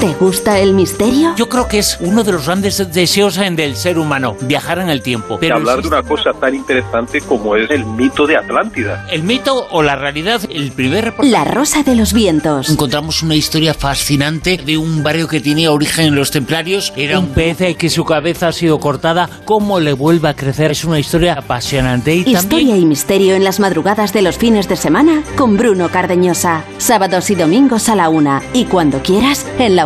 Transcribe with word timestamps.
¿Te 0.00 0.12
gusta 0.12 0.58
el 0.58 0.74
misterio? 0.74 1.34
Yo 1.36 1.48
creo 1.48 1.68
que 1.68 1.78
es 1.78 1.96
uno 2.00 2.22
de 2.22 2.32
los 2.32 2.44
grandes 2.44 2.92
deseos 2.92 3.36
del 3.36 3.76
ser 3.76 3.98
humano, 3.98 4.36
viajar 4.42 4.78
en 4.78 4.90
el 4.90 5.00
tiempo. 5.00 5.38
Pero 5.40 5.56
hablar 5.56 5.80
de 5.80 5.88
una 5.88 6.02
cosa 6.02 6.32
tan 6.38 6.54
interesante 6.54 7.22
como 7.22 7.56
es 7.56 7.70
el 7.70 7.84
mito 7.86 8.26
de 8.26 8.36
Atlántida. 8.36 9.06
El 9.10 9.22
mito 9.22 9.66
o 9.70 9.82
la 9.82 9.96
realidad, 9.96 10.42
el 10.50 10.72
primer 10.72 11.14
La 11.22 11.44
Rosa 11.44 11.82
de 11.82 11.94
los 11.94 12.12
Vientos. 12.12 12.68
Encontramos 12.68 13.22
una 13.22 13.36
historia 13.36 13.72
fascinante 13.72 14.58
de 14.58 14.76
un 14.76 15.02
barrio 15.02 15.28
que 15.28 15.40
tenía 15.40 15.72
origen 15.72 16.08
en 16.08 16.14
los 16.14 16.30
templarios. 16.30 16.92
Era 16.94 17.18
un 17.18 17.28
pez 17.28 17.76
que 17.78 17.88
su 17.88 18.04
cabeza 18.04 18.48
ha 18.48 18.52
sido 18.52 18.78
cortada. 18.78 19.30
¿Cómo 19.46 19.80
le 19.80 19.94
vuelve 19.94 20.28
a 20.28 20.36
crecer? 20.36 20.72
Es 20.72 20.84
una 20.84 20.98
historia 20.98 21.34
apasionante. 21.34 22.14
Y 22.16 22.34
historia 22.34 22.76
y 22.76 22.84
misterio 22.84 23.34
en 23.34 23.44
las 23.44 23.60
madrugadas 23.60 24.12
de 24.12 24.20
los 24.20 24.36
fines 24.36 24.68
de 24.68 24.76
semana 24.76 25.22
con 25.36 25.56
Bruno 25.56 25.88
Cardeñosa. 25.88 26.64
Sábados 26.76 27.30
y 27.30 27.34
domingos 27.34 27.88
a 27.88 27.96
la 27.96 28.10
una. 28.10 28.42
Y 28.52 28.66
cuando 28.66 29.02
quieras, 29.02 29.46
en 29.58 29.74
la 29.74 29.85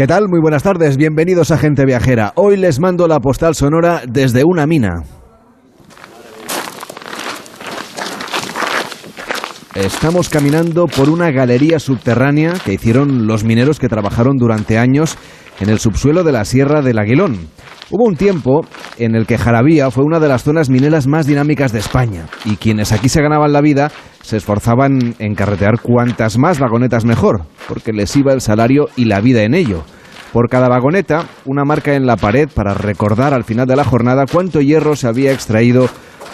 ¿Qué 0.00 0.06
tal? 0.06 0.30
Muy 0.30 0.40
buenas 0.40 0.62
tardes, 0.62 0.96
bienvenidos 0.96 1.50
a 1.50 1.58
Gente 1.58 1.84
Viajera. 1.84 2.32
Hoy 2.36 2.56
les 2.56 2.80
mando 2.80 3.06
la 3.06 3.20
postal 3.20 3.54
sonora 3.54 4.00
desde 4.08 4.44
una 4.46 4.66
mina. 4.66 5.02
Estamos 9.74 10.30
caminando 10.30 10.86
por 10.86 11.10
una 11.10 11.30
galería 11.30 11.78
subterránea 11.78 12.54
que 12.64 12.72
hicieron 12.72 13.26
los 13.26 13.44
mineros 13.44 13.78
que 13.78 13.90
trabajaron 13.90 14.38
durante 14.38 14.78
años 14.78 15.18
en 15.60 15.68
el 15.68 15.78
subsuelo 15.78 16.24
de 16.24 16.32
la 16.32 16.46
Sierra 16.46 16.80
del 16.80 16.98
Aguilón. 16.98 17.36
Hubo 17.90 18.04
un 18.04 18.16
tiempo 18.16 18.62
en 18.96 19.14
el 19.14 19.26
que 19.26 19.36
Jarabía 19.36 19.90
fue 19.90 20.04
una 20.04 20.18
de 20.18 20.28
las 20.28 20.44
zonas 20.44 20.70
mineras 20.70 21.08
más 21.08 21.26
dinámicas 21.26 21.72
de 21.72 21.80
España 21.80 22.24
y 22.46 22.56
quienes 22.56 22.92
aquí 22.92 23.10
se 23.10 23.20
ganaban 23.20 23.52
la 23.52 23.60
vida 23.60 23.92
se 24.22 24.36
esforzaban 24.36 25.14
en 25.18 25.34
carretear 25.34 25.80
cuantas 25.80 26.38
más 26.38 26.58
vagonetas 26.58 27.04
mejor, 27.04 27.42
porque 27.68 27.92
les 27.92 28.14
iba 28.16 28.32
el 28.32 28.40
salario 28.40 28.88
y 28.96 29.06
la 29.06 29.20
vida 29.20 29.42
en 29.42 29.54
ello. 29.54 29.82
Por 30.32 30.48
cada 30.48 30.68
vagoneta, 30.68 31.26
una 31.44 31.64
marca 31.64 31.94
en 31.94 32.06
la 32.06 32.16
pared 32.16 32.48
para 32.54 32.74
recordar 32.74 33.34
al 33.34 33.44
final 33.44 33.66
de 33.66 33.76
la 33.76 33.84
jornada 33.84 34.26
cuánto 34.30 34.60
hierro 34.60 34.94
se 34.94 35.08
había 35.08 35.32
extraído 35.32 35.88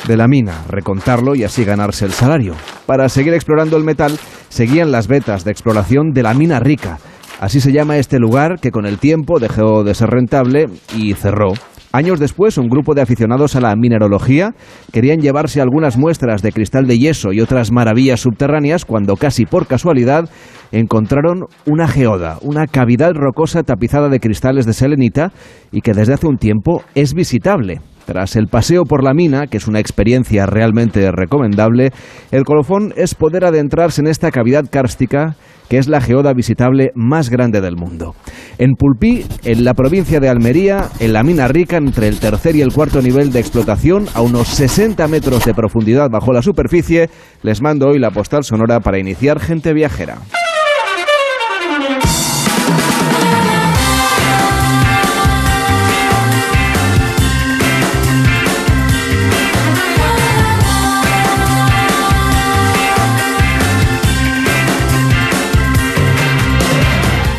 de 0.06 0.16
la 0.16 0.28
mina, 0.28 0.64
recontarlo 0.68 1.34
y 1.34 1.44
así 1.44 1.64
ganarse 1.64 2.04
el 2.04 2.12
salario. 2.12 2.54
Para 2.84 3.08
seguir 3.08 3.32
explorando 3.32 3.76
el 3.76 3.84
metal, 3.84 4.18
seguían 4.50 4.92
las 4.92 5.08
vetas 5.08 5.44
de 5.44 5.50
exploración 5.50 6.10
de 6.12 6.22
la 6.22 6.34
mina 6.34 6.60
rica. 6.60 6.98
Así 7.40 7.60
se 7.60 7.72
llama 7.72 7.96
este 7.96 8.18
lugar 8.18 8.60
que 8.60 8.70
con 8.70 8.86
el 8.86 8.98
tiempo 8.98 9.38
dejó 9.38 9.82
de 9.84 9.94
ser 9.94 10.10
rentable 10.10 10.66
y 10.94 11.14
cerró. 11.14 11.52
Años 11.92 12.20
después, 12.20 12.58
un 12.58 12.68
grupo 12.68 12.94
de 12.94 13.02
aficionados 13.02 13.56
a 13.56 13.60
la 13.60 13.74
mineralogía 13.76 14.54
querían 14.92 15.20
llevarse 15.20 15.60
algunas 15.60 15.96
muestras 15.96 16.42
de 16.42 16.52
cristal 16.52 16.86
de 16.86 16.98
yeso 16.98 17.32
y 17.32 17.40
otras 17.40 17.72
maravillas 17.72 18.20
subterráneas 18.20 18.84
cuando 18.84 19.16
casi 19.16 19.46
por 19.46 19.66
casualidad 19.66 20.28
encontraron 20.72 21.46
una 21.64 21.88
geoda, 21.88 22.38
una 22.42 22.66
cavidad 22.66 23.12
rocosa 23.14 23.62
tapizada 23.62 24.08
de 24.08 24.20
cristales 24.20 24.66
de 24.66 24.72
selenita 24.72 25.32
y 25.72 25.80
que 25.80 25.92
desde 25.92 26.14
hace 26.14 26.26
un 26.26 26.38
tiempo 26.38 26.82
es 26.94 27.14
visitable. 27.14 27.80
Tras 28.04 28.36
el 28.36 28.46
paseo 28.46 28.84
por 28.84 29.02
la 29.02 29.14
mina, 29.14 29.48
que 29.48 29.56
es 29.56 29.66
una 29.66 29.80
experiencia 29.80 30.46
realmente 30.46 31.10
recomendable, 31.10 31.90
el 32.30 32.44
colofón 32.44 32.92
es 32.96 33.16
poder 33.16 33.44
adentrarse 33.44 34.00
en 34.00 34.06
esta 34.06 34.30
cavidad 34.30 34.64
kárstica 34.70 35.34
que 35.69 35.78
es 35.78 35.88
la 35.88 36.00
geoda 36.00 36.32
visitable 36.32 36.91
más 36.94 37.31
grande 37.31 37.60
del 37.60 37.77
mundo. 37.77 38.15
En 38.59 38.75
Pulpí, 38.75 39.25
en 39.44 39.65
la 39.65 39.75
provincia 39.75 40.21
de 40.21 40.28
Almería, 40.28 40.88
en 41.00 41.12
la 41.12 41.22
mina 41.22 41.49
rica, 41.49 41.77
entre 41.77 42.09
el 42.09 42.19
tercer 42.19 42.56
y 42.56 42.62
el 42.62 42.72
cuarto 42.72 43.03
nivel 43.03 43.32
de 43.32 43.41
explotación, 43.41 44.06
a 44.15 44.22
unos 44.22 44.49
60 44.49 45.06
metros 45.09 45.44
de 45.44 45.55
profundidad 45.55 46.09
bajo 46.10 46.32
la 46.32 46.43
superficie, 46.43 47.10
les 47.43 47.62
mando 47.62 47.88
hoy 47.88 47.99
la 47.99 48.10
postal 48.10 48.44
sonora 48.44 48.81
para 48.81 48.99
iniciar 48.99 49.41
gente 49.41 49.72
viajera. 49.72 50.19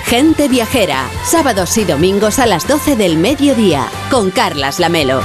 Gente 0.08 0.48
Viajera, 0.48 1.10
sábados 1.26 1.78
y 1.78 1.84
domingos 1.84 2.40
a 2.40 2.46
las 2.46 2.66
12 2.66 2.96
del 2.96 3.18
mediodía, 3.18 3.90
con 4.10 4.32
Carlas 4.32 4.80
Lamelo. 4.80 5.20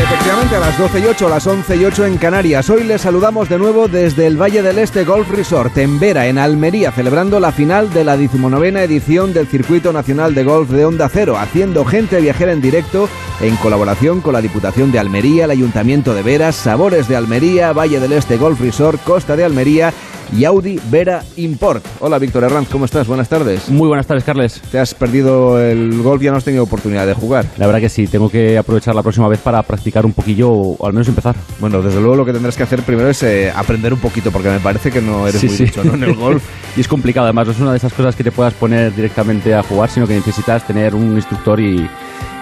Efectivamente, 0.00 0.54
a 0.54 0.60
las 0.60 0.78
12 0.78 1.00
y 1.00 1.04
8, 1.04 1.26
a 1.26 1.30
las 1.30 1.46
11 1.48 1.76
y 1.76 1.84
8 1.84 2.06
en 2.06 2.16
Canarias. 2.18 2.70
Hoy 2.70 2.84
les 2.84 3.00
saludamos 3.00 3.48
de 3.48 3.58
nuevo 3.58 3.88
desde 3.88 4.28
el 4.28 4.40
Valle 4.40 4.62
del 4.62 4.78
Este 4.78 5.02
Golf 5.02 5.28
Resort 5.30 5.76
en 5.78 5.98
Vera, 5.98 6.28
en 6.28 6.38
Almería, 6.38 6.92
celebrando 6.92 7.40
la 7.40 7.50
final 7.50 7.92
de 7.92 8.04
la 8.04 8.16
19 8.16 8.84
edición 8.84 9.32
del 9.32 9.48
Circuito 9.48 9.92
Nacional 9.92 10.32
de 10.32 10.44
Golf 10.44 10.70
de 10.70 10.84
Onda 10.84 11.08
Cero, 11.12 11.36
haciendo 11.36 11.84
gente 11.84 12.20
viajera 12.20 12.52
en 12.52 12.60
directo 12.60 13.08
en 13.40 13.56
colaboración 13.56 14.20
con 14.20 14.34
la 14.34 14.40
Diputación 14.40 14.92
de 14.92 15.00
Almería, 15.00 15.46
el 15.46 15.50
Ayuntamiento 15.50 16.14
de 16.14 16.22
Veras, 16.22 16.54
Sabores 16.54 17.08
de 17.08 17.16
Almería, 17.16 17.72
Valle 17.72 17.98
del 17.98 18.12
Este 18.12 18.36
Golf 18.36 18.60
Resort, 18.60 19.02
Costa 19.02 19.34
de 19.34 19.44
Almería 19.44 19.92
y 20.32 20.44
Audi 20.44 20.80
Vera 20.90 21.22
Import. 21.36 21.84
Hola 22.00 22.18
Víctor 22.18 22.44
Herranz, 22.44 22.68
¿cómo 22.68 22.84
estás? 22.84 23.06
Buenas 23.06 23.28
tardes. 23.28 23.68
Muy 23.68 23.88
buenas 23.88 24.06
tardes, 24.06 24.24
Carles. 24.24 24.60
¿Te 24.70 24.78
has 24.78 24.94
perdido 24.94 25.60
el 25.60 26.02
golf? 26.02 26.22
Ya 26.22 26.30
no 26.30 26.36
has 26.36 26.44
tenido 26.44 26.64
oportunidad 26.64 27.06
de 27.06 27.14
jugar. 27.14 27.44
La 27.58 27.66
verdad 27.66 27.80
que 27.80 27.88
sí, 27.88 28.06
tengo 28.06 28.28
que 28.28 28.58
aprovechar 28.58 28.94
la 28.94 29.02
próxima 29.02 29.28
vez 29.28 29.38
para 29.40 29.62
practicar 29.62 30.04
un 30.06 30.12
poquillo 30.12 30.50
o 30.50 30.86
al 30.86 30.92
menos 30.92 31.08
empezar. 31.08 31.36
Bueno, 31.60 31.82
desde 31.82 32.00
luego 32.00 32.16
lo 32.16 32.24
que 32.24 32.32
tendrás 32.32 32.56
que 32.56 32.62
hacer 32.62 32.82
primero 32.82 33.08
es 33.08 33.22
eh, 33.22 33.52
aprender 33.54 33.92
un 33.92 34.00
poquito, 34.00 34.30
porque 34.30 34.50
me 34.50 34.60
parece 34.60 34.90
que 34.90 35.00
no 35.00 35.26
eres 35.28 35.42
muy 35.44 35.56
Dicho, 35.56 35.82
en 35.82 36.02
el 36.02 36.14
golf. 36.16 36.42
y 36.76 36.80
es 36.80 36.88
complicado, 36.88 37.26
además, 37.26 37.46
no 37.46 37.52
es 37.52 37.60
una 37.60 37.70
de 37.72 37.78
esas 37.78 37.92
cosas 37.92 38.16
que 38.16 38.24
te 38.24 38.32
puedas 38.32 38.54
poner 38.54 38.94
directamente 38.94 39.54
a 39.54 39.62
jugar, 39.62 39.90
sino 39.90 40.06
que 40.06 40.14
necesitas 40.14 40.66
tener 40.66 40.94
un 40.94 41.14
instructor 41.16 41.60
y 41.60 41.88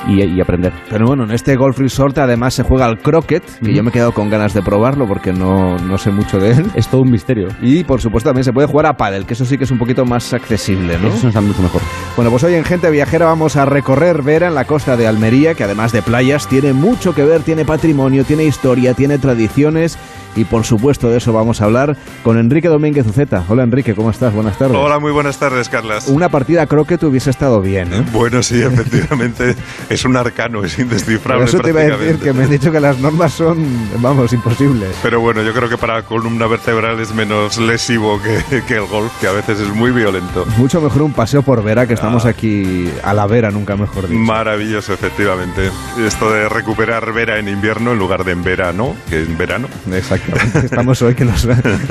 y, 0.06 0.40
aprender. 0.40 0.72
Pero 0.90 1.06
bueno, 1.06 1.24
en 1.24 1.30
este 1.32 1.56
Golf 1.56 1.78
Resort 1.78 2.18
además 2.18 2.54
se 2.54 2.62
juega 2.62 2.86
al 2.86 2.98
croquet, 2.98 3.42
que 3.60 3.74
yo 3.74 3.82
me 3.82 3.90
he 3.90 3.92
quedado 3.92 4.12
con 4.12 4.28
ganas 4.28 4.54
de 4.54 4.62
probarlo 4.62 5.06
porque 5.06 5.32
no, 5.32 5.78
no, 5.78 5.98
sé 5.98 6.10
mucho 6.10 6.38
de 6.38 6.52
él. 6.52 6.66
Es 6.74 6.88
todo 6.88 7.02
un 7.02 7.10
misterio. 7.10 7.48
Y 7.60 7.84
por 7.84 8.00
supuesto 8.00 8.30
también 8.30 8.44
se 8.44 8.52
puede 8.52 8.66
jugar 8.66 8.86
a 8.86 8.94
pádel, 8.94 9.26
que 9.26 9.34
eso 9.34 9.44
sí 9.44 9.58
que 9.58 9.64
es 9.64 9.70
un 9.70 9.78
poquito 9.78 10.04
más 10.04 10.32
accesible, 10.32 10.98
¿no? 10.98 11.08
Eso 11.08 11.28
está 11.28 11.40
mucho 11.40 11.62
mejor. 11.62 11.80
Bueno, 12.16 12.30
pues 12.30 12.44
hoy 12.44 12.54
en 12.54 12.64
Gente 12.64 12.90
Viajera 12.90 13.26
vamos 13.26 13.56
a 13.56 13.64
recorrer 13.64 14.22
Vera 14.22 14.48
en 14.48 14.54
la 14.54 14.64
costa 14.64 14.96
de 14.96 15.06
Almería, 15.06 15.54
que 15.54 15.64
además 15.64 15.92
de 15.92 16.02
playas 16.02 16.48
tiene 16.48 16.72
mucho 16.72 17.14
que 17.14 17.24
ver, 17.24 17.42
tiene 17.42 17.64
patrimonio, 17.64 18.24
tiene 18.24 18.44
historia, 18.44 18.94
tiene 18.94 19.18
tradiciones 19.18 19.98
y 20.36 20.44
por 20.44 20.64
supuesto 20.64 21.08
de 21.08 21.18
eso 21.18 21.32
vamos 21.32 21.60
a 21.60 21.64
hablar 21.64 21.96
con 22.22 22.38
Enrique 22.38 22.68
Domínguez 22.68 23.06
Uceta. 23.06 23.44
Hola 23.48 23.62
Enrique, 23.62 23.94
¿cómo 23.94 24.10
estás? 24.10 24.32
Buenas 24.32 24.58
tardes. 24.58 24.76
Hola, 24.76 24.98
muy 24.98 25.12
buenas 25.12 25.38
tardes, 25.38 25.68
Carlas. 25.68 26.08
Una 26.08 26.28
partida 26.28 26.66
croquet 26.66 27.02
hubiese 27.02 27.30
estado 27.30 27.60
bien. 27.60 27.92
¿eh? 27.92 28.04
Bueno, 28.12 28.42
sí, 28.42 28.60
efectivamente 28.62 29.56
es 29.88 30.04
un 30.04 30.16
arcano, 30.16 30.64
es 30.64 30.78
indescifrable. 30.78 31.44
eso 31.44 31.60
te 31.60 31.70
iba 31.70 31.80
a 31.80 31.84
decir 31.84 32.18
que 32.18 32.32
me 32.32 32.44
han 32.44 32.50
dicho 32.50 32.70
que 32.70 32.80
las 32.80 32.98
normas 32.98 33.32
son, 33.32 33.66
vamos, 33.98 34.32
imposibles. 34.32 34.96
Pero 35.02 35.20
bueno, 35.20 35.42
yo 35.42 35.52
creo 35.52 35.68
que 35.68 35.78
para 35.78 36.02
columna 36.02 36.46
vertebral 36.46 37.00
es 37.00 37.14
menos 37.14 37.58
lesivo 37.58 38.20
que, 38.20 38.62
que 38.62 38.76
el 38.76 38.86
golf, 38.86 39.12
que 39.20 39.28
a 39.28 39.32
veces 39.32 39.60
es 39.60 39.68
muy 39.68 39.90
violento. 39.90 40.44
Mucho 40.56 40.80
mejor 40.80 41.02
un 41.02 41.12
paseo 41.12 41.42
por 41.42 41.62
Vera, 41.62 41.86
que 41.86 41.94
estamos 41.94 42.26
ah. 42.26 42.30
aquí 42.30 42.90
a 43.02 43.14
la 43.14 43.26
Vera, 43.26 43.50
nunca 43.50 43.76
mejor 43.76 44.08
dicho. 44.08 44.20
Maravilloso, 44.20 44.92
efectivamente. 44.92 45.70
Esto 45.98 46.30
de 46.30 46.48
recuperar 46.48 47.12
Vera 47.12 47.38
en 47.38 47.48
invierno 47.48 47.92
en 47.92 47.98
lugar 47.98 48.24
de 48.24 48.32
en 48.32 48.42
verano, 48.42 48.96
que 49.08 49.20
en 49.20 49.38
verano. 49.38 49.68
Exacto. 49.92 50.23
Estamos 50.64 51.00
hoy 51.02 51.14
que 51.14 51.24
nos, 51.24 51.46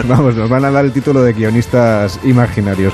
vamos, 0.08 0.36
nos 0.36 0.50
van 0.50 0.66
a 0.66 0.72
dar 0.72 0.86
el 0.86 0.92
título 0.92 1.22
de 1.24 1.34
guionistas 1.34 2.20
imaginarios. 2.24 2.94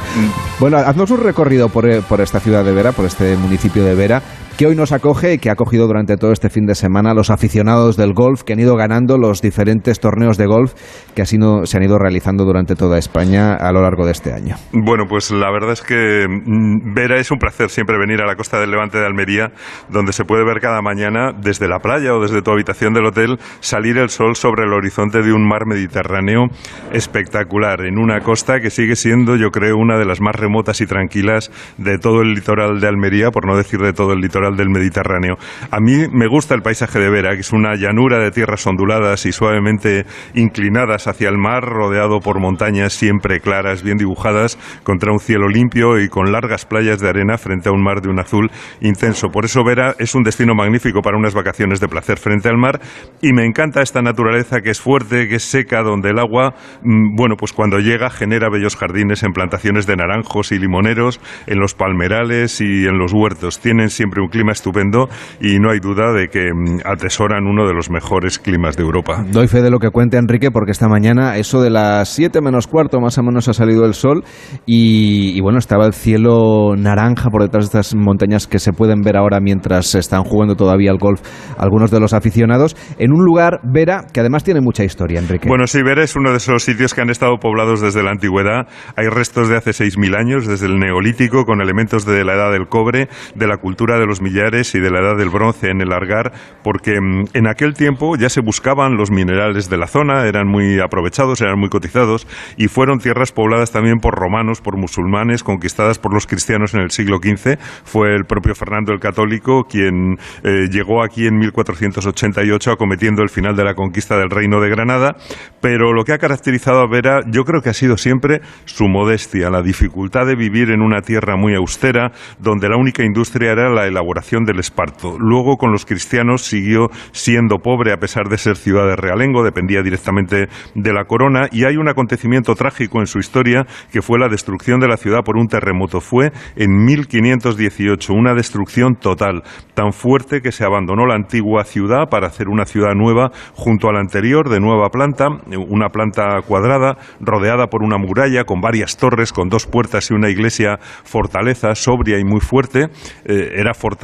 Bueno, 0.60 0.78
haznos 0.78 1.12
un 1.12 1.22
recorrido 1.22 1.70
por, 1.70 2.02
por 2.04 2.22
esta 2.22 2.40
ciudad 2.40 2.64
de 2.64 2.72
Vera, 2.72 2.92
por 2.92 3.06
este 3.06 3.36
municipio 3.38 3.84
de 3.84 3.96
Vera. 3.96 4.22
Que 4.60 4.68
hoy 4.68 4.76
nos 4.76 4.92
acoge 4.92 5.36
y 5.36 5.38
que 5.38 5.50
ha 5.50 5.54
acogido 5.54 5.88
durante 5.88 6.18
todo 6.18 6.34
este 6.34 6.50
fin 6.50 6.66
de 6.66 6.76
semana 6.76 7.12
a 7.12 7.14
los 7.14 7.30
aficionados 7.30 7.96
del 7.96 8.14
golf 8.14 8.44
que 8.44 8.52
han 8.52 8.60
ido 8.60 8.76
ganando 8.76 9.18
los 9.18 9.42
diferentes 9.42 10.02
torneos 10.02 10.38
de 10.38 10.48
golf 10.48 10.74
que 11.16 11.26
se 11.26 11.38
han 11.38 11.84
ido 11.84 11.98
realizando 11.98 12.44
durante 12.44 12.76
toda 12.76 12.98
España 12.98 13.54
a 13.54 13.72
lo 13.72 13.82
largo 13.82 14.06
de 14.06 14.12
este 14.12 14.34
año. 14.34 14.58
Bueno, 14.74 15.06
pues 15.08 15.32
la 15.32 15.50
verdad 15.50 15.72
es 15.72 15.82
que 15.82 16.28
mm, 16.28 16.94
Vera 16.94 17.22
es 17.22 17.32
un 17.32 17.38
placer 17.38 17.70
siempre 17.70 17.98
venir 17.98 18.22
a 18.22 18.26
la 18.26 18.36
costa 18.36 18.60
del 18.60 18.72
Levante 18.72 18.98
de 18.98 19.06
Almería, 19.06 19.54
donde 19.88 20.12
se 20.12 20.26
puede 20.26 20.44
ver 20.44 20.60
cada 20.60 20.82
mañana 20.82 21.32
desde 21.32 21.70
la 21.70 21.80
playa 21.80 22.14
o 22.14 22.22
desde 22.22 22.42
tu 22.42 22.52
habitación 22.52 22.94
del 22.94 23.06
hotel 23.06 23.38
salir 23.62 23.98
el 23.98 24.10
sol 24.10 24.36
sobre 24.36 24.66
el 24.66 24.74
horizonte 24.74 25.22
de 25.22 25.32
un 25.32 25.48
mar 25.48 25.68
Mediterráneo 25.68 26.48
espectacular, 26.92 27.86
en 27.86 27.98
una 27.98 28.20
costa 28.20 28.60
que 28.60 28.72
sigue 28.72 28.98
siendo, 28.98 29.38
yo 29.38 29.52
creo, 29.52 29.78
una 29.78 29.98
de 29.98 30.06
las 30.06 30.20
más 30.20 30.36
remotas 30.36 30.82
y 30.82 30.86
tranquilas 30.86 31.50
de 31.78 31.98
todo 31.98 32.24
el 32.24 32.34
litoral 32.34 32.82
de 32.82 32.88
Almería, 32.90 33.32
por 33.32 33.48
no 33.48 33.56
decir 33.56 33.80
de 33.80 33.94
todo 33.94 34.12
el 34.12 34.20
litoral 34.20 34.49
del 34.56 34.70
Mediterráneo. 34.70 35.36
A 35.72 35.80
mí 35.80 36.08
me 36.12 36.28
gusta 36.28 36.56
el 36.56 36.62
paisaje 36.62 37.00
de 37.00 37.10
Vera, 37.10 37.34
que 37.34 37.42
es 37.42 37.52
una 37.52 37.76
llanura 37.76 38.20
de 38.20 38.32
tierras 38.32 38.66
onduladas 38.68 39.26
y 39.26 39.32
suavemente 39.32 40.06
inclinadas 40.34 41.08
hacia 41.08 41.30
el 41.30 41.38
mar, 41.38 41.64
rodeado 41.64 42.20
por 42.20 42.40
montañas 42.40 42.94
siempre 42.94 43.40
claras, 43.40 43.84
bien 43.84 43.98
dibujadas, 43.98 44.58
contra 44.84 45.12
un 45.12 45.20
cielo 45.20 45.48
limpio 45.48 46.00
y 46.00 46.10
con 46.10 46.32
largas 46.32 46.66
playas 46.66 47.00
de 47.00 47.10
arena 47.10 47.38
frente 47.38 47.70
a 47.70 47.72
un 47.72 47.84
mar 47.84 48.02
de 48.02 48.10
un 48.10 48.20
azul 48.20 48.50
intenso. 48.82 49.30
Por 49.30 49.46
eso 49.46 49.64
Vera 49.64 49.96
es 50.00 50.16
un 50.16 50.24
destino 50.24 50.56
magnífico 50.56 51.02
para 51.02 51.18
unas 51.18 51.34
vacaciones 51.34 51.80
de 51.80 51.88
placer 51.88 52.18
frente 52.18 52.50
al 52.50 52.58
mar 52.58 52.80
y 53.22 53.34
me 53.34 53.46
encanta 53.46 53.82
esta 53.82 54.02
naturaleza 54.02 54.62
que 54.62 54.70
es 54.70 54.82
fuerte, 54.82 55.28
que 55.28 55.36
es 55.36 55.44
seca, 55.44 55.82
donde 55.84 56.10
el 56.10 56.20
agua, 56.20 56.54
mm, 56.84 57.16
bueno, 57.16 57.36
pues 57.38 57.54
cuando 57.54 57.80
llega 57.80 58.10
genera 58.10 58.50
bellos 58.50 58.76
jardines 58.76 59.24
en 59.24 59.34
plantaciones 59.34 59.86
de 59.86 59.96
naranjos 59.96 60.52
y 60.52 60.60
limoneros, 60.60 61.20
en 61.48 61.60
los 61.60 61.74
palmerales 61.74 62.62
y 62.62 62.86
en 62.86 62.98
los 62.98 63.14
huertos. 63.14 63.60
Tienen 63.60 63.90
siempre 63.90 64.22
un 64.22 64.29
clima 64.30 64.52
estupendo 64.52 65.10
y 65.42 65.60
no 65.60 65.72
hay 65.72 65.80
duda 65.80 66.14
de 66.14 66.28
que 66.28 66.52
mm, 66.54 66.82
atesoran 66.86 67.46
uno 67.46 67.68
de 67.68 67.74
los 67.74 67.90
mejores 67.90 68.40
climas 68.40 68.78
de 68.78 68.84
Europa. 68.84 69.24
Doy 69.32 69.48
fe 69.48 69.62
de 69.62 69.70
lo 69.70 69.80
que 69.80 69.90
cuenta 69.90 70.18
Enrique 70.18 70.52
porque 70.52 70.72
esta 70.72 70.88
mañana, 70.88 71.38
eso 71.38 71.62
de 71.62 71.70
las 71.70 72.10
7 72.10 72.42
menos 72.42 72.68
cuarto 72.68 73.00
más 73.00 73.18
o 73.18 73.24
menos 73.24 73.48
ha 73.48 73.54
salido 73.54 73.86
el 73.86 73.94
sol 73.94 74.24
y, 74.66 75.40
bueno, 75.42 75.60
estaba 75.60 75.86
el 75.86 75.94
cielo 75.94 76.76
naranja 76.78 77.30
por 77.30 77.44
detrás 77.44 77.66
de 77.72 77.80
estas 77.80 77.96
montañas 77.96 78.48
que 78.48 78.60
se 78.60 78.74
pueden 78.74 79.02
ver 79.02 79.18
ahora 79.18 79.40
mientras 79.40 79.96
están 79.96 80.24
jugando 80.24 80.56
todavía 80.56 80.92
al 80.92 80.98
golf 80.98 81.22
algunos 81.58 81.92
de 81.92 82.00
los 82.00 82.14
aficionados 82.14 82.76
en 82.98 83.12
un 83.12 83.24
lugar, 83.24 83.60
Vera, 83.64 84.06
que 84.14 84.20
además 84.20 84.44
tiene 84.44 84.62
mucha 84.62 84.84
historia, 84.84 85.20
Enrique. 85.20 85.48
Bueno, 85.48 85.68
sí, 85.68 85.82
Vera 85.84 86.04
es 86.04 86.16
uno 86.16 86.32
de 86.32 86.38
esos 86.38 86.64
sitios 86.64 86.94
que 86.94 87.02
han 87.02 87.10
estado 87.10 87.38
poblados 87.38 87.82
desde 87.82 88.04
la 88.04 88.12
antigüedad. 88.12 88.68
Hay 88.96 89.08
restos 89.08 89.50
de 89.50 89.58
hace 89.58 89.72
6.000 89.72 90.18
años, 90.18 90.48
desde 90.48 90.68
el 90.68 90.80
neolítico, 90.80 91.46
con 91.46 91.62
elementos 91.62 92.06
de 92.06 92.24
la 92.24 92.34
edad 92.34 92.52
del 92.52 92.68
cobre, 92.68 93.10
de 93.36 93.48
la 93.48 93.58
cultura 93.58 94.00
de 94.00 94.06
los 94.06 94.19
millares 94.22 94.76
y 94.76 94.80
de 94.80 94.92
la 94.92 95.00
edad 95.00 95.18
del 95.18 95.30
bronce 95.30 95.70
en 95.70 95.82
el 95.82 95.92
Argar, 95.92 96.32
porque 96.64 97.00
mm, 97.00 97.26
en 97.34 97.48
aquel 97.48 97.74
tiempo 97.74 98.16
ya 98.16 98.30
se 98.30 98.42
buscaban 98.42 98.98
los 98.98 99.12
minerales 99.12 99.70
de 99.70 99.78
la 99.78 99.88
zona, 99.88 100.26
eran 100.26 100.48
muy 100.48 100.80
aprovechados, 100.80 101.42
eran 101.42 101.60
muy 101.60 101.70
cotizados 101.70 102.28
y 102.58 102.68
fueron 102.68 103.00
tierras 103.00 103.32
pobladas 103.32 103.72
también 103.72 104.00
por 104.00 104.16
romanos, 104.16 104.62
por 104.62 104.78
musulmanes, 104.78 105.44
conquistadas 105.44 106.00
por 106.00 106.14
los 106.14 106.28
cristianos 106.28 106.74
en 106.74 106.82
el 106.82 106.92
siglo 106.92 107.18
XV. 107.18 107.58
Fue 107.84 108.16
el 108.16 108.26
propio 108.26 108.56
Fernando 108.56 108.92
el 108.94 109.00
Católico 109.00 109.64
quien 109.64 110.18
eh, 110.44 110.68
llegó 110.70 111.04
aquí 111.04 111.28
en 111.28 111.38
1488 111.38 112.72
acometiendo 112.72 113.24
el 113.24 113.30
final 113.30 113.56
de 113.56 113.64
la 113.64 113.74
conquista 113.74 114.18
del 114.18 114.30
reino 114.30 114.60
de 114.62 114.70
Granada, 114.70 115.16
pero 115.62 115.94
lo 115.94 116.04
que 116.04 116.14
ha 116.14 116.18
caracterizado 116.18 116.82
a 116.82 116.88
Vera 116.88 117.22
yo 117.28 117.44
creo 117.44 117.62
que 117.62 117.70
ha 117.70 117.74
sido 117.74 117.98
siempre 117.98 118.42
su 118.66 118.88
modestia, 118.88 119.50
la 119.50 119.62
dificultad 119.62 120.26
de 120.26 120.36
vivir 120.36 120.72
en 120.72 120.82
una 120.82 121.02
tierra 121.02 121.36
muy 121.36 121.56
austera, 121.56 122.12
donde 122.40 122.70
la 122.70 122.78
única 122.78 123.04
industria 123.04 123.52
era 123.52 123.70
la 123.70 123.88
elaboración 123.88 124.09
del 124.46 124.60
esparto. 124.60 125.18
Luego 125.18 125.58
con 125.58 125.72
los 125.72 125.86
cristianos 125.86 126.42
siguió 126.42 126.90
siendo 127.12 127.60
pobre 127.60 127.94
a 127.94 127.98
pesar 127.98 128.28
de 128.28 128.38
ser 128.38 128.58
ciudad 128.58 128.86
de 128.88 128.96
realengo, 128.96 129.44
dependía 129.44 129.82
directamente 129.82 130.48
de 130.76 130.94
la 130.94 131.06
corona 131.06 131.48
y 131.52 131.66
hay 131.66 131.78
un 131.78 131.88
acontecimiento 131.88 132.54
trágico 132.56 133.00
en 133.00 133.08
su 133.08 133.20
historia 133.20 133.66
que 133.92 134.02
fue 134.02 134.20
la 134.20 134.28
destrucción 134.28 134.80
de 134.80 134.88
la 134.88 134.98
ciudad 134.98 135.24
por 135.24 135.38
un 135.38 135.48
terremoto. 135.48 136.02
Fue 136.02 136.32
en 136.56 136.86
1518, 136.86 138.14
una 138.14 138.34
destrucción 138.34 138.96
total, 138.96 139.44
tan 139.74 139.94
fuerte 139.94 140.42
que 140.42 140.52
se 140.52 140.66
abandonó 140.66 141.06
la 141.06 141.16
antigua 141.16 141.64
ciudad 141.64 142.10
para 142.10 142.28
hacer 142.28 142.50
una 142.50 142.66
ciudad 142.66 142.94
nueva 142.96 143.32
junto 143.54 143.90
a 143.90 143.94
la 143.94 144.00
anterior, 144.00 144.50
de 144.50 144.60
nueva 144.60 144.90
planta, 144.90 145.28
una 145.70 145.90
planta 145.90 146.42
cuadrada, 146.46 146.98
rodeada 147.20 147.68
por 147.68 147.84
una 147.84 147.98
muralla 147.98 148.44
con 148.44 148.60
varias 148.60 148.98
torres, 148.98 149.32
con 149.32 149.50
dos 149.50 149.66
puertas 149.66 150.12
y 150.12 150.14
una 150.14 150.30
iglesia 150.30 150.78
fortaleza, 150.80 151.76
sobria 151.76 152.20
y 152.20 152.24
muy 152.24 152.42
fuerte. 152.42 152.88
Eh, 153.26 153.54
era 153.56 153.74
fortaleza 153.74 153.99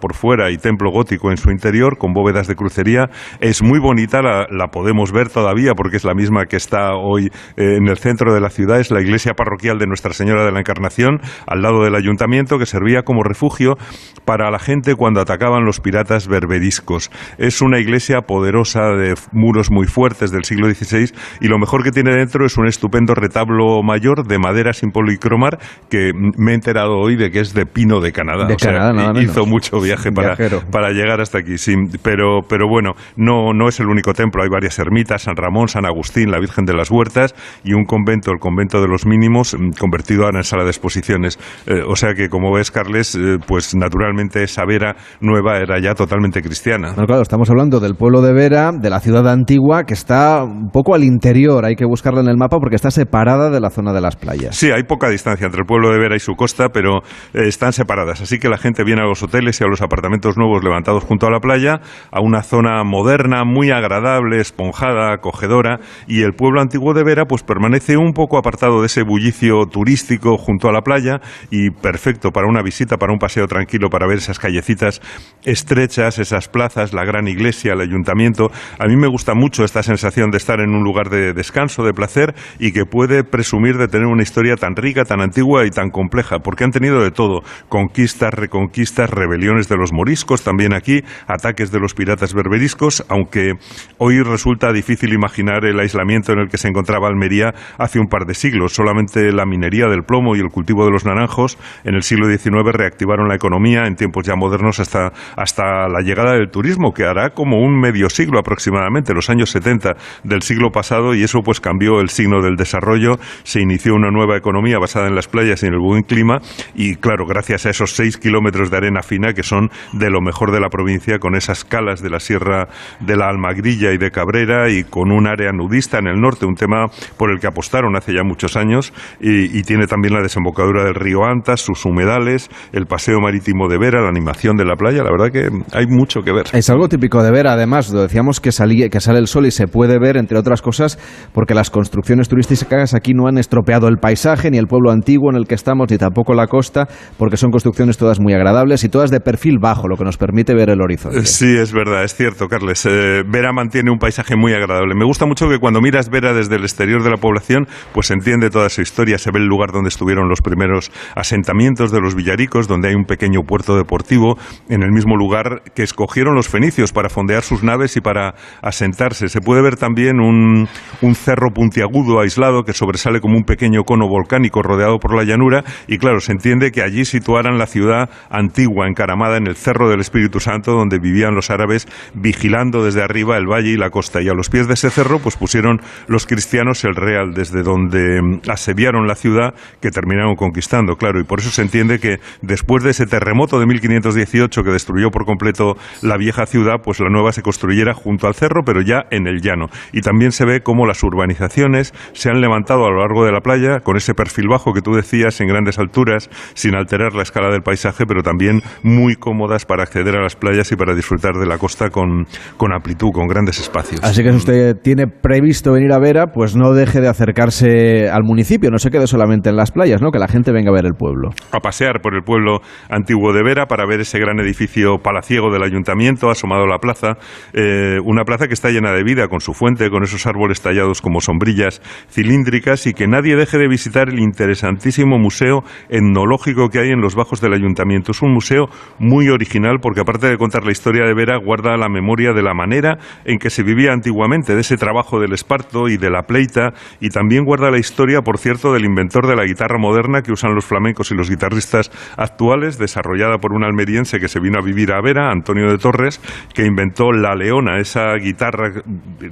por 0.00 0.14
fuera 0.14 0.50
y 0.50 0.56
templo 0.56 0.90
gótico 0.90 1.30
en 1.30 1.36
su 1.36 1.50
interior, 1.50 1.98
con 1.98 2.12
bóvedas 2.12 2.46
de 2.46 2.54
crucería. 2.54 3.10
Es 3.40 3.62
muy 3.62 3.78
bonita, 3.78 4.20
la, 4.22 4.68
podemos 4.68 5.12
ver 5.12 5.28
todavía 5.28 5.72
porque 5.74 5.96
es 5.96 6.04
la 6.04 6.14
misma 6.14 6.46
que 6.46 6.56
está 6.56 6.94
hoy 6.94 7.26
eh, 7.56 7.76
en 7.76 7.88
el 7.88 7.98
centro 7.98 8.32
de 8.32 8.40
la 8.40 8.50
ciudad. 8.50 8.80
Es 8.80 8.90
la 8.90 9.00
iglesia 9.00 9.34
parroquial 9.34 9.78
de 9.78 9.86
Nuestra 9.86 10.12
Señora 10.12 10.44
de 10.44 10.52
la 10.52 10.60
Encarnación, 10.60 11.20
al 11.46 11.62
lado 11.62 11.82
del 11.82 11.94
ayuntamiento, 11.94 12.58
que 12.58 12.66
servía 12.66 13.02
como 13.02 13.22
refugio 13.22 13.76
para 14.24 14.50
la 14.50 14.58
gente 14.58 14.94
cuando 14.94 15.20
atacaban 15.20 15.64
los 15.64 15.80
piratas 15.80 16.28
berberiscos. 16.28 17.10
Es 17.38 17.60
una 17.60 17.78
iglesia 17.78 18.22
poderosa 18.22 18.90
de 18.90 19.14
muros 19.32 19.70
muy 19.70 19.86
fuertes 19.86 20.30
del 20.30 20.44
siglo 20.44 20.72
XVI 20.72 21.12
y 21.40 21.48
lo 21.48 21.58
mejor 21.58 21.82
que 21.82 21.90
tiene 21.90 22.14
dentro 22.14 22.46
es 22.46 22.56
un 22.56 22.66
estupendo 22.66 23.14
retablo 23.14 23.82
mayor 23.82 24.26
de 24.26 24.38
madera 24.38 24.72
sin 24.72 24.90
policromar 24.90 25.58
que 25.90 26.12
me 26.14 26.52
he 26.52 26.54
enterado 26.54 26.98
hoy 26.98 27.16
de 27.16 27.30
que 27.30 27.40
es 27.40 27.54
de 27.54 27.66
pino 27.66 28.00
de 28.00 28.12
Canadá. 28.12 28.46
De 28.46 28.56
Canadá, 28.56 28.92
nada 28.92 29.20
Hizo 29.20 29.39
mucho 29.46 29.80
viaje 29.80 30.10
para, 30.12 30.36
para 30.70 30.90
llegar 30.90 31.20
hasta 31.20 31.38
aquí, 31.38 31.58
sí. 31.58 31.74
Pero, 32.02 32.40
pero 32.48 32.68
bueno, 32.68 32.92
no, 33.16 33.52
no 33.52 33.68
es 33.68 33.80
el 33.80 33.88
único 33.88 34.12
templo. 34.14 34.42
Hay 34.42 34.48
varias 34.48 34.78
ermitas, 34.78 35.22
San 35.22 35.36
Ramón, 35.36 35.68
San 35.68 35.86
Agustín, 35.86 36.30
la 36.30 36.38
Virgen 36.38 36.64
de 36.64 36.74
las 36.74 36.90
Huertas 36.90 37.34
y 37.64 37.72
un 37.74 37.84
convento, 37.84 38.30
el 38.30 38.38
convento 38.38 38.80
de 38.80 38.88
los 38.88 39.06
mínimos, 39.06 39.54
mm, 39.54 39.78
convertido 39.78 40.24
ahora 40.24 40.38
en 40.38 40.44
sala 40.44 40.64
de 40.64 40.70
exposiciones. 40.70 41.38
Eh, 41.66 41.82
o 41.86 41.96
sea 41.96 42.14
que, 42.14 42.28
como 42.28 42.52
ves, 42.52 42.70
Carles, 42.70 43.14
eh, 43.14 43.38
pues 43.46 43.74
naturalmente 43.74 44.42
esa 44.42 44.64
Vera 44.64 44.96
nueva 45.20 45.58
era 45.58 45.80
ya 45.80 45.94
totalmente 45.94 46.42
cristiana. 46.42 46.94
claro, 46.94 47.22
estamos 47.22 47.50
hablando 47.50 47.80
del 47.80 47.94
pueblo 47.94 48.22
de 48.22 48.32
Vera, 48.32 48.72
de 48.72 48.90
la 48.90 49.00
ciudad 49.00 49.28
antigua, 49.28 49.84
que 49.84 49.94
está 49.94 50.44
un 50.44 50.70
poco 50.70 50.94
al 50.94 51.04
interior. 51.04 51.64
Hay 51.64 51.74
que 51.74 51.84
buscarla 51.84 52.20
en 52.20 52.28
el 52.28 52.36
mapa 52.36 52.58
porque 52.58 52.76
está 52.76 52.90
separada 52.90 53.50
de 53.50 53.60
la 53.60 53.70
zona 53.70 53.92
de 53.92 54.00
las 54.00 54.16
playas. 54.16 54.56
Sí, 54.56 54.70
hay 54.70 54.84
poca 54.84 55.08
distancia 55.08 55.46
entre 55.46 55.60
el 55.60 55.66
pueblo 55.66 55.90
de 55.92 55.98
Vera 55.98 56.16
y 56.16 56.20
su 56.20 56.34
costa, 56.34 56.68
pero 56.68 56.98
eh, 57.34 57.46
están 57.46 57.72
separadas. 57.72 58.20
Así 58.20 58.38
que 58.38 58.48
la 58.48 58.58
gente 58.58 58.84
viene 58.84 59.02
a 59.02 59.04
los 59.04 59.22
hoteles 59.30 59.60
y 59.60 59.64
a 59.64 59.68
los 59.68 59.80
apartamentos 59.80 60.36
nuevos 60.36 60.62
levantados 60.64 61.04
junto 61.04 61.26
a 61.26 61.30
la 61.30 61.38
playa, 61.38 61.80
a 62.10 62.20
una 62.20 62.42
zona 62.42 62.82
moderna, 62.84 63.44
muy 63.44 63.70
agradable, 63.70 64.40
esponjada, 64.40 65.12
acogedora, 65.12 65.78
y 66.08 66.22
el 66.22 66.32
pueblo 66.32 66.60
antiguo 66.60 66.94
de 66.94 67.04
Vera 67.04 67.26
pues 67.26 67.42
permanece 67.42 67.96
un 67.96 68.12
poco 68.12 68.38
apartado 68.38 68.80
de 68.80 68.86
ese 68.86 69.02
bullicio 69.02 69.66
turístico 69.66 70.36
junto 70.36 70.68
a 70.68 70.72
la 70.72 70.82
playa 70.82 71.20
y 71.50 71.70
perfecto 71.70 72.30
para 72.30 72.48
una 72.48 72.62
visita, 72.62 72.96
para 72.96 73.12
un 73.12 73.18
paseo 73.18 73.46
tranquilo, 73.46 73.88
para 73.88 74.06
ver 74.06 74.18
esas 74.18 74.38
callecitas 74.38 75.00
estrechas, 75.44 76.18
esas 76.18 76.48
plazas, 76.48 76.92
la 76.92 77.04
gran 77.04 77.28
iglesia, 77.28 77.74
el 77.74 77.80
ayuntamiento. 77.80 78.50
A 78.78 78.86
mí 78.86 78.96
me 78.96 79.08
gusta 79.08 79.34
mucho 79.34 79.64
esta 79.64 79.82
sensación 79.82 80.30
de 80.30 80.38
estar 80.38 80.60
en 80.60 80.70
un 80.70 80.82
lugar 80.82 81.08
de 81.08 81.32
descanso, 81.32 81.84
de 81.84 81.92
placer 81.92 82.34
y 82.58 82.72
que 82.72 82.84
puede 82.84 83.22
presumir 83.22 83.76
de 83.76 83.88
tener 83.88 84.06
una 84.06 84.22
historia 84.22 84.56
tan 84.56 84.74
rica, 84.74 85.04
tan 85.04 85.20
antigua 85.20 85.66
y 85.66 85.70
tan 85.70 85.90
compleja, 85.90 86.40
porque 86.40 86.64
han 86.64 86.72
tenido 86.72 87.02
de 87.02 87.10
todo, 87.10 87.42
conquistas, 87.68 88.34
reconquistas, 88.34 89.10
rebeliones 89.20 89.68
de 89.68 89.76
los 89.76 89.92
moriscos, 89.92 90.42
también 90.42 90.72
aquí, 90.72 91.02
ataques 91.26 91.70
de 91.70 91.78
los 91.78 91.92
piratas 91.94 92.32
berberiscos, 92.32 93.04
aunque 93.08 93.52
hoy 93.98 94.22
resulta 94.22 94.72
difícil 94.72 95.12
imaginar 95.12 95.66
el 95.66 95.78
aislamiento 95.78 96.32
en 96.32 96.38
el 96.38 96.48
que 96.48 96.56
se 96.56 96.68
encontraba 96.68 97.08
Almería 97.08 97.52
hace 97.78 98.00
un 98.00 98.06
par 98.06 98.24
de 98.24 98.34
siglos. 98.34 98.72
Solamente 98.72 99.30
la 99.32 99.44
minería 99.44 99.86
del 99.88 100.04
plomo 100.04 100.36
y 100.36 100.40
el 100.40 100.48
cultivo 100.48 100.86
de 100.86 100.90
los 100.90 101.04
naranjos 101.04 101.58
en 101.84 101.94
el 101.94 102.02
siglo 102.02 102.28
XIX 102.28 102.72
reactivaron 102.72 103.28
la 103.28 103.34
economía 103.34 103.84
en 103.86 103.96
tiempos 103.96 104.24
ya 104.26 104.36
modernos 104.36 104.80
hasta, 104.80 105.12
hasta 105.36 105.88
la 105.88 106.00
llegada 106.00 106.32
del 106.32 106.50
turismo, 106.50 106.92
que 106.92 107.04
hará 107.04 107.30
como 107.30 107.58
un 107.58 107.78
medio 107.78 108.08
siglo 108.08 108.38
aproximadamente, 108.38 109.12
los 109.12 109.28
años 109.28 109.50
70 109.50 109.96
del 110.24 110.42
siglo 110.42 110.70
pasado, 110.70 111.14
y 111.14 111.22
eso 111.22 111.40
pues 111.44 111.60
cambió 111.60 112.00
el 112.00 112.08
signo 112.08 112.40
del 112.40 112.56
desarrollo, 112.56 113.18
se 113.42 113.60
inició 113.60 113.94
una 113.94 114.10
nueva 114.10 114.36
economía 114.36 114.78
basada 114.78 115.08
en 115.08 115.14
las 115.14 115.28
playas 115.28 115.62
y 115.62 115.66
en 115.66 115.74
el 115.74 115.80
buen 115.80 116.02
clima, 116.04 116.38
y 116.74 116.96
claro, 116.96 117.26
gracias 117.26 117.66
a 117.66 117.70
esos 117.70 117.92
seis 117.92 118.16
kilómetros 118.16 118.70
de 118.70 118.76
arena 118.78 119.02
que 119.34 119.42
son 119.42 119.70
de 119.92 120.08
lo 120.08 120.20
mejor 120.20 120.52
de 120.52 120.60
la 120.60 120.68
provincia, 120.68 121.18
con 121.18 121.34
esas 121.34 121.64
calas 121.64 122.00
de 122.00 122.10
la 122.10 122.20
Sierra 122.20 122.68
de 123.00 123.16
la 123.16 123.28
Almagrilla 123.28 123.92
y 123.92 123.98
de 123.98 124.10
Cabrera, 124.10 124.70
y 124.70 124.84
con 124.84 125.10
un 125.10 125.26
área 125.26 125.50
nudista 125.52 125.98
en 125.98 126.06
el 126.06 126.20
norte, 126.20 126.46
un 126.46 126.54
tema 126.54 126.86
por 127.16 127.30
el 127.30 127.40
que 127.40 127.48
apostaron 127.48 127.96
hace 127.96 128.14
ya 128.14 128.22
muchos 128.22 128.56
años, 128.56 128.92
y, 129.20 129.60
tiene 129.70 129.86
también 129.86 130.14
la 130.14 130.22
desembocadura 130.22 130.84
del 130.84 130.94
río 130.94 131.24
Antas, 131.24 131.60
sus 131.60 131.84
humedales, 131.84 132.50
el 132.72 132.86
paseo 132.86 133.20
marítimo 133.20 133.68
de 133.68 133.78
Vera, 133.78 134.00
la 134.00 134.08
animación 134.08 134.56
de 134.56 134.64
la 134.64 134.74
playa, 134.74 135.04
la 135.04 135.10
verdad 135.10 135.30
que 135.30 135.48
hay 135.72 135.86
mucho 135.86 136.22
que 136.22 136.32
ver. 136.32 136.46
Es 136.52 136.70
algo 136.70 136.88
típico 136.88 137.22
de 137.22 137.30
Vera, 137.30 137.52
además, 137.52 137.92
lo 137.92 138.02
decíamos 138.02 138.40
que, 138.40 138.50
que 138.90 139.00
sale 139.00 139.18
el 139.18 139.26
sol 139.26 139.46
y 139.46 139.50
se 139.50 139.68
puede 139.68 139.98
ver, 140.00 140.16
entre 140.16 140.38
otras 140.38 140.60
cosas, 140.62 140.98
porque 141.32 141.54
las 141.54 141.70
construcciones 141.70 142.28
turísticas 142.28 142.94
aquí 142.94 143.12
no 143.14 143.28
han 143.28 143.38
estropeado 143.38 143.86
el 143.86 143.98
paisaje, 143.98 144.50
ni 144.50 144.58
el 144.58 144.66
pueblo 144.66 144.90
antiguo 144.90 145.30
en 145.30 145.36
el 145.36 145.46
que 145.46 145.54
estamos, 145.54 145.90
ni 145.90 145.98
tampoco 145.98 146.34
la 146.34 146.46
costa, 146.46 146.88
porque 147.16 147.36
son 147.36 147.50
construcciones 147.50 147.96
todas 147.96 148.20
muy 148.20 148.32
agradables 148.32 148.82
y 148.84 148.88
todas 148.88 148.99
de 149.08 149.20
perfil 149.20 149.58
bajo, 149.58 149.88
lo 149.88 149.96
que 149.96 150.04
nos 150.04 150.18
permite 150.18 150.54
ver 150.54 150.68
el 150.68 150.82
horizonte. 150.82 151.24
Sí, 151.24 151.56
es 151.56 151.72
verdad, 151.72 152.04
es 152.04 152.14
cierto, 152.14 152.48
Carles. 152.48 152.84
Eh, 152.84 153.22
Vera 153.26 153.52
mantiene 153.52 153.90
un 153.90 153.98
paisaje 153.98 154.36
muy 154.36 154.52
agradable. 154.52 154.94
Me 154.94 155.06
gusta 155.06 155.24
mucho 155.24 155.48
que 155.48 155.58
cuando 155.58 155.80
miras 155.80 156.10
Vera 156.10 156.34
desde 156.34 156.56
el 156.56 156.62
exterior 156.62 157.02
de 157.02 157.08
la 157.08 157.16
población, 157.16 157.66
pues 157.94 158.08
se 158.08 158.14
entiende 158.14 158.50
toda 158.50 158.68
su 158.68 158.82
historia, 158.82 159.16
se 159.16 159.30
ve 159.30 159.38
el 159.38 159.46
lugar 159.46 159.72
donde 159.72 159.88
estuvieron 159.88 160.28
los 160.28 160.42
primeros 160.42 160.92
asentamientos 161.14 161.90
de 161.90 162.00
los 162.00 162.14
villaricos, 162.14 162.68
donde 162.68 162.88
hay 162.88 162.94
un 162.94 163.04
pequeño 163.04 163.42
puerto 163.44 163.76
deportivo, 163.76 164.36
en 164.68 164.82
el 164.82 164.90
mismo 164.90 165.16
lugar 165.16 165.62
que 165.74 165.82
escogieron 165.82 166.34
los 166.34 166.48
fenicios 166.48 166.92
para 166.92 167.08
fondear 167.08 167.42
sus 167.42 167.62
naves 167.62 167.96
y 167.96 168.02
para 168.02 168.34
asentarse. 168.60 169.28
Se 169.28 169.40
puede 169.40 169.62
ver 169.62 169.76
también 169.76 170.20
un, 170.20 170.68
un 171.00 171.14
cerro 171.14 171.50
puntiagudo 171.54 172.20
aislado 172.20 172.64
que 172.64 172.72
sobresale 172.72 173.20
como 173.20 173.36
un 173.36 173.44
pequeño 173.44 173.84
cono 173.84 174.08
volcánico 174.08 174.62
rodeado 174.62 174.98
por 174.98 175.14
la 175.14 175.24
llanura 175.24 175.64
y 175.86 175.98
claro, 175.98 176.20
se 176.20 176.32
entiende 176.32 176.72
que 176.72 176.82
allí 176.82 177.04
situaran 177.04 177.58
la 177.58 177.66
ciudad 177.66 178.10
antigua 178.30 178.79
encaramada 178.88 179.36
en 179.36 179.46
el 179.46 179.56
cerro 179.56 179.88
del 179.88 180.00
Espíritu 180.00 180.40
Santo 180.40 180.72
donde 180.72 180.98
vivían 180.98 181.34
los 181.34 181.50
árabes 181.50 181.86
vigilando 182.14 182.84
desde 182.84 183.02
arriba 183.02 183.36
el 183.36 183.46
valle 183.46 183.70
y 183.70 183.76
la 183.76 183.90
costa 183.90 184.22
y 184.22 184.28
a 184.28 184.34
los 184.34 184.48
pies 184.48 184.68
de 184.68 184.74
ese 184.74 184.90
cerro 184.90 185.18
pues 185.18 185.36
pusieron 185.36 185.80
los 186.06 186.26
cristianos 186.26 186.84
el 186.84 186.94
real 186.94 187.32
desde 187.34 187.62
donde 187.62 188.20
mm, 188.22 188.50
asediaron 188.50 189.06
la 189.06 189.14
ciudad 189.14 189.54
que 189.80 189.90
terminaron 189.90 190.34
conquistando, 190.36 190.96
claro, 190.96 191.20
y 191.20 191.24
por 191.24 191.40
eso 191.40 191.50
se 191.50 191.62
entiende 191.62 191.98
que 191.98 192.18
después 192.42 192.82
de 192.82 192.90
ese 192.90 193.06
terremoto 193.06 193.58
de 193.58 193.66
1518 193.66 194.62
que 194.62 194.70
destruyó 194.70 195.10
por 195.10 195.24
completo 195.24 195.76
la 196.02 196.16
vieja 196.16 196.46
ciudad, 196.46 196.76
pues 196.82 197.00
la 197.00 197.10
nueva 197.10 197.32
se 197.32 197.42
construyera 197.42 197.94
junto 197.94 198.26
al 198.26 198.34
cerro, 198.34 198.62
pero 198.64 198.80
ya 198.82 199.04
en 199.10 199.26
el 199.26 199.40
llano. 199.40 199.66
Y 199.92 200.00
también 200.00 200.32
se 200.32 200.44
ve 200.44 200.60
cómo 200.60 200.86
las 200.86 201.02
urbanizaciones 201.02 201.92
se 202.12 202.30
han 202.30 202.40
levantado 202.40 202.84
a 202.84 202.90
lo 202.90 203.00
largo 203.00 203.24
de 203.24 203.32
la 203.32 203.40
playa 203.40 203.80
con 203.80 203.96
ese 203.96 204.14
perfil 204.14 204.48
bajo 204.48 204.72
que 204.72 204.82
tú 204.82 204.92
decías 204.92 205.40
en 205.40 205.48
grandes 205.48 205.78
alturas, 205.78 206.30
sin 206.54 206.74
alterar 206.74 207.14
la 207.14 207.22
escala 207.22 207.50
del 207.50 207.62
paisaje, 207.62 208.06
pero 208.06 208.22
también 208.22 208.62
muy 208.82 209.16
cómodas 209.16 209.64
para 209.64 209.82
acceder 209.82 210.16
a 210.16 210.22
las 210.22 210.36
playas 210.36 210.70
y 210.72 210.76
para 210.76 210.94
disfrutar 210.94 211.34
de 211.34 211.46
la 211.46 211.58
costa 211.58 211.90
con, 211.90 212.26
con 212.56 212.72
amplitud, 212.72 213.10
con 213.12 213.26
grandes 213.26 213.60
espacios. 213.60 214.00
Así 214.02 214.22
que 214.22 214.30
si 214.30 214.36
usted 214.36 214.76
tiene 214.82 215.06
previsto 215.06 215.72
venir 215.72 215.92
a 215.92 215.98
Vera, 215.98 216.28
pues 216.28 216.56
no 216.56 216.72
deje 216.72 217.00
de 217.00 217.08
acercarse 217.08 218.08
al 218.08 218.22
municipio, 218.24 218.70
no 218.70 218.78
se 218.78 218.90
quede 218.90 219.06
solamente 219.06 219.50
en 219.50 219.56
las 219.56 219.70
playas, 219.70 220.00
¿no? 220.00 220.10
que 220.10 220.18
la 220.18 220.28
gente 220.28 220.52
venga 220.52 220.70
a 220.70 220.74
ver 220.74 220.86
el 220.86 220.94
pueblo. 220.94 221.30
A 221.52 221.60
pasear 221.60 222.00
por 222.00 222.14
el 222.14 222.22
pueblo 222.22 222.60
antiguo 222.88 223.32
de 223.32 223.42
Vera 223.42 223.66
para 223.66 223.86
ver 223.86 224.00
ese 224.00 224.18
gran 224.18 224.38
edificio 224.40 224.98
palaciego 224.98 225.52
del 225.52 225.62
ayuntamiento, 225.62 226.30
asomado 226.30 226.64
a 226.64 226.68
la 226.68 226.78
plaza, 226.78 227.16
eh, 227.52 227.98
una 228.04 228.24
plaza 228.24 228.46
que 228.46 228.54
está 228.54 228.70
llena 228.70 228.92
de 228.92 229.02
vida, 229.04 229.28
con 229.28 229.40
su 229.40 229.54
fuente, 229.54 229.90
con 229.90 230.02
esos 230.02 230.26
árboles 230.26 230.60
tallados 230.60 231.00
como 231.00 231.20
sombrillas 231.20 231.80
cilíndricas 232.10 232.86
y 232.86 232.92
que 232.92 233.06
nadie 233.06 233.36
deje 233.36 233.58
de 233.58 233.68
visitar 233.68 234.08
el 234.08 234.18
interesantísimo 234.18 235.18
museo 235.18 235.62
etnológico 235.88 236.68
que 236.68 236.80
hay 236.80 236.90
en 236.90 237.00
los 237.00 237.14
bajos 237.14 237.40
del 237.40 237.54
ayuntamiento. 237.54 238.12
Es 238.12 238.22
un 238.22 238.32
museo 238.32 238.59
muy 238.98 239.28
original 239.28 239.78
porque 239.80 240.00
aparte 240.00 240.28
de 240.28 240.36
contar 240.36 240.64
la 240.64 240.72
historia 240.72 241.04
de 241.04 241.14
Vera, 241.14 241.38
guarda 241.38 241.76
la 241.76 241.88
memoria 241.88 242.32
de 242.32 242.42
la 242.42 242.54
manera 242.54 242.98
en 243.24 243.38
que 243.38 243.50
se 243.50 243.62
vivía 243.62 243.92
antiguamente, 243.92 244.54
de 244.54 244.60
ese 244.60 244.76
trabajo 244.76 245.20
del 245.20 245.32
esparto 245.32 245.88
y 245.88 245.96
de 245.96 246.10
la 246.10 246.22
pleita, 246.22 246.72
y 247.00 247.08
también 247.08 247.44
guarda 247.44 247.70
la 247.70 247.78
historia, 247.78 248.22
por 248.22 248.38
cierto, 248.38 248.72
del 248.72 248.84
inventor 248.84 249.26
de 249.26 249.36
la 249.36 249.44
guitarra 249.44 249.78
moderna 249.78 250.22
que 250.22 250.32
usan 250.32 250.54
los 250.54 250.64
flamencos 250.64 251.10
y 251.10 251.14
los 251.14 251.30
guitarristas 251.30 251.90
actuales, 252.16 252.78
desarrollada 252.78 253.38
por 253.38 253.52
un 253.52 253.64
almeriense 253.64 254.18
que 254.18 254.28
se 254.28 254.40
vino 254.40 254.58
a 254.58 254.64
vivir 254.64 254.92
a 254.92 255.00
Vera, 255.00 255.30
Antonio 255.30 255.70
de 255.70 255.78
Torres, 255.78 256.20
que 256.54 256.64
inventó 256.64 257.12
la 257.12 257.34
leona, 257.34 257.78
esa 257.78 258.14
guitarra, 258.16 258.82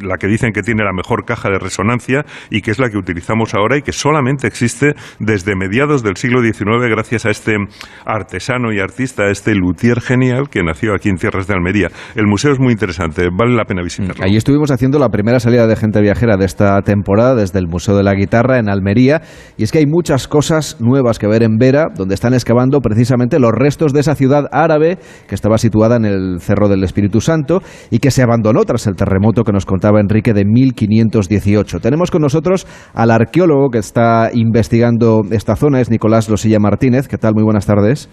la 0.01 0.17
que 0.17 0.27
dicen 0.27 0.53
que 0.53 0.63
tiene 0.63 0.85
la 0.85 0.93
mejor 0.93 1.25
caja 1.25 1.51
de 1.51 1.59
resonancia 1.59 2.25
y 2.51 2.63
que 2.63 2.71
es 2.71 2.79
la 2.79 2.91
que 2.91 2.99
utilizamos 2.99 3.55
ahora 3.55 3.77
y 3.77 3.83
que 3.83 3.93
solamente 3.93 4.47
existe 4.47 4.95
desde 5.19 5.57
mediados 5.57 6.03
del 6.03 6.17
siglo 6.17 6.43
XIX 6.43 6.89
gracias 6.91 7.27
a 7.27 7.31
este 7.31 7.57
artesano 8.05 8.73
y 8.73 8.81
artista, 8.81 9.18
este 9.27 9.55
luthier 9.55 10.01
genial 10.01 10.49
que 10.49 10.63
nació 10.63 10.95
aquí 10.95 11.09
en 11.09 11.17
Tierras 11.17 11.47
de 11.47 11.55
Almería. 11.55 11.89
El 12.15 12.27
museo 12.27 12.53
es 12.53 12.61
muy 12.61 12.73
interesante, 12.73 13.29
vale 13.37 13.55
la 13.55 13.65
pena 13.65 13.83
visitarlo. 13.83 14.25
Ahí 14.25 14.37
estuvimos 14.37 14.71
haciendo 14.71 14.99
la 14.99 15.09
primera 15.09 15.41
salida 15.41 15.67
de 15.67 15.77
gente 15.77 16.01
viajera 16.01 16.37
de 16.37 16.45
esta 16.45 16.81
temporada 16.83 17.35
desde 17.35 17.59
el 17.59 17.67
Museo 17.67 17.97
de 17.97 18.03
la 18.03 18.15
Guitarra 18.15 18.59
en 18.59 18.69
Almería 18.69 19.23
y 19.57 19.65
es 19.65 19.73
que 19.73 19.79
hay 19.79 19.87
muchas 19.87 20.29
cosas 20.29 20.81
nuevas 20.81 21.19
que 21.19 21.27
ver 21.27 21.43
en 21.43 21.57
Vera, 21.57 21.87
donde 21.95 22.15
están 22.15 22.35
excavando 22.35 22.81
precisamente 22.81 23.39
los 23.39 23.53
restos 23.53 23.93
de 23.93 24.01
esa 24.01 24.15
ciudad 24.15 24.45
árabe 24.53 24.99
que 25.29 25.35
estaba 25.35 25.59
situada 25.59 25.97
en 25.97 26.05
el 26.05 26.41
Cerro 26.41 26.69
del 26.69 26.85
Espíritu 26.85 27.21
Santo 27.21 27.61
y 27.91 27.99
que 27.99 28.11
se 28.11 28.23
abandonó 28.23 28.63
tras 28.65 28.87
el 28.87 28.95
terremoto 28.95 29.45
que 29.45 29.53
nos 29.53 29.67
contaba 29.67 30.01
Enrique 30.01 30.33
de 30.33 30.45
1518. 30.45 31.81
Tenemos 31.81 32.11
con 32.11 32.23
nosotros 32.23 32.67
al 32.95 33.11
arqueólogo 33.11 33.71
que 33.71 33.79
está 33.79 34.31
investigando 34.33 35.23
esta 35.31 35.57
zona, 35.57 35.81
es 35.81 35.91
Nicolás 35.91 36.29
Losilla 36.29 36.59
Martínez. 36.59 37.09
¿Qué 37.09 37.19
tal? 37.19 37.35
Muy 37.35 37.45
buenas 37.45 37.67
tardes. 37.67 38.09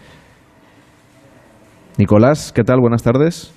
Nicolás, 1.97 2.51
¿qué 2.53 2.65
tal? 2.65 2.81
Buenas 2.81 3.03
tardes. 3.03 3.51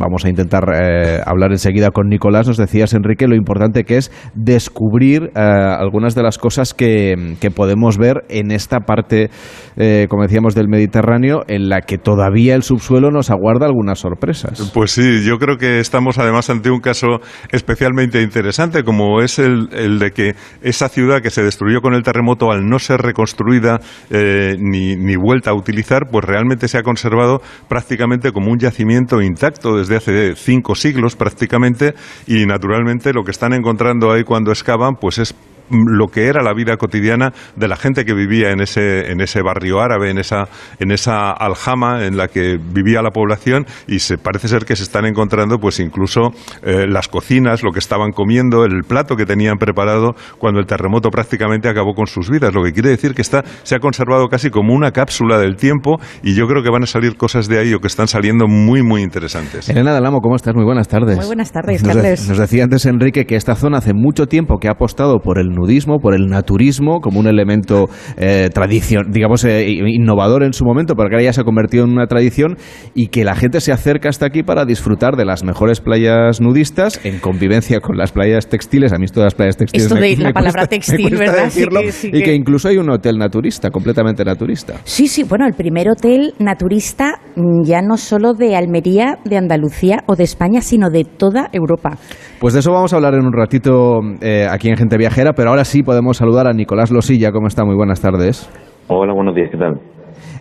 Vamos 0.00 0.24
a 0.24 0.30
intentar 0.30 0.64
eh, 0.72 1.20
hablar 1.26 1.52
enseguida 1.52 1.90
con 1.90 2.08
Nicolás. 2.08 2.48
Nos 2.48 2.56
decías, 2.56 2.94
Enrique, 2.94 3.28
lo 3.28 3.36
importante 3.36 3.84
que 3.84 3.98
es 3.98 4.10
descubrir 4.34 5.24
eh, 5.24 5.38
algunas 5.38 6.14
de 6.14 6.22
las 6.22 6.38
cosas 6.38 6.72
que, 6.72 7.36
que, 7.38 7.50
podemos 7.50 7.98
ver 7.98 8.24
en 8.30 8.50
esta 8.50 8.80
parte, 8.80 9.28
eh, 9.76 10.06
como 10.08 10.22
decíamos, 10.22 10.54
del 10.54 10.68
Mediterráneo, 10.68 11.42
en 11.48 11.68
la 11.68 11.82
que 11.82 11.98
todavía 11.98 12.54
el 12.54 12.62
subsuelo 12.62 13.10
nos 13.10 13.30
aguarda 13.30 13.66
algunas 13.66 13.98
sorpresas. 13.98 14.70
Pues 14.72 14.92
sí, 14.92 15.22
yo 15.22 15.36
creo 15.36 15.58
que 15.58 15.80
estamos 15.80 16.16
además 16.18 16.48
ante 16.48 16.70
un 16.70 16.80
caso 16.80 17.20
especialmente 17.52 18.22
interesante, 18.22 18.84
como 18.84 19.20
es 19.20 19.38
el, 19.38 19.68
el 19.72 19.98
de 19.98 20.12
que 20.12 20.34
esa 20.62 20.88
ciudad 20.88 21.20
que 21.20 21.28
se 21.28 21.42
destruyó 21.42 21.82
con 21.82 21.92
el 21.92 22.02
terremoto, 22.02 22.50
al 22.52 22.66
no 22.66 22.78
ser 22.78 23.02
reconstruida 23.02 23.80
ni, 24.10 24.96
ni 24.96 25.16
vuelta 25.16 25.50
a 25.50 25.54
utilizar, 25.54 26.08
pues 26.10 26.24
realmente 26.24 26.68
se 26.68 26.78
ha 26.78 26.82
conservado 26.82 27.42
prácticamente 27.68 28.32
como 28.32 28.50
un 28.50 28.58
yacimiento 28.58 29.20
intacto 29.20 29.76
desde 29.90 29.96
hace 29.96 30.36
cinco 30.36 30.74
siglos 30.74 31.16
prácticamente 31.16 31.94
y 32.26 32.46
naturalmente 32.46 33.12
lo 33.12 33.24
que 33.24 33.32
están 33.32 33.52
encontrando 33.52 34.12
ahí 34.12 34.24
cuando 34.24 34.52
excavan 34.52 34.96
pues 34.96 35.18
es 35.18 35.34
lo 35.70 36.08
que 36.08 36.26
era 36.26 36.42
la 36.42 36.52
vida 36.54 36.76
cotidiana 36.76 37.32
de 37.56 37.68
la 37.68 37.76
gente 37.76 38.04
que 38.04 38.14
vivía 38.14 38.50
en 38.50 38.60
ese, 38.60 39.10
en 39.10 39.20
ese 39.20 39.42
barrio 39.42 39.80
árabe, 39.80 40.10
en 40.10 40.18
esa, 40.18 40.48
en 40.78 40.90
esa 40.90 41.30
aljama 41.30 42.04
en 42.04 42.16
la 42.16 42.28
que 42.28 42.58
vivía 42.58 43.02
la 43.02 43.10
población 43.10 43.66
y 43.86 44.00
se 44.00 44.18
parece 44.18 44.48
ser 44.48 44.64
que 44.64 44.76
se 44.76 44.82
están 44.82 45.06
encontrando 45.06 45.58
pues 45.58 45.80
incluso 45.80 46.30
eh, 46.62 46.86
las 46.88 47.08
cocinas, 47.08 47.62
lo 47.62 47.72
que 47.72 47.78
estaban 47.78 48.12
comiendo, 48.12 48.64
el 48.64 48.82
plato 48.86 49.16
que 49.16 49.26
tenían 49.26 49.56
preparado 49.58 50.14
cuando 50.38 50.60
el 50.60 50.66
terremoto 50.66 51.10
prácticamente 51.10 51.68
acabó 51.68 51.94
con 51.94 52.06
sus 52.06 52.30
vidas, 52.30 52.54
lo 52.54 52.62
que 52.62 52.72
quiere 52.72 52.90
decir 52.90 53.14
que 53.14 53.22
está, 53.22 53.44
se 53.62 53.74
ha 53.74 53.78
conservado 53.78 54.28
casi 54.28 54.50
como 54.50 54.74
una 54.74 54.90
cápsula 54.92 55.38
del 55.38 55.56
tiempo 55.56 55.98
y 56.22 56.34
yo 56.34 56.46
creo 56.46 56.62
que 56.62 56.70
van 56.70 56.82
a 56.82 56.86
salir 56.86 57.16
cosas 57.16 57.48
de 57.48 57.58
ahí 57.58 57.74
o 57.74 57.80
que 57.80 57.86
están 57.86 58.08
saliendo 58.08 58.46
muy 58.46 58.82
muy 58.82 59.02
interesantes. 59.02 59.68
Elena 59.68 59.92
Dalamo, 59.92 60.20
¿cómo 60.20 60.36
estás? 60.36 60.54
Muy 60.54 60.64
buenas 60.64 60.88
tardes. 60.88 61.16
Muy 61.16 61.26
buenas 61.26 61.52
tardes, 61.52 61.82
nos, 61.82 61.94
Carles. 61.94 62.28
nos 62.28 62.38
decía 62.38 62.64
antes 62.64 62.86
Enrique 62.86 63.24
que 63.26 63.36
esta 63.36 63.54
zona 63.54 63.78
hace 63.78 63.94
mucho 63.94 64.26
tiempo 64.26 64.58
que 64.58 64.68
ha 64.68 64.72
apostado 64.72 65.20
por 65.20 65.38
el 65.38 65.50
nudismo, 65.60 65.98
por 65.98 66.14
el 66.14 66.26
naturismo, 66.26 67.00
como 67.00 67.20
un 67.20 67.26
elemento 67.26 67.88
eh, 68.16 68.48
tradición, 68.52 69.10
digamos, 69.10 69.44
eh, 69.44 69.68
innovador 69.70 70.42
en 70.42 70.52
su 70.52 70.64
momento, 70.64 70.94
pero 70.94 71.08
que 71.08 71.16
ahora 71.16 71.24
ya 71.24 71.32
se 71.32 71.40
ha 71.42 71.44
convertido 71.44 71.84
en 71.84 71.90
una 71.90 72.06
tradición 72.06 72.56
y 72.94 73.08
que 73.08 73.24
la 73.24 73.34
gente 73.34 73.60
se 73.60 73.72
acerca 73.72 74.08
hasta 74.08 74.26
aquí 74.26 74.42
para 74.42 74.64
disfrutar 74.64 75.16
de 75.16 75.24
las 75.24 75.44
mejores 75.44 75.80
playas 75.80 76.40
nudistas 76.40 77.00
en 77.04 77.18
convivencia 77.20 77.80
con 77.80 77.96
las 77.96 78.12
playas 78.12 78.48
textiles. 78.48 78.92
A 78.92 78.96
mí 78.98 79.06
todas 79.06 79.26
las 79.26 79.34
playas 79.34 79.56
textiles 79.56 79.86
Esto 79.86 79.94
me, 80.00 80.08
de 80.10 80.16
me 80.16 80.22
la 80.24 80.32
palabra 80.32 80.66
cuesta- 80.66 80.70
textil, 80.94 81.16
¿verdad? 81.16 81.44
decirlo, 81.44 81.80
Sí, 81.82 81.92
sí, 81.92 82.08
y 82.08 82.12
que 82.12 82.22
que- 82.24 82.34
incluso 82.34 82.68
hay 82.68 82.76
un 82.78 82.90
hotel 82.90 83.16
naturista, 83.18 83.70
completamente 83.70 84.24
naturista. 84.24 84.74
Sí, 84.84 85.06
sí, 85.08 85.22
bueno, 85.24 85.46
el 85.46 85.54
primer 85.54 85.88
hotel 85.90 86.34
naturista 86.38 87.20
mm, 87.36 87.62
ya 87.64 87.82
no 87.82 87.96
solo 87.96 88.32
de 88.34 88.56
Almería, 88.56 89.18
de 89.24 89.36
Andalucía 89.36 89.98
o 90.06 90.14
de 90.16 90.24
España, 90.24 90.60
sino 90.60 90.90
de 90.90 91.04
toda 91.04 91.48
Europa. 91.52 91.90
Pues 92.38 92.54
de 92.54 92.60
eso 92.60 92.72
vamos 92.72 92.92
a 92.92 92.96
hablar 92.96 93.14
en 93.14 93.26
un 93.26 93.32
ratito 93.32 94.00
eh, 94.20 94.46
aquí 94.50 94.68
en 94.68 94.76
Gente 94.76 94.96
Viajera, 94.96 95.32
pero 95.40 95.52
ahora 95.52 95.64
sí 95.64 95.82
podemos 95.82 96.18
saludar 96.18 96.46
a 96.46 96.52
Nicolás 96.52 96.90
Losilla. 96.90 97.32
¿Cómo 97.32 97.46
está? 97.46 97.64
Muy 97.64 97.74
buenas 97.74 98.02
tardes. 98.02 98.44
Hola, 98.88 99.14
buenos 99.14 99.34
días, 99.34 99.48
¿qué 99.50 99.56
tal? 99.56 99.80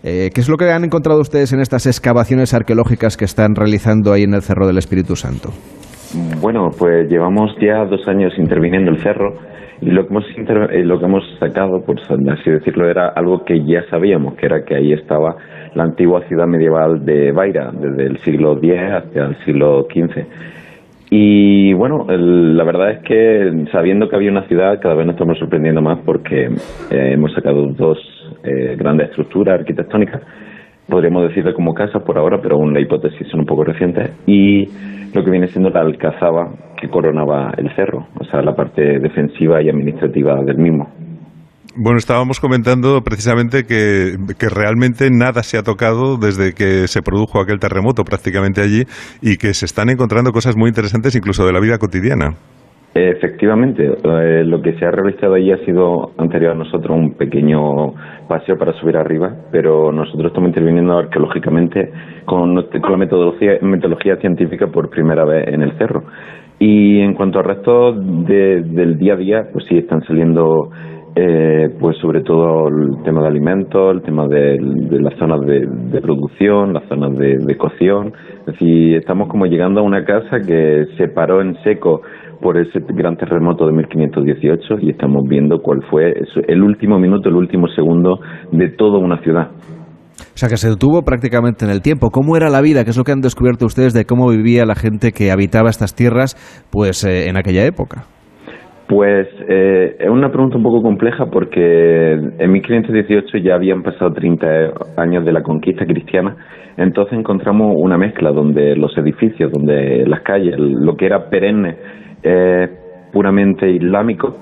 Eh, 0.03 0.29
¿Qué 0.35 0.41
es 0.41 0.49
lo 0.49 0.57
que 0.57 0.69
han 0.73 0.83
encontrado 0.83 1.21
ustedes 1.21 1.53
en 1.53 1.61
estas 1.61 1.85
excavaciones 1.85 2.53
arqueológicas 2.53 3.15
que 3.15 3.23
están 3.23 3.55
realizando 3.55 4.11
ahí 4.11 4.23
en 4.23 4.33
el 4.33 4.41
Cerro 4.41 4.67
del 4.67 4.77
Espíritu 4.77 5.15
Santo? 5.15 5.51
Bueno, 6.41 6.67
pues 6.77 7.09
llevamos 7.09 7.51
ya 7.61 7.85
dos 7.85 8.05
años 8.09 8.33
interviniendo 8.37 8.91
el 8.91 8.97
cerro 8.97 9.35
y 9.79 9.89
lo 9.89 10.05
que 10.05 10.09
hemos 10.09 10.25
eh, 10.35 10.83
lo 10.83 10.99
que 10.99 11.05
hemos 11.05 11.23
sacado, 11.39 11.81
por 11.85 11.95
así 11.97 12.51
decirlo, 12.51 12.89
era 12.89 13.07
algo 13.15 13.45
que 13.45 13.57
ya 13.63 13.83
sabíamos, 13.89 14.35
que 14.35 14.47
era 14.47 14.65
que 14.65 14.75
ahí 14.75 14.91
estaba 14.91 15.37
la 15.75 15.83
antigua 15.83 16.27
ciudad 16.27 16.45
medieval 16.45 17.05
de 17.05 17.31
Baira, 17.31 17.71
desde 17.71 18.05
el 18.05 18.17
siglo 18.17 18.57
X 18.57 18.73
hasta 18.97 19.27
el 19.27 19.37
siglo 19.45 19.83
XV. 19.83 20.25
Y 21.11 21.73
bueno, 21.73 22.05
el- 22.09 22.55
la 22.55 22.63
verdad 22.63 22.91
es 22.91 22.99
que 22.99 23.65
sabiendo 23.71 24.07
que 24.09 24.15
había 24.15 24.31
una 24.31 24.47
ciudad, 24.47 24.79
cada 24.79 24.93
vez 24.95 25.05
nos 25.07 25.15
estamos 25.15 25.39
sorprendiendo 25.39 25.81
más 25.81 25.99
porque 26.05 26.45
eh, 26.91 27.11
hemos 27.13 27.33
sacado 27.33 27.65
dos 27.67 27.97
eh, 28.43 28.75
grandes 28.77 29.09
estructuras 29.09 29.59
arquitectónicas, 29.59 30.21
podríamos 30.87 31.27
decirle 31.27 31.53
como 31.53 31.73
casas 31.73 32.03
por 32.03 32.17
ahora, 32.17 32.39
pero 32.41 32.55
aún 32.55 32.73
la 32.73 32.79
hipótesis 32.79 33.27
son 33.29 33.41
un 33.41 33.45
poco 33.45 33.63
recientes, 33.63 34.11
y 34.27 34.67
lo 35.13 35.23
que 35.23 35.31
viene 35.31 35.47
siendo 35.47 35.69
la 35.71 35.81
alcazaba 35.81 36.51
que 36.79 36.87
coronaba 36.89 37.53
el 37.57 37.69
cerro, 37.75 38.07
o 38.19 38.23
sea, 38.25 38.41
la 38.41 38.55
parte 38.55 38.99
defensiva 38.99 39.61
y 39.61 39.69
administrativa 39.69 40.41
del 40.43 40.57
mismo. 40.57 40.89
Bueno, 41.75 41.97
estábamos 41.97 42.39
comentando 42.39 43.01
precisamente 43.01 43.63
que, 43.63 44.17
realmente 44.49 45.09
nada 45.11 45.43
se 45.43 45.57
ha 45.57 45.61
tocado 45.61 46.17
desde 46.17 46.53
que 46.53 46.87
se 46.87 47.01
produjo 47.01 47.39
aquel 47.39 47.59
terremoto 47.59 48.03
prácticamente 48.03 48.61
allí 48.61 48.83
y 49.21 49.37
que 49.37 49.53
se 49.53 49.65
están 49.65 49.89
encontrando 49.89 50.31
cosas 50.31 50.57
muy 50.57 50.69
interesantes 50.69 51.15
incluso 51.15 51.45
de 51.45 51.53
la 51.53 51.59
vida 51.59 51.77
cotidiana. 51.77 52.33
Efectivamente, 52.95 53.85
eh, 53.85 54.43
lo 54.43 54.63
que 54.63 54.73
se 54.73 54.83
ha 54.83 54.89
realizado 54.89 55.35
allí 55.35 55.51
ha 55.51 55.63
sido 55.63 56.11
anterior 56.17 56.53
a 56.53 56.55
nosotros 56.55 56.97
un 56.97 57.13
pequeño 57.13 57.93
paseo 58.27 58.57
para 58.57 58.73
subir 58.73 58.97
arriba, 58.97 59.31
pero 59.51 59.91
nosotros 59.91 60.31
estamos 60.31 60.49
interviniendo 60.49 60.97
arqueológicamente 60.97 61.91
con, 62.25 62.55
con 62.81 62.91
la 62.91 62.97
metodología, 62.97 63.59
metodología 63.61 64.15
científica 64.17 64.67
por 64.67 64.89
primera 64.89 65.23
vez 65.23 65.47
en 65.47 65.61
el 65.61 65.77
cerro. 65.77 66.03
Y 66.57 66.99
en 66.99 67.13
cuanto 67.13 67.39
al 67.39 67.45
resto 67.45 67.93
del 67.93 68.97
día 68.97 69.13
a 69.13 69.17
día, 69.17 69.43
pues 69.53 69.65
sí, 69.69 69.77
están 69.77 70.01
saliendo 70.01 70.71
eh, 71.15 71.69
pues 71.79 71.97
sobre 71.97 72.21
todo 72.21 72.67
el 72.67 73.03
tema 73.03 73.21
de 73.21 73.27
alimentos, 73.27 73.95
el 73.95 74.01
tema 74.01 74.27
de, 74.27 74.57
las 74.59 75.17
zonas 75.17 75.41
de, 75.41 76.01
producción, 76.01 76.73
las 76.73 76.87
zonas 76.87 77.17
de, 77.17 77.37
de, 77.37 77.57
cocción. 77.57 78.13
Es 78.41 78.45
decir, 78.45 78.95
estamos 78.95 79.27
como 79.27 79.45
llegando 79.45 79.81
a 79.81 79.83
una 79.83 80.05
casa 80.05 80.37
que 80.45 80.85
se 80.97 81.07
paró 81.07 81.41
en 81.41 81.55
seco 81.63 82.01
por 82.41 82.57
ese 82.57 82.79
gran 82.89 83.17
terremoto 83.17 83.65
de 83.65 83.73
1518 83.73 84.79
y 84.81 84.91
estamos 84.91 85.23
viendo 85.27 85.59
cuál 85.59 85.79
fue 85.89 86.13
el 86.47 86.63
último 86.63 86.99
minuto, 86.99 87.29
el 87.29 87.35
último 87.35 87.67
segundo 87.67 88.19
de 88.51 88.69
toda 88.69 88.99
una 88.99 89.21
ciudad. 89.21 89.49
O 90.19 90.37
sea, 90.39 90.49
que 90.49 90.57
se 90.57 90.69
detuvo 90.69 91.01
prácticamente 91.01 91.65
en 91.65 91.71
el 91.71 91.81
tiempo. 91.81 92.11
¿Cómo 92.11 92.37
era 92.37 92.49
la 92.49 92.61
vida? 92.61 92.83
¿Qué 92.83 92.91
es 92.91 92.97
lo 92.97 93.03
que 93.03 93.11
han 93.11 93.21
descubierto 93.21 93.65
ustedes 93.65 93.93
de 93.93 94.05
cómo 94.05 94.29
vivía 94.29 94.65
la 94.65 94.75
gente 94.75 95.11
que 95.11 95.31
habitaba 95.31 95.69
estas 95.69 95.95
tierras 95.95 96.35
pues 96.69 97.03
eh, 97.03 97.29
en 97.29 97.37
aquella 97.37 97.65
época? 97.65 98.05
Pues 98.89 99.27
eh, 99.47 99.97
es 99.99 100.09
una 100.09 100.31
pregunta 100.31 100.57
un 100.57 100.63
poco 100.63 100.81
compleja 100.81 101.27
porque 101.27 102.13
en 102.13 102.51
1518 102.51 103.37
ya 103.37 103.53
habían 103.53 103.83
pasado 103.83 104.11
30 104.11 104.47
años 104.97 105.23
de 105.23 105.31
la 105.31 105.43
conquista 105.43 105.85
cristiana, 105.85 106.35
entonces 106.75 107.19
encontramos 107.19 107.71
una 107.77 107.99
mezcla 107.99 108.31
donde 108.31 108.75
los 108.75 108.97
edificios, 108.97 109.51
donde 109.51 110.07
las 110.07 110.21
calles, 110.21 110.55
lo 110.57 110.97
que 110.97 111.05
era 111.05 111.29
perenne 111.29 111.75
es 112.23 112.71
puramente 113.13 113.69
islámico, 113.69 114.37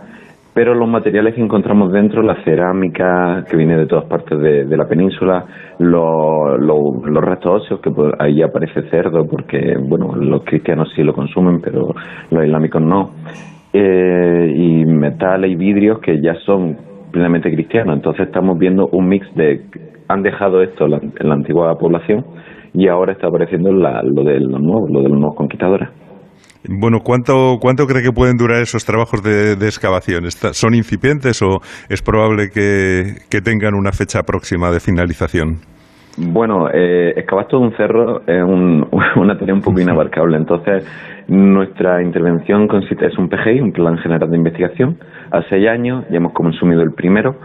pero 0.54 0.74
los 0.74 0.88
materiales 0.88 1.36
que 1.36 1.42
encontramos 1.42 1.92
dentro, 1.92 2.22
la 2.22 2.42
cerámica 2.46 3.44
que 3.50 3.58
viene 3.58 3.78
de 3.78 3.86
todas 3.86 4.06
partes 4.06 4.40
de, 4.40 4.78
la 4.78 4.88
península, 4.88 5.44
los, 5.78 7.04
restos 7.22 7.64
óseos, 7.64 7.82
que 7.82 7.92
ahí 8.18 8.42
aparece 8.42 8.84
cerdo, 8.90 9.28
porque 9.28 9.76
bueno, 9.78 10.16
los 10.16 10.46
cristianos 10.46 10.90
sí 10.96 11.04
lo 11.04 11.12
consumen, 11.12 11.60
pero 11.62 11.94
los 12.32 12.46
islámicos 12.46 12.82
no, 12.82 13.12
eh, 13.80 14.54
y 14.56 14.86
metales 14.86 15.52
y 15.52 15.56
vidrios 15.56 16.00
que 16.00 16.20
ya 16.22 16.34
son 16.46 16.78
plenamente 17.12 17.52
cristianos. 17.52 17.96
Entonces 17.96 18.28
estamos 18.28 18.58
viendo 18.58 18.88
un 18.92 19.08
mix 19.08 19.26
de 19.36 19.62
han 20.10 20.24
dejado 20.24 20.62
esto 20.62 20.86
en 20.86 21.28
la, 21.28 21.34
antigua 21.34 21.76
población 21.78 22.26
y 22.74 22.88
ahora 22.88 23.14
está 23.14 23.28
apareciendo 23.28 23.72
lo 23.72 24.24
de 24.24 24.40
los 24.40 24.62
nuevos, 24.62 24.90
lo 24.90 25.02
de 25.02 25.10
los 25.10 25.20
nuevos 25.20 25.36
conquistadores. 25.36 25.90
Bueno, 26.70 27.00
¿cuánto, 27.04 27.58
¿cuánto 27.62 27.86
cree 27.86 28.04
que 28.04 28.12
pueden 28.12 28.36
durar 28.38 28.62
esos 28.62 28.84
trabajos 28.84 29.22
de, 29.24 29.54
excavación? 29.54 30.30
¿Son 30.30 30.74
incipientes 30.74 31.42
o 31.42 31.60
es 31.90 32.02
probable 32.02 32.50
que, 32.54 33.42
tengan 33.42 33.74
una 33.76 33.92
fecha 33.92 34.24
próxima 34.24 34.72
de 34.72 34.80
finalización? 34.80 35.58
Bueno, 36.20 36.68
eh, 36.74 37.14
excavar 37.16 37.48
todo 37.48 37.62
un 37.62 37.78
cerro 37.78 38.22
es 38.26 38.44
una 39.16 39.38
tarea 39.38 39.54
un 39.54 39.62
poco 39.62 39.80
inabarcable. 39.80 40.38
Entonces, 40.38 40.84
nuestra 41.28 42.02
intervención 42.02 42.68
consiste 42.68 43.06
es 43.06 43.18
un 43.20 43.30
PGI, 43.30 43.62
un 43.62 43.72
Plan 43.72 43.98
General 44.00 44.28
de 44.30 44.38
Investigación. 44.38 44.98
Hace 45.30 45.50
seis 45.50 45.68
años 45.68 46.06
ya 46.10 46.18
hemos 46.18 46.34
consumido 46.34 46.82
el 46.82 46.94
primero. 46.94 47.36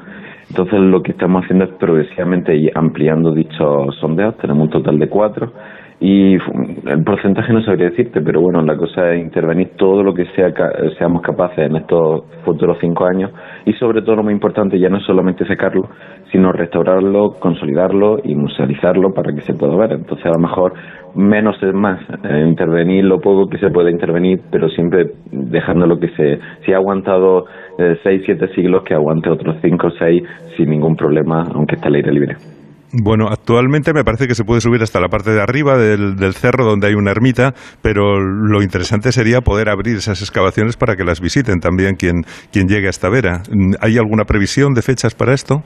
Entonces, 0.48 0.80
lo 0.80 1.02
que 1.02 1.12
estamos 1.12 1.44
haciendo 1.44 1.66
es 1.66 1.72
progresivamente 1.72 2.70
ampliando 2.74 3.34
dichos 3.34 3.94
sondeos. 4.00 4.38
Tenemos 4.38 4.64
un 4.64 4.70
total 4.70 4.98
de 4.98 5.08
cuatro 5.08 5.52
y 6.00 6.34
el 6.34 7.04
porcentaje 7.04 7.52
no 7.52 7.62
sabría 7.62 7.90
decirte, 7.90 8.22
pero 8.22 8.40
bueno, 8.40 8.62
la 8.62 8.76
cosa 8.76 9.12
es 9.12 9.22
intervenir 9.22 9.72
todo 9.76 10.02
lo 10.02 10.12
que 10.14 10.24
sea, 10.34 10.52
seamos 10.98 11.22
capaces 11.22 11.58
en 11.58 11.76
estos 11.76 12.24
futuros 12.44 12.78
cinco 12.80 13.04
años 13.04 13.30
y 13.64 13.73
sobre 13.75 14.02
todo 14.02 14.16
lo 14.16 14.23
más 14.23 14.33
importante 14.33 14.78
ya 14.78 14.88
no 14.88 14.99
es 14.99 15.04
solamente 15.04 15.45
secarlo, 15.47 15.88
sino 16.31 16.52
restaurarlo, 16.52 17.33
consolidarlo 17.38 18.19
y 18.23 18.35
musealizarlo 18.35 19.12
para 19.12 19.33
que 19.33 19.42
se 19.42 19.54
pueda 19.54 19.76
ver. 19.76 19.92
Entonces 19.92 20.26
a 20.26 20.31
lo 20.31 20.38
mejor 20.38 20.75
menos 21.14 21.62
es 21.62 21.75
más, 21.75 22.00
eh, 22.25 22.45
intervenir 22.47 23.04
lo 23.04 23.21
poco 23.21 23.49
que 23.49 23.59
se 23.59 23.71
puede 23.71 23.90
intervenir, 23.90 24.40
pero 24.50 24.69
siempre 24.69 25.12
dejando 25.31 25.87
lo 25.87 25.99
que 25.99 26.09
se, 26.09 26.38
si 26.64 26.73
ha 26.73 26.76
aguantado 26.76 27.45
eh, 27.78 27.97
seis, 28.02 28.23
siete 28.25 28.49
siglos, 28.54 28.83
que 28.85 28.95
aguante 28.95 29.31
otros 29.31 29.57
cinco 29.62 29.88
o 29.88 29.90
seis 29.90 30.23
sin 30.57 30.71
ningún 30.71 30.97
problema, 30.97 31.45
aunque 31.54 31.76
esté 31.76 31.88
al 31.88 31.95
aire 31.95 32.12
libre. 32.12 32.62
Bueno, 32.92 33.28
actualmente 33.30 33.94
me 33.94 34.04
parece 34.04 34.28
que 34.28 34.34
se 34.34 34.44
puede 34.44 34.61
subir 34.61 34.82
hasta 34.82 35.00
la 35.00 35.08
parte 35.08 35.30
de 35.30 35.40
arriba 35.40 35.78
del, 35.78 36.34
cerro 36.34 36.66
donde 36.66 36.88
hay 36.88 36.94
una 36.94 37.11
ermita, 37.11 37.54
pero 37.80 38.20
lo 38.20 38.62
interesante 38.62 39.12
sería 39.12 39.40
poder 39.40 39.70
abrir 39.70 39.96
esas 39.96 40.20
excavaciones 40.20 40.76
para 40.76 40.94
que 40.94 41.02
las 41.02 41.20
visiten 41.20 41.61
también 41.61 41.96
quien, 41.96 42.24
quien 42.52 42.68
llegue 42.68 42.88
a 42.88 42.90
esta 42.90 43.09
vera. 43.09 43.42
¿Hay 43.81 43.96
alguna 43.96 44.24
previsión 44.24 44.74
de 44.74 44.83
fechas 44.83 45.14
para 45.14 45.33
esto? 45.33 45.62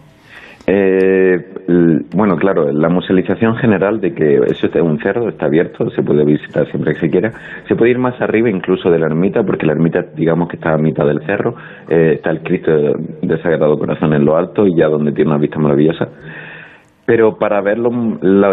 Eh, 0.69 1.37
bueno, 2.15 2.37
claro, 2.37 2.73
la 2.73 2.89
musealización 2.89 3.57
general 3.57 4.01
de 4.01 4.15
que 4.15 4.37
eso 4.47 4.67
es 4.67 4.75
un 4.77 4.99
cerro, 4.99 5.29
está 5.29 5.47
abierto, 5.47 5.91
se 5.91 6.03
puede 6.03 6.25
visitar 6.25 6.67
siempre 6.71 6.95
que 6.95 7.01
se 7.01 7.11
quiera. 7.11 7.31
Se 7.69 7.75
puede 7.75 7.93
ir 7.93 7.99
más 7.99 8.21
arriba 8.21 8.51
incluso 8.51 8.91
de 8.91 8.99
la 8.99 9.07
ermita, 9.07 9.43
porque 9.43 9.67
la 9.67 9.73
ermita, 9.73 10.03
digamos 10.15 10.49
que 10.49 10.57
está 10.57 10.75
a 10.75 10.79
mitad 10.79 11.07
del 11.07 11.25
cerro, 11.27 11.55
eh, 11.89 12.15
está 12.15 12.31
el 12.31 12.43
Cristo 12.43 12.73
de 12.73 13.43
Sagrado 13.43 13.79
Corazón 13.79 14.12
en 14.12 14.25
lo 14.25 14.37
alto 14.37 14.67
y 14.67 14.77
ya 14.77 14.87
donde 14.87 15.12
tiene 15.12 15.31
una 15.31 15.41
vista 15.41 15.59
maravillosa. 15.59 16.09
Pero 17.07 17.38
para 17.38 17.61
ver 17.61 17.79
los, 17.79 17.92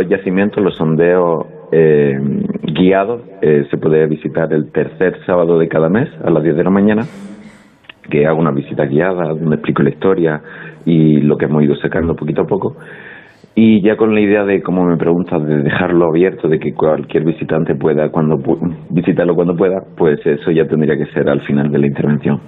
yacimientos, 0.07 0.63
los 0.63 0.75
sondeos 0.75 1.47
eh, 1.71 2.19
guiados, 2.61 3.21
eh, 3.41 3.65
se 3.69 3.77
puede 3.77 4.05
visitar 4.05 4.53
el 4.53 4.71
tercer 4.71 5.19
sábado 5.25 5.57
de 5.57 5.67
cada 5.67 5.89
mes 5.89 6.07
a 6.23 6.29
las 6.29 6.43
10 6.43 6.57
de 6.57 6.63
la 6.63 6.69
mañana, 6.69 7.01
que 8.09 8.27
hago 8.27 8.39
una 8.39 8.51
visita 8.51 8.85
guiada, 8.85 9.29
donde 9.29 9.55
explico 9.55 9.81
la 9.81 9.89
historia 9.89 10.41
y 10.85 11.21
lo 11.21 11.35
que 11.37 11.45
hemos 11.45 11.63
ido 11.63 11.75
sacando 11.77 12.15
poquito 12.15 12.43
a 12.43 12.47
poco. 12.47 12.77
Y 13.55 13.81
ya 13.81 13.97
con 13.97 14.13
la 14.13 14.21
idea 14.21 14.43
de, 14.45 14.61
como 14.61 14.83
me 14.83 14.97
preguntas, 14.97 15.45
de 15.47 15.63
dejarlo 15.63 16.07
abierto, 16.07 16.47
de 16.47 16.59
que 16.59 16.73
cualquier 16.73 17.23
visitante 17.23 17.75
pueda 17.75 18.09
cuando 18.09 18.37
visitarlo 18.89 19.35
cuando 19.35 19.55
pueda, 19.55 19.83
pues 19.95 20.23
eso 20.25 20.51
ya 20.51 20.67
tendría 20.67 20.97
que 20.97 21.11
ser 21.13 21.27
al 21.27 21.41
final 21.41 21.71
de 21.71 21.79
la 21.79 21.87
intervención. 21.87 22.39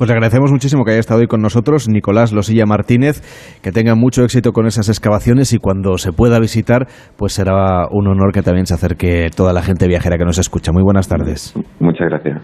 Pues 0.00 0.08
le 0.08 0.14
agradecemos 0.14 0.50
muchísimo 0.50 0.82
que 0.82 0.92
haya 0.92 1.00
estado 1.00 1.20
hoy 1.20 1.26
con 1.26 1.42
nosotros, 1.42 1.86
Nicolás 1.86 2.32
Losilla 2.32 2.64
Martínez, 2.64 3.20
que 3.62 3.70
tenga 3.70 3.94
mucho 3.94 4.24
éxito 4.24 4.52
con 4.52 4.66
esas 4.66 4.88
excavaciones 4.88 5.52
y 5.52 5.58
cuando 5.58 5.98
se 5.98 6.10
pueda 6.10 6.40
visitar, 6.40 6.86
pues 7.18 7.34
será 7.34 7.86
un 7.90 8.08
honor 8.08 8.32
que 8.32 8.40
también 8.40 8.64
se 8.64 8.72
acerque 8.72 9.28
toda 9.36 9.52
la 9.52 9.60
gente 9.60 9.86
viajera 9.86 10.16
que 10.16 10.24
nos 10.24 10.38
escucha. 10.38 10.72
Muy 10.72 10.82
buenas 10.82 11.06
tardes. 11.06 11.54
Muchas 11.80 12.08
gracias. 12.08 12.40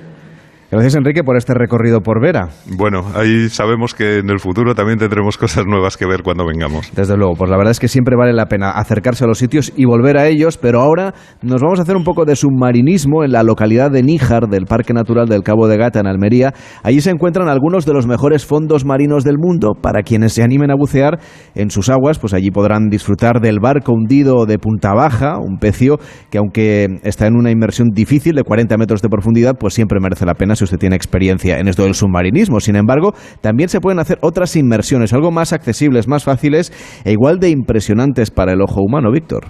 Gracias, 0.69 0.97
Enrique, 0.97 1.23
por 1.23 1.37
este 1.37 1.55
recorrido 1.55 2.01
por 2.01 2.21
Vera. 2.21 2.49
Bueno, 2.77 3.05
ahí 3.15 3.49
sabemos 3.51 3.95
que 3.95 4.19
en 4.19 4.31
el 4.31 4.41
futuro 4.41 4.75
también 4.75 4.99
tendremos 4.99 5.39
cosas 5.39 5.65
nuevas 5.65 5.97
que 5.97 6.07
ver 6.07 6.25
cuando 6.25 6.45
vengamos. 6.45 6.91
Desde 6.93 7.17
luego, 7.17 7.35
pues 7.37 7.49
la 7.49 7.57
verdad 7.57 7.71
es 7.71 7.79
que 7.79 7.87
siempre 7.87 8.17
vale 8.17 8.33
la 8.33 8.47
pena 8.47 8.71
acercarse 8.73 9.23
a 9.23 9.29
los 9.29 9.39
sitios 9.39 9.73
y 9.77 9.85
volver 9.85 10.19
a 10.19 10.27
ellos, 10.27 10.59
pero 10.59 10.81
ahora 10.81 11.15
nos 11.41 11.63
vamos 11.63 11.79
a 11.79 11.83
hacer 11.83 11.95
un 11.95 12.03
poco 12.03 12.25
de 12.25 12.35
submarinismo 12.35 13.23
en 13.23 13.31
la 13.31 13.45
localidad 13.45 13.93
de 13.93 14.03
Níjar, 14.03 14.49
del 14.49 14.67
Parque 14.67 14.93
Natural 14.93 15.29
del 15.29 15.45
Cabo 15.45 15.69
de 15.69 15.77
Gata, 15.77 16.01
en 16.01 16.09
Almería. 16.09 16.53
Allí 16.83 17.01
se 17.01 17.11
encuentran 17.11 17.49
algunos 17.49 17.87
de 17.87 17.93
los 17.93 18.09
mejores 18.09 18.45
fondos 18.45 18.85
marinos 18.85 19.23
del 19.23 19.39
mundo. 19.39 19.75
Para 19.81 20.03
quienes 20.03 20.33
se 20.33 20.43
animen 20.43 20.73
a 20.73 20.75
bucear 20.75 21.21
en 21.55 21.71
sus 21.71 21.89
aguas, 21.91 22.19
pues 22.19 22.35
allí 22.35 22.51
podrán 22.51 22.89
disfrutar 22.89 23.41
del 23.41 23.61
barco 23.61 23.93
hundido 23.93 24.47
de 24.47 24.59
punta 24.59 24.95
baja, 24.95 25.39
un 25.39 25.59
pecio 25.59 25.99
que 26.29 26.39
aunque 26.39 26.89
está 27.05 27.29
en 27.29 27.37
una 27.37 27.53
inmersión 27.53 27.91
difícil 27.95 28.35
de 28.35 28.43
40 28.43 28.77
metros 28.79 29.01
de 29.01 29.09
profundidad, 29.09 29.55
pues 29.57 29.73
siempre 29.73 30.01
merece 30.01 30.27
la 30.27 30.35
pena 30.35 30.56
si 30.57 30.65
usted 30.65 30.79
tiene 30.79 30.97
experiencia 30.97 31.59
en 31.59 31.69
esto 31.69 31.85
del 31.85 31.95
submarinismo. 31.95 32.61
Sin 32.61 32.77
embargo, 32.77 33.15
también 33.41 33.69
se 33.69 33.81
pueden 33.81 33.99
hacer 33.99 34.19
otras 34.23 34.57
inmersiones, 34.57 35.13
algo 35.13 35.31
más 35.31 35.53
accesibles, 35.53 36.09
más 36.09 36.25
fáciles 36.25 36.73
e 37.05 37.13
igual 37.13 37.39
de 37.39 37.51
impresionantes 37.51 38.31
para 38.31 38.53
el 38.53 38.63
ojo 38.63 38.81
humano, 38.83 39.11
Víctor 39.13 39.47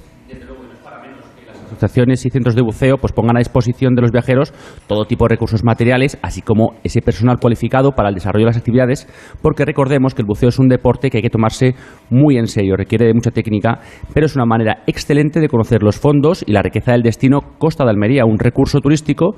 asociaciones 1.77 2.25
y 2.25 2.31
centros 2.31 2.55
de 2.55 2.63
buceo 2.63 2.97
pues 2.97 3.13
pongan 3.13 3.37
a 3.37 3.41
disposición 3.41 3.95
de 3.95 4.03
los 4.03 4.11
viajeros 4.11 4.53
todo 4.87 5.05
tipo 5.05 5.25
de 5.25 5.31
recursos 5.31 5.63
materiales, 5.65 6.19
así 6.23 6.43
como 6.43 6.75
ese 6.83 7.03
personal 7.03 7.39
cualificado 7.39 7.93
para 7.93 8.09
el 8.09 8.15
desarrollo 8.15 8.47
de 8.47 8.51
las 8.51 8.57
actividades, 8.57 9.07
porque 9.43 9.65
recordemos 9.65 10.15
que 10.15 10.23
el 10.23 10.27
buceo 10.27 10.49
es 10.49 10.59
un 10.59 10.69
deporte 10.69 11.11
que 11.11 11.19
hay 11.19 11.23
que 11.23 11.31
tomarse 11.31 11.75
muy 12.11 12.37
en 12.37 12.47
serio, 12.47 12.77
requiere 12.77 13.07
de 13.07 13.15
mucha 13.15 13.31
técnica, 13.31 13.81
pero 14.15 14.27
es 14.27 14.35
una 14.35 14.47
manera 14.47 14.83
excelente 14.87 15.41
de 15.41 15.49
conocer 15.49 15.83
los 15.83 15.99
fondos 15.99 16.45
y 16.47 16.53
la 16.53 16.63
riqueza 16.63 16.93
del 16.93 17.03
destino 17.03 17.41
Costa 17.59 17.85
de 17.85 17.91
Almería, 17.91 18.25
un 18.25 18.39
recurso 18.39 18.81
turístico 18.81 19.35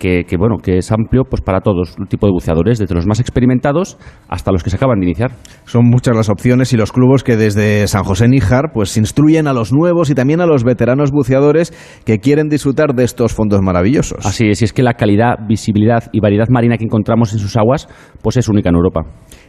que, 0.00 0.24
bueno, 0.38 0.56
que 0.56 0.78
es 0.78 0.90
amplio 0.90 1.24
pues 1.28 1.42
para 1.42 1.60
todos 1.60 1.94
los 1.98 2.08
tipos 2.08 2.28
de 2.28 2.32
buceadores, 2.32 2.78
desde 2.78 2.94
los 2.94 3.06
más 3.06 3.20
experimentados 3.20 3.98
hasta 4.28 4.50
los 4.50 4.64
que 4.64 4.70
se 4.70 4.76
acaban 4.76 4.98
de 4.98 5.06
iniciar. 5.06 5.32
Son 5.66 5.84
muchas 5.84 6.16
las 6.16 6.30
opciones 6.30 6.72
y 6.72 6.78
los 6.78 6.90
clubes 6.90 7.22
que 7.22 7.36
desde 7.36 7.86
San 7.86 8.04
José 8.04 8.26
Níjar 8.26 8.72
pues 8.72 8.96
instruyen 8.96 9.46
a 9.46 9.52
los 9.52 9.72
nuevos 9.72 10.08
y 10.08 10.14
también 10.14 10.40
a 10.40 10.46
los 10.46 10.64
veteranos 10.64 11.10
buceadores 11.10 11.72
que 12.06 12.18
quieren 12.18 12.48
disfrutar 12.48 12.94
de 12.94 13.04
estos 13.04 13.34
fondos 13.34 13.60
maravillosos. 13.60 14.24
Así 14.24 14.48
es, 14.48 14.62
y 14.62 14.64
es 14.64 14.72
que 14.72 14.82
la 14.82 14.94
calidad, 14.94 15.34
visibilidad 15.46 16.04
y 16.12 16.20
variedad 16.20 16.48
marina 16.48 16.78
que 16.78 16.84
encontramos 16.84 17.34
en 17.34 17.38
sus 17.38 17.56
aguas 17.58 17.86
pues 18.22 18.38
es 18.38 18.48
única 18.48 18.70
en 18.70 18.76
Europa. 18.76 19.02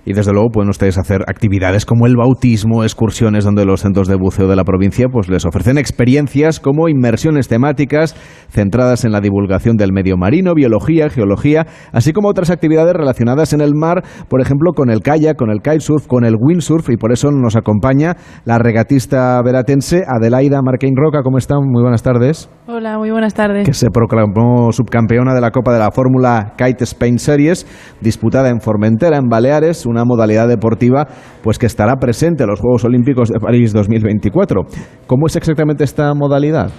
Y 0.06 0.14
desde 0.14 0.34
luego 0.34 0.50
pueden 0.50 0.70
ustedes 0.70 0.98
hacer 0.98 1.22
actividades 1.28 1.86
como 1.86 2.08
el 2.08 2.18
bautismo, 2.18 2.84
excursiones 2.84 3.46
donde 3.46 3.66
los 3.66 3.82
centros 3.82 4.10
de 4.10 4.16
buceo 4.16 4.48
de 4.48 4.56
la 4.58 4.66
provincia 4.66 5.08
pues 5.10 5.30
les 5.30 5.46
ofrecen 5.46 5.78
experiencias 5.78 6.60
como 6.60 6.90
inmersiones 6.90 7.48
temáticas 7.48 8.16
centradas 8.50 9.06
en 9.06 9.14
la 9.14 9.22
divulgación 9.22 9.78
del 9.78 9.94
medio 9.94 10.18
marino, 10.18 10.41
biología, 10.54 11.10
geología, 11.10 11.66
así 11.92 12.14
como 12.14 12.30
otras 12.30 12.50
actividades 12.50 12.94
relacionadas 12.94 13.54
en 13.54 13.62
el 13.62 13.74
mar, 13.76 14.04
por 14.28 14.42
ejemplo 14.42 14.72
con 14.74 14.90
el 14.90 15.02
kayak, 15.02 15.38
con 15.38 15.50
el 15.52 15.62
kitesurf, 15.62 16.08
con 16.08 16.26
el 16.26 16.36
windsurf 16.40 16.90
y 16.90 16.98
por 16.98 17.12
eso 17.12 17.32
nos 17.32 17.56
acompaña 17.56 18.16
la 18.46 18.58
regatista 18.58 19.42
veratense 19.44 20.04
Adelaida 20.08 20.62
Marquín 20.62 20.96
Roca. 20.96 21.22
¿Cómo 21.24 21.38
están? 21.38 21.60
Muy 21.64 21.82
buenas 21.82 22.04
tardes. 22.04 22.50
Hola, 22.68 22.98
muy 22.98 23.12
buenas 23.12 23.34
tardes. 23.34 23.66
Que 23.66 23.74
se 23.74 23.90
proclamó 23.90 24.72
subcampeona 24.72 25.34
de 25.34 25.42
la 25.42 25.52
Copa 25.52 25.74
de 25.74 25.80
la 25.80 25.92
Fórmula 25.92 26.54
Kite 26.58 26.84
Spain 26.84 27.20
Series, 27.20 27.66
disputada 28.02 28.50
en 28.50 28.62
Formentera, 28.62 29.18
en 29.18 29.30
Baleares, 29.30 29.86
una 29.86 30.04
modalidad 30.06 30.48
deportiva 30.48 31.08
pues 31.44 31.58
que 31.58 31.66
estará 31.66 31.96
presente 31.98 32.44
en 32.44 32.50
los 32.50 32.60
Juegos 32.60 32.86
Olímpicos 32.86 33.30
de 33.30 33.40
París 33.40 33.74
2024. 33.74 34.62
¿Cómo 35.08 35.28
es 35.28 35.36
exactamente 35.36 35.84
esta 35.84 36.14
modalidad? 36.14 36.72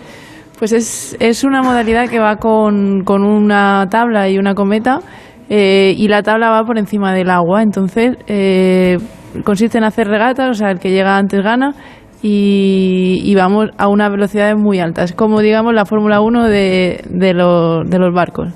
Pues 0.59 0.73
es, 0.73 1.17
es 1.19 1.45
una 1.45 1.63
modalidad 1.63 2.09
que 2.09 2.19
va 2.19 2.37
con, 2.37 3.03
con 3.05 3.25
una 3.25 3.87
tabla 3.91 4.29
y 4.29 4.39
una 4.39 4.55
cometa 4.55 5.01
eh, 5.49 5.95
y 5.97 6.09
la 6.09 6.23
tabla 6.23 6.51
va 6.51 6.65
por 6.65 6.79
encima 6.79 7.13
del 7.13 7.31
agua. 7.31 7.63
Entonces, 7.63 8.17
eh, 8.27 8.99
consiste 9.45 9.79
en 9.79 9.85
hacer 9.85 10.09
regatas, 10.09 10.51
o 10.51 10.55
sea, 10.55 10.71
el 10.71 10.79
que 10.79 10.91
llega 10.91 11.17
antes 11.17 11.43
gana 11.43 11.75
y, 12.25 13.35
vamos 13.35 13.71
a 13.79 13.89
una 13.89 14.09
velocidad 14.09 14.55
muy 14.57 14.79
alta. 14.79 15.03
Es 15.03 15.13
como, 15.13 15.41
digamos, 15.41 15.75
la 15.75 15.85
Fórmula 15.85 16.21
1 16.21 16.45
de, 16.45 17.05
de, 17.11 17.27
de, 17.27 17.99
los 17.99 18.15
barcos. 18.15 18.53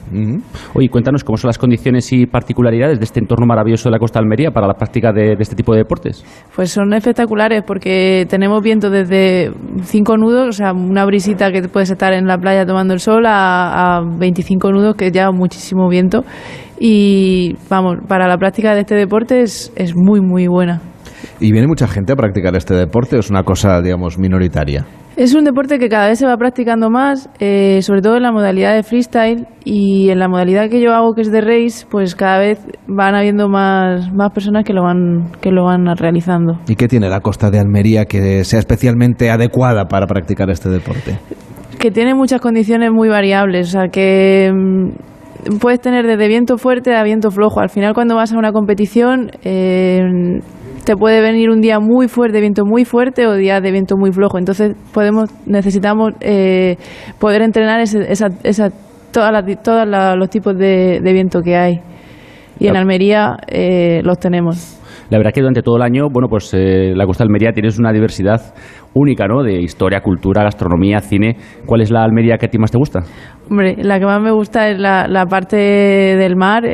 Oye, 0.74 0.88
cuéntanos 0.88 1.24
cómo 1.24 1.37
son 1.37 1.48
las 1.48 1.59
condiciones 1.59 2.12
y 2.12 2.26
particularidades 2.26 2.98
de 2.98 3.05
este 3.05 3.18
entorno 3.18 3.44
maravilloso 3.44 3.88
de 3.88 3.92
la 3.92 3.98
costa 3.98 4.20
de 4.20 4.24
Almería 4.24 4.52
para 4.52 4.68
la 4.68 4.74
práctica 4.74 5.12
de, 5.12 5.37
este 5.40 5.57
tipo 5.57 5.72
de 5.72 5.79
deportes. 5.79 6.24
Pues 6.55 6.70
son 6.70 6.92
espectaculares 6.94 7.64
porque 7.66 8.26
tenemos 8.29 8.62
viento 8.62 8.88
desde 8.88 9.50
5 9.83 10.16
nudos, 10.16 10.48
o 10.48 10.52
sea, 10.52 10.72
una 10.72 11.05
brisita 11.05 11.50
que 11.50 11.62
puedes 11.62 11.90
estar 11.90 12.12
en 12.12 12.26
la 12.26 12.38
playa 12.38 12.64
tomando 12.64 12.94
el 12.94 13.00
sol, 13.00 13.26
a, 13.26 13.96
a 13.96 14.02
25 14.18 14.70
nudos, 14.70 14.94
que 14.94 15.11
ya 15.11 15.33
muchísimo 15.33 15.88
viento. 15.88 16.24
Y 16.79 17.57
vamos, 17.68 17.96
para 18.07 18.29
la 18.29 18.37
práctica 18.37 18.74
de 18.74 18.81
este 18.81 18.94
deporte 18.94 19.40
es, 19.40 19.72
es 19.74 19.94
muy, 19.96 20.20
muy 20.20 20.46
buena. 20.46 20.81
¿Y 21.40 21.53
viene 21.53 21.66
mucha 21.66 21.87
gente 21.87 22.12
a 22.12 22.16
practicar 22.16 22.57
este 22.57 22.75
deporte 22.75 23.16
o 23.16 23.20
es 23.20 23.31
una 23.31 23.42
cosa, 23.42 23.81
digamos, 23.83 24.18
minoritaria? 24.18 24.87
Es 25.16 25.35
un 25.35 25.44
deporte 25.44 25.79
que 25.79 25.88
cada 25.88 26.09
vez 26.09 26.18
se 26.18 26.27
va 26.27 26.37
practicando 26.37 26.90
más, 26.90 27.31
eh, 27.40 27.81
sobre 27.81 28.03
todo 28.03 28.16
en 28.16 28.22
la 28.22 28.33
modalidad 28.33 28.75
de 28.75 28.83
freestyle 28.83 29.46
y 29.64 30.11
en 30.11 30.18
la 30.18 30.29
modalidad 30.29 30.68
que 30.68 30.79
yo 30.79 30.92
hago, 30.92 31.14
que 31.14 31.22
es 31.22 31.33
de 31.33 31.40
race, 31.40 31.87
pues 31.90 32.14
cada 32.14 32.38
vez 32.38 32.61
van 32.87 33.14
habiendo 33.14 33.49
más, 33.49 34.12
más 34.12 34.31
personas 34.33 34.64
que 34.64 34.75
lo, 34.75 34.83
van, 34.83 35.31
que 35.40 35.51
lo 35.51 35.64
van 35.64 35.87
realizando. 35.96 36.59
¿Y 36.68 36.77
qué 36.77 36.87
tiene 36.87 37.09
la 37.09 37.20
costa 37.20 37.51
de 37.51 37.59
Almería 37.59 38.05
que 38.05 38.44
sea 38.44 38.59
especialmente 38.59 39.31
adecuada 39.31 39.87
para 39.87 40.07
practicar 40.07 40.51
este 40.51 40.68
deporte? 40.68 41.18
Que 41.79 41.90
tiene 41.90 42.14
muchas 42.14 42.42
condiciones 42.42 42.90
muy 42.92 43.09
variables, 43.09 43.68
o 43.68 43.70
sea 43.70 43.88
que 43.88 44.53
mm, 44.53 45.57
puedes 45.61 45.81
tener 45.81 46.07
desde 46.07 46.29
viento 46.29 46.59
fuerte 46.59 46.94
a 46.94 47.03
viento 47.03 47.31
flojo. 47.31 47.61
Al 47.61 47.70
final 47.70 47.94
cuando 47.94 48.16
vas 48.16 48.35
a 48.35 48.38
una 48.38 48.53
competición... 48.53 49.31
Eh, 49.44 50.03
te 50.87 50.96
puede 50.96 51.20
venir 51.20 51.51
un 51.51 51.61
día 51.61 51.81
muy 51.81 52.07
fuerte, 52.07 52.40
viento 52.40 52.64
muy 52.64 52.85
fuerte 52.85 53.27
o 53.27 53.35
día 53.35 53.61
de 53.61 53.72
viento 53.72 53.96
muy 53.96 54.12
flojo. 54.12 54.38
Entonces 54.38 54.77
podemos 54.94 55.29
necesitamos 55.44 56.12
eh, 56.20 56.77
poder 57.18 57.42
entrenar 57.42 57.81
ese, 57.81 58.11
esa, 58.11 58.29
esa, 58.44 58.70
todos 59.11 59.33
los 60.16 60.31
tipos 60.31 60.57
de, 60.57 61.01
viento 61.03 61.40
que 61.42 61.57
hay. 61.57 61.81
Y 62.61 62.68
en 62.68 62.77
Almería 62.77 63.37
eh, 63.49 64.01
los 64.05 64.18
tenemos. 64.20 64.81
La 65.11 65.18
verdad 65.18 65.33
que 65.33 65.40
durante 65.40 65.62
todo 65.62 65.77
el 65.77 65.83
año, 65.83 66.09
bueno, 66.11 66.29
pues 66.29 66.55
eh, 66.55 66.92
la 66.94 67.05
costa 67.05 67.25
de 67.25 67.29
Almería 67.29 67.53
tienes 67.53 67.79
una 67.79 67.92
diversidad 67.92 68.55
única, 68.94 69.27
¿no? 69.27 69.42
De 69.42 69.61
historia, 69.61 70.01
cultura, 70.01 70.44
gastronomía, 70.44 71.01
cine. 71.01 71.37
¿Cuál 71.66 71.81
es 71.81 71.90
la 71.90 72.03
Almería 72.03 72.38
que 72.38 72.46
a 72.46 72.49
ti 72.49 72.59
más 72.59 72.70
te 72.70 72.79
gusta? 72.79 73.01
Hombre, 73.51 73.77
la 73.83 73.99
que 73.99 74.07
más 74.07 74.20
me 74.20 74.31
gusta 74.31 74.68
es 74.70 74.79
la, 74.79 75.07
la 75.09 75.27
parte 75.27 75.57
del 75.57 76.37
mar, 76.37 76.64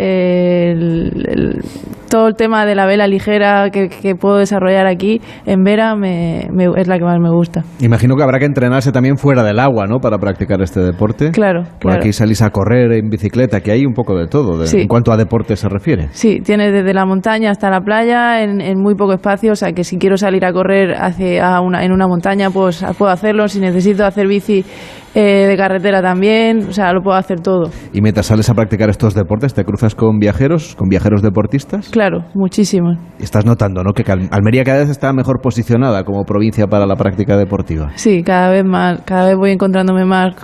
todo 2.13 2.29
el 2.29 2.35
tema 2.35 2.67
de 2.67 2.75
la 2.75 2.85
vela 2.85 3.07
ligera 3.07 3.71
que, 3.71 3.89
puedo 4.21 4.37
desarrollar 4.37 4.87
aquí 4.87 5.23
en 5.47 5.65
Vera 5.65 5.97
me, 5.97 6.41
es 6.77 6.87
la 6.87 6.99
que 6.99 7.05
más 7.05 7.19
me 7.19 7.31
gusta. 7.31 7.65
Imagino 7.81 8.17
que 8.17 8.23
habrá 8.23 8.39
que 8.39 8.45
entrenarse 8.45 8.93
también 8.93 9.17
fuera 9.17 9.43
del 9.43 9.59
agua, 9.59 9.87
¿no? 9.87 9.99
Para 9.99 10.19
practicar 10.19 10.61
este 10.61 10.81
deporte. 10.81 11.31
Claro. 11.31 11.63
Por 11.81 11.91
aquí 11.91 12.13
salís 12.13 12.43
a 12.43 12.51
correr 12.51 12.93
en 12.93 13.09
bicicleta, 13.09 13.61
que 13.61 13.73
hay 13.73 13.87
un 13.87 13.95
poco 13.95 14.15
de 14.15 14.27
todo, 14.27 14.63
en 14.63 14.89
cuanto 14.89 15.11
a 15.11 15.17
deporte 15.17 15.57
se 15.57 15.71
refiere. 15.71 16.09
Sí, 16.11 16.41
tiene 16.45 16.71
desde 16.71 16.93
la 16.93 17.07
montaña 17.07 17.51
hasta 17.51 17.71
la 17.71 17.81
playa 17.81 18.43
en, 18.43 18.79
muy 18.79 18.95
poco 18.95 19.15
espacio, 19.15 19.53
o 19.53 19.57
sea 19.57 19.73
que 19.73 19.83
si 19.83 19.97
quiero 19.97 20.19
salir 20.19 20.45
a 20.45 20.53
correr 20.53 20.95
hacia 20.95 21.63
una, 21.63 21.83
en 21.83 21.93
una 21.93 22.07
montaña, 22.07 22.51
pues 22.51 22.85
puedo 22.99 23.11
hacerlo. 23.11 23.49
Si 23.49 23.59
necesito 23.59 24.05
hacer 24.05 24.27
bici 24.27 24.67
eh, 25.15 25.47
de 25.47 25.57
carretera 25.59 26.01
también, 26.01 26.69
o 26.69 26.73
sea, 26.73 26.91
lo 26.93 27.03
puedo 27.03 27.17
hacer 27.19 27.41
todo. 27.41 27.71
¿Y 27.93 28.01
mientras 28.01 28.27
sales 28.27 28.49
a 28.49 28.55
practicar 28.55 28.89
estos 28.89 29.15
deportes, 29.15 29.53
te 29.53 29.63
cruzas 29.63 29.95
con 29.95 30.19
viajeros, 30.19 30.75
con 30.75 30.89
viajeros 30.89 31.21
deportistas? 31.21 31.91
Claro, 31.91 32.02
muchísimo. 32.35 32.95
Estás 33.19 33.45
notando, 33.45 33.83
¿no? 33.83 33.93
Que 33.93 34.05
Almería 34.31 34.65
cada 34.65 34.79
vez 34.79 34.91
está 34.91 35.13
mejor 35.13 35.41
posicionada 35.41 36.05
como 36.05 36.25
provincia 36.25 36.67
para 36.67 36.87
la 36.87 36.97
práctica 36.97 37.37
deportiva. 37.37 37.91
Sí, 37.97 38.23
cada 38.23 38.51
vez 38.51 38.65
más, 38.65 39.01
cada 39.05 39.29
vez 39.29 39.37
voy 39.37 39.51
encontrándome 39.51 40.05
más 40.05 40.35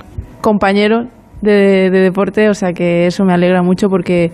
compañeros 0.41 1.07
de, 1.43 1.91
deporte, 1.91 2.49
o 2.49 2.55
sea 2.55 2.73
que 2.73 3.07
eso 3.07 3.25
me 3.25 3.33
alegra 3.33 3.63
mucho 3.63 3.89
porque, 3.89 4.33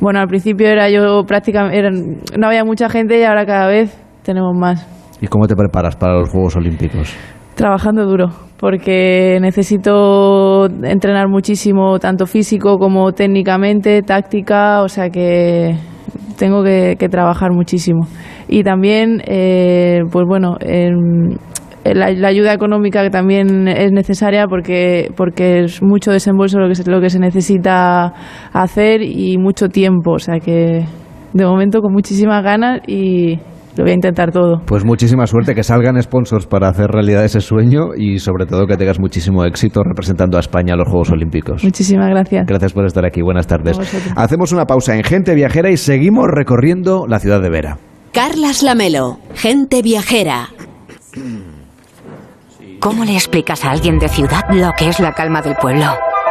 bueno, 0.00 0.20
al 0.20 0.28
principio 0.28 0.68
era 0.68 0.88
yo 0.88 1.24
prácticamente, 1.26 1.90
no 2.38 2.46
había 2.46 2.64
mucha 2.64 2.88
gente 2.88 3.18
y 3.18 3.24
ahora 3.24 3.44
cada 3.46 3.66
vez 3.66 3.96
tenemos 4.22 4.56
más. 4.56 4.86
¿Y 5.20 5.26
cómo 5.26 5.46
te 5.46 5.56
preparas 5.56 5.96
para 5.96 6.14
los 6.14 6.30
Juegos 6.30 6.56
Olímpicos? 6.56 7.14
Trabajando 7.54 8.06
duro, 8.06 8.28
porque 8.58 9.38
necesito 9.40 10.66
entrenar 10.66 11.28
muchísimo, 11.28 11.98
tanto 11.98 12.26
físico 12.26 12.78
como 12.78 13.12
técnicamente, 13.12 14.02
táctica, 14.02 14.82
o 14.82 14.88
sea 14.88 15.10
que 15.10 15.76
tengo 16.38 16.62
que, 16.62 16.96
trabajar 17.10 17.52
muchísimo. 17.52 18.06
Y 18.48 18.62
también, 18.62 19.22
eh, 19.26 20.02
pues 20.10 20.24
bueno, 20.26 20.56
la, 21.84 22.28
ayuda 22.28 22.52
económica 22.54 23.02
que 23.02 23.10
también 23.10 23.68
es 23.68 23.92
necesaria 23.92 24.46
porque, 24.46 25.10
porque 25.16 25.64
es 25.64 25.82
mucho 25.82 26.12
desembolso 26.12 26.58
lo 26.58 26.68
que, 26.68 26.74
se, 26.74 26.90
lo 26.90 27.00
que 27.00 27.10
se 27.10 27.18
necesita 27.18 28.12
hacer 28.52 29.02
y 29.02 29.36
mucho 29.38 29.68
tiempo, 29.68 30.12
o 30.12 30.18
sea 30.18 30.38
que 30.38 30.84
de 31.32 31.44
momento 31.44 31.80
con 31.80 31.92
muchísimas 31.92 32.42
ganas 32.42 32.80
y, 32.86 33.38
lo 33.78 33.84
voy 33.84 33.92
a 33.92 33.94
intentar 33.94 34.32
todo. 34.32 34.60
Pues 34.66 34.84
muchísima 34.84 35.26
suerte, 35.28 35.54
que 35.54 35.62
salgan 35.62 36.02
sponsors 36.02 36.46
para 36.46 36.68
hacer 36.68 36.88
realidad 36.88 37.24
ese 37.24 37.40
sueño 37.40 37.94
y 37.96 38.18
sobre 38.18 38.44
todo 38.44 38.66
que 38.66 38.76
tengas 38.76 38.98
muchísimo 38.98 39.44
éxito 39.44 39.82
representando 39.84 40.36
a 40.36 40.40
España 40.40 40.74
a 40.74 40.76
los 40.76 40.88
Juegos 40.88 41.10
Olímpicos. 41.12 41.62
Muchísimas 41.62 42.08
gracias. 42.10 42.44
Gracias 42.46 42.72
por 42.72 42.86
estar 42.86 43.06
aquí, 43.06 43.22
buenas 43.22 43.46
tardes. 43.46 43.78
Hacemos 44.16 44.50
una 44.50 44.64
pausa 44.64 44.96
en 44.96 45.04
Gente 45.04 45.32
Viajera 45.34 45.70
y 45.70 45.76
seguimos 45.76 46.26
recorriendo 46.26 47.06
la 47.06 47.20
ciudad 47.20 47.40
de 47.40 47.50
Vera. 47.50 47.78
Carlas 48.12 48.64
Lamelo, 48.64 49.18
Gente 49.34 49.80
Viajera. 49.80 50.48
¿Cómo 52.80 53.04
le 53.04 53.12
explicas 53.12 53.64
a 53.64 53.70
alguien 53.70 54.00
de 54.00 54.08
ciudad 54.08 54.42
lo 54.50 54.72
que 54.76 54.88
es 54.88 54.98
la 54.98 55.12
calma 55.12 55.40
del 55.40 55.54
pueblo? 55.54 55.86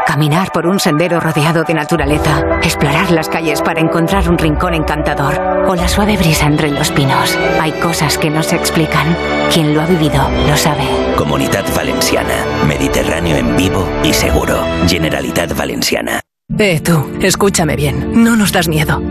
Caminar 0.07 0.53
por 0.53 0.65
un 0.67 0.79
sendero 0.79 1.19
rodeado 1.19 1.65
de 1.65 1.73
naturaleza, 1.73 2.41
explorar 2.63 3.11
las 3.11 3.27
calles 3.27 3.61
para 3.61 3.81
encontrar 3.81 4.29
un 4.29 4.37
rincón 4.37 4.73
encantador 4.73 5.37
o 5.67 5.75
la 5.75 5.89
suave 5.89 6.15
brisa 6.15 6.45
entre 6.45 6.71
los 6.71 6.91
pinos. 6.91 7.37
Hay 7.59 7.73
cosas 7.73 8.17
que 8.17 8.29
no 8.29 8.41
se 8.41 8.55
explican. 8.55 9.17
Quien 9.53 9.73
lo 9.73 9.81
ha 9.81 9.85
vivido 9.85 10.25
lo 10.47 10.55
sabe. 10.55 10.85
Comunidad 11.17 11.65
Valenciana. 11.75 12.35
Mediterráneo 12.65 13.35
en 13.35 13.57
vivo 13.57 13.85
y 14.01 14.13
seguro. 14.13 14.63
Generalitat 14.87 15.57
Valenciana. 15.57 16.21
Eh, 16.57 16.79
tú, 16.79 17.11
escúchame 17.21 17.75
bien. 17.75 18.23
No 18.23 18.37
nos 18.37 18.53
das 18.53 18.69
miedo. 18.69 19.01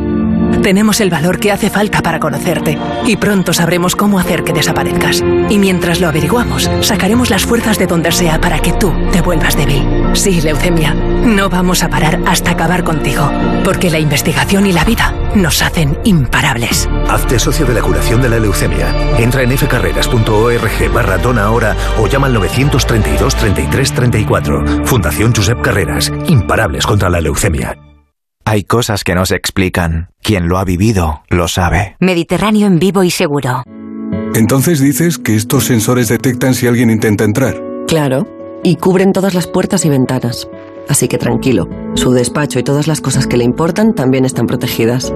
Tenemos 0.66 1.00
el 1.00 1.10
valor 1.10 1.38
que 1.38 1.52
hace 1.52 1.70
falta 1.70 2.02
para 2.02 2.18
conocerte 2.18 2.76
y 3.06 3.16
pronto 3.18 3.52
sabremos 3.52 3.94
cómo 3.94 4.18
hacer 4.18 4.42
que 4.42 4.52
desaparezcas. 4.52 5.22
Y 5.48 5.60
mientras 5.60 6.00
lo 6.00 6.08
averiguamos, 6.08 6.68
sacaremos 6.80 7.30
las 7.30 7.46
fuerzas 7.46 7.78
de 7.78 7.86
donde 7.86 8.10
sea 8.10 8.40
para 8.40 8.58
que 8.58 8.72
tú 8.72 8.92
te 9.12 9.20
vuelvas 9.20 9.56
débil. 9.56 9.86
Sí, 10.14 10.40
leucemia, 10.40 10.92
no 10.92 11.48
vamos 11.48 11.84
a 11.84 11.88
parar 11.88 12.18
hasta 12.26 12.50
acabar 12.50 12.82
contigo, 12.82 13.30
porque 13.62 13.92
la 13.92 14.00
investigación 14.00 14.66
y 14.66 14.72
la 14.72 14.82
vida 14.82 15.14
nos 15.36 15.62
hacen 15.62 15.96
imparables. 16.02 16.88
Hazte 17.08 17.38
socio 17.38 17.64
de 17.64 17.74
la 17.74 17.80
curación 17.80 18.20
de 18.20 18.30
la 18.30 18.40
leucemia. 18.40 18.92
Entra 19.20 19.42
en 19.42 19.56
fcarreras.org 19.56 20.92
barra 20.92 21.18
dona 21.18 21.44
ahora 21.44 21.76
o 21.96 22.08
llama 22.08 22.26
al 22.26 22.34
932 22.34 23.36
33 23.36 23.92
34. 23.92 24.84
Fundación 24.84 25.32
Josep 25.32 25.60
Carreras. 25.60 26.12
Imparables 26.26 26.84
contra 26.84 27.08
la 27.08 27.20
leucemia. 27.20 27.85
Hay 28.48 28.62
cosas 28.62 29.02
que 29.02 29.16
no 29.16 29.26
se 29.26 29.34
explican. 29.34 30.10
Quien 30.22 30.46
lo 30.46 30.58
ha 30.58 30.64
vivido 30.64 31.22
lo 31.30 31.48
sabe. 31.48 31.96
Mediterráneo 31.98 32.68
en 32.68 32.78
vivo 32.78 33.02
y 33.02 33.10
seguro. 33.10 33.64
Entonces 34.36 34.78
dices 34.78 35.18
que 35.18 35.34
estos 35.34 35.64
sensores 35.64 36.06
detectan 36.06 36.54
si 36.54 36.68
alguien 36.68 36.88
intenta 36.88 37.24
entrar. 37.24 37.60
Claro, 37.88 38.28
y 38.62 38.76
cubren 38.76 39.12
todas 39.12 39.34
las 39.34 39.48
puertas 39.48 39.84
y 39.84 39.88
ventanas. 39.88 40.48
Así 40.88 41.08
que 41.08 41.18
tranquilo, 41.18 41.68
su 41.94 42.12
despacho 42.12 42.60
y 42.60 42.62
todas 42.62 42.86
las 42.86 43.00
cosas 43.00 43.26
que 43.26 43.36
le 43.36 43.42
importan 43.42 43.96
también 43.96 44.24
están 44.24 44.46
protegidas. 44.46 45.12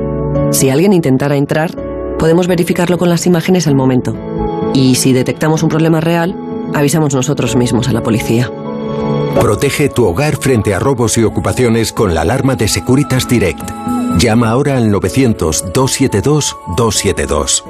Si 0.50 0.68
alguien 0.68 0.92
intentara 0.92 1.36
entrar, 1.36 1.70
podemos 2.18 2.48
verificarlo 2.48 2.98
con 2.98 3.08
las 3.08 3.26
imágenes 3.26 3.68
al 3.68 3.76
momento. 3.76 4.16
Y 4.74 4.96
si 4.96 5.12
detectamos 5.12 5.62
un 5.62 5.68
problema 5.68 6.00
real, 6.00 6.34
avisamos 6.74 7.14
nosotros 7.14 7.54
mismos 7.54 7.88
a 7.88 7.92
la 7.92 8.02
policía. 8.02 8.50
Protege 9.38 9.88
tu 9.88 10.06
hogar 10.06 10.36
frente 10.36 10.74
a 10.74 10.78
robos 10.78 11.18
y 11.18 11.24
ocupaciones 11.24 11.92
con 11.92 12.14
la 12.14 12.20
alarma 12.22 12.56
de 12.56 12.68
Securitas 12.68 13.28
Direct. 13.28 13.68
Llama 14.18 14.50
ahora 14.50 14.76
al 14.76 14.92
900-272-272. 14.92 17.64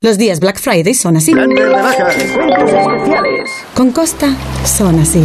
Los 0.00 0.18
días 0.18 0.40
Black 0.40 0.58
Friday 0.58 0.94
son 0.94 1.16
así. 1.16 1.32
Con 3.74 3.92
Costa 3.92 4.34
son 4.64 4.98
así. 5.00 5.22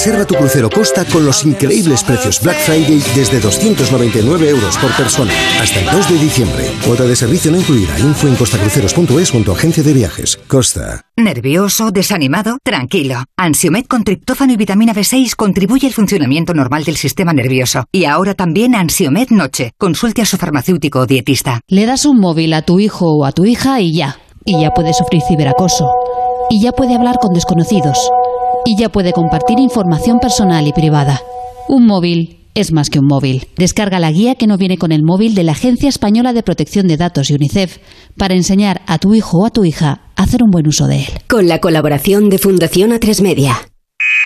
Reserva 0.00 0.24
tu 0.24 0.34
crucero 0.34 0.70
Costa 0.70 1.04
con 1.04 1.26
los 1.26 1.44
increíbles 1.44 2.02
precios 2.02 2.40
Black 2.40 2.56
Friday 2.60 3.02
desde 3.14 3.38
299 3.38 4.48
euros 4.48 4.78
por 4.78 4.90
persona 4.92 5.30
hasta 5.60 5.78
el 5.78 5.90
2 5.90 6.08
de 6.08 6.18
diciembre. 6.18 6.70
Cuota 6.86 7.04
de 7.04 7.14
servicio 7.14 7.52
no 7.52 7.58
incluida. 7.58 7.98
Info 7.98 8.26
en 8.26 8.34
costacruceros.es 8.36 9.30
con 9.30 9.44
tu 9.44 9.52
agencia 9.52 9.82
de 9.82 9.92
viajes. 9.92 10.38
Costa. 10.48 11.02
¿Nervioso? 11.18 11.90
¿Desanimado? 11.90 12.56
Tranquilo. 12.64 13.24
Ansiomed 13.36 13.84
con 13.84 14.02
triptófano 14.02 14.54
y 14.54 14.56
vitamina 14.56 14.94
B6 14.94 15.36
contribuye 15.36 15.88
al 15.88 15.92
funcionamiento 15.92 16.54
normal 16.54 16.84
del 16.84 16.96
sistema 16.96 17.34
nervioso. 17.34 17.84
Y 17.92 18.06
ahora 18.06 18.32
también 18.32 18.74
Ansiomed 18.74 19.28
Noche. 19.28 19.72
Consulte 19.76 20.22
a 20.22 20.24
su 20.24 20.38
farmacéutico 20.38 21.00
o 21.00 21.06
dietista. 21.06 21.60
Le 21.68 21.84
das 21.84 22.06
un 22.06 22.18
móvil 22.18 22.54
a 22.54 22.62
tu 22.62 22.80
hijo 22.80 23.04
o 23.04 23.26
a 23.26 23.32
tu 23.32 23.44
hija 23.44 23.82
y 23.82 23.98
ya. 23.98 24.16
Y 24.46 24.62
ya 24.62 24.70
puede 24.70 24.94
sufrir 24.94 25.20
ciberacoso. 25.28 25.90
Y 26.48 26.64
ya 26.64 26.72
puede 26.72 26.94
hablar 26.94 27.16
con 27.20 27.34
desconocidos 27.34 27.98
y 28.64 28.76
ya 28.78 28.88
puede 28.88 29.12
compartir 29.12 29.58
información 29.58 30.18
personal 30.18 30.66
y 30.66 30.72
privada. 30.72 31.20
Un 31.68 31.86
móvil 31.86 32.40
es 32.54 32.72
más 32.72 32.90
que 32.90 32.98
un 32.98 33.06
móvil. 33.06 33.46
Descarga 33.56 33.98
la 34.00 34.10
guía 34.10 34.34
que 34.34 34.46
no 34.46 34.56
viene 34.56 34.76
con 34.76 34.92
el 34.92 35.02
móvil 35.02 35.34
de 35.34 35.44
la 35.44 35.52
Agencia 35.52 35.88
Española 35.88 36.32
de 36.32 36.42
Protección 36.42 36.88
de 36.88 36.96
Datos 36.96 37.30
y 37.30 37.34
UNICEF 37.34 37.78
para 38.16 38.34
enseñar 38.34 38.82
a 38.86 38.98
tu 38.98 39.14
hijo 39.14 39.38
o 39.38 39.46
a 39.46 39.50
tu 39.50 39.64
hija 39.64 40.00
a 40.16 40.22
hacer 40.22 40.42
un 40.42 40.50
buen 40.50 40.66
uso 40.66 40.86
de 40.86 41.00
él. 41.00 41.08
Con 41.28 41.48
la 41.48 41.60
colaboración 41.60 42.28
de 42.28 42.38
Fundación 42.38 42.90
A3 42.90 43.22
Media. 43.22 43.56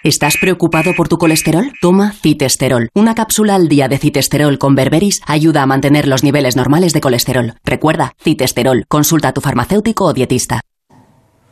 ¿Estás 0.03 0.37
preocupado 0.39 0.93
por 0.95 1.09
tu 1.09 1.17
colesterol? 1.17 1.73
Toma 1.81 2.13
Citesterol. 2.13 2.89
Una 2.95 3.15
cápsula 3.15 3.55
al 3.55 3.69
día 3.69 3.89
de 3.89 3.99
Citesterol 3.99 4.59
con 4.59 4.75
berberis 4.75 5.21
ayuda 5.27 5.63
a 5.63 5.67
mantener 5.67 6.07
los 6.07 6.23
niveles 6.23 6.57
normales 6.57 6.93
de 6.93 7.01
colesterol. 7.01 7.55
Recuerda, 7.65 8.13
Citesterol. 8.23 8.85
Consulta 8.89 9.29
a 9.29 9.33
tu 9.33 9.41
farmacéutico 9.41 10.05
o 10.05 10.13
dietista. 10.13 10.61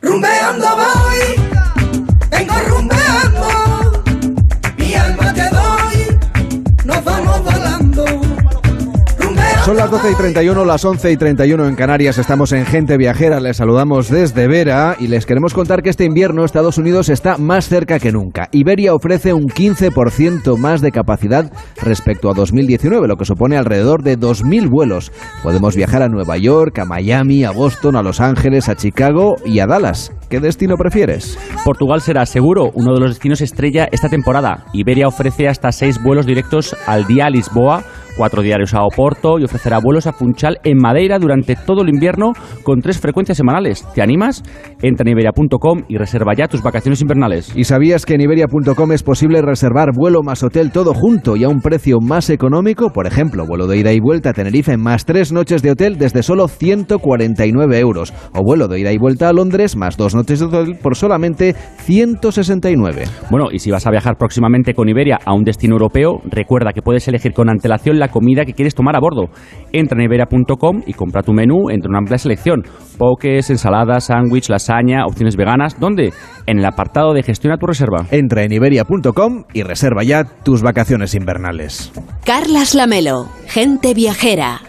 Rumbeando 0.01 0.67
voy, 0.75 1.42
Son 9.65 9.77
las 9.77 9.89
12 9.89 10.11
y 10.11 10.15
31, 10.15 10.65
las 10.65 10.83
11 10.83 11.11
y 11.13 11.15
31 11.15 11.69
en 11.69 11.75
Canarias. 11.75 12.17
Estamos 12.17 12.51
en 12.51 12.65
Gente 12.65 12.97
Viajera. 12.97 13.39
Les 13.39 13.55
saludamos 13.55 14.09
desde 14.09 14.49
Vera 14.49 14.97
y 14.99 15.07
les 15.07 15.25
queremos 15.25 15.53
contar 15.53 15.81
que 15.81 15.89
este 15.89 16.03
invierno 16.03 16.43
Estados 16.43 16.77
Unidos 16.77 17.07
está 17.07 17.37
más 17.37 17.69
cerca 17.69 17.97
que 17.97 18.11
nunca. 18.11 18.49
Iberia 18.51 18.93
ofrece 18.93 19.31
un 19.33 19.45
15% 19.45 20.57
más 20.57 20.81
de 20.81 20.91
capacidad 20.91 21.49
respecto 21.81 22.29
a 22.29 22.33
2019, 22.33 23.07
lo 23.07 23.15
que 23.15 23.23
supone 23.23 23.55
alrededor 23.55 24.03
de 24.03 24.19
2.000 24.19 24.69
vuelos. 24.69 25.13
Podemos 25.43 25.77
viajar 25.77 26.01
a 26.01 26.09
Nueva 26.09 26.35
York, 26.35 26.77
a 26.79 26.85
Miami, 26.85 27.45
a 27.45 27.51
Boston, 27.51 27.95
a 27.95 28.03
Los 28.03 28.19
Ángeles, 28.19 28.67
a 28.67 28.75
Chicago 28.75 29.35
y 29.45 29.59
a 29.59 29.65
Dallas. 29.65 30.11
¿Qué 30.29 30.41
destino 30.41 30.75
prefieres? 30.75 31.39
Portugal 31.63 32.01
será 32.01 32.25
seguro 32.25 32.69
uno 32.73 32.93
de 32.93 32.99
los 32.99 33.11
destinos 33.11 33.39
estrella 33.39 33.87
esta 33.93 34.09
temporada. 34.09 34.65
Iberia 34.73 35.07
ofrece 35.07 35.47
hasta 35.47 35.71
seis 35.71 36.03
vuelos 36.03 36.25
directos 36.25 36.75
al 36.85 37.07
día 37.07 37.27
a 37.27 37.29
Lisboa 37.29 37.85
cuatro 38.15 38.41
diarios 38.41 38.73
a 38.73 38.83
Oporto 38.83 39.39
y 39.39 39.43
ofrecerá 39.43 39.79
vuelos 39.79 40.07
a 40.07 40.13
Funchal 40.13 40.59
en 40.63 40.77
Madeira 40.77 41.19
durante 41.19 41.55
todo 41.55 41.81
el 41.81 41.89
invierno 41.89 42.33
con 42.63 42.81
tres 42.81 42.99
frecuencias 42.99 43.37
semanales. 43.37 43.85
¿Te 43.93 44.01
animas? 44.01 44.43
Entra 44.81 45.03
en 45.03 45.17
iberia.com 45.17 45.83
y 45.87 45.97
reserva 45.97 46.33
ya 46.35 46.47
tus 46.47 46.61
vacaciones 46.61 47.01
invernales. 47.01 47.51
¿Y 47.55 47.63
sabías 47.63 48.05
que 48.05 48.15
en 48.15 48.21
iberia.com 48.21 48.91
es 48.91 49.03
posible 49.03 49.41
reservar 49.41 49.89
vuelo 49.95 50.21
más 50.23 50.43
hotel 50.43 50.71
todo 50.71 50.93
junto 50.93 51.35
y 51.35 51.43
a 51.43 51.49
un 51.49 51.61
precio 51.61 51.99
más 51.99 52.29
económico? 52.29 52.91
Por 52.91 53.07
ejemplo, 53.07 53.45
vuelo 53.47 53.67
de 53.67 53.77
ida 53.77 53.93
y 53.93 53.99
vuelta 53.99 54.31
a 54.31 54.33
Tenerife 54.33 54.77
más 54.77 55.05
tres 55.05 55.31
noches 55.31 55.61
de 55.61 55.71
hotel 55.71 55.97
desde 55.97 56.23
solo 56.23 56.47
149 56.47 57.79
euros. 57.79 58.13
O 58.33 58.43
vuelo 58.43 58.67
de 58.67 58.79
ida 58.79 58.91
y 58.91 58.97
vuelta 58.97 59.29
a 59.29 59.33
Londres 59.33 59.75
más 59.75 59.97
dos 59.97 60.15
noches 60.15 60.39
de 60.39 60.45
hotel 60.45 60.77
por 60.81 60.95
solamente 60.95 61.55
169. 61.85 63.03
Bueno, 63.29 63.47
y 63.51 63.59
si 63.59 63.71
vas 63.71 63.85
a 63.85 63.91
viajar 63.91 64.17
próximamente 64.17 64.73
con 64.73 64.87
Iberia 64.87 65.19
a 65.25 65.33
un 65.33 65.43
destino 65.43 65.73
europeo, 65.73 66.21
recuerda 66.25 66.71
que 66.71 66.81
puedes 66.81 67.07
elegir 67.07 67.33
con 67.33 67.49
antelación 67.49 67.99
la 67.99 68.07
comida 68.07 68.45
que 68.45 68.53
quieres 68.53 68.73
tomar 68.73 68.95
a 68.95 68.99
bordo. 68.99 69.29
Entra 69.71 69.97
en 69.97 70.05
iberia.com 70.05 70.81
y 70.87 70.93
compra 70.93 71.23
tu 71.23 71.33
menú 71.33 71.69
entre 71.69 71.89
una 71.89 71.99
amplia 71.99 72.17
selección. 72.17 72.63
Poques, 72.97 73.49
ensaladas, 73.49 74.05
sándwich, 74.05 74.49
lasaña, 74.49 75.05
opciones 75.05 75.35
veganas. 75.35 75.79
¿Dónde? 75.79 76.13
En 76.45 76.59
el 76.59 76.65
apartado 76.65 77.13
de 77.13 77.23
gestiona 77.23 77.57
tu 77.57 77.65
reserva. 77.65 78.05
Entra 78.11 78.43
en 78.43 78.53
iberia.com 78.53 79.43
y 79.53 79.63
reserva 79.63 80.03
ya 80.03 80.23
tus 80.23 80.61
vacaciones 80.61 81.15
invernales. 81.15 81.91
Carlas 82.25 82.75
Lamelo, 82.75 83.27
Gente 83.47 83.93
Viajera. 83.93 84.61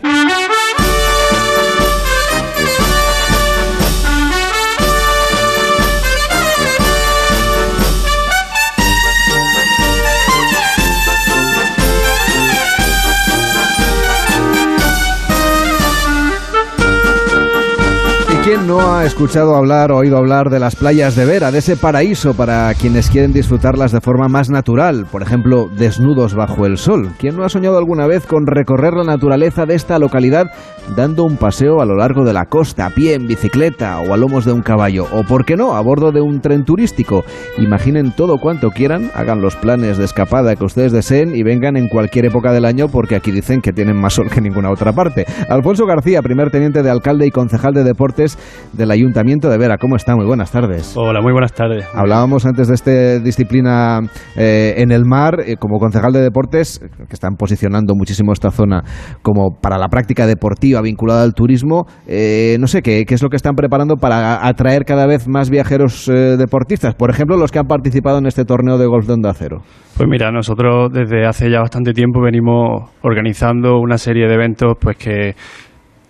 ¿Quién 18.44 18.66
no 18.66 18.94
ha 18.94 19.06
escuchado 19.06 19.56
hablar 19.56 19.90
o 19.90 19.96
oído 19.96 20.18
hablar 20.18 20.50
de 20.50 20.60
las 20.60 20.76
playas 20.76 21.16
de 21.16 21.24
Vera, 21.24 21.50
de 21.50 21.60
ese 21.60 21.78
paraíso 21.78 22.34
para 22.34 22.74
quienes 22.74 23.08
quieren 23.08 23.32
disfrutarlas 23.32 23.90
de 23.90 24.02
forma 24.02 24.28
más 24.28 24.50
natural, 24.50 25.06
por 25.10 25.22
ejemplo, 25.22 25.70
desnudos 25.74 26.34
bajo 26.34 26.66
el 26.66 26.76
sol? 26.76 27.08
¿Quién 27.18 27.38
no 27.38 27.44
ha 27.44 27.48
soñado 27.48 27.78
alguna 27.78 28.06
vez 28.06 28.26
con 28.26 28.46
recorrer 28.46 28.92
la 28.92 29.04
naturaleza 29.04 29.64
de 29.64 29.74
esta 29.74 29.98
localidad 29.98 30.50
dando 30.94 31.24
un 31.24 31.38
paseo 31.38 31.80
a 31.80 31.86
lo 31.86 31.96
largo 31.96 32.22
de 32.22 32.34
la 32.34 32.44
costa, 32.44 32.84
a 32.84 32.90
pie, 32.90 33.14
en 33.14 33.26
bicicleta 33.26 33.98
o 34.00 34.12
a 34.12 34.18
lomos 34.18 34.44
de 34.44 34.52
un 34.52 34.60
caballo? 34.60 35.06
O, 35.10 35.24
por 35.24 35.46
qué 35.46 35.56
no, 35.56 35.74
a 35.74 35.80
bordo 35.80 36.12
de 36.12 36.20
un 36.20 36.42
tren 36.42 36.66
turístico. 36.66 37.24
Imaginen 37.56 38.12
todo 38.14 38.36
cuanto 38.36 38.72
quieran, 38.72 39.10
hagan 39.14 39.40
los 39.40 39.56
planes 39.56 39.96
de 39.96 40.04
escapada 40.04 40.54
que 40.54 40.66
ustedes 40.66 40.92
deseen 40.92 41.34
y 41.34 41.42
vengan 41.42 41.78
en 41.78 41.88
cualquier 41.88 42.26
época 42.26 42.52
del 42.52 42.66
año 42.66 42.88
porque 42.88 43.16
aquí 43.16 43.32
dicen 43.32 43.62
que 43.62 43.72
tienen 43.72 43.96
más 43.96 44.12
sol 44.12 44.28
que 44.28 44.42
ninguna 44.42 44.70
otra 44.70 44.92
parte. 44.92 45.24
Alfonso 45.48 45.86
García, 45.86 46.20
primer 46.20 46.50
teniente 46.50 46.82
de 46.82 46.90
alcalde 46.90 47.26
y 47.26 47.30
concejal 47.30 47.72
de 47.72 47.84
deportes 47.84 48.33
del 48.72 48.90
Ayuntamiento 48.90 49.48
de 49.48 49.58
Vera. 49.58 49.78
¿Cómo 49.78 49.96
está? 49.96 50.14
Muy 50.16 50.26
buenas 50.26 50.50
tardes. 50.50 50.94
Hola, 50.96 51.20
muy 51.20 51.32
buenas 51.32 51.52
tardes. 51.52 51.86
Hablábamos 51.94 52.46
antes 52.46 52.68
de 52.68 52.74
esta 52.74 53.18
disciplina 53.18 54.00
eh, 54.36 54.74
en 54.78 54.90
el 54.90 55.04
mar, 55.04 55.40
eh, 55.40 55.56
como 55.58 55.78
concejal 55.78 56.12
de 56.12 56.20
deportes, 56.20 56.80
que 56.80 57.12
están 57.14 57.36
posicionando 57.36 57.94
muchísimo 57.94 58.32
esta 58.32 58.50
zona 58.50 58.82
como 59.22 59.58
para 59.60 59.78
la 59.78 59.88
práctica 59.88 60.26
deportiva 60.26 60.80
vinculada 60.80 61.22
al 61.22 61.34
turismo. 61.34 61.86
Eh, 62.06 62.56
no 62.60 62.66
sé, 62.66 62.82
¿qué, 62.82 63.04
¿qué, 63.06 63.14
es 63.14 63.22
lo 63.22 63.28
que 63.28 63.36
están 63.36 63.54
preparando 63.54 63.96
para 63.96 64.46
atraer 64.46 64.84
cada 64.84 65.06
vez 65.06 65.28
más 65.28 65.50
viajeros 65.50 66.06
deportistas? 66.06 66.94
Por 66.94 67.10
ejemplo, 67.10 67.36
los 67.36 67.50
que 67.50 67.58
han 67.58 67.66
participado 67.66 68.18
en 68.18 68.26
este 68.26 68.44
torneo 68.44 68.78
de 68.78 68.86
golf 68.86 69.06
de 69.06 69.14
Onda 69.14 69.32
Cero. 69.34 69.62
Pues 69.96 70.08
mira, 70.08 70.32
nosotros 70.32 70.92
desde 70.92 71.24
hace 71.24 71.50
ya 71.50 71.60
bastante 71.60 71.92
tiempo 71.92 72.20
venimos 72.20 72.90
organizando 73.02 73.78
una 73.78 73.96
serie 73.96 74.26
de 74.26 74.34
eventos 74.34 74.74
pues 74.80 74.96
que 74.96 75.34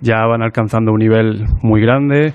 ya 0.05 0.27
van 0.27 0.43
alcanzando 0.43 0.93
un 0.93 0.99
nivel 0.99 1.47
muy 1.63 1.81
grande, 1.81 2.35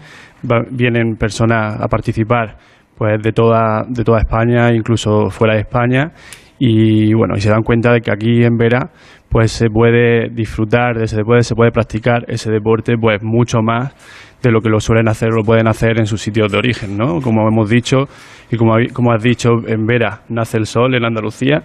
vienen 0.72 1.16
personas 1.16 1.80
a 1.80 1.88
participar 1.88 2.58
pues 2.98 3.22
de 3.22 3.32
toda, 3.32 3.84
de 3.88 4.04
toda 4.04 4.20
España, 4.20 4.74
incluso 4.74 5.30
fuera 5.30 5.54
de 5.54 5.62
España, 5.62 6.12
y 6.58 7.14
bueno, 7.14 7.36
y 7.38 7.40
se 7.40 7.50
dan 7.50 7.64
cuenta 7.64 7.94
de 7.94 8.02
que 8.02 8.12
aquí 8.12 8.44
en 8.44 8.58
Vera 8.58 8.90
pues 9.30 9.52
se 9.52 9.70
puede 9.70 10.30
disfrutar, 10.30 11.08
se 11.08 11.24
puede, 11.24 11.44
se 11.44 11.56
puede 11.56 11.72
practicar 11.72 12.26
ese 12.28 12.52
deporte 12.52 12.96
pues 13.00 13.22
mucho 13.24 13.62
más 13.62 13.94
de 14.42 14.52
lo 14.52 14.60
que 14.60 14.70
lo 14.70 14.80
suelen 14.80 15.08
hacer 15.08 15.30
o 15.30 15.38
lo 15.38 15.44
pueden 15.44 15.68
hacer 15.68 16.00
en 16.00 16.08
sus 16.08 16.22
sitios 16.22 16.52
de 16.52 16.58
origen, 16.58 16.98
¿no? 16.98 17.22
Como 17.22 17.48
hemos 17.48 17.70
dicho 17.70 18.08
y 18.52 18.58
como, 18.58 18.74
como 18.92 19.14
has 19.14 19.22
dicho, 19.22 19.50
en 19.68 19.86
Vera 19.86 20.24
nace 20.28 20.58
el 20.58 20.66
sol 20.66 20.96
en 20.96 21.06
Andalucía, 21.06 21.64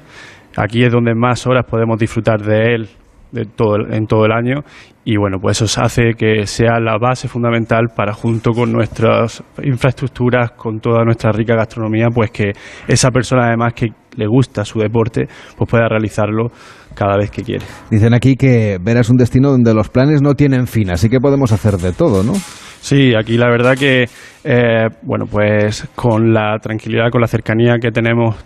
aquí 0.56 0.84
es 0.84 0.92
donde 0.92 1.14
más 1.14 1.46
horas 1.46 1.64
podemos 1.68 1.98
disfrutar 1.98 2.42
de 2.42 2.74
él 2.74 2.88
de 3.34 3.44
todo, 3.44 3.76
en 3.90 4.06
todo 4.06 4.24
el 4.24 4.32
año 4.32 4.62
y 5.04 5.18
bueno, 5.18 5.38
pues 5.38 5.60
eso 5.60 5.82
hace 5.82 6.12
que 6.16 6.46
sea 6.46 6.80
la 6.80 6.96
base 6.96 7.28
fundamental 7.28 7.88
para 7.94 8.14
junto 8.14 8.52
con 8.52 8.72
nuestras 8.72 9.42
infraestructuras, 9.62 10.52
con 10.52 10.80
toda 10.80 11.04
nuestra 11.04 11.30
rica 11.30 11.54
gastronomía, 11.54 12.08
pues 12.14 12.30
que 12.30 12.52
esa 12.88 13.10
persona 13.10 13.48
además 13.48 13.74
que 13.74 13.88
le 14.16 14.26
gusta 14.26 14.64
su 14.64 14.78
deporte, 14.78 15.26
pues 15.58 15.70
pueda 15.70 15.88
realizarlo 15.88 16.50
cada 16.94 17.18
vez 17.18 17.30
que 17.30 17.42
quiere. 17.42 17.66
Dicen 17.90 18.14
aquí 18.14 18.34
que 18.36 18.78
Vera 18.80 19.00
es 19.00 19.10
un 19.10 19.16
destino 19.16 19.50
donde 19.50 19.74
los 19.74 19.90
planes 19.90 20.22
no 20.22 20.34
tienen 20.34 20.66
fin, 20.66 20.90
así 20.90 21.10
que 21.10 21.20
podemos 21.20 21.52
hacer 21.52 21.76
de 21.76 21.92
todo, 21.92 22.22
¿no? 22.22 22.32
Sí, 22.80 23.14
aquí 23.14 23.36
la 23.36 23.48
verdad 23.48 23.76
que, 23.76 24.08
eh, 24.44 24.88
bueno, 25.02 25.26
pues 25.26 25.86
con 25.94 26.32
la 26.32 26.58
tranquilidad, 26.60 27.10
con 27.10 27.20
la 27.20 27.26
cercanía 27.26 27.76
que 27.80 27.90
tenemos 27.90 28.36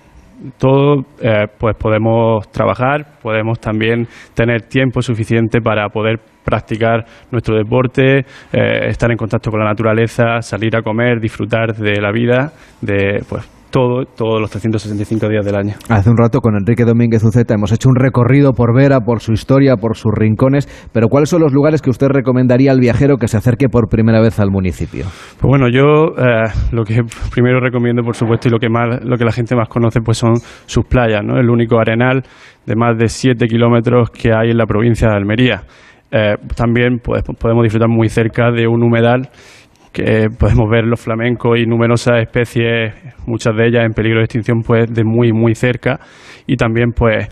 todo, 0.57 1.05
eh, 1.21 1.47
pues 1.59 1.77
podemos 1.77 2.49
trabajar, 2.51 3.19
podemos 3.23 3.59
también 3.59 4.07
tener 4.35 4.63
tiempo 4.63 5.03
suficiente 5.03 5.61
para 5.61 5.89
poder 5.89 6.21
practicar 6.45 7.05
nuestro 7.31 7.57
deporte, 7.57 8.21
eh, 8.53 8.89
estar 8.89 9.11
en 9.11 9.17
contacto 9.17 9.51
con 9.51 9.61
la 9.61 9.67
naturaleza, 9.67 10.41
salir 10.41 10.77
a 10.77 10.83
comer, 10.83 11.21
disfrutar 11.21 11.75
de 11.75 12.01
la 12.01 12.11
vida, 12.11 12.53
de 12.81 13.23
pues 13.29 13.58
todo, 13.71 14.05
todos 14.05 14.41
los 14.41 14.51
365 14.51 15.29
días 15.29 15.45
del 15.45 15.57
año. 15.57 15.75
Hace 15.89 16.11
un 16.11 16.17
rato 16.17 16.41
con 16.41 16.57
Enrique 16.57 16.85
Domínguez 16.85 17.23
Uceta 17.25 17.55
hemos 17.55 17.73
hecho 17.73 17.89
un 17.89 17.97
recorrido 17.97 18.53
por 18.53 18.75
Vera, 18.75 19.01
por 19.01 19.21
su 19.21 19.33
historia, 19.33 19.77
por 19.77 19.97
sus 19.97 20.13
rincones, 20.15 20.69
pero 20.93 21.09
¿cuáles 21.09 21.29
son 21.29 21.43
los 21.43 21.53
lugares 21.53 21.83
que 21.83 21.91
usted 21.91 22.09
recomendaría 22.09 22.73
al 22.73 22.81
viajero 22.81 23.17
que 23.17 23.29
se 23.29 23.37
acerque 23.37 23.69
por 23.69 23.89
primera 23.89 24.21
vez 24.21 24.39
al 24.41 24.51
municipio? 24.51 25.05
Pues 25.41 25.49
bueno, 25.49 25.69
yo 25.69 26.15
eh, 26.19 26.51
lo 26.73 26.85
que 26.85 27.03
primero 27.33 27.61
recomiendo, 27.61 28.03
por 28.03 28.17
supuesto, 28.17 28.49
y 28.49 28.51
lo 28.51 28.59
que 28.59 28.69
más, 28.69 29.05
lo 29.05 29.17
que 29.17 29.25
la 29.25 29.33
gente 29.33 29.55
más 29.55 29.69
conoce, 29.69 30.01
pues 30.01 30.19
son 30.19 30.35
sus 30.67 30.85
playas, 30.85 31.23
¿no? 31.25 31.39
El 31.39 31.51
único 31.51 31.79
arenal 31.79 32.23
de 32.67 32.77
más 32.77 32.99
de 32.99 33.09
7 33.09 33.47
kilómetros 33.47 34.11
que 34.11 34.33
hay 34.33 34.51
en 34.51 34.59
la 34.59 34.67
provincia 34.67 35.09
de 35.09 35.17
Almería. 35.17 35.63
Eh, 36.11 36.37
también 36.57 37.01
pues, 37.03 37.23
podemos 37.39 37.63
disfrutar 37.65 37.89
muy 37.89 38.09
cerca 38.09 38.51
de 38.51 38.67
un 38.67 38.83
humedal 38.83 39.29
que 39.99 40.29
podemos 40.31 40.71
ver 40.71 40.85
los 40.85 41.01
flamencos 41.01 41.59
y 41.59 41.67
numerosas 41.67 42.23
especies, 42.23 42.95
muchas 43.27 43.57
de 43.57 43.67
ellas 43.67 43.85
en 43.85 43.93
peligro 43.93 44.19
de 44.19 44.25
extinción, 44.25 44.61
pues 44.65 44.87
de 44.93 45.03
muy, 45.05 45.33
muy 45.33 45.55
cerca. 45.55 45.99
Y 46.47 46.57
también, 46.57 46.93
pues, 46.93 47.27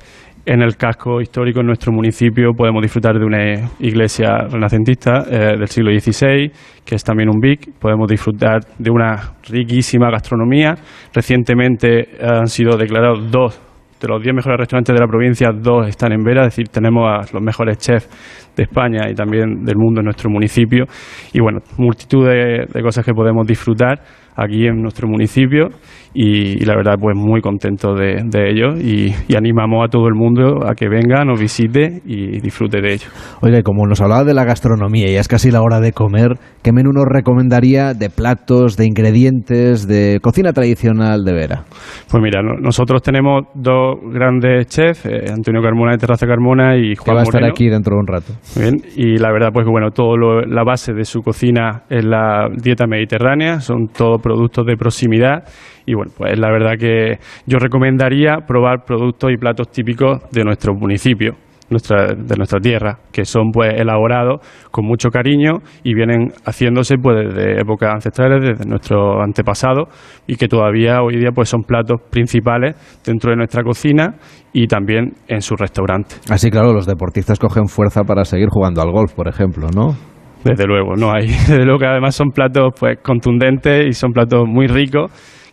en 0.44 0.62
el 0.62 0.76
casco 0.76 1.20
histórico 1.20 1.60
en 1.60 1.66
nuestro 1.66 1.92
municipio 1.92 2.52
podemos 2.56 2.80
disfrutar 2.80 3.18
de 3.18 3.24
una 3.24 3.70
iglesia 3.80 4.46
renacentista 4.48 5.24
eh, 5.28 5.56
del 5.58 5.66
siglo 5.66 5.90
XVI, 5.90 6.50
que 6.84 6.94
es 6.94 7.04
también 7.04 7.28
un 7.28 7.40
BIC. 7.40 7.78
Podemos 7.78 8.08
disfrutar 8.08 8.60
de 8.78 8.90
una 8.90 9.34
riquísima 9.48 10.10
gastronomía. 10.10 10.74
Recientemente 11.12 12.16
han 12.20 12.46
sido 12.46 12.76
declarados 12.76 13.30
dos 13.30 13.65
de 14.00 14.08
los 14.08 14.22
diez 14.22 14.34
mejores 14.34 14.58
restaurantes 14.58 14.94
de 14.94 15.00
la 15.00 15.06
provincia, 15.06 15.50
dos 15.52 15.88
están 15.88 16.12
en 16.12 16.22
Vera, 16.22 16.42
es 16.42 16.48
decir, 16.48 16.68
tenemos 16.68 17.04
a 17.08 17.20
los 17.32 17.42
mejores 17.42 17.78
chefs 17.78 18.08
de 18.54 18.62
España 18.64 19.08
y 19.10 19.14
también 19.14 19.64
del 19.64 19.76
mundo 19.76 20.00
en 20.00 20.04
nuestro 20.04 20.30
municipio. 20.30 20.84
Y 21.32 21.40
bueno, 21.40 21.60
multitud 21.78 22.26
de, 22.26 22.66
de 22.72 22.82
cosas 22.82 23.04
que 23.04 23.12
podemos 23.12 23.46
disfrutar 23.46 24.00
aquí 24.36 24.66
en 24.66 24.82
nuestro 24.82 25.08
municipio 25.08 25.70
y, 26.16 26.64
la 26.64 26.74
verdad 26.76 26.94
pues 26.98 27.14
muy 27.16 27.40
contento 27.40 27.94
de, 27.94 28.22
ello 28.48 28.76
y, 28.78 29.14
animamos 29.36 29.84
a 29.84 29.88
todo 29.88 30.08
el 30.08 30.14
mundo 30.14 30.66
a 30.66 30.74
que 30.74 30.88
venga, 30.88 31.24
nos 31.24 31.38
visite 31.38 32.00
y 32.06 32.40
disfrute 32.40 32.80
de 32.80 32.94
ello. 32.94 33.08
Oye, 33.42 33.62
como 33.62 33.86
nos 33.86 34.00
hablaba 34.00 34.24
de 34.24 34.32
la 34.32 34.44
gastronomía 34.44 35.10
y 35.10 35.16
es 35.16 35.28
casi 35.28 35.50
la 35.50 35.60
hora 35.60 35.78
de 35.78 35.92
comer, 35.92 36.38
¿qué 36.62 36.72
menú 36.72 36.90
nos 36.92 37.04
recomendaría 37.04 37.92
de 37.92 38.08
platos, 38.08 38.78
de 38.78 38.86
ingredientes, 38.86 39.86
de 39.86 40.18
cocina 40.22 40.54
tradicional 40.54 41.22
de 41.24 41.32
Vera? 41.34 41.64
Pues 42.10 42.22
mira, 42.22 42.40
nosotros 42.42 43.02
tenemos 43.02 43.44
dos 43.54 43.96
grandes 44.10 44.68
chefs, 44.68 45.04
eh, 45.04 45.30
Antonio 45.30 45.60
Carmona 45.60 45.92
de 45.92 45.98
Terraza 45.98 46.26
Carmona 46.26 46.76
y 46.76 46.94
Juan 46.94 47.04
que 47.04 47.12
va 47.12 47.20
a 47.20 47.24
estar 47.24 47.44
aquí 47.44 47.68
dentro 47.68 47.94
de 47.94 48.00
un 48.00 48.06
rato. 48.06 48.32
Bien, 48.58 48.76
y 48.96 49.18
la 49.18 49.30
verdad 49.32 49.50
pues 49.52 49.66
que 49.66 49.70
bueno, 49.70 49.90
todo 49.90 50.16
la 50.16 50.64
base 50.64 50.94
de 50.94 51.04
su 51.04 51.20
cocina 51.20 51.82
es 51.90 52.04
la 52.06 52.48
dieta 52.56 52.86
mediterránea, 52.86 53.60
son 53.60 53.88
todos 53.88 54.22
productos 54.26 54.66
de 54.66 54.76
proximidad 54.76 55.44
y 55.86 55.94
bueno, 55.94 56.10
pues 56.16 56.36
la 56.36 56.50
verdad 56.50 56.72
que 56.76 57.18
yo 57.46 57.58
recomendaría 57.58 58.38
probar 58.44 58.84
productos 58.84 59.30
y 59.30 59.36
platos 59.36 59.70
típicos 59.70 60.18
de 60.32 60.42
nuestro 60.42 60.74
municipio. 60.74 61.36
Nuestra, 61.68 62.14
de 62.14 62.36
nuestra 62.36 62.60
tierra, 62.60 62.96
que 63.12 63.24
son 63.24 63.50
pues 63.52 63.74
elaborados 63.74 64.38
con 64.70 64.86
mucho 64.86 65.10
cariño 65.10 65.54
y 65.82 65.94
vienen 65.94 66.30
haciéndose 66.44 66.94
pues 66.96 67.26
desde 67.26 67.60
épocas 67.60 67.92
ancestrales, 67.92 68.40
desde 68.40 68.70
nuestros 68.70 69.16
antepasados 69.20 69.88
y 70.28 70.36
que 70.36 70.46
todavía 70.46 71.02
hoy 71.02 71.16
día 71.16 71.30
pues 71.34 71.48
son 71.48 71.62
platos 71.62 72.00
principales 72.08 72.76
dentro 73.04 73.30
de 73.30 73.38
nuestra 73.38 73.64
cocina 73.64 74.14
y 74.52 74.68
también 74.68 75.14
en 75.26 75.40
su 75.40 75.56
restaurante. 75.56 76.14
Así 76.30 76.52
claro, 76.52 76.72
los 76.72 76.86
deportistas 76.86 77.40
cogen 77.40 77.66
fuerza 77.66 78.04
para 78.04 78.24
seguir 78.24 78.46
jugando 78.48 78.80
al 78.80 78.92
golf, 78.92 79.12
por 79.14 79.26
ejemplo, 79.26 79.66
¿no? 79.74 80.15
Desde 80.50 80.66
luego, 80.66 80.94
no 80.96 81.12
hay. 81.12 81.26
Desde 81.48 81.64
luego 81.64 81.78
que 81.80 81.86
además 81.86 82.14
son 82.14 82.30
platos 82.30 82.72
pues 82.78 82.98
contundentes 83.02 83.86
y 83.86 83.92
son 83.92 84.12
platos 84.12 84.44
muy 84.46 84.66
ricos 84.66 85.10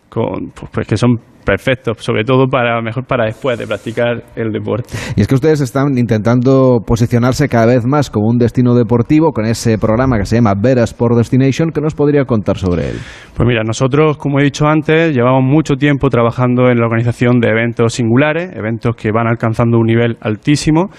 con, 0.08 0.50
pues, 0.54 0.70
pues, 0.72 0.86
que 0.86 0.96
son 0.96 1.16
perfectos, 1.44 1.98
sobre 2.00 2.24
todo 2.24 2.46
para 2.48 2.80
mejor 2.82 3.04
para 3.06 3.26
después 3.26 3.58
de 3.58 3.66
practicar 3.66 4.24
el 4.34 4.52
deporte. 4.52 4.94
Y 5.16 5.20
es 5.20 5.28
que 5.28 5.34
ustedes 5.34 5.60
están 5.60 5.96
intentando 5.96 6.80
posicionarse 6.86 7.48
cada 7.48 7.66
vez 7.66 7.84
más 7.86 8.10
como 8.10 8.28
un 8.28 8.38
destino 8.38 8.74
deportivo 8.74 9.32
con 9.32 9.44
ese 9.44 9.78
programa 9.78 10.18
que 10.18 10.26
se 10.26 10.36
llama 10.36 10.54
Vera 10.60 10.84
Sport 10.84 11.16
Destination, 11.16 11.70
¿qué 11.70 11.80
nos 11.80 11.94
podría 11.94 12.24
contar 12.24 12.56
sobre 12.56 12.90
él? 12.90 12.96
Pues 13.36 13.46
mira, 13.46 13.62
nosotros, 13.64 14.16
como 14.16 14.40
he 14.40 14.44
dicho 14.44 14.66
antes, 14.66 15.14
llevamos 15.14 15.42
mucho 15.44 15.74
tiempo 15.74 16.08
trabajando 16.08 16.70
en 16.70 16.78
la 16.78 16.86
organización 16.86 17.40
de 17.40 17.48
eventos 17.48 17.94
singulares, 17.94 18.50
eventos 18.54 18.96
que 18.96 19.10
van 19.12 19.26
alcanzando 19.26 19.78
un 19.78 19.86
nivel 19.86 20.16
altísimo 20.20 20.90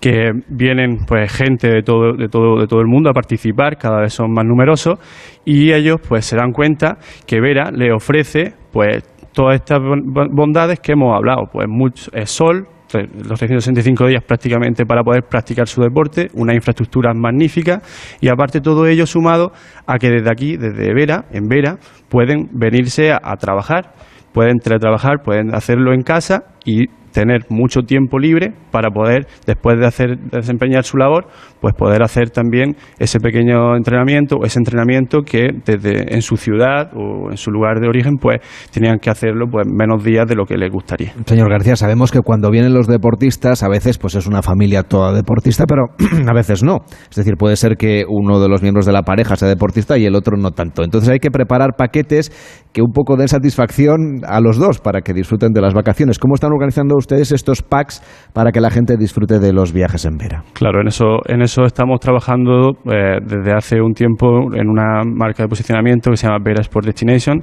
que 0.00 0.30
vienen 0.48 0.98
pues 1.06 1.32
gente 1.32 1.68
de 1.68 1.82
todo, 1.82 2.12
de 2.16 2.28
todo, 2.28 2.60
de 2.60 2.66
todo 2.66 2.80
el 2.80 2.86
mundo 2.86 3.10
a 3.10 3.12
participar, 3.12 3.76
cada 3.78 4.00
vez 4.00 4.12
son 4.12 4.32
más 4.32 4.44
numerosos, 4.44 4.98
y 5.44 5.72
ellos 5.72 5.96
pues 6.08 6.24
se 6.24 6.36
dan 6.36 6.52
cuenta 6.52 6.98
que 7.26 7.40
Vera 7.40 7.70
le 7.72 7.92
ofrece 7.92 8.54
pues 8.72 9.02
todas 9.38 9.54
estas 9.54 9.78
bondades 9.78 10.80
que 10.80 10.94
hemos 10.94 11.14
hablado, 11.14 11.44
pues 11.52 11.68
mucho, 11.68 12.10
sol, 12.24 12.66
los 12.92 13.38
365 13.38 14.08
días 14.08 14.24
prácticamente 14.26 14.84
para 14.84 15.04
poder 15.04 15.22
practicar 15.30 15.68
su 15.68 15.80
deporte, 15.80 16.26
una 16.34 16.56
infraestructura 16.56 17.14
magnífica 17.14 17.80
y 18.20 18.30
aparte 18.30 18.60
todo 18.60 18.88
ello 18.88 19.06
sumado 19.06 19.52
a 19.86 19.98
que 19.98 20.10
desde 20.10 20.28
aquí, 20.28 20.56
desde 20.56 20.92
Vera, 20.92 21.26
en 21.30 21.46
Vera, 21.46 21.76
pueden 22.08 22.48
venirse 22.52 23.12
a, 23.12 23.20
a 23.22 23.36
trabajar, 23.36 23.92
pueden 24.32 24.58
teletrabajar, 24.58 25.22
pueden 25.22 25.54
hacerlo 25.54 25.92
en 25.92 26.02
casa 26.02 26.42
y 26.64 26.86
tener 27.18 27.46
mucho 27.48 27.82
tiempo 27.82 28.20
libre 28.20 28.52
para 28.70 28.90
poder, 28.90 29.26
después 29.44 29.76
de 29.80 29.86
hacer 29.86 30.18
desempeñar 30.30 30.84
su 30.84 30.96
labor, 30.96 31.26
pues 31.60 31.74
poder 31.74 32.04
hacer 32.04 32.30
también 32.30 32.76
ese 33.00 33.18
pequeño 33.18 33.74
entrenamiento 33.74 34.36
o 34.36 34.44
ese 34.44 34.60
entrenamiento 34.60 35.22
que 35.22 35.48
desde 35.66 36.14
en 36.14 36.22
su 36.22 36.36
ciudad 36.36 36.92
o 36.94 37.32
en 37.32 37.36
su 37.36 37.50
lugar 37.50 37.80
de 37.80 37.88
origen, 37.88 38.18
pues 38.20 38.38
tenían 38.70 39.00
que 39.00 39.10
hacerlo 39.10 39.46
pues 39.50 39.66
menos 39.66 40.04
días 40.04 40.28
de 40.28 40.36
lo 40.36 40.44
que 40.44 40.56
les 40.56 40.70
gustaría. 40.70 41.12
Señor 41.26 41.50
García, 41.50 41.74
sabemos 41.74 42.12
que 42.12 42.20
cuando 42.20 42.52
vienen 42.52 42.72
los 42.72 42.86
deportistas, 42.86 43.64
a 43.64 43.68
veces 43.68 43.98
pues 43.98 44.14
es 44.14 44.28
una 44.28 44.40
familia 44.40 44.84
toda 44.84 45.12
deportista, 45.12 45.64
pero 45.66 45.86
a 46.28 46.32
veces 46.32 46.62
no. 46.62 46.84
Es 47.10 47.16
decir, 47.16 47.34
puede 47.36 47.56
ser 47.56 47.76
que 47.76 48.04
uno 48.08 48.38
de 48.38 48.48
los 48.48 48.62
miembros 48.62 48.86
de 48.86 48.92
la 48.92 49.02
pareja 49.02 49.34
sea 49.34 49.48
deportista 49.48 49.98
y 49.98 50.06
el 50.06 50.14
otro 50.14 50.36
no 50.36 50.52
tanto. 50.52 50.84
Entonces 50.84 51.10
hay 51.10 51.18
que 51.18 51.32
preparar 51.32 51.70
paquetes 51.76 52.30
que 52.72 52.80
un 52.80 52.92
poco 52.92 53.16
den 53.16 53.26
satisfacción 53.26 54.20
a 54.24 54.40
los 54.40 54.56
dos 54.56 54.78
para 54.78 55.00
que 55.00 55.12
disfruten 55.12 55.52
de 55.52 55.60
las 55.60 55.74
vacaciones. 55.74 56.20
¿Cómo 56.20 56.34
están 56.34 56.52
organizando 56.52 56.94
ustedes 56.96 57.07
estos 57.16 57.62
packs 57.62 58.02
para 58.32 58.52
que 58.52 58.60
la 58.60 58.70
gente 58.70 58.96
disfrute 58.96 59.38
de 59.38 59.52
los 59.52 59.72
viajes 59.72 60.04
en 60.04 60.16
Vera? 60.16 60.42
Claro, 60.52 60.80
en 60.80 60.88
eso, 60.88 61.18
en 61.26 61.42
eso 61.42 61.64
estamos 61.64 62.00
trabajando 62.00 62.72
eh, 62.90 63.18
desde 63.22 63.52
hace 63.52 63.80
un 63.80 63.94
tiempo 63.94 64.54
en 64.54 64.68
una 64.68 65.02
marca 65.04 65.42
de 65.42 65.48
posicionamiento 65.48 66.10
que 66.10 66.16
se 66.16 66.26
llama 66.26 66.38
Vera 66.42 66.60
Sport 66.60 66.86
Destination, 66.86 67.42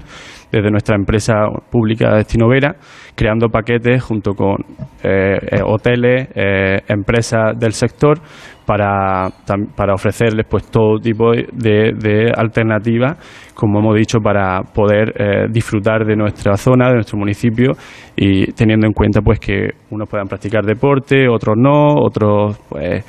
desde 0.51 0.69
nuestra 0.69 0.95
empresa 0.95 1.34
pública 1.69 2.15
Destino 2.15 2.47
Vera, 2.47 2.75
creando 3.15 3.49
paquetes 3.49 4.04
junto 4.04 4.34
con 4.34 4.58
eh, 5.04 5.38
eh, 5.41 5.62
hoteles, 5.63 6.30
empresas 6.88 7.58
del 7.60 7.73
sector 7.73 8.19
para, 8.65 9.30
para 9.75 9.93
ofrecerles 9.93 10.45
pues 10.49 10.69
todo 10.69 10.97
tipo 10.99 11.32
de, 11.32 11.93
de 11.93 12.32
alternativas, 12.36 13.17
como 13.54 13.80
hemos 13.80 13.95
dicho, 13.95 14.19
para 14.19 14.62
poder 14.62 15.13
eh, 15.17 15.47
disfrutar 15.49 16.06
de 16.06 16.15
nuestra 16.15 16.58
zona, 16.58 16.88
de 16.88 16.95
nuestro 16.95 17.17
municipio 17.17 17.73
y 18.15 18.51
teniendo 18.54 18.88
en 18.88 18.93
cuenta 18.93 19.21
pues 19.21 19.39
que 19.39 19.69
unos 19.91 20.10
puedan 20.10 20.28
practicar 20.28 20.65
deporte, 20.65 21.28
otros 21.30 21.56
no, 21.58 21.95
otros 21.95 22.58
pues 22.69 23.06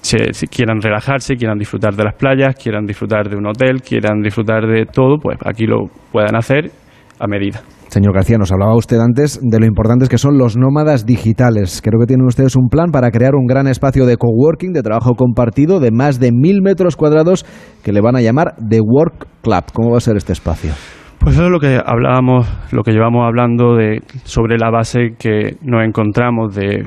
si 0.00 0.46
quieran 0.48 0.82
relajarse, 0.82 1.34
quieran 1.34 1.58
disfrutar 1.58 1.94
de 1.94 2.04
las 2.04 2.14
playas, 2.14 2.54
quieran 2.56 2.84
disfrutar 2.84 3.28
de 3.28 3.36
un 3.36 3.46
hotel, 3.46 3.80
quieran 3.80 4.20
disfrutar 4.20 4.66
de 4.66 4.84
todo, 4.84 5.18
pues 5.18 5.38
aquí 5.44 5.66
lo 5.66 5.86
puedan 6.12 6.36
hacer 6.36 6.83
a 7.18 7.26
medida. 7.26 7.60
Señor 7.88 8.12
García, 8.12 8.38
nos 8.38 8.50
hablaba 8.50 8.74
usted 8.74 8.98
antes 8.98 9.38
de 9.40 9.60
lo 9.60 9.66
importantes 9.66 10.08
que 10.08 10.18
son 10.18 10.36
los 10.36 10.56
nómadas 10.56 11.06
digitales. 11.06 11.80
Creo 11.82 12.00
que 12.00 12.06
tienen 12.06 12.26
ustedes 12.26 12.56
un 12.56 12.68
plan 12.68 12.90
para 12.90 13.10
crear 13.10 13.34
un 13.36 13.46
gran 13.46 13.68
espacio 13.68 14.04
de 14.04 14.16
coworking, 14.16 14.72
de 14.72 14.82
trabajo 14.82 15.14
compartido, 15.14 15.78
de 15.78 15.92
más 15.92 16.18
de 16.18 16.32
mil 16.32 16.60
metros 16.60 16.96
cuadrados 16.96 17.46
que 17.84 17.92
le 17.92 18.00
van 18.00 18.16
a 18.16 18.20
llamar 18.20 18.56
The 18.56 18.80
Work 18.80 19.26
Club. 19.42 19.64
¿Cómo 19.72 19.90
va 19.92 19.98
a 19.98 20.00
ser 20.00 20.16
este 20.16 20.32
espacio? 20.32 20.72
Pues 21.20 21.36
eso 21.36 21.44
es 21.44 21.50
lo 21.50 21.60
que 21.60 21.80
hablábamos, 21.84 22.46
lo 22.72 22.82
que 22.82 22.92
llevamos 22.92 23.24
hablando 23.24 23.76
de 23.76 24.02
sobre 24.24 24.58
la 24.58 24.70
base 24.70 25.14
que 25.18 25.56
nos 25.62 25.84
encontramos 25.84 26.54
de 26.54 26.84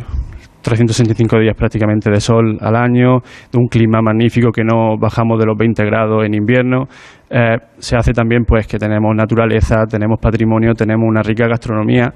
365 0.68 1.40
días 1.40 1.56
prácticamente 1.56 2.12
de 2.12 2.20
sol 2.20 2.58
al 2.60 2.76
año, 2.76 3.20
de 3.52 3.58
un 3.58 3.68
clima 3.68 4.02
magnífico 4.02 4.52
que 4.52 4.66
no 4.66 4.98
bajamos 5.00 5.40
de 5.40 5.46
los 5.46 5.58
20 5.58 5.82
grados 5.86 6.26
en 6.26 6.34
invierno. 6.34 6.88
Eh, 7.30 7.56
se 7.78 7.96
hace 7.96 8.12
también 8.12 8.44
pues 8.44 8.68
que 8.68 8.78
tenemos 8.78 9.16
naturaleza, 9.16 9.86
tenemos 9.90 10.20
patrimonio, 10.20 10.74
tenemos 10.74 11.08
una 11.08 11.22
rica 11.22 11.48
gastronomía. 11.48 12.14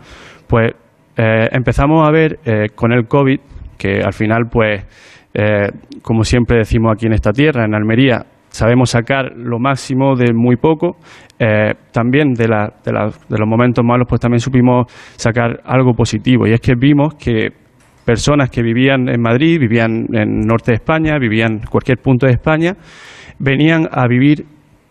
Pues 0.48 0.74
eh, 1.16 1.48
empezamos 1.50 2.06
a 2.06 2.12
ver 2.12 2.40
eh, 2.44 2.68
con 2.76 2.92
el 2.92 3.08
COVID 3.08 3.40
que 3.78 4.02
al 4.02 4.14
final 4.14 4.50
pues 4.52 4.86
como 6.04 6.26
siempre 6.26 6.58
decimos 6.58 6.92
aquí 6.94 7.06
en 7.06 7.14
esta 7.14 7.32
tierra, 7.32 7.64
en 7.64 7.74
Almería, 7.74 8.26
sabemos 8.50 8.90
sacar 8.90 9.32
lo 9.34 9.60
máximo 9.60 10.18
de 10.18 10.34
muy 10.34 10.58
poco. 10.58 10.98
también 11.94 12.34
de, 12.34 12.48
de, 12.48 12.92
de, 13.30 13.38
los 13.40 13.48
momentos 13.48 13.82
malos, 13.86 14.08
pues 14.10 14.20
también 14.20 14.42
supimos 14.42 14.92
sacar 15.16 15.62
algo 15.64 15.94
positivo. 15.94 16.48
Y 16.48 16.52
es 16.52 16.60
que 16.60 16.76
vimos 16.76 17.16
que 17.16 17.61
personas 18.12 18.50
que 18.50 18.62
vivían 18.62 19.08
en 19.08 19.22
Madrid, 19.22 19.58
vivían 19.58 20.08
en 20.12 20.42
norte 20.42 20.72
de 20.72 20.76
España, 20.76 21.18
vivían 21.18 21.54
en 21.54 21.60
cualquier 21.62 22.00
punto 22.00 22.26
de 22.26 22.34
España, 22.34 22.76
venían 23.40 23.88
a 23.90 24.06
vivir 24.06 24.44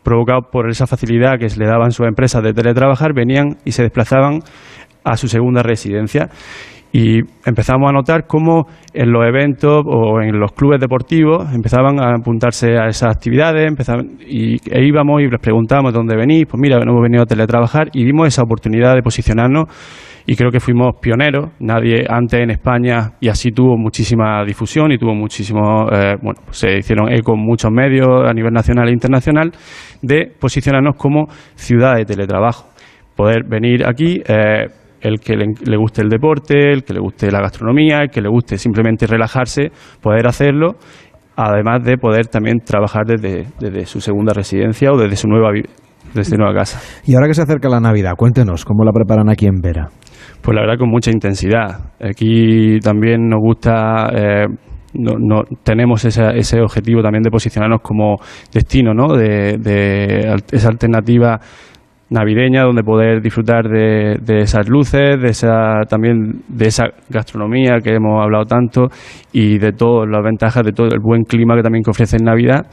provocados 0.03 0.47
por 0.51 0.71
esa 0.71 0.87
facilidad 0.87 1.39
que 1.39 1.47
le 1.55 1.67
daban 1.67 1.91
sus 1.91 2.07
empresas 2.07 2.43
de 2.43 2.55
teletrabajar, 2.55 3.13
venían 3.13 3.59
y 3.67 3.73
se 3.73 3.83
desplazaban 3.83 4.39
a 5.05 5.19
su 5.19 5.29
segunda 5.29 5.63
residencia. 5.63 6.31
Y 6.93 7.19
empezamos 7.45 7.91
a 7.91 7.93
notar 7.93 8.27
cómo 8.27 8.67
en 8.95 9.13
los 9.13 9.23
eventos 9.27 9.83
o 9.85 10.23
en 10.23 10.41
los 10.41 10.53
clubes 10.53 10.81
deportivos 10.81 11.47
empezaban 11.55 12.01
a 12.01 12.15
apuntarse 12.15 12.79
a 12.79 12.89
esas 12.89 13.15
actividades 13.15 13.69
empezaban, 13.69 14.17
y, 14.27 14.57
e 14.67 14.83
íbamos 14.83 15.21
y 15.21 15.29
les 15.29 15.41
preguntábamos 15.41 15.93
dónde 15.93 16.17
venís. 16.17 16.47
Pues 16.47 16.59
mira, 16.59 16.79
hemos 16.81 17.03
venido 17.03 17.23
a 17.23 17.27
teletrabajar 17.27 17.91
y 17.93 18.03
vimos 18.03 18.29
esa 18.29 18.43
oportunidad 18.43 18.95
de 18.95 19.03
posicionarnos 19.03 19.69
y 20.31 20.37
creo 20.37 20.53
que 20.53 20.61
fuimos 20.61 20.95
pioneros, 21.03 21.51
nadie 21.59 22.07
antes 22.09 22.39
en 22.39 22.51
España 22.51 23.15
y 23.21 23.29
así 23.29 23.51
tuvo 23.51 23.77
muchísima 23.77 24.45
difusión 24.45 24.93
y 24.93 24.97
tuvo 24.97 25.13
muchísimo, 25.13 25.89
eh, 25.91 26.15
bueno, 26.23 26.41
pues 26.45 26.57
se 26.57 26.79
hicieron 26.79 27.13
eco 27.13 27.35
en 27.35 27.41
muchos 27.41 27.73
medios 27.73 28.07
a 28.25 28.33
nivel 28.33 28.53
nacional 28.53 28.87
e 28.87 28.93
internacional 28.93 29.51
de 30.03 30.33
posicionarnos 30.39 30.95
como 30.97 31.27
ciudad 31.57 31.97
de 31.97 32.05
teletrabajo, 32.05 32.69
poder 33.17 33.43
venir 33.43 33.85
aquí. 33.85 34.23
Eh, 34.25 34.69
el 35.01 35.19
que 35.19 35.35
le, 35.35 35.77
guste 35.77 36.03
el 36.03 36.09
deporte, 36.09 36.75
el 36.75 36.85
que 36.85 36.93
le 36.93 37.01
guste 37.01 37.29
la 37.33 37.41
gastronomía, 37.41 38.03
el 38.03 38.11
que 38.11 38.21
le 38.21 38.29
guste 38.29 38.57
simplemente 38.57 39.09
relajarse, 39.09 39.73
poder 40.01 40.29
hacerlo, 40.29 40.77
además 41.35 41.83
de 41.83 41.97
poder 41.97 42.29
también 42.29 42.61
trabajar 42.61 43.05
desde, 43.05 43.47
desde 43.59 43.85
su 43.85 44.01
segunda 44.01 44.33
residencia 44.33 44.93
o 44.93 44.97
desde 44.97 45.17
su 45.17 45.27
nueva, 45.27 45.49
desde 46.15 46.37
nueva 46.37 46.55
casa. 46.55 46.81
Y 47.05 47.15
ahora 47.15 47.27
que 47.27 47.35
se 47.35 47.43
acerca 47.43 47.69
la 47.69 47.81
Navidad, 47.81 48.13
cuéntenos 48.17 48.65
cómo 48.65 48.85
la 48.85 48.93
preparan 48.93 49.29
aquí 49.29 49.47
en 49.47 49.61
Vera. 49.61 49.89
Pues 50.43 50.55
la 50.55 50.63
verdad 50.63 50.79
con 50.79 50.89
mucha 50.89 51.11
intensidad. 51.11 51.93
Aquí 52.01 52.81
también 52.81 53.29
nos 53.29 53.41
gusta, 53.41 54.11
eh, 54.15 54.47
no, 54.95 55.43
tenemos 55.63 56.05
ese 56.05 56.61
objetivo 56.61 57.03
también 57.03 57.23
de 57.23 57.31
posicionarnos 57.31 57.81
como 57.83 58.17
destino, 58.53 58.95
¿no? 58.95 59.15
De, 59.15 60.35
esa 60.51 60.69
alternativa 60.69 61.39
navideña 62.09 62.65
donde 62.65 62.83
poder 62.83 63.21
disfrutar 63.21 63.69
de, 63.69 64.41
esas 64.41 64.69
luces, 64.69 65.21
de 65.21 65.29
esa 65.29 65.83
también 65.89 66.43
de 66.49 66.67
esa 66.67 66.87
gastronomía 67.09 67.79
que 67.85 67.95
hemos 67.95 68.21
hablado 68.21 68.47
tanto 68.47 68.89
y 69.33 69.59
de 69.59 69.73
todas 69.73 70.09
las 70.11 70.25
ventajas 70.25 70.65
de 70.65 70.73
todo 70.73 70.89
el 70.89 70.99
buen 71.01 71.23
clima 71.23 71.55
que 71.55 71.63
también 71.63 71.85
ofrece 71.87 72.17
en 72.17 72.25
Navidad, 72.25 72.67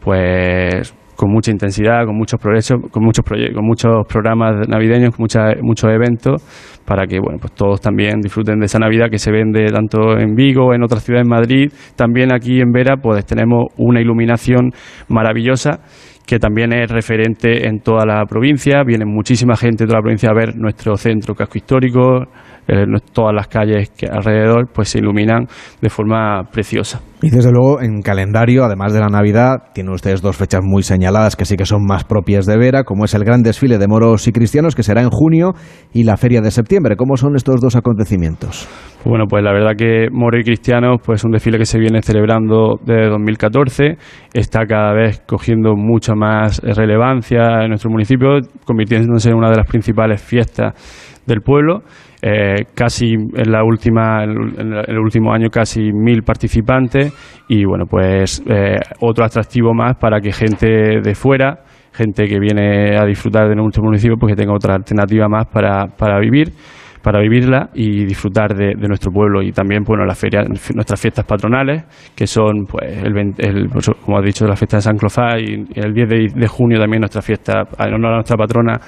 pues 0.00 0.94
con 1.16 1.30
mucha 1.30 1.50
intensidad, 1.50 2.04
con 2.06 2.16
muchos 2.16 2.40
progresos, 2.40 2.78
con 2.90 3.04
muchos 3.04 3.24
proyectos, 3.24 3.56
con 3.56 3.66
muchos 3.66 4.06
programas 4.08 4.68
navideños, 4.68 5.14
con 5.14 5.26
muchos 5.62 5.90
eventos, 5.90 6.42
para 6.84 7.06
que 7.06 7.18
bueno, 7.20 7.38
pues 7.40 7.52
todos 7.54 7.80
también 7.80 8.20
disfruten 8.20 8.58
de 8.58 8.66
esa 8.66 8.78
Navidad 8.78 9.06
que 9.10 9.18
se 9.18 9.30
vende 9.30 9.66
tanto 9.66 10.18
en 10.18 10.34
Vigo, 10.34 10.74
en 10.74 10.82
otras 10.82 11.04
ciudades 11.04 11.24
en 11.26 11.30
Madrid, 11.30 11.72
también 11.96 12.32
aquí 12.32 12.60
en 12.60 12.72
Vera, 12.72 12.96
pues 12.96 13.24
tenemos 13.26 13.66
una 13.76 14.00
iluminación 14.00 14.70
maravillosa 15.08 15.80
que 16.26 16.38
también 16.38 16.72
es 16.72 16.90
referente 16.90 17.66
en 17.68 17.80
toda 17.80 18.06
la 18.06 18.24
provincia, 18.24 18.82
viene 18.82 19.04
muchísima 19.04 19.56
gente 19.56 19.84
de 19.84 19.88
toda 19.88 19.98
la 19.98 20.02
provincia 20.02 20.30
a 20.30 20.34
ver 20.34 20.56
nuestro 20.56 20.96
centro 20.96 21.34
casco 21.34 21.58
histórico, 21.58 22.24
eh, 22.68 22.84
todas 23.12 23.34
las 23.34 23.48
calles 23.48 23.90
que 23.90 24.06
alrededor 24.06 24.68
pues 24.72 24.88
se 24.88 24.98
iluminan 24.98 25.46
de 25.80 25.90
forma 25.90 26.44
preciosa. 26.52 27.00
Y 27.22 27.30
desde 27.30 27.50
luego 27.52 27.80
en 27.80 28.02
calendario, 28.02 28.64
además 28.64 28.92
de 28.92 29.00
la 29.00 29.08
Navidad, 29.08 29.70
tienen 29.72 29.94
ustedes 29.94 30.20
dos 30.20 30.36
fechas 30.36 30.60
muy 30.62 30.82
señaladas 30.82 31.36
que 31.36 31.46
sí 31.46 31.56
que 31.56 31.64
son 31.64 31.84
más 31.86 32.04
propias 32.04 32.44
de 32.44 32.58
Vera, 32.58 32.84
como 32.84 33.06
es 33.06 33.14
el 33.14 33.24
gran 33.24 33.42
desfile 33.42 33.78
de 33.78 33.88
moros 33.88 34.28
y 34.28 34.32
cristianos 34.32 34.74
que 34.74 34.82
será 34.82 35.00
en 35.00 35.08
junio 35.10 35.52
y 35.92 36.04
la 36.04 36.18
feria 36.18 36.42
de 36.42 36.50
septiembre. 36.50 36.96
¿Cómo 36.96 37.16
son 37.16 37.34
estos 37.34 37.62
dos 37.62 37.76
acontecimientos? 37.76 38.68
Bueno, 39.04 39.24
pues 39.26 39.42
la 39.42 39.52
verdad 39.52 39.72
que 39.76 40.08
Moro 40.10 40.38
y 40.38 40.44
Cristianos 40.44 41.00
pues 41.04 41.24
un 41.24 41.30
desfile 41.30 41.58
que 41.58 41.66
se 41.66 41.78
viene 41.78 42.02
celebrando 42.02 42.78
desde 42.84 43.08
2014, 43.08 43.96
está 44.32 44.66
cada 44.66 44.92
vez 44.92 45.22
cogiendo 45.26 45.76
mucha 45.76 46.14
más 46.14 46.60
relevancia 46.60 47.62
en 47.62 47.68
nuestro 47.68 47.90
municipio, 47.90 48.38
convirtiéndose 48.64 49.30
en 49.30 49.36
una 49.36 49.50
de 49.50 49.56
las 49.56 49.66
principales 49.66 50.22
fiestas 50.22 50.74
del 51.26 51.40
pueblo 51.40 51.82
eh, 52.26 52.64
casi 52.74 53.12
en 53.12 53.52
la 53.52 53.62
última 53.62 54.24
en 54.24 54.72
el 54.72 54.98
último 54.98 55.30
año 55.30 55.50
casi 55.50 55.92
mil 55.92 56.22
participantes 56.22 57.12
y 57.48 57.66
bueno 57.66 57.84
pues 57.84 58.42
eh, 58.48 58.78
otro 59.00 59.26
atractivo 59.26 59.74
más 59.74 59.96
para 59.96 60.22
que 60.22 60.32
gente 60.32 61.02
de 61.02 61.14
fuera 61.14 61.64
gente 61.92 62.24
que 62.24 62.38
viene 62.40 62.96
a 62.96 63.04
disfrutar 63.04 63.46
de 63.46 63.54
nuestro 63.54 63.82
municipio 63.82 64.16
pues 64.18 64.34
que 64.34 64.40
tenga 64.40 64.54
otra 64.54 64.74
alternativa 64.74 65.28
más 65.28 65.48
para, 65.48 65.88
para 65.98 66.18
vivir 66.18 66.48
para 67.04 67.20
vivirla 67.20 67.68
y 67.74 68.06
disfrutar 68.06 68.54
de, 68.56 68.74
nuestro 68.88 69.12
pueblo 69.12 69.42
y 69.42 69.52
también 69.52 69.82
bueno 69.84 70.06
la 70.06 70.14
feria 70.14 70.42
nuestras 70.42 70.98
fiestas 70.98 71.26
patronales 71.26 71.84
que 72.16 72.26
son 72.26 72.64
pues 72.66 73.02
el, 73.04 73.68
pues, 73.70 73.90
como 74.02 74.16
ha 74.16 74.22
dicho 74.22 74.46
la 74.46 74.56
fiesta 74.56 74.78
de 74.78 74.82
San 74.82 74.96
Clofá 74.96 75.38
y 75.38 75.66
el 75.74 75.92
10 75.92 76.34
de, 76.34 76.48
junio 76.48 76.80
también 76.80 77.00
nuestra 77.00 77.20
fiesta 77.20 77.64
en 77.78 77.94
honor 77.94 78.12
a 78.12 78.14
nuestra 78.16 78.36
patrona 78.38 78.80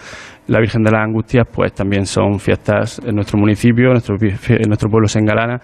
la 0.47 0.61
Virgen 0.61 0.83
de 0.83 0.93
las 0.93 1.03
Angustias 1.03 1.47
pues 1.53 1.75
también 1.75 2.07
son 2.07 2.39
fiestas 2.39 3.03
en 3.05 3.15
nuestro 3.15 3.39
municipio 3.39 3.89
en 3.89 3.93
nuestro, 3.93 4.17
en 4.19 4.69
nuestro 4.69 4.89
pueblo 4.89 5.09
se 5.09 5.19
engalana. 5.19 5.61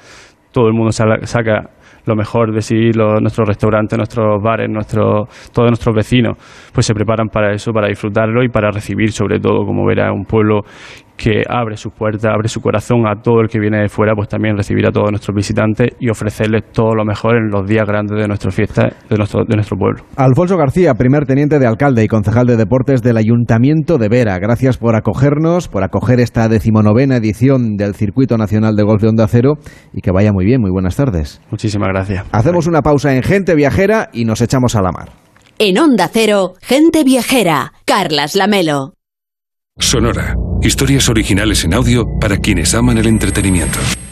Todo 0.52 0.68
el 0.68 0.74
mundo 0.74 0.92
saca 0.92 1.70
lo 2.04 2.16
mejor 2.16 2.52
de 2.52 2.60
sí, 2.60 2.90
nuestros 3.20 3.48
restaurantes, 3.48 3.96
nuestros 3.96 4.42
bares, 4.42 4.68
nuestros, 4.68 5.28
todos 5.52 5.70
nuestros 5.70 5.94
vecinos, 5.94 6.36
pues 6.72 6.84
se 6.84 6.94
preparan 6.94 7.28
para 7.28 7.52
eso, 7.52 7.72
para 7.72 7.88
disfrutarlo 7.88 8.42
y 8.42 8.48
para 8.48 8.70
recibir 8.70 9.12
sobre 9.12 9.38
todo, 9.38 9.64
como 9.64 9.86
verá, 9.86 10.12
un 10.12 10.24
pueblo 10.24 10.62
que 11.22 11.44
abre 11.48 11.76
sus 11.76 11.92
puertas, 11.92 12.24
abre 12.24 12.48
su 12.48 12.60
corazón 12.60 13.06
a 13.06 13.22
todo 13.22 13.42
el 13.42 13.48
que 13.48 13.60
viene 13.60 13.80
de 13.80 13.88
fuera, 13.88 14.12
pues 14.16 14.28
también 14.28 14.56
recibir 14.56 14.84
a 14.88 14.90
todos 14.90 15.08
nuestros 15.12 15.36
visitantes 15.36 15.90
y 16.00 16.10
ofrecerles 16.10 16.72
todo 16.72 16.96
lo 16.96 17.04
mejor 17.04 17.36
en 17.36 17.48
los 17.48 17.64
días 17.64 17.86
grandes 17.86 18.20
de 18.20 18.26
nuestra 18.26 18.50
fiesta, 18.50 18.88
de 19.08 19.16
nuestro, 19.16 19.44
de 19.44 19.54
nuestro 19.54 19.76
pueblo. 19.76 20.02
Alfonso 20.16 20.56
García, 20.56 20.94
primer 20.94 21.24
teniente 21.24 21.60
de 21.60 21.66
alcalde 21.68 22.02
y 22.02 22.08
concejal 22.08 22.46
de 22.48 22.56
deportes 22.56 23.02
del 23.02 23.18
Ayuntamiento 23.18 23.98
de 23.98 24.08
Vera, 24.08 24.36
gracias 24.40 24.78
por 24.78 24.96
acogernos, 24.96 25.68
por 25.68 25.84
acoger 25.84 26.18
esta 26.18 26.48
decimonovena 26.48 27.18
edición 27.18 27.76
del 27.76 27.94
Circuito 27.94 28.36
Nacional 28.36 28.74
de 28.74 28.82
Golf 28.82 29.02
de 29.02 29.08
Onda 29.08 29.28
Cero 29.28 29.54
y 29.92 30.00
que 30.00 30.10
vaya 30.10 30.32
muy 30.32 30.44
bien, 30.44 30.60
muy 30.60 30.72
buenas 30.72 30.96
tardes. 30.96 31.40
Muchísimas 31.52 31.88
gracias. 31.90 32.26
Hacemos 32.32 32.66
una 32.66 32.82
pausa 32.82 33.14
en 33.14 33.22
Gente 33.22 33.54
Viajera 33.54 34.08
y 34.12 34.24
nos 34.24 34.40
echamos 34.40 34.74
a 34.74 34.82
la 34.82 34.90
mar. 34.90 35.10
En 35.60 35.78
Onda 35.78 36.08
Cero, 36.12 36.54
Gente 36.60 37.04
Viajera, 37.04 37.74
Carlas 37.84 38.34
Lamelo. 38.34 38.94
Sonora. 39.78 40.34
Historias 40.62 41.08
originales 41.08 41.64
en 41.64 41.74
audio 41.74 42.06
para 42.20 42.38
quienes 42.38 42.72
aman 42.74 42.96
el 42.96 43.06
entretenimiento. 43.06 43.80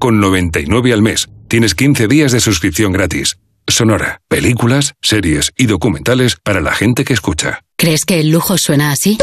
4,99 0.00 0.92
al 0.92 1.02
mes. 1.02 1.28
Tienes 1.48 1.74
15 1.74 2.08
días 2.08 2.32
de 2.32 2.40
suscripción 2.40 2.92
gratis. 2.92 3.38
Sonora, 3.68 4.20
películas, 4.28 4.94
series 5.00 5.52
y 5.56 5.66
documentales 5.66 6.36
para 6.42 6.60
la 6.60 6.72
gente 6.72 7.04
que 7.04 7.12
escucha. 7.12 7.60
¿Crees 7.76 8.04
que 8.04 8.18
el 8.18 8.30
lujo 8.30 8.58
suena 8.58 8.90
así? 8.90 9.16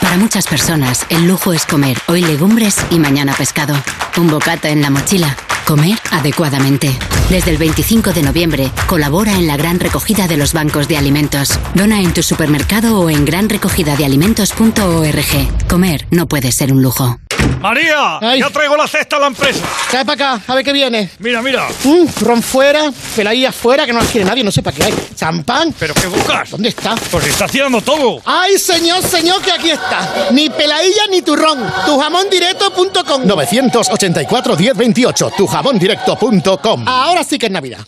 Para 0.00 0.16
muchas 0.16 0.46
personas, 0.46 1.04
el 1.10 1.28
lujo 1.28 1.52
es 1.52 1.66
comer 1.66 1.98
hoy 2.06 2.22
legumbres 2.22 2.76
y 2.90 2.98
mañana 2.98 3.34
pescado. 3.34 3.74
Un 4.16 4.28
bocata 4.28 4.70
en 4.70 4.82
la 4.82 4.90
mochila. 4.90 5.36
Comer 5.66 5.98
adecuadamente. 6.10 6.90
Desde 7.30 7.50
el 7.52 7.56
25 7.58 8.12
de 8.12 8.22
noviembre, 8.22 8.70
colabora 8.86 9.32
en 9.32 9.46
la 9.46 9.56
gran 9.56 9.80
recogida 9.80 10.28
de 10.28 10.36
los 10.36 10.52
bancos 10.52 10.88
de 10.88 10.98
alimentos. 10.98 11.58
Dona 11.74 12.00
en 12.00 12.12
tu 12.12 12.22
supermercado 12.22 13.00
o 13.00 13.08
en 13.10 13.24
granrecogidadealimentos.org. 13.24 15.66
Comer 15.68 16.06
no 16.10 16.26
puede 16.26 16.52
ser 16.52 16.72
un 16.72 16.82
lujo. 16.82 17.18
María, 17.60 18.18
ya 18.36 18.50
traigo 18.50 18.76
la 18.76 18.86
cesta 18.88 19.16
a 19.16 19.20
la 19.20 19.28
empresa. 19.28 19.64
Trae 19.88 20.04
para 20.04 20.34
acá, 20.34 20.42
a 20.48 20.54
ver 20.56 20.64
qué 20.64 20.72
viene. 20.72 21.08
Mira, 21.20 21.40
mira. 21.42 21.68
Mm, 21.84 22.06
ron 22.20 22.42
fuera, 22.42 22.90
peladilla 23.14 23.52
fuera, 23.52 23.86
que 23.86 23.92
no 23.92 24.00
las 24.00 24.08
quiere 24.08 24.24
nadie, 24.24 24.42
no 24.42 24.50
sé 24.50 24.62
para 24.62 24.76
qué 24.76 24.82
hay. 24.84 24.92
Champán. 25.14 25.72
¿Pero 25.78 25.94
qué 25.94 26.08
buscas? 26.08 26.50
¿Dónde 26.50 26.70
está? 26.70 26.96
Pues 27.10 27.28
está 27.28 27.44
haciendo 27.44 27.80
todo. 27.80 28.20
¡Ay, 28.24 28.58
señor, 28.58 29.00
señor, 29.02 29.40
que 29.42 29.52
aquí 29.52 29.70
está! 29.70 30.26
Ni 30.32 30.50
peladilla 30.50 31.02
ni 31.10 31.22
turrón. 31.22 31.60
Tujamondirecto.com 31.86 33.26
984 33.26 34.56
1028 34.56 35.30
tujamondirecto.com 35.52 36.84
Ahora 36.86 37.24
sí 37.24 37.38
que 37.38 37.46
es 37.46 37.52
Navidad. 37.52 37.86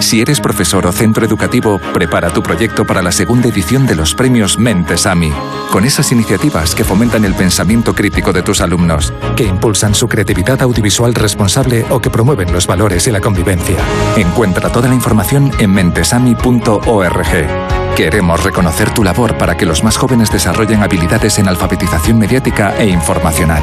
Si 0.00 0.20
eres 0.20 0.40
profesor 0.40 0.86
o 0.86 0.92
centro 0.92 1.24
educativo, 1.24 1.80
prepara 1.92 2.30
tu 2.30 2.42
proyecto 2.42 2.86
para 2.86 3.02
la 3.02 3.10
segunda 3.10 3.48
edición 3.48 3.86
de 3.86 3.96
los 3.96 4.14
premios 4.14 4.58
Mentes 4.58 5.06
AMI, 5.06 5.32
con 5.72 5.84
esas 5.84 6.12
iniciativas 6.12 6.74
que 6.74 6.84
fomentan 6.84 7.24
el 7.24 7.34
pensamiento 7.34 7.94
crítico 7.94 8.32
de 8.32 8.42
tus 8.42 8.60
alumnos, 8.60 9.12
que 9.36 9.44
impulsan 9.44 9.94
su 9.94 10.06
creatividad 10.06 10.62
audiovisual 10.62 11.14
responsable 11.14 11.84
o 11.90 12.00
que 12.00 12.10
promueven 12.10 12.52
los 12.52 12.66
valores 12.66 13.08
y 13.08 13.10
la 13.10 13.20
convivencia. 13.20 13.76
Encuentra 14.16 14.70
toda 14.70 14.88
la 14.88 14.94
información 14.94 15.50
en 15.58 15.72
mentesami.org. 15.72 17.46
Queremos 17.96 18.44
reconocer 18.44 18.94
tu 18.94 19.02
labor 19.02 19.36
para 19.38 19.56
que 19.56 19.66
los 19.66 19.82
más 19.82 19.96
jóvenes 19.96 20.30
desarrollen 20.30 20.82
habilidades 20.82 21.38
en 21.38 21.48
alfabetización 21.48 22.18
mediática 22.18 22.76
e 22.78 22.86
informacional. 22.86 23.62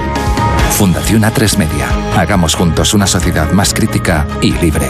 Fundación 0.71 1.23
A3 1.23 1.57
Media. 1.57 1.87
Hagamos 2.15 2.55
juntos 2.55 2.93
una 2.93 3.07
sociedad 3.07 3.51
más 3.51 3.73
crítica 3.73 4.27
y 4.41 4.51
libre. 4.53 4.87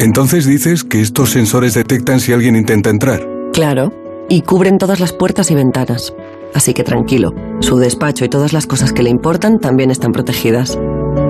Entonces 0.00 0.46
dices 0.46 0.84
que 0.84 1.00
estos 1.00 1.30
sensores 1.30 1.74
detectan 1.74 2.20
si 2.20 2.32
alguien 2.32 2.56
intenta 2.56 2.90
entrar. 2.90 3.20
Claro, 3.52 3.92
y 4.28 4.42
cubren 4.42 4.78
todas 4.78 5.00
las 5.00 5.12
puertas 5.12 5.50
y 5.50 5.54
ventanas. 5.54 6.14
Así 6.54 6.72
que 6.74 6.84
tranquilo, 6.84 7.32
su 7.60 7.76
despacho 7.76 8.24
y 8.24 8.28
todas 8.28 8.52
las 8.52 8.66
cosas 8.66 8.92
que 8.92 9.02
le 9.02 9.10
importan 9.10 9.58
también 9.58 9.90
están 9.90 10.12
protegidas. 10.12 10.78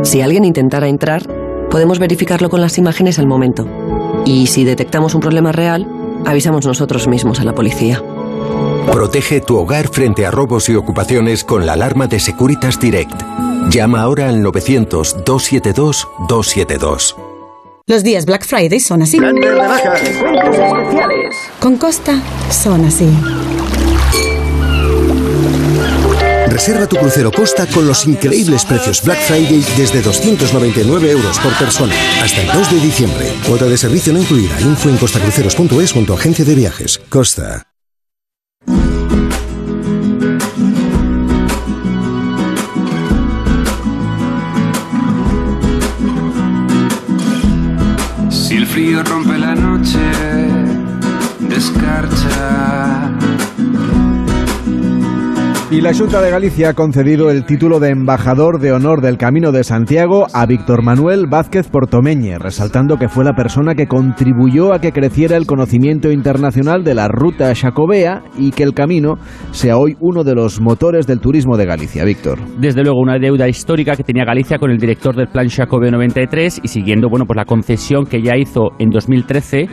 Si 0.02 0.20
alguien 0.20 0.44
intentara 0.44 0.88
entrar, 0.88 1.26
podemos 1.70 1.98
verificarlo 1.98 2.48
con 2.50 2.60
las 2.60 2.78
imágenes 2.78 3.18
al 3.18 3.26
momento. 3.26 3.66
Y 4.24 4.46
si 4.46 4.64
detectamos 4.64 5.14
un 5.14 5.20
problema 5.20 5.52
real, 5.52 5.86
avisamos 6.26 6.66
nosotros 6.66 7.08
mismos 7.08 7.40
a 7.40 7.44
la 7.44 7.54
policía. 7.54 8.02
Protege 8.86 9.40
tu 9.40 9.56
hogar 9.56 9.88
frente 9.88 10.26
a 10.26 10.30
robos 10.30 10.68
y 10.68 10.74
ocupaciones 10.74 11.44
con 11.44 11.64
la 11.66 11.74
alarma 11.74 12.06
de 12.06 12.20
Securitas 12.20 12.80
Direct. 12.80 13.20
Llama 13.70 14.02
ahora 14.02 14.28
al 14.28 14.42
900-272-272. 14.42 17.16
Los 17.86 18.04
días 18.04 18.26
Black 18.26 18.44
Friday 18.44 18.80
son 18.80 19.02
así. 19.02 19.18
Con 21.58 21.76
Costa 21.76 22.22
son 22.50 22.84
así. 22.84 23.08
Reserva 26.48 26.86
tu 26.86 26.96
crucero 26.96 27.30
Costa 27.30 27.66
con 27.66 27.86
los 27.86 28.06
increíbles 28.06 28.64
precios 28.64 29.02
Black 29.02 29.20
Friday 29.22 29.64
desde 29.76 30.02
299 30.02 31.10
euros 31.10 31.38
por 31.38 31.56
persona 31.56 31.94
hasta 32.22 32.42
el 32.42 32.48
2 32.48 32.72
de 32.72 32.80
diciembre. 32.80 33.32
Cuota 33.46 33.66
de 33.66 33.78
servicio 33.78 34.12
no 34.12 34.20
incluida. 34.20 34.60
Info 34.60 34.88
en 34.88 34.96
costacruceros.es 34.96 35.92
junto 35.92 36.12
a 36.12 36.16
agencia 36.16 36.44
de 36.44 36.54
viajes. 36.54 37.00
Costa. 37.08 37.69
Frío 48.70 49.02
rompe 49.02 49.36
la 49.36 49.54
noche, 49.54 49.98
descarcha. 51.40 53.09
Y 55.72 55.80
la 55.80 55.94
Junta 55.94 56.20
de 56.20 56.32
Galicia 56.32 56.70
ha 56.70 56.74
concedido 56.74 57.30
el 57.30 57.44
título 57.44 57.78
de 57.78 57.90
embajador 57.90 58.58
de 58.58 58.72
honor 58.72 59.00
del 59.00 59.16
Camino 59.16 59.52
de 59.52 59.62
Santiago 59.62 60.26
a 60.34 60.44
Víctor 60.44 60.82
Manuel 60.82 61.28
Vázquez 61.28 61.68
Portomeñe, 61.68 62.40
resaltando 62.40 62.96
que 62.96 63.08
fue 63.08 63.24
la 63.24 63.34
persona 63.34 63.76
que 63.76 63.86
contribuyó 63.86 64.74
a 64.74 64.80
que 64.80 64.90
creciera 64.90 65.36
el 65.36 65.46
conocimiento 65.46 66.10
internacional 66.10 66.82
de 66.82 66.96
la 66.96 67.06
ruta 67.06 67.54
jacobea 67.54 68.24
y 68.36 68.50
que 68.50 68.64
el 68.64 68.74
camino 68.74 69.14
sea 69.52 69.76
hoy 69.76 69.96
uno 70.00 70.24
de 70.24 70.34
los 70.34 70.60
motores 70.60 71.06
del 71.06 71.20
turismo 71.20 71.56
de 71.56 71.66
Galicia. 71.66 72.04
Víctor. 72.04 72.40
Desde 72.58 72.82
luego, 72.82 72.98
una 72.98 73.20
deuda 73.20 73.46
histórica 73.46 73.94
que 73.94 74.02
tenía 74.02 74.24
Galicia 74.24 74.58
con 74.58 74.72
el 74.72 74.78
director 74.78 75.14
del 75.14 75.28
Plan 75.28 75.48
Jacobeo 75.48 75.92
93 75.92 76.62
y 76.64 76.66
siguiendo 76.66 77.08
bueno, 77.08 77.26
pues 77.26 77.36
la 77.36 77.44
concesión 77.44 78.06
que 78.06 78.20
ya 78.22 78.36
hizo 78.36 78.70
en 78.80 78.90
2013 78.90 79.68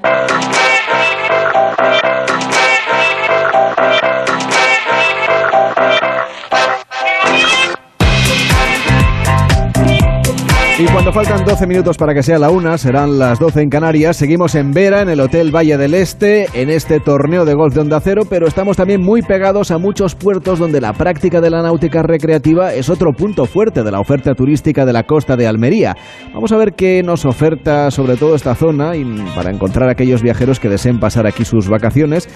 Cuando 11.03 11.21
faltan 11.21 11.45
12 11.45 11.67
minutos 11.67 11.97
para 11.97 12.15
que 12.15 12.23
sea 12.23 12.39
la 12.39 12.51
una, 12.51 12.79
serán 12.79 13.19
las 13.19 13.41
12 13.41 13.63
en 13.63 13.71
Canarias. 13.71 14.17
Seguimos 14.17 14.55
en 14.55 14.71
Vera, 14.71 15.03
en 15.03 15.09
el 15.09 15.19
Hotel 15.19 15.51
Valle 15.51 15.77
del 15.77 15.95
Este, 15.95 16.47
en 16.55 16.71
este 16.71 17.01
torneo 17.01 17.45
de 17.45 17.55
golf 17.55 17.75
de 17.75 17.81
Onda 17.81 17.99
Cero, 17.99 18.23
pero 18.31 18.47
estamos 18.47 18.77
también 18.77 19.03
muy 19.03 19.21
pegados 19.21 19.73
a 19.73 19.79
muchos 19.79 20.15
puertos 20.15 20.61
donde 20.61 20.81
la 20.81 20.93
práctica 20.93 21.41
de 21.41 21.51
la 21.51 21.61
náutica 21.61 22.05
recreativa 22.05 22.73
es 22.73 22.89
otro 22.89 23.13
punto 23.13 23.47
fuerte 23.47 23.83
de 23.83 23.91
la 23.91 23.99
oferta 23.99 24.33
turística 24.35 24.87
de 24.87 24.93
la 24.93 25.03
costa 25.03 25.35
de 25.35 25.49
Almería. 25.49 25.97
Vamos 26.33 26.53
a 26.53 26.57
ver 26.57 26.75
qué 26.75 27.03
nos 27.03 27.25
oferta 27.25 27.91
sobre 27.91 28.17
todo 28.17 28.37
esta 28.37 28.55
zona 28.55 28.95
y 28.95 29.05
para 29.35 29.51
encontrar 29.51 29.89
a 29.89 29.93
aquellos 29.93 30.23
viajeros 30.23 30.61
que 30.61 30.69
deseen 30.69 31.01
pasar 31.01 31.27
aquí 31.27 31.45
sus 31.45 31.69
vacaciones. 31.69 32.29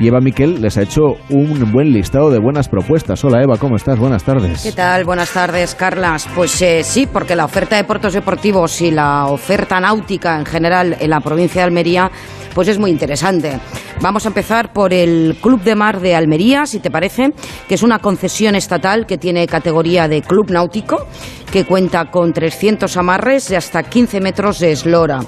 Y 0.00 0.06
Eva 0.06 0.20
Miquel 0.20 0.62
les 0.62 0.78
ha 0.78 0.82
hecho 0.82 1.16
un 1.28 1.72
buen 1.72 1.92
listado 1.92 2.30
de 2.30 2.38
buenas 2.38 2.68
propuestas. 2.68 3.24
Hola 3.24 3.42
Eva, 3.42 3.56
¿cómo 3.58 3.74
estás? 3.74 3.98
Buenas 3.98 4.22
tardes. 4.22 4.62
¿Qué 4.62 4.70
tal? 4.70 5.04
Buenas 5.04 5.32
tardes, 5.32 5.74
Carlas. 5.74 6.28
Pues 6.36 6.62
eh, 6.62 6.84
sí, 6.84 7.08
porque 7.12 7.34
la 7.34 7.44
oferta 7.44 7.74
de 7.74 7.82
puertos 7.82 8.12
deportivos 8.12 8.80
y 8.80 8.92
la 8.92 9.26
oferta 9.26 9.80
náutica 9.80 10.38
en 10.38 10.46
general 10.46 10.96
en 11.00 11.10
la 11.10 11.18
provincia 11.20 11.62
de 11.62 11.66
Almería 11.66 12.12
pues 12.54 12.68
es 12.68 12.78
muy 12.78 12.90
interesante. 12.90 13.58
Vamos 14.00 14.24
a 14.24 14.28
empezar 14.28 14.72
por 14.72 14.92
el 14.92 15.36
Club 15.40 15.62
de 15.62 15.74
Mar 15.74 16.00
de 16.00 16.14
Almería, 16.16 16.66
si 16.66 16.80
te 16.80 16.90
parece, 16.90 17.32
que 17.68 17.74
es 17.74 17.82
una 17.82 18.00
concesión 18.00 18.54
estatal 18.54 19.06
que 19.06 19.18
tiene 19.18 19.46
categoría 19.46 20.08
de 20.08 20.22
club 20.22 20.50
náutico 20.50 21.06
que 21.52 21.64
cuenta 21.64 22.10
con 22.10 22.32
300 22.32 22.96
amarres 22.96 23.50
y 23.50 23.54
hasta 23.54 23.82
15 23.82 24.20
metros 24.20 24.58
de 24.58 24.72
eslora. 24.72 25.20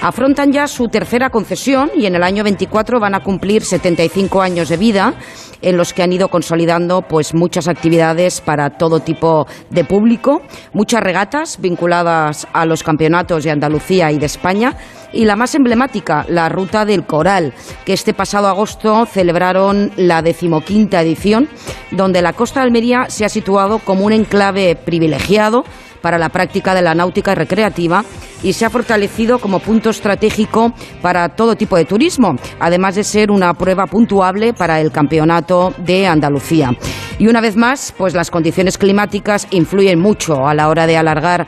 Afrontan 0.00 0.52
ya 0.52 0.66
su 0.68 0.88
tercera 0.88 1.30
concesión 1.30 1.90
y 1.96 2.06
en 2.06 2.14
el 2.14 2.22
año 2.22 2.44
24 2.44 3.00
van 3.00 3.14
a 3.14 3.22
cumplir 3.22 3.64
75 3.64 4.40
años 4.40 4.68
de 4.68 4.76
vida 4.76 5.14
en 5.60 5.76
los 5.76 5.92
que 5.92 6.02
han 6.02 6.12
ido 6.12 6.28
consolidando 6.28 7.02
pues 7.02 7.34
muchas 7.34 7.68
actividades 7.68 8.40
para 8.40 8.70
todo 8.70 9.00
tipo 9.00 9.46
de 9.70 9.84
público, 9.84 10.42
muchas 10.72 11.02
regatas 11.02 11.60
vinculadas 11.60 12.46
a 12.52 12.64
los 12.64 12.82
campeonatos 12.82 13.44
de 13.44 13.50
Andalucía 13.50 14.12
y 14.12 14.18
de 14.18 14.26
España 14.26 14.76
y 15.12 15.24
la 15.24 15.36
más 15.36 15.54
emblemática, 15.54 16.24
la 16.28 16.48
Ruta 16.48 16.84
del 16.84 17.06
Coral, 17.06 17.54
que 17.84 17.92
este 17.94 18.14
pasado 18.14 18.46
agosto 18.46 19.06
celebraron 19.06 19.90
la 19.96 20.22
decimoquinta 20.22 21.00
edición, 21.00 21.48
donde 21.90 22.22
la 22.22 22.34
costa 22.34 22.60
de 22.60 22.66
Almería 22.66 23.06
se 23.08 23.24
ha 23.24 23.28
situado 23.28 23.78
como 23.78 24.04
un 24.04 24.12
enclave 24.12 24.76
privilegiado 24.76 25.64
para 26.00 26.18
la 26.18 26.28
práctica 26.28 26.74
de 26.74 26.82
la 26.82 26.94
náutica 26.94 27.34
recreativa 27.34 28.04
y 28.42 28.52
se 28.52 28.64
ha 28.64 28.70
fortalecido 28.70 29.38
como 29.38 29.58
punto 29.58 29.90
estratégico 29.90 30.72
para 31.02 31.28
todo 31.30 31.56
tipo 31.56 31.76
de 31.76 31.84
turismo, 31.84 32.36
además 32.60 32.94
de 32.94 33.04
ser 33.04 33.30
una 33.30 33.54
prueba 33.54 33.86
puntuable 33.86 34.52
para 34.52 34.80
el 34.80 34.92
Campeonato 34.92 35.74
de 35.78 36.06
Andalucía. 36.06 36.76
Y 37.18 37.26
una 37.26 37.40
vez 37.40 37.56
más, 37.56 37.92
pues 37.96 38.14
las 38.14 38.30
condiciones 38.30 38.78
climáticas 38.78 39.48
influyen 39.50 39.98
mucho 39.98 40.46
a 40.46 40.54
la 40.54 40.68
hora 40.68 40.86
de 40.86 40.96
alargar 40.96 41.46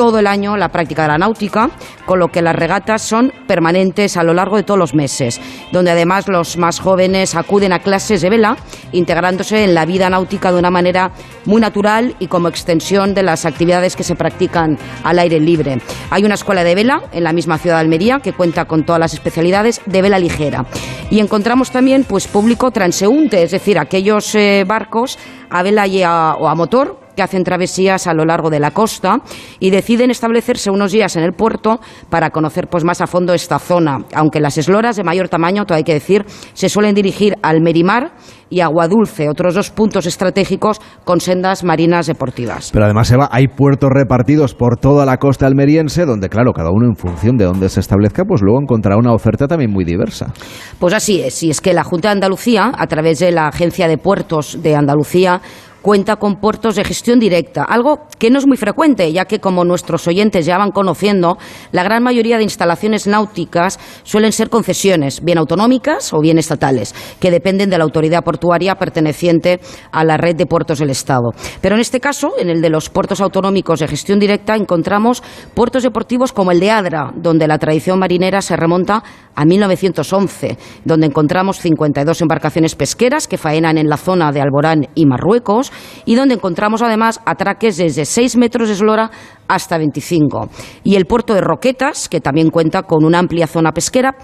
todo 0.00 0.18
el 0.18 0.26
año 0.26 0.56
la 0.56 0.70
práctica 0.70 1.02
de 1.02 1.08
la 1.08 1.18
náutica, 1.18 1.68
con 2.06 2.18
lo 2.18 2.28
que 2.28 2.40
las 2.40 2.56
regatas 2.56 3.02
son 3.02 3.34
permanentes 3.46 4.16
a 4.16 4.22
lo 4.22 4.32
largo 4.32 4.56
de 4.56 4.62
todos 4.62 4.78
los 4.78 4.94
meses, 4.94 5.38
donde 5.72 5.90
además 5.90 6.26
los 6.26 6.56
más 6.56 6.80
jóvenes 6.80 7.34
acuden 7.34 7.74
a 7.74 7.80
clases 7.80 8.22
de 8.22 8.30
vela, 8.30 8.56
integrándose 8.92 9.62
en 9.62 9.74
la 9.74 9.84
vida 9.84 10.08
náutica 10.08 10.52
de 10.52 10.58
una 10.58 10.70
manera 10.70 11.10
muy 11.44 11.60
natural 11.60 12.16
y 12.18 12.28
como 12.28 12.48
extensión 12.48 13.12
de 13.12 13.22
las 13.22 13.44
actividades 13.44 13.94
que 13.94 14.02
se 14.02 14.14
practican 14.14 14.78
al 15.04 15.18
aire 15.18 15.38
libre. 15.38 15.82
Hay 16.08 16.24
una 16.24 16.32
escuela 16.32 16.64
de 16.64 16.74
vela 16.74 17.02
en 17.12 17.22
la 17.22 17.34
misma 17.34 17.58
ciudad 17.58 17.76
de 17.76 17.82
Almería 17.82 18.20
que 18.20 18.32
cuenta 18.32 18.64
con 18.64 18.86
todas 18.86 19.00
las 19.00 19.12
especialidades 19.12 19.82
de 19.84 20.00
vela 20.00 20.18
ligera. 20.18 20.64
Y 21.10 21.18
encontramos 21.18 21.70
también 21.72 22.04
pues 22.04 22.26
público 22.26 22.70
transeúnte, 22.70 23.42
es 23.42 23.50
decir, 23.50 23.78
aquellos 23.78 24.34
eh, 24.34 24.64
barcos 24.66 25.18
a 25.50 25.62
vela 25.62 25.86
y 25.86 26.02
o 26.04 26.48
a 26.48 26.54
motor 26.54 27.09
que 27.20 27.24
hacen 27.24 27.44
travesías 27.44 28.06
a 28.06 28.14
lo 28.14 28.24
largo 28.24 28.48
de 28.48 28.58
la 28.58 28.70
costa 28.70 29.18
y 29.58 29.68
deciden 29.68 30.10
establecerse 30.10 30.70
unos 30.70 30.90
días 30.90 31.16
en 31.16 31.22
el 31.22 31.34
puerto 31.34 31.78
para 32.08 32.30
conocer 32.30 32.68
pues 32.68 32.82
más 32.82 33.02
a 33.02 33.06
fondo 33.06 33.34
esta 33.34 33.58
zona, 33.58 34.06
aunque 34.14 34.40
las 34.40 34.56
esloras 34.56 34.96
de 34.96 35.04
mayor 35.04 35.28
tamaño, 35.28 35.66
todo 35.66 35.76
hay 35.76 35.84
que 35.84 35.92
decir, 35.92 36.24
se 36.54 36.70
suelen 36.70 36.94
dirigir 36.94 37.36
al 37.42 37.60
Merimar 37.60 38.14
y 38.48 38.60
Aguadulce, 38.60 39.28
otros 39.28 39.54
dos 39.54 39.70
puntos 39.70 40.06
estratégicos 40.06 40.80
con 41.04 41.20
sendas 41.20 41.62
marinas 41.62 42.06
deportivas. 42.06 42.70
Pero 42.72 42.86
además, 42.86 43.10
Eva, 43.12 43.28
hay 43.30 43.48
puertos 43.48 43.90
repartidos 43.92 44.54
por 44.54 44.78
toda 44.78 45.04
la 45.04 45.18
costa 45.18 45.46
almeriense, 45.46 46.06
donde, 46.06 46.30
claro, 46.30 46.52
cada 46.52 46.70
uno 46.70 46.86
en 46.86 46.96
función 46.96 47.36
de 47.36 47.44
dónde 47.44 47.68
se 47.68 47.80
establezca, 47.80 48.24
pues 48.24 48.40
luego 48.40 48.60
encontrará 48.62 48.96
una 48.96 49.12
oferta 49.12 49.46
también 49.46 49.70
muy 49.70 49.84
diversa. 49.84 50.32
Pues 50.78 50.94
así 50.94 51.20
es, 51.20 51.42
y 51.42 51.50
es 51.50 51.60
que 51.60 51.74
la 51.74 51.84
Junta 51.84 52.08
de 52.08 52.12
Andalucía, 52.12 52.72
a 52.76 52.86
través 52.86 53.18
de 53.18 53.30
la 53.30 53.46
Agencia 53.46 53.86
de 53.88 53.98
Puertos 53.98 54.62
de 54.62 54.74
Andalucía, 54.74 55.42
cuenta 55.82 56.16
con 56.16 56.36
puertos 56.36 56.76
de 56.76 56.84
gestión 56.84 57.18
directa, 57.18 57.64
algo 57.64 58.00
que 58.18 58.30
no 58.30 58.38
es 58.38 58.46
muy 58.46 58.56
frecuente, 58.56 59.12
ya 59.12 59.24
que 59.24 59.40
como 59.40 59.64
nuestros 59.64 60.06
oyentes 60.06 60.46
ya 60.46 60.58
van 60.58 60.70
conociendo, 60.70 61.38
la 61.72 61.82
gran 61.82 62.02
mayoría 62.02 62.36
de 62.36 62.44
instalaciones 62.44 63.06
náuticas 63.06 63.78
suelen 64.02 64.32
ser 64.32 64.50
concesiones, 64.50 65.22
bien 65.22 65.38
autonómicas 65.38 66.12
o 66.12 66.20
bien 66.20 66.38
estatales, 66.38 66.94
que 67.18 67.30
dependen 67.30 67.70
de 67.70 67.78
la 67.78 67.84
autoridad 67.84 68.24
portuaria 68.24 68.74
perteneciente 68.74 69.60
a 69.92 70.04
la 70.04 70.16
red 70.16 70.36
de 70.36 70.46
puertos 70.46 70.78
del 70.78 70.90
Estado. 70.90 71.32
Pero 71.60 71.74
en 71.74 71.80
este 71.80 72.00
caso, 72.00 72.32
en 72.38 72.50
el 72.50 72.60
de 72.60 72.70
los 72.70 72.90
puertos 72.90 73.20
autonómicos 73.20 73.80
de 73.80 73.88
gestión 73.88 74.18
directa, 74.18 74.56
encontramos 74.56 75.22
puertos 75.54 75.82
deportivos 75.82 76.32
como 76.32 76.52
el 76.52 76.60
de 76.60 76.70
Adra, 76.70 77.12
donde 77.14 77.46
la 77.46 77.58
tradición 77.58 77.98
marinera 77.98 78.42
se 78.42 78.56
remonta 78.56 79.02
a 79.34 79.44
1911, 79.44 80.58
donde 80.84 81.06
encontramos 81.06 81.58
52 81.60 82.20
embarcaciones 82.20 82.74
pesqueras 82.74 83.26
que 83.26 83.38
faenan 83.38 83.78
en 83.78 83.88
la 83.88 83.96
zona 83.96 84.32
de 84.32 84.40
Alborán 84.40 84.88
y 84.94 85.06
Marruecos 85.06 85.69
y 86.04 86.14
donde 86.14 86.34
encontramos 86.34 86.82
además 86.82 87.20
atraques 87.24 87.76
desde 87.76 88.04
6 88.04 88.36
metros 88.36 88.68
de 88.68 88.74
eslora 88.74 89.10
hasta 89.48 89.78
25. 89.78 90.48
Y 90.84 90.96
el 90.96 91.06
puerto 91.06 91.34
de 91.34 91.40
Roquetas, 91.40 92.08
que 92.08 92.20
también 92.20 92.50
cuenta 92.50 92.82
con 92.82 93.04
una 93.04 93.18
amplia 93.18 93.46
zona 93.46 93.72
pesquera, 93.72 94.16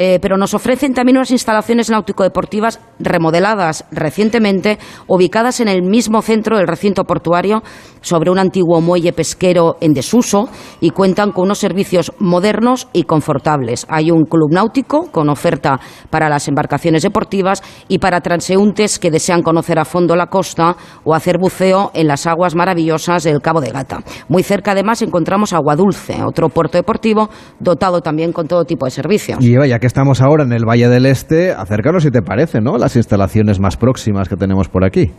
eh, 0.00 0.20
pero 0.22 0.36
nos 0.36 0.54
ofrecen 0.54 0.94
también 0.94 1.16
unas 1.16 1.32
instalaciones 1.32 1.90
náutico-deportivas 1.90 2.78
remodeladas 3.00 3.84
recientemente, 3.90 4.78
ubicadas 5.08 5.58
en 5.58 5.66
el 5.66 5.82
mismo 5.82 6.22
centro 6.22 6.56
del 6.56 6.68
recinto 6.68 7.02
portuario, 7.02 7.64
sobre 8.00 8.30
un 8.30 8.38
antiguo 8.38 8.80
muelle 8.80 9.12
pesquero 9.12 9.76
en 9.80 9.92
desuso, 9.92 10.48
y 10.80 10.90
cuentan 10.90 11.32
con 11.32 11.44
unos 11.44 11.58
servicios 11.58 12.12
modernos 12.18 12.88
y 12.92 13.04
confortables. 13.04 13.86
Hay 13.88 14.10
un 14.10 14.24
club 14.24 14.52
náutico 14.52 15.10
con 15.10 15.28
oferta 15.28 15.80
para 16.10 16.28
las 16.28 16.48
embarcaciones 16.48 17.02
deportivas 17.02 17.62
y 17.88 17.98
para 17.98 18.20
transeúntes 18.20 18.98
que 18.98 19.10
desean 19.10 19.42
conocer 19.42 19.78
a 19.78 19.84
fondo 19.84 20.16
la 20.16 20.26
costa 20.26 20.76
o 21.04 21.14
hacer 21.14 21.38
buceo 21.38 21.90
en 21.94 22.06
las 22.06 22.26
aguas 22.26 22.54
maravillosas 22.54 23.24
del 23.24 23.40
Cabo 23.40 23.60
de 23.60 23.70
Gata. 23.70 24.00
Muy 24.28 24.42
cerca, 24.42 24.72
además, 24.72 25.02
encontramos 25.02 25.52
Aguadulce, 25.52 26.22
otro 26.24 26.48
puerto 26.48 26.78
deportivo 26.78 27.28
dotado 27.58 28.00
también 28.00 28.32
con 28.32 28.46
todo 28.46 28.64
tipo 28.64 28.84
de 28.84 28.90
servicios. 28.90 29.38
Y 29.40 29.54
ya 29.68 29.78
que 29.78 29.86
estamos 29.86 30.20
ahora 30.20 30.44
en 30.44 30.52
el 30.52 30.64
Valle 30.64 30.88
del 30.88 31.06
Este, 31.06 31.52
acércanos 31.52 32.02
si 32.02 32.10
te 32.10 32.22
parece, 32.22 32.60
¿no? 32.60 32.78
Las 32.78 32.96
instalaciones 32.96 33.60
más 33.60 33.76
próximas 33.76 34.28
que 34.28 34.36
tenemos 34.36 34.68
por 34.68 34.84
aquí. 34.84 35.10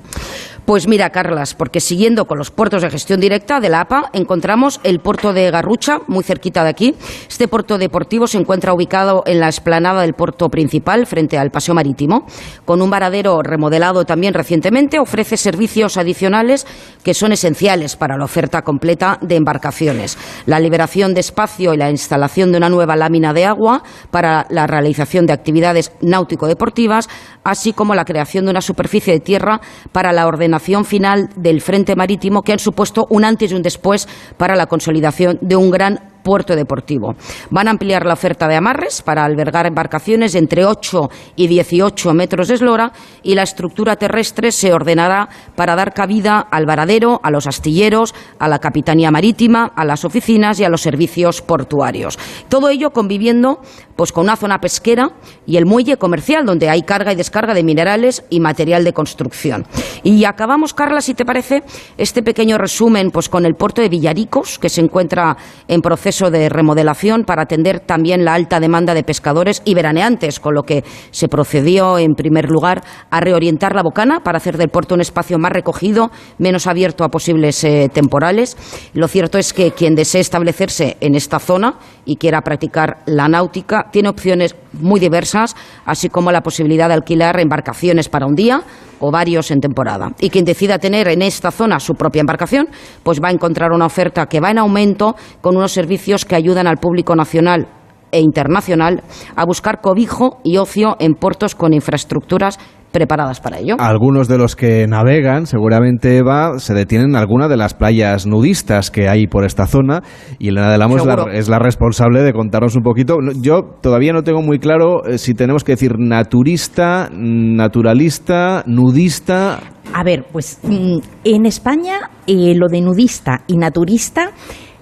Pues 0.65 0.87
mira, 0.87 1.09
Carlas, 1.09 1.55
porque 1.55 1.79
siguiendo 1.79 2.25
con 2.25 2.37
los 2.37 2.51
puertos 2.51 2.81
de 2.81 2.89
gestión 2.91 3.19
directa 3.19 3.59
de 3.59 3.69
la 3.69 3.81
APA, 3.81 4.09
encontramos 4.13 4.79
el 4.83 4.99
puerto 4.99 5.33
de 5.33 5.49
Garrucha, 5.49 5.99
muy 6.07 6.23
cerquita 6.23 6.63
de 6.63 6.69
aquí. 6.69 6.95
Este 7.27 7.47
puerto 7.47 7.77
deportivo 7.77 8.27
se 8.27 8.37
encuentra 8.37 8.73
ubicado 8.73 9.23
en 9.25 9.39
la 9.39 9.47
explanada 9.47 10.01
del 10.01 10.13
puerto 10.13 10.49
principal, 10.49 11.07
frente 11.07 11.37
al 11.37 11.49
paseo 11.49 11.73
marítimo, 11.73 12.25
con 12.65 12.81
un 12.81 12.89
varadero 12.89 13.41
remodelado 13.41 14.05
también 14.05 14.33
recientemente. 14.33 14.99
Ofrece 14.99 15.37
servicios 15.37 15.97
adicionales 15.97 16.67
que 17.03 17.13
son 17.13 17.31
esenciales 17.31 17.95
para 17.95 18.17
la 18.17 18.25
oferta 18.25 18.61
completa 18.61 19.17
de 19.21 19.35
embarcaciones. 19.35 20.17
La 20.45 20.59
liberación 20.59 21.13
de 21.13 21.21
espacio 21.21 21.73
y 21.73 21.77
la 21.77 21.89
instalación 21.89 22.51
de 22.51 22.57
una 22.57 22.69
nueva 22.69 22.95
lámina 22.95 23.33
de 23.33 23.45
agua 23.45 23.81
para 24.11 24.45
la 24.49 24.67
realización 24.67 25.25
de 25.25 25.33
actividades 25.33 25.93
náutico-deportivas, 26.01 27.09
así 27.43 27.73
como 27.73 27.95
la 27.95 28.05
creación 28.05 28.45
de 28.45 28.51
una 28.51 28.61
superficie 28.61 29.13
de 29.13 29.19
tierra 29.19 29.61
para 29.91 30.11
la 30.11 30.27
ordenación 30.27 30.85
final 30.85 31.29
del 31.35 31.61
frente 31.61 31.95
marítimo 31.95 32.41
que 32.41 32.53
han 32.53 32.59
supuesto 32.59 33.07
un 33.09 33.25
antes 33.25 33.51
y 33.51 33.55
un 33.55 33.61
después 33.61 34.07
para 34.37 34.55
la 34.55 34.67
consolidación 34.67 35.39
de 35.41 35.55
un 35.55 35.71
gran 35.71 36.08
puerto 36.23 36.55
deportivo. 36.55 37.15
Van 37.49 37.67
a 37.67 37.71
ampliar 37.71 38.05
la 38.05 38.13
oferta 38.13 38.47
de 38.47 38.55
amarres 38.55 39.01
para 39.01 39.25
albergar 39.25 39.65
embarcaciones 39.65 40.35
entre 40.35 40.65
8 40.65 41.09
y 41.35 41.47
18 41.47 42.13
metros 42.13 42.47
de 42.47 42.55
eslora 42.55 42.91
y 43.23 43.35
la 43.35 43.43
estructura 43.43 43.95
terrestre 43.95 44.51
se 44.51 44.73
ordenará 44.73 45.29
para 45.55 45.75
dar 45.75 45.93
cabida 45.93 46.39
al 46.39 46.65
varadero, 46.65 47.19
a 47.23 47.31
los 47.31 47.47
astilleros, 47.47 48.13
a 48.39 48.47
la 48.47 48.59
capitanía 48.59 49.11
marítima, 49.11 49.71
a 49.75 49.85
las 49.85 50.05
oficinas 50.05 50.59
y 50.59 50.63
a 50.63 50.69
los 50.69 50.81
servicios 50.81 51.41
portuarios. 51.41 52.17
Todo 52.49 52.69
ello 52.69 52.91
conviviendo 52.91 53.61
pues 53.95 54.11
con 54.11 54.23
una 54.23 54.37
zona 54.37 54.59
pesquera 54.59 55.11
y 55.45 55.57
el 55.57 55.65
muelle 55.65 55.97
comercial 55.97 56.45
donde 56.45 56.69
hay 56.69 56.83
carga 56.83 57.11
y 57.11 57.15
descarga 57.15 57.53
de 57.53 57.63
minerales 57.63 58.23
y 58.29 58.39
material 58.39 58.83
de 58.83 58.93
construcción. 58.93 59.65
Y 60.03 60.23
acabamos, 60.25 60.73
Carla, 60.73 61.01
si 61.01 61.13
te 61.13 61.25
parece, 61.25 61.63
este 61.97 62.23
pequeño 62.23 62.57
resumen 62.57 63.11
pues 63.11 63.27
con 63.27 63.45
el 63.45 63.55
puerto 63.55 63.81
de 63.81 63.89
Villaricos 63.89 64.57
que 64.57 64.69
se 64.69 64.81
encuentra 64.81 65.35
en 65.67 65.81
proceso 65.81 66.08
de 66.09 66.49
remodelación 66.49 67.23
para 67.23 67.43
atender 67.43 67.79
también 67.79 68.25
la 68.25 68.33
alta 68.33 68.59
demanda 68.59 68.95
de 68.95 69.03
pescadores 69.03 69.61
y 69.63 69.75
veraneantes, 69.75 70.39
con 70.39 70.55
lo 70.55 70.63
que 70.63 70.83
se 71.11 71.27
procedió 71.27 71.99
en 71.99 72.15
primer 72.15 72.49
lugar 72.49 72.81
a 73.11 73.19
reorientar 73.19 73.75
la 73.75 73.83
bocana 73.83 74.21
para 74.21 74.37
hacer 74.37 74.57
del 74.57 74.69
puerto 74.69 74.95
un 74.95 75.01
espacio 75.01 75.37
más 75.37 75.51
recogido, 75.51 76.09
menos 76.39 76.65
abierto 76.65 77.03
a 77.03 77.09
posibles 77.09 77.63
eh, 77.63 77.89
temporales. 77.93 78.57
Lo 78.93 79.07
cierto 79.07 79.37
es 79.37 79.53
que 79.53 79.71
quien 79.71 79.93
desee 79.93 80.21
establecerse 80.21 80.97
en 80.99 81.13
esta 81.13 81.37
zona 81.37 81.75
y 82.05 82.15
quiera 82.15 82.41
practicar 82.41 83.03
la 83.05 83.27
náutica 83.27 83.89
tiene 83.91 84.09
opciones 84.09 84.55
muy 84.73 84.99
diversas, 84.99 85.55
así 85.85 86.09
como 86.09 86.31
la 86.31 86.41
posibilidad 86.41 86.87
de 86.87 86.95
alquilar 86.95 87.39
embarcaciones 87.39 88.09
para 88.09 88.25
un 88.25 88.33
día 88.33 88.63
o 88.99 89.11
varios 89.11 89.51
en 89.51 89.59
temporada. 89.59 90.11
Y 90.19 90.29
quien 90.29 90.45
decida 90.45 90.79
tener 90.79 91.07
en 91.07 91.21
esta 91.21 91.51
zona 91.51 91.79
su 91.79 91.95
propia 91.95 92.21
embarcación, 92.21 92.67
pues 93.03 93.21
va 93.21 93.29
a 93.29 93.31
encontrar 93.31 93.71
una 93.71 93.85
oferta 93.85 94.25
que 94.27 94.39
va 94.39 94.51
en 94.51 94.59
aumento 94.59 95.15
con 95.41 95.55
unos 95.55 95.71
servicios 95.71 96.25
que 96.25 96.35
ayudan 96.35 96.67
al 96.67 96.77
público 96.77 97.15
nacional 97.15 97.67
e 98.11 98.19
internacional 98.19 99.03
a 99.35 99.45
buscar 99.45 99.81
cobijo 99.81 100.39
y 100.43 100.57
ocio 100.57 100.95
en 100.99 101.13
puertos 101.13 101.55
con 101.55 101.73
infraestructuras 101.73 102.59
preparadas 102.91 103.39
para 103.39 103.59
ello. 103.59 103.75
Algunos 103.79 104.27
de 104.27 104.37
los 104.37 104.55
que 104.55 104.87
navegan, 104.87 105.45
seguramente 105.45 106.17
Eva, 106.17 106.59
se 106.59 106.73
detienen 106.73 107.11
en 107.11 107.15
alguna 107.15 107.47
de 107.47 107.57
las 107.57 107.73
playas 107.73 108.25
nudistas 108.25 108.91
que 108.91 109.07
hay 109.07 109.27
por 109.27 109.45
esta 109.45 109.67
zona 109.67 110.01
y 110.39 110.49
Elena 110.49 110.71
del 110.71 110.81
Amo 110.81 110.97
es 110.97 111.05
la, 111.05 111.25
es 111.33 111.49
la 111.49 111.59
responsable 111.59 112.23
de 112.23 112.33
contarnos 112.33 112.75
un 112.75 112.83
poquito. 112.83 113.17
Yo 113.41 113.61
todavía 113.81 114.13
no 114.13 114.23
tengo 114.23 114.41
muy 114.41 114.59
claro 114.59 115.05
eh, 115.05 115.17
si 115.17 115.33
tenemos 115.33 115.63
que 115.63 115.73
decir 115.73 115.93
naturista, 115.97 117.09
naturalista, 117.11 118.63
nudista. 118.65 119.59
A 119.93 120.03
ver, 120.03 120.25
pues 120.31 120.59
mm, 120.63 120.97
en 121.23 121.45
España 121.45 122.09
eh, 122.27 122.53
lo 122.55 122.67
de 122.67 122.81
nudista 122.81 123.41
y 123.47 123.57
naturista 123.57 124.31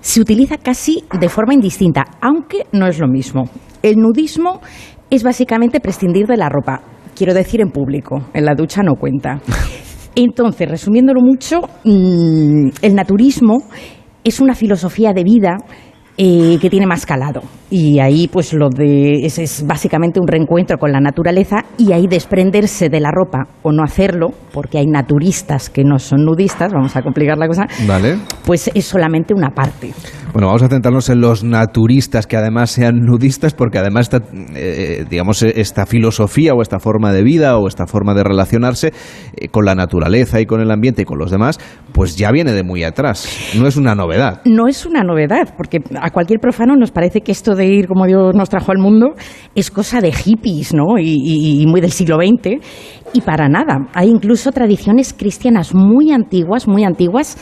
se 0.02 0.22
utiliza 0.22 0.58
casi 0.58 1.04
de 1.20 1.30
forma 1.30 1.54
indistinta, 1.54 2.06
aunque 2.22 2.66
no 2.72 2.88
es 2.88 3.00
lo 3.00 3.08
mismo. 3.08 3.50
El 3.84 3.96
nudismo 3.98 4.62
es 5.10 5.24
básicamente 5.24 5.80
prescindir 5.80 6.28
de 6.28 6.38
la 6.38 6.50
ropa, 6.50 6.82
quiero 7.18 7.34
decir 7.34 7.62
en 7.62 7.72
público, 7.72 8.28
en 8.34 8.46
la 8.46 8.54
ducha 8.54 8.84
no 8.84 8.96
cuenta. 8.96 9.42
Entonces, 10.16 10.70
resumiéndolo 10.70 11.22
mucho, 11.22 11.62
mm, 11.84 12.70
el 12.82 12.96
naturismo 12.96 13.58
es 14.24 14.40
una 14.40 14.54
filosofía 14.54 15.14
de 15.14 15.24
vida 15.24 15.58
eh, 16.20 16.58
que 16.60 16.72
tiene 16.72 16.88
más 16.88 17.06
calado. 17.06 17.42
Y 17.70 18.00
ahí, 18.00 18.28
pues 18.28 18.52
lo 18.54 18.70
de. 18.70 19.24
Es, 19.24 19.38
es 19.38 19.64
básicamente 19.68 20.20
un 20.20 20.28
reencuentro 20.28 20.80
con 20.80 20.92
la 20.92 21.00
naturaleza 21.00 21.58
y 21.78 21.92
ahí 21.92 22.08
desprenderse 22.08 22.90
de 22.90 23.00
la 23.00 23.12
ropa 23.12 23.48
o 23.62 23.72
no 23.72 23.84
hacerlo, 23.84 24.30
porque 24.52 24.80
hay 24.80 24.88
naturistas 24.88 25.70
que 25.70 25.84
no 25.84 26.00
son 26.00 26.26
nudistas, 26.26 26.74
vamos 26.74 26.96
a 26.96 27.04
complicar 27.04 27.38
la 27.38 27.48
cosa, 27.48 27.68
Vale. 27.88 28.18
pues 28.44 28.72
es 28.74 28.86
solamente 28.86 29.36
una 29.36 29.52
parte. 29.52 29.94
Bueno, 30.34 30.48
vamos 30.48 30.62
a 30.62 30.68
centrarnos 30.68 31.10
en 31.10 31.22
los 31.22 31.44
naturistas 31.44 32.28
que 32.28 32.38
además 32.38 32.70
sean 32.70 33.00
nudistas, 33.00 33.54
porque 33.54 33.80
además 33.80 34.10
esta, 34.12 34.22
eh, 34.56 35.06
digamos, 35.10 35.42
esta 35.42 35.86
filosofía 35.86 36.54
o 36.54 36.62
esta 36.62 36.80
forma 36.80 37.12
de 37.12 37.24
vida 37.24 37.58
o 37.58 37.68
esta 37.68 37.88
forma 37.88 38.14
de 38.14 38.24
relacionarse 38.24 38.94
eh, 39.36 39.48
con 39.48 39.66
la 39.66 39.74
naturaleza 39.74 40.40
y 40.40 40.46
con 40.46 40.62
el 40.62 40.70
ambiente 40.70 41.04
y 41.04 41.06
con 41.06 41.18
los 41.18 41.32
demás, 41.32 41.60
pues 41.94 42.18
ya 42.18 42.32
viene 42.32 42.52
de 42.52 42.64
muy 42.64 42.84
atrás. 42.84 43.28
No 43.58 43.68
es 43.68 43.78
una 43.78 43.96
novedad. 43.96 44.42
No 44.46 44.68
es 44.68 44.86
una 44.86 45.02
novedad, 45.02 45.54
porque 45.56 45.80
a 46.00 46.12
cualquier 46.12 46.40
profano 46.40 46.76
nos 46.76 46.92
parece 46.92 47.22
que 47.22 47.32
esto 47.32 47.56
de 47.56 47.66
ir 47.66 47.88
como 47.88 48.06
Dios 48.06 48.36
nos 48.36 48.50
trajo 48.50 48.72
al 48.72 48.80
mundo 48.80 49.16
es 49.56 49.72
cosa 49.72 50.02
de 50.02 50.12
hippies, 50.12 50.74
¿no? 50.74 51.00
Y, 51.00 51.66
muy 51.68 51.82
del 51.82 51.92
siglo 51.92 52.18
XX. 52.18 52.62
Y 53.14 53.22
para 53.22 53.48
nada. 53.48 53.88
Hay 53.94 54.10
incluso 54.10 54.52
tradiciones 54.52 55.14
cristianas 55.14 55.74
muy 55.74 56.12
antiguas, 56.12 56.68
muy 56.68 56.84
antiguas, 56.84 57.38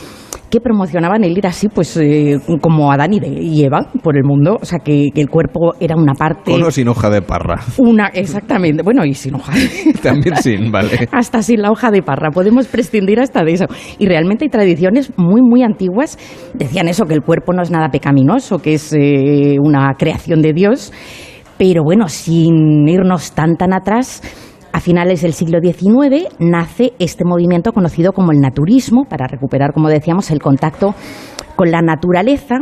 que 0.50 0.60
promocionaban 0.60 1.24
el 1.24 1.36
ir 1.36 1.46
así, 1.46 1.68
pues 1.68 1.96
eh, 1.96 2.38
como 2.60 2.92
Adán 2.92 3.12
y, 3.12 3.64
Eva 3.64 3.90
por 4.02 4.16
el 4.16 4.24
mundo. 4.24 4.58
O 4.60 4.64
sea, 4.64 4.78
que, 4.78 5.10
que 5.12 5.20
el 5.20 5.28
cuerpo 5.28 5.74
era 5.80 5.96
una 5.96 6.14
parte. 6.14 6.52
Con 6.52 6.62
o 6.62 6.70
sin 6.70 6.88
hoja 6.88 7.10
de 7.10 7.20
parra. 7.20 7.60
Una, 7.78 8.06
exactamente. 8.08 8.82
Bueno, 8.82 9.04
y 9.04 9.14
sin 9.14 9.34
hoja. 9.34 9.52
También 10.02 10.36
sin, 10.36 10.70
vale. 10.70 11.08
hasta 11.10 11.42
sin 11.42 11.62
la 11.62 11.70
hoja 11.70 11.90
de 11.90 12.02
parra. 12.02 12.30
Podemos 12.30 12.66
prescindir 12.68 13.20
hasta 13.20 13.42
de 13.44 13.52
eso. 13.52 13.66
Y 13.98 14.06
realmente 14.06 14.44
hay 14.44 14.50
tradiciones 14.50 15.12
muy, 15.16 15.40
muy 15.42 15.62
antiguas. 15.62 16.16
Decían 16.54 16.88
eso, 16.88 17.06
que 17.06 17.14
el 17.14 17.22
cuerpo 17.22 17.52
no 17.52 17.62
es 17.62 17.70
nada 17.70 17.88
pecaminoso, 17.88 18.58
que 18.58 18.74
es 18.74 18.92
eh, 18.92 19.56
una 19.60 19.94
creación 19.98 20.42
de 20.42 20.52
Dios. 20.52 20.92
Pero 21.58 21.82
bueno, 21.82 22.08
sin 22.08 22.86
irnos 22.86 23.32
tan, 23.32 23.56
tan 23.56 23.72
atrás, 23.72 24.22
a 24.76 24.80
finales 24.80 25.22
del 25.22 25.32
siglo 25.32 25.58
XIX 25.58 26.36
nace 26.38 26.92
este 26.98 27.24
movimiento 27.24 27.72
conocido 27.72 28.12
como 28.12 28.32
el 28.32 28.40
naturismo, 28.40 29.06
para 29.08 29.26
recuperar, 29.26 29.72
como 29.72 29.88
decíamos, 29.88 30.30
el 30.30 30.38
contacto 30.38 30.94
con 31.56 31.70
la 31.70 31.80
naturaleza 31.80 32.56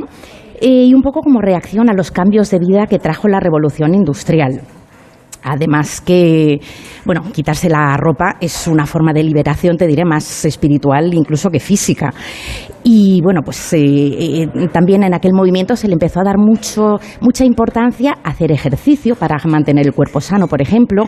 eh, 0.60 0.84
y 0.84 0.94
un 0.94 1.02
poco 1.02 1.22
como 1.22 1.40
reacción 1.40 1.90
a 1.90 1.92
los 1.92 2.12
cambios 2.12 2.52
de 2.52 2.60
vida 2.60 2.86
que 2.86 3.00
trajo 3.00 3.26
la 3.26 3.40
revolución 3.40 3.96
industrial. 3.96 4.60
Además 5.45 6.01
que, 6.01 6.59
bueno, 7.05 7.22
quitarse 7.32 7.68
la 7.68 7.97
ropa 7.99 8.36
es 8.40 8.66
una 8.66 8.86
forma 8.86 9.12
de 9.12 9.22
liberación, 9.22 9.76
te 9.76 9.86
diré, 9.86 10.05
más 10.05 10.45
espiritual 10.45 11.12
incluso 11.12 11.51
que 11.51 11.61
física. 11.61 12.12
Y 12.82 13.20
bueno, 13.22 13.40
pues 13.45 13.72
eh, 13.74 13.78
eh, 13.78 14.49
también 14.72 15.05
en 15.05 15.14
aquel 15.14 15.32
movimiento 15.32 15.76
se 15.76 15.86
le 15.86 15.95
empezó 15.95 16.20
a 16.20 16.24
dar 16.24 16.38
mucho, 16.38 16.99
mucha 17.20 17.45
importancia 17.45 18.14
a 18.22 18.30
hacer 18.30 18.53
ejercicio 18.53 19.16
para 19.16 19.36
mantener 19.45 19.86
el 19.86 19.92
cuerpo 19.92 20.20
sano, 20.20 20.49
por 20.49 20.61
ejemplo, 20.61 21.05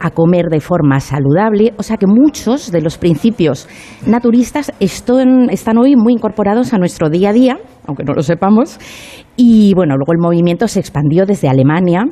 a 0.00 0.10
comer 0.10 0.46
de 0.50 0.60
forma 0.60 1.00
saludable. 1.00 1.72
O 1.78 1.82
sea 1.82 1.96
que 1.96 2.06
muchos 2.06 2.70
de 2.70 2.80
los 2.80 2.98
principios 2.98 3.68
naturistas 4.06 4.72
están, 4.80 5.50
están 5.50 5.78
hoy 5.78 5.94
muy 5.96 6.14
incorporados 6.14 6.72
a 6.72 6.78
nuestro 6.78 7.08
día 7.08 7.30
a 7.30 7.32
día, 7.32 7.58
aunque 7.86 8.04
no 8.04 8.12
lo 8.12 8.22
sepamos. 8.22 8.78
Y 9.36 9.72
bueno, 9.74 9.96
luego 9.96 10.12
el 10.12 10.20
movimiento 10.20 10.68
se 10.68 10.80
expandió 10.80 11.26
desde 11.26 11.48
Alemania 11.48 12.04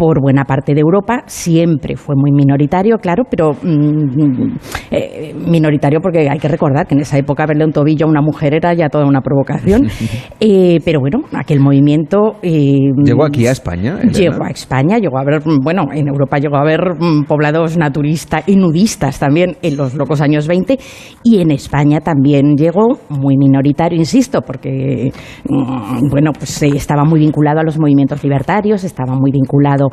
por 0.00 0.18
buena 0.18 0.44
parte 0.46 0.72
de 0.72 0.80
Europa, 0.80 1.24
siempre 1.26 1.94
fue 1.94 2.14
muy 2.16 2.32
minoritario, 2.32 2.96
claro, 2.96 3.24
pero 3.30 3.52
mm, 3.52 4.56
eh, 4.90 5.34
minoritario 5.46 6.00
porque 6.00 6.26
hay 6.26 6.38
que 6.38 6.48
recordar 6.48 6.86
que 6.86 6.94
en 6.94 7.02
esa 7.02 7.18
época 7.18 7.44
verle 7.44 7.66
un 7.66 7.72
tobillo 7.72 8.06
a 8.06 8.08
una 8.08 8.22
mujer 8.22 8.54
era 8.54 8.72
ya 8.72 8.88
toda 8.88 9.04
una 9.04 9.20
provocación. 9.20 9.88
Eh, 10.42 10.78
pero 10.84 11.00
bueno, 11.00 11.18
aquel 11.34 11.60
movimiento... 11.60 12.36
eh, 12.42 12.92
¿Llegó 13.04 13.24
aquí 13.24 13.46
a 13.46 13.50
España? 13.50 13.98
Elena? 13.98 14.12
Llegó 14.12 14.44
a 14.44 14.48
España, 14.48 14.98
llegó 14.98 15.18
a 15.18 15.20
haber, 15.20 15.42
bueno, 15.62 15.84
en 15.92 16.08
Europa 16.08 16.38
llegó 16.38 16.56
a 16.56 16.60
haber 16.60 16.94
mm, 16.98 17.24
poblados 17.24 17.76
naturistas 17.76 18.48
y 18.48 18.56
nudistas 18.56 19.18
también 19.18 19.56
en 19.60 19.76
los 19.76 19.94
locos 19.94 20.22
años 20.22 20.48
20 20.48 20.78
y 21.24 21.40
en 21.40 21.50
España 21.50 22.00
también 22.00 22.56
llegó 22.56 22.98
muy 23.10 23.36
minoritario, 23.36 23.98
insisto, 23.98 24.40
porque, 24.40 25.12
mm, 25.46 26.08
bueno, 26.10 26.30
pues 26.32 26.62
estaba 26.62 27.04
muy 27.04 27.20
vinculado 27.20 27.60
a 27.60 27.64
los 27.64 27.78
movimientos 27.78 28.24
libertarios, 28.24 28.84
estaba 28.84 29.14
muy 29.14 29.30
vinculado 29.30 29.89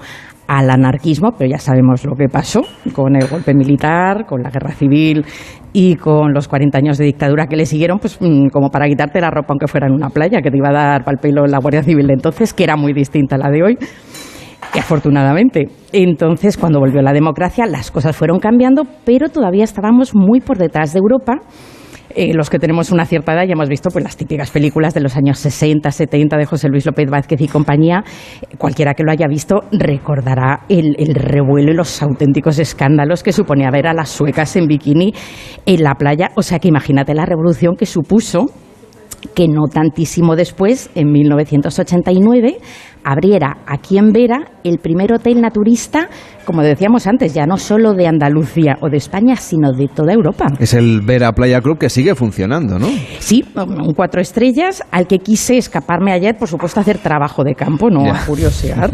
al 0.48 0.70
anarquismo, 0.70 1.32
pero 1.38 1.50
ya 1.50 1.58
sabemos 1.58 2.06
lo 2.06 2.16
que 2.16 2.28
pasó 2.30 2.62
con 2.94 3.16
el 3.16 3.28
golpe 3.28 3.54
militar, 3.54 4.26
con 4.26 4.42
la 4.42 4.50
guerra 4.50 4.72
civil 4.72 5.26
y 5.74 5.96
con 5.96 6.34
los 6.34 6.48
40 6.48 6.78
años 6.78 6.98
de 6.98 7.06
dictadura 7.06 7.48
que 7.48 7.58
le 7.58 7.66
siguieron, 7.66 8.00
pues 8.00 8.18
mm, 8.20 8.48
como 8.48 8.70
para 8.70 8.88
quitarte 8.88 9.20
la 9.20 9.30
ropa 9.30 9.48
aunque 9.50 9.68
fuera 9.68 9.88
en 9.88 9.94
una 9.94 10.10
playa, 10.10 10.42
que 10.42 10.50
te 10.50 10.58
iba 10.58 10.70
a 10.70 10.74
dar 10.74 11.04
pal 11.04 11.18
pelo 11.22 11.46
la 11.46 11.60
Guardia 11.60 11.84
Civil 11.84 12.08
de 12.08 12.14
entonces, 12.14 12.54
que 12.54 12.64
era 12.64 12.78
muy 12.78 12.94
distinta 12.94 13.36
a 13.36 13.40
la 13.40 13.50
de 13.50 13.64
hoy. 13.64 13.78
Afortunadamente. 14.74 15.70
Entonces, 15.94 16.58
cuando 16.58 16.80
volvió 16.80 17.02
la 17.02 17.14
democracia, 17.14 17.66
las 17.66 17.92
cosas 17.92 18.16
fueron 18.16 18.40
cambiando, 18.40 18.84
pero 19.06 19.30
todavía 19.30 19.64
estábamos 19.64 20.14
muy 20.14 20.40
por 20.40 20.58
detrás 20.58 20.94
de 20.94 21.00
Europa. 21.00 21.34
Eh, 22.16 22.34
los 22.34 22.50
que 22.50 22.60
tenemos 22.60 22.92
una 22.92 23.06
cierta 23.06 23.34
edad 23.34 23.46
ya 23.46 23.54
hemos 23.54 23.70
visto 23.70 23.90
pues, 23.90 24.04
las 24.04 24.18
típicas 24.18 24.52
películas 24.52 24.94
de 24.94 25.02
los 25.02 25.16
años 25.16 25.40
60, 25.40 25.92
70 25.92 26.38
de 26.38 26.46
José 26.46 26.70
Luis 26.70 26.86
López 26.86 27.10
Vázquez 27.10 27.42
y 27.42 27.48
compañía. 27.48 28.04
Cualquiera 28.58 28.94
que 28.94 29.04
lo 29.04 29.12
haya 29.12 29.28
visto 29.28 29.62
recordará 29.72 30.62
el, 30.70 30.96
el 30.98 31.16
revuelo 31.16 31.72
y 31.72 31.76
los 31.76 32.02
auténticos 32.02 32.60
escándalos 32.60 33.24
que 33.24 33.32
suponía 33.32 33.70
ver 33.72 33.88
a 33.88 33.94
las 33.94 34.10
suecas 34.10 34.56
en 34.56 34.68
bikini 34.68 35.14
en 35.66 35.84
la 35.84 35.96
playa. 35.96 36.30
O 36.36 36.42
sea 36.42 36.60
que 36.60 36.68
imagínate 36.68 37.14
la 37.14 37.26
revolución 37.26 37.76
que 37.76 37.86
supuso 37.86 38.46
que 39.34 39.48
no 39.48 39.68
tantísimo 39.72 40.36
después, 40.36 40.90
en 40.96 41.12
1989, 41.12 42.58
abriera 43.10 43.58
aquí 43.66 43.98
en 43.98 44.12
Vera 44.12 44.40
el 44.64 44.80
primer 44.80 45.14
hotel 45.14 45.40
naturista, 45.40 46.10
como 46.46 46.62
decíamos 46.62 47.08
antes, 47.08 47.34
ya 47.34 47.46
no 47.46 47.56
solo 47.58 47.94
de 47.94 48.06
Andalucía 48.06 48.78
o 48.82 48.90
de 48.90 48.98
España, 48.98 49.38
sino 49.38 49.72
de 49.72 49.88
toda 49.88 50.12
Europa. 50.14 50.48
Es 50.60 50.74
el 50.74 51.02
Vera 51.02 51.32
Playa 51.32 51.62
Club 51.62 51.78
que 51.78 51.90
sigue 51.90 52.16
funcionando, 52.16 52.78
¿no? 52.80 52.88
Sí, 53.20 53.46
un 53.56 53.94
cuatro 53.94 54.20
estrellas 54.20 54.84
al 54.92 55.08
que 55.08 55.20
quise 55.20 55.58
escaparme 55.58 56.12
ayer, 56.12 56.38
por 56.38 56.50
supuesto, 56.50 56.80
a 56.80 56.82
hacer 56.82 56.98
trabajo 56.98 57.44
de 57.44 57.56
campo, 57.56 57.90
no 57.90 58.06
Ya. 58.06 58.22
a 58.22 58.26
curiosear. 58.26 58.92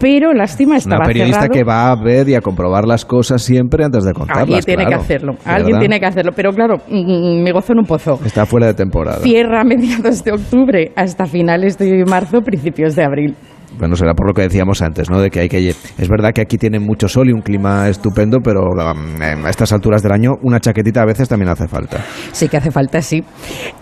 Pero 0.00 0.32
lástima, 0.32 0.76
estaba 0.76 0.98
Una 0.98 1.06
periodista 1.06 1.40
cerrado. 1.40 1.54
que 1.58 1.64
va 1.64 1.90
a 1.90 1.96
ver 2.00 2.28
y 2.28 2.36
a 2.36 2.40
comprobar 2.40 2.84
las 2.86 3.04
cosas 3.04 3.42
siempre 3.42 3.84
antes 3.84 4.04
de 4.04 4.12
contarlas. 4.12 4.42
Alguien 4.44 4.62
tiene 4.62 4.84
claro. 4.84 4.96
que 4.98 5.02
hacerlo, 5.04 5.32
¿Verdad? 5.32 5.54
alguien 5.56 5.78
tiene 5.80 5.98
que 5.98 6.06
hacerlo. 6.06 6.32
Pero 6.36 6.52
claro, 6.52 6.76
mm, 6.88 7.42
me 7.42 7.50
gozo 7.50 7.72
en 7.72 7.80
un 7.80 7.84
pozo. 7.84 8.16
Está 8.24 8.46
fuera 8.46 8.66
de 8.68 8.74
temporada. 8.74 9.18
Cierra 9.18 9.62
a 9.62 9.64
mediados 9.64 10.22
de 10.22 10.30
octubre 10.32 10.92
hasta 10.94 11.26
finales 11.26 11.78
de 11.78 12.04
marzo, 12.04 12.42
principios 12.42 12.94
de 12.94 13.02
abril. 13.02 13.27
Bueno, 13.76 13.96
será 13.96 14.14
por 14.14 14.26
lo 14.26 14.32
que 14.32 14.42
decíamos 14.42 14.82
antes, 14.82 15.10
¿no? 15.10 15.20
De 15.20 15.30
que 15.30 15.40
hay 15.40 15.48
que... 15.48 15.68
Es 15.68 16.08
verdad 16.08 16.32
que 16.32 16.40
aquí 16.40 16.56
tiene 16.56 16.80
mucho 16.80 17.06
sol 17.06 17.28
y 17.28 17.32
un 17.32 17.42
clima 17.42 17.88
estupendo, 17.88 18.38
pero 18.42 18.62
um, 18.70 19.22
a 19.22 19.50
estas 19.50 19.72
alturas 19.72 20.02
del 20.02 20.12
año 20.12 20.32
una 20.42 20.58
chaquetita 20.58 21.02
a 21.02 21.06
veces 21.06 21.28
también 21.28 21.50
hace 21.50 21.68
falta. 21.68 22.04
Sí 22.32 22.48
que 22.48 22.56
hace 22.56 22.70
falta, 22.70 23.02
sí. 23.02 23.22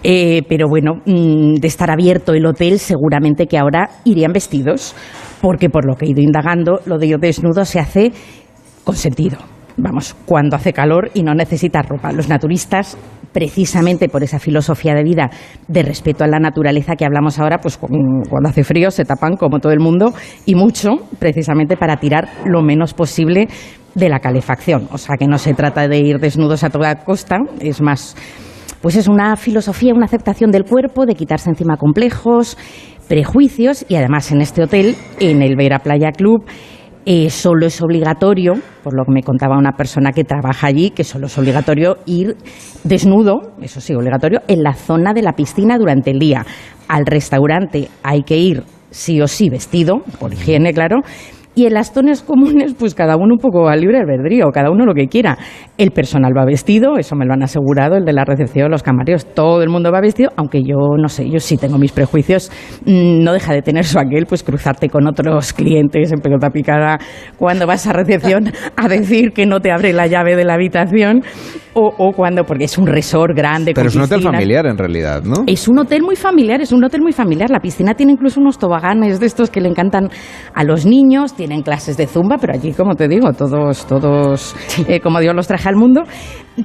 Eh, 0.03 0.43
pero 0.49 0.69
bueno, 0.69 0.97
mm, 1.07 1.55
de 1.55 1.69
estar 1.69 1.91
abierto 1.91 2.35
el 2.35 2.45
hotel, 2.47 2.79
seguramente 2.79 3.47
que 3.47 3.59
ahora 3.59 3.89
irían 4.05 4.33
vestidos, 4.33 4.95
porque 5.41 5.71
por 5.71 5.87
lo 5.87 5.95
que 5.95 6.07
he 6.07 6.11
ido 6.11 6.21
indagando, 6.21 6.81
lo 6.85 6.99
de 6.99 7.07
ir 7.07 7.19
desnudo 7.19 7.65
se 7.65 7.79
hace 7.79 8.13
con 8.85 8.97
sentido. 8.97 9.39
Vamos, 9.79 10.15
cuando 10.25 10.57
hace 10.57 10.73
calor 10.73 11.11
y 11.15 11.23
no 11.23 11.35
necesitas 11.35 11.87
ropa. 11.87 12.11
Los 12.13 12.29
naturistas, 12.29 12.97
precisamente 13.33 14.09
por 14.09 14.23
esa 14.23 14.39
filosofía 14.39 14.95
de 14.95 15.03
vida 15.05 15.31
de 15.69 15.83
respeto 15.83 16.25
a 16.25 16.27
la 16.27 16.39
naturaleza 16.39 16.97
que 16.97 17.05
hablamos 17.05 17.39
ahora, 17.39 17.59
pues 17.59 17.77
cu- 17.77 17.89
cuando 18.31 18.49
hace 18.49 18.65
frío 18.65 18.91
se 18.91 19.05
tapan 19.05 19.37
como 19.37 19.59
todo 19.59 19.73
el 19.73 19.81
mundo 19.81 20.15
y 20.47 20.55
mucho, 20.55 20.97
precisamente 21.19 21.77
para 21.77 21.97
tirar 21.99 22.29
lo 22.47 22.63
menos 22.63 22.95
posible 22.95 23.49
de 23.95 24.09
la 24.09 24.21
calefacción. 24.21 24.89
O 24.93 24.99
sea 24.99 25.17
que 25.19 25.27
no 25.27 25.37
se 25.37 25.53
trata 25.53 25.87
de 25.89 25.99
ir 25.99 26.19
desnudos 26.21 26.65
a 26.65 26.71
toda 26.71 26.95
costa, 27.05 27.37
es 27.61 27.83
más 27.83 28.17
pues 28.81 28.95
es 28.97 29.09
una 29.09 29.37
filosofía, 29.37 29.95
una 29.95 30.05
aceptación 30.05 30.51
del 30.53 30.65
cuerpo, 30.65 31.07
de 31.07 31.15
quitarse 31.15 31.51
encima 31.51 31.77
complejos, 31.77 32.57
prejuicios 33.09 33.85
y 33.89 33.97
además 33.97 34.31
en 34.33 34.41
este 34.41 34.63
hotel, 34.63 34.95
en 35.19 35.43
el 35.43 35.57
Vera 35.57 35.81
Playa 35.81 36.13
Club, 36.13 36.45
eh, 37.09 37.31
solo 37.31 37.67
es 37.67 37.81
obligatorio, 37.81 38.55
por 38.83 38.93
lo 38.97 39.05
que 39.05 39.13
me 39.13 39.23
contaba 39.23 39.57
una 39.57 39.77
persona 39.77 40.11
que 40.11 40.25
trabaja 40.25 40.67
allí, 40.67 40.91
que 40.91 41.05
solo 41.05 41.27
es 41.27 41.39
obligatorio 41.39 41.99
ir 42.05 42.37
desnudo, 42.83 43.53
eso 43.63 43.81
sí, 43.81 43.95
obligatorio, 43.95 44.41
en 44.49 44.65
la 44.65 44.75
zona 44.75 45.13
de 45.15 45.23
la 45.23 45.35
piscina 45.35 45.79
durante 45.79 46.11
el 46.11 46.19
día. 46.19 46.45
Al 46.89 47.07
restaurante 47.07 47.89
hay 48.03 48.23
que 48.23 48.37
ir 48.37 48.65
sí 48.91 49.21
o 49.21 49.29
sí 49.29 49.49
vestido, 49.49 50.01
por 50.19 50.33
higiene, 50.33 50.73
claro, 50.73 51.03
Y 51.59 51.65
en 51.65 51.73
las 51.73 51.91
zonas 51.91 52.21
comunes, 52.21 52.75
pues 52.79 52.95
cada 52.95 53.17
uno 53.17 53.33
un 53.33 53.39
poco 53.39 53.67
a 53.71 53.77
libre 53.77 53.97
albedrío, 53.97 54.51
cada 54.53 54.71
uno 54.71 54.85
lo 54.85 54.93
que 54.93 55.07
quiera. 55.07 55.39
El 55.79 55.91
personal 55.91 56.37
va 56.37 56.45
vestido, 56.45 56.99
eso 56.99 57.17
me 57.17 57.25
lo 57.25 57.33
han 57.33 57.43
asegurado, 57.43 57.97
el 57.97 58.05
de 58.05 58.13
la 58.13 58.27
recepción, 58.27 58.71
los 58.71 58.83
camareros, 58.83 59.25
todo 59.35 59.63
el 59.63 59.71
mundo 59.71 59.91
va 59.91 60.03
vestido, 60.03 60.31
aunque 60.37 60.63
yo 60.63 60.77
no 60.99 61.09
sé, 61.09 61.31
yo 61.31 61.39
sí 61.39 61.57
tengo 61.57 61.79
mis 61.79 61.93
prejuicios, 61.93 62.53
mm, 62.85 63.25
no 63.25 63.33
deja 63.33 63.55
de 63.55 63.63
tener 63.63 63.87
su 63.87 63.99
aquel, 63.99 64.27
pues 64.27 64.43
cruzarte 64.43 64.91
con 64.91 65.07
otros 65.07 65.55
clientes 65.55 66.13
en 66.13 66.21
pelota 66.21 66.51
picada 66.51 66.99
cuando 67.39 67.67
vas 67.67 67.87
a 67.87 67.95
recepción 67.95 68.53
a 68.77 68.87
decir 68.87 69.33
que 69.33 69.47
no 69.47 69.61
te 69.61 69.73
abre 69.73 69.95
la 69.95 70.07
llave 70.09 70.37
de 70.37 70.45
la 70.45 70.55
habitación 70.55 71.23
o, 71.79 72.13
cuando, 72.13 72.45
porque 72.45 72.65
es 72.65 72.79
un 72.79 72.87
resort 72.87 73.37
grande. 73.37 73.73
Pero 73.75 73.89
es 73.89 73.97
un 73.97 74.03
hotel 74.03 74.23
familiar 74.23 74.67
en 74.67 74.79
realidad, 74.79 75.23
¿no? 75.23 75.45
Es 75.47 75.69
un 75.69 75.79
hotel 75.79 76.03
muy 76.03 76.17
familiar, 76.17 76.61
es 76.61 76.73
un 76.73 76.83
hotel 76.83 77.03
muy 77.03 77.13
familiar. 77.13 77.51
La 77.51 77.61
piscina 77.61 77.95
tiene 77.95 78.13
incluso 78.13 78.41
unos 78.41 78.59
tobaganes 78.59 79.21
de 79.21 79.27
estos 79.27 79.51
que 79.51 79.61
le 79.61 79.69
encantan 79.69 80.09
a 80.55 80.65
los 80.65 80.87
niños, 80.87 81.35
tienen 81.35 81.63
clases 81.63 81.97
de 81.97 82.07
zumba, 82.07 82.39
pero 82.39 82.55
allí, 82.55 82.73
como 82.73 82.95
te 82.95 83.09
digo, 83.09 83.31
todos, 83.33 83.87
todos, 83.87 84.57
eh, 84.89 85.01
como 85.01 85.21
Dios 85.21 85.35
los 85.35 85.47
traje 85.47 85.69
al 85.69 85.77
mundo. 85.77 86.03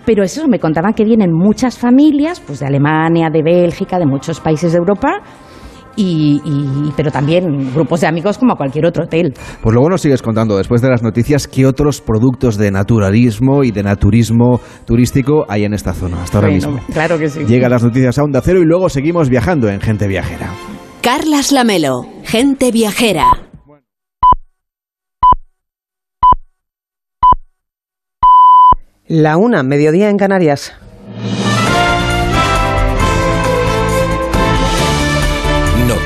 Pero 0.05 0.24
eso, 0.24 0.47
me 0.47 0.59
contaban 0.59 0.93
que 0.93 1.03
vienen 1.03 1.34
muchas 1.34 1.78
familias, 1.78 2.39
pues 2.39 2.59
de 2.59 2.68
Alemania, 2.68 3.30
de 3.30 3.43
Bélgica, 3.43 3.99
de 3.99 4.05
muchos 4.05 4.39
países 4.39 4.72
de 4.72 4.78
Europa, 4.78 5.22
y, 5.96 6.42
pero 6.96 7.12
también 7.12 7.74
grupos 7.74 8.02
de 8.02 8.08
amigos 8.08 8.38
como 8.38 8.54
a 8.54 8.56
cualquier 8.56 8.86
otro 8.86 9.06
hotel. 9.06 9.34
Pues 9.62 9.74
luego 9.74 9.89
nos 9.89 10.02
sigues 10.02 10.22
contando, 10.22 10.58
después 10.58 10.82
de 10.82 10.89
las 10.89 11.04
noticias, 11.04 11.48
qué 11.48 11.66
otros 11.66 12.02
productos 12.02 12.58
de 12.58 12.72
naturalismo 12.72 13.64
y 13.64 13.72
de 13.72 13.84
naturismo 13.84 14.60
turístico 14.86 15.46
hay 15.48 15.66
en 15.66 15.74
esta 15.74 15.94
zona 15.94 16.24
hasta 16.24 16.39
ahora 16.39 16.52
mismo. 16.52 16.80
Claro 16.92 17.18
que 17.18 17.30
sí. 17.30 17.46
Llegan 17.46 17.72
las 17.72 17.84
noticias 17.84 18.18
a 18.18 18.24
Onda 18.24 18.42
Cero 18.44 18.60
y 18.62 18.66
luego 18.66 18.89
seguimos 18.89 19.30
viajando 19.30 19.70
en 19.70 19.82
Gente 19.82 20.08
Viajera. 20.08 20.52
Carlas 21.02 21.52
Lamelo, 21.52 22.06
Gente 22.24 22.72
Viajera. 22.72 23.28
La 29.08 29.36
una, 29.36 29.62
mediodía 29.64 30.10
en 30.10 30.18
Canarias. 30.18 30.74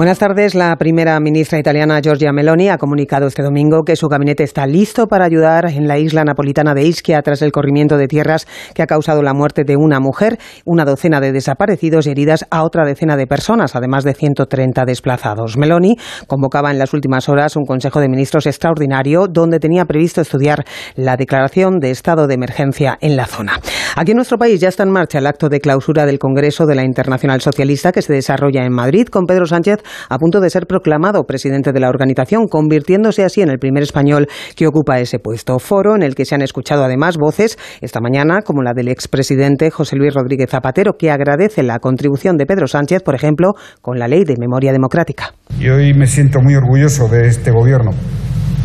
Buenas 0.00 0.18
tardes. 0.18 0.54
La 0.54 0.74
primera 0.76 1.20
ministra 1.20 1.58
italiana 1.58 2.00
Giorgia 2.00 2.32
Meloni 2.32 2.70
ha 2.70 2.78
comunicado 2.78 3.26
este 3.26 3.42
domingo 3.42 3.82
que 3.84 3.96
su 3.96 4.08
gabinete 4.08 4.42
está 4.44 4.66
listo 4.66 5.08
para 5.08 5.26
ayudar 5.26 5.66
en 5.66 5.86
la 5.86 5.98
isla 5.98 6.24
napolitana 6.24 6.72
de 6.72 6.84
Ischia 6.84 7.20
tras 7.20 7.42
el 7.42 7.52
corrimiento 7.52 7.98
de 7.98 8.08
tierras 8.08 8.46
que 8.72 8.82
ha 8.82 8.86
causado 8.86 9.22
la 9.22 9.34
muerte 9.34 9.62
de 9.62 9.76
una 9.76 10.00
mujer, 10.00 10.38
una 10.64 10.86
docena 10.86 11.20
de 11.20 11.32
desaparecidos 11.32 12.06
y 12.06 12.12
heridas 12.12 12.46
a 12.50 12.64
otra 12.64 12.86
decena 12.86 13.14
de 13.18 13.26
personas, 13.26 13.76
además 13.76 14.04
de 14.04 14.14
130 14.14 14.86
desplazados. 14.86 15.58
Meloni 15.58 15.96
convocaba 16.26 16.70
en 16.70 16.78
las 16.78 16.94
últimas 16.94 17.28
horas 17.28 17.56
un 17.56 17.66
Consejo 17.66 18.00
de 18.00 18.08
Ministros 18.08 18.46
extraordinario 18.46 19.26
donde 19.28 19.58
tenía 19.58 19.84
previsto 19.84 20.22
estudiar 20.22 20.64
la 20.94 21.18
declaración 21.18 21.78
de 21.78 21.90
estado 21.90 22.26
de 22.26 22.36
emergencia 22.36 22.96
en 23.02 23.16
la 23.16 23.26
zona. 23.26 23.60
Aquí 23.96 24.12
en 24.12 24.16
nuestro 24.16 24.38
país 24.38 24.60
ya 24.60 24.68
está 24.68 24.82
en 24.82 24.92
marcha 24.92 25.18
el 25.18 25.26
acto 25.26 25.50
de 25.50 25.60
clausura 25.60 26.06
del 26.06 26.18
Congreso 26.18 26.64
de 26.64 26.76
la 26.76 26.84
Internacional 26.84 27.42
Socialista 27.42 27.92
que 27.92 28.00
se 28.00 28.14
desarrolla 28.14 28.64
en 28.64 28.72
Madrid 28.72 29.06
con 29.08 29.26
Pedro 29.26 29.44
Sánchez 29.44 29.82
a 30.08 30.18
punto 30.18 30.40
de 30.40 30.50
ser 30.50 30.66
proclamado 30.66 31.24
presidente 31.24 31.72
de 31.72 31.80
la 31.80 31.88
organización, 31.88 32.48
convirtiéndose 32.48 33.24
así 33.24 33.42
en 33.42 33.50
el 33.50 33.58
primer 33.58 33.82
español 33.82 34.28
que 34.56 34.66
ocupa 34.66 34.98
ese 34.98 35.18
puesto. 35.18 35.58
Foro 35.58 35.94
en 35.94 36.02
el 36.02 36.14
que 36.14 36.24
se 36.24 36.34
han 36.34 36.42
escuchado 36.42 36.84
además 36.84 37.16
voces 37.16 37.58
esta 37.80 38.00
mañana, 38.00 38.40
como 38.42 38.62
la 38.62 38.72
del 38.74 38.88
expresidente 38.88 39.70
José 39.70 39.96
Luis 39.96 40.14
Rodríguez 40.14 40.50
Zapatero, 40.50 40.94
que 40.98 41.10
agradece 41.10 41.62
la 41.62 41.78
contribución 41.78 42.36
de 42.36 42.46
Pedro 42.46 42.66
Sánchez, 42.66 43.02
por 43.02 43.14
ejemplo, 43.14 43.52
con 43.80 43.98
la 43.98 44.08
ley 44.08 44.24
de 44.24 44.36
memoria 44.38 44.72
democrática. 44.72 45.34
Y 45.58 45.68
hoy 45.68 45.94
me 45.94 46.06
siento 46.06 46.40
muy 46.40 46.54
orgulloso 46.54 47.08
de 47.08 47.26
este 47.26 47.50
gobierno, 47.50 47.90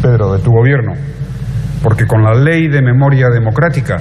Pedro, 0.02 0.34
de 0.34 0.44
tu 0.44 0.52
gobierno, 0.52 0.94
porque 1.84 2.06
con 2.06 2.24
la 2.24 2.34
ley 2.34 2.68
de 2.68 2.82
memoria 2.82 3.30
democrática 3.30 3.98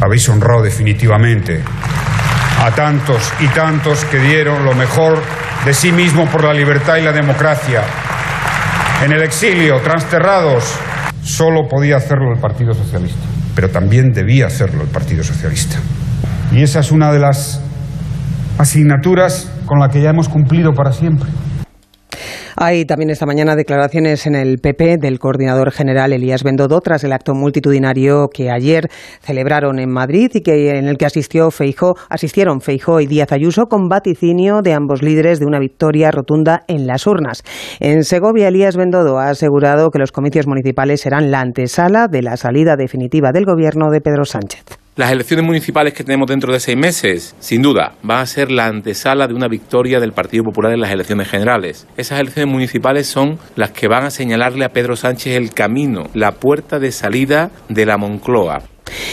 habéis 0.00 0.28
honrado 0.28 0.62
definitivamente 0.62 1.60
a 2.60 2.70
tantos 2.72 3.32
y 3.40 3.46
tantos 3.48 4.04
que 4.06 4.18
dieron 4.18 4.64
lo 4.64 4.74
mejor 4.74 5.22
de 5.64 5.74
sí 5.74 5.92
mismo 5.92 6.26
por 6.26 6.44
la 6.44 6.52
libertad 6.52 6.96
y 6.96 7.02
la 7.02 7.12
democracia. 7.12 7.82
En 9.04 9.12
el 9.12 9.22
exilio, 9.22 9.80
transterrados, 9.80 10.74
solo 11.22 11.68
podía 11.68 11.96
hacerlo 11.96 12.32
el 12.34 12.40
Partido 12.40 12.74
Socialista, 12.74 13.26
pero 13.54 13.70
también 13.70 14.10
debía 14.12 14.46
hacerlo 14.46 14.82
el 14.82 14.88
Partido 14.88 15.22
Socialista. 15.22 15.76
Y 16.52 16.62
esa 16.62 16.80
es 16.80 16.90
una 16.90 17.12
de 17.12 17.20
las 17.20 17.60
asignaturas 18.58 19.52
con 19.66 19.78
la 19.78 19.88
que 19.88 20.00
ya 20.00 20.10
hemos 20.10 20.28
cumplido 20.28 20.72
para 20.72 20.92
siempre. 20.92 21.28
Hay 22.56 22.84
también 22.84 23.10
esta 23.10 23.26
mañana 23.26 23.54
declaraciones 23.54 24.26
en 24.26 24.34
el 24.34 24.58
PP 24.58 24.98
del 24.98 25.18
coordinador 25.18 25.70
general 25.70 26.12
Elías 26.12 26.42
Bendodo 26.42 26.80
tras 26.80 27.04
el 27.04 27.12
acto 27.12 27.34
multitudinario 27.34 28.28
que 28.32 28.50
ayer 28.50 28.88
celebraron 29.20 29.78
en 29.78 29.90
Madrid 29.90 30.30
y 30.34 30.40
que 30.40 30.78
en 30.78 30.88
el 30.88 30.98
que 30.98 31.06
asistió 31.06 31.50
Feijo, 31.50 31.94
asistieron 32.08 32.60
Feijo 32.60 33.00
y 33.00 33.06
Díaz 33.06 33.32
Ayuso 33.32 33.66
con 33.66 33.88
vaticinio 33.88 34.62
de 34.62 34.72
ambos 34.72 35.02
líderes 35.02 35.38
de 35.38 35.46
una 35.46 35.60
victoria 35.60 36.10
rotunda 36.10 36.62
en 36.66 36.86
las 36.86 37.06
urnas. 37.06 37.44
En 37.80 38.04
Segovia, 38.04 38.48
Elías 38.48 38.76
Bendodo 38.76 39.18
ha 39.18 39.28
asegurado 39.28 39.90
que 39.90 39.98
los 39.98 40.12
comicios 40.12 40.46
municipales 40.46 41.00
serán 41.00 41.30
la 41.30 41.40
antesala 41.40 42.08
de 42.08 42.22
la 42.22 42.36
salida 42.36 42.76
definitiva 42.76 43.30
del 43.32 43.44
gobierno 43.44 43.90
de 43.90 44.00
Pedro 44.00 44.24
Sánchez. 44.24 44.87
Las 44.98 45.12
elecciones 45.12 45.46
municipales 45.46 45.94
que 45.94 46.02
tenemos 46.02 46.26
dentro 46.26 46.52
de 46.52 46.58
seis 46.58 46.76
meses, 46.76 47.36
sin 47.38 47.62
duda, 47.62 47.92
van 48.02 48.18
a 48.18 48.26
ser 48.26 48.50
la 48.50 48.66
antesala 48.66 49.28
de 49.28 49.34
una 49.34 49.46
victoria 49.46 50.00
del 50.00 50.10
Partido 50.10 50.42
Popular 50.42 50.72
en 50.72 50.80
las 50.80 50.90
elecciones 50.90 51.28
generales. 51.28 51.86
Esas 51.96 52.18
elecciones 52.18 52.52
municipales 52.52 53.06
son 53.06 53.38
las 53.54 53.70
que 53.70 53.86
van 53.86 54.06
a 54.06 54.10
señalarle 54.10 54.64
a 54.64 54.70
Pedro 54.70 54.96
Sánchez 54.96 55.36
el 55.36 55.54
camino, 55.54 56.08
la 56.14 56.32
puerta 56.32 56.80
de 56.80 56.90
salida 56.90 57.52
de 57.68 57.86
la 57.86 57.96
Moncloa. 57.96 58.58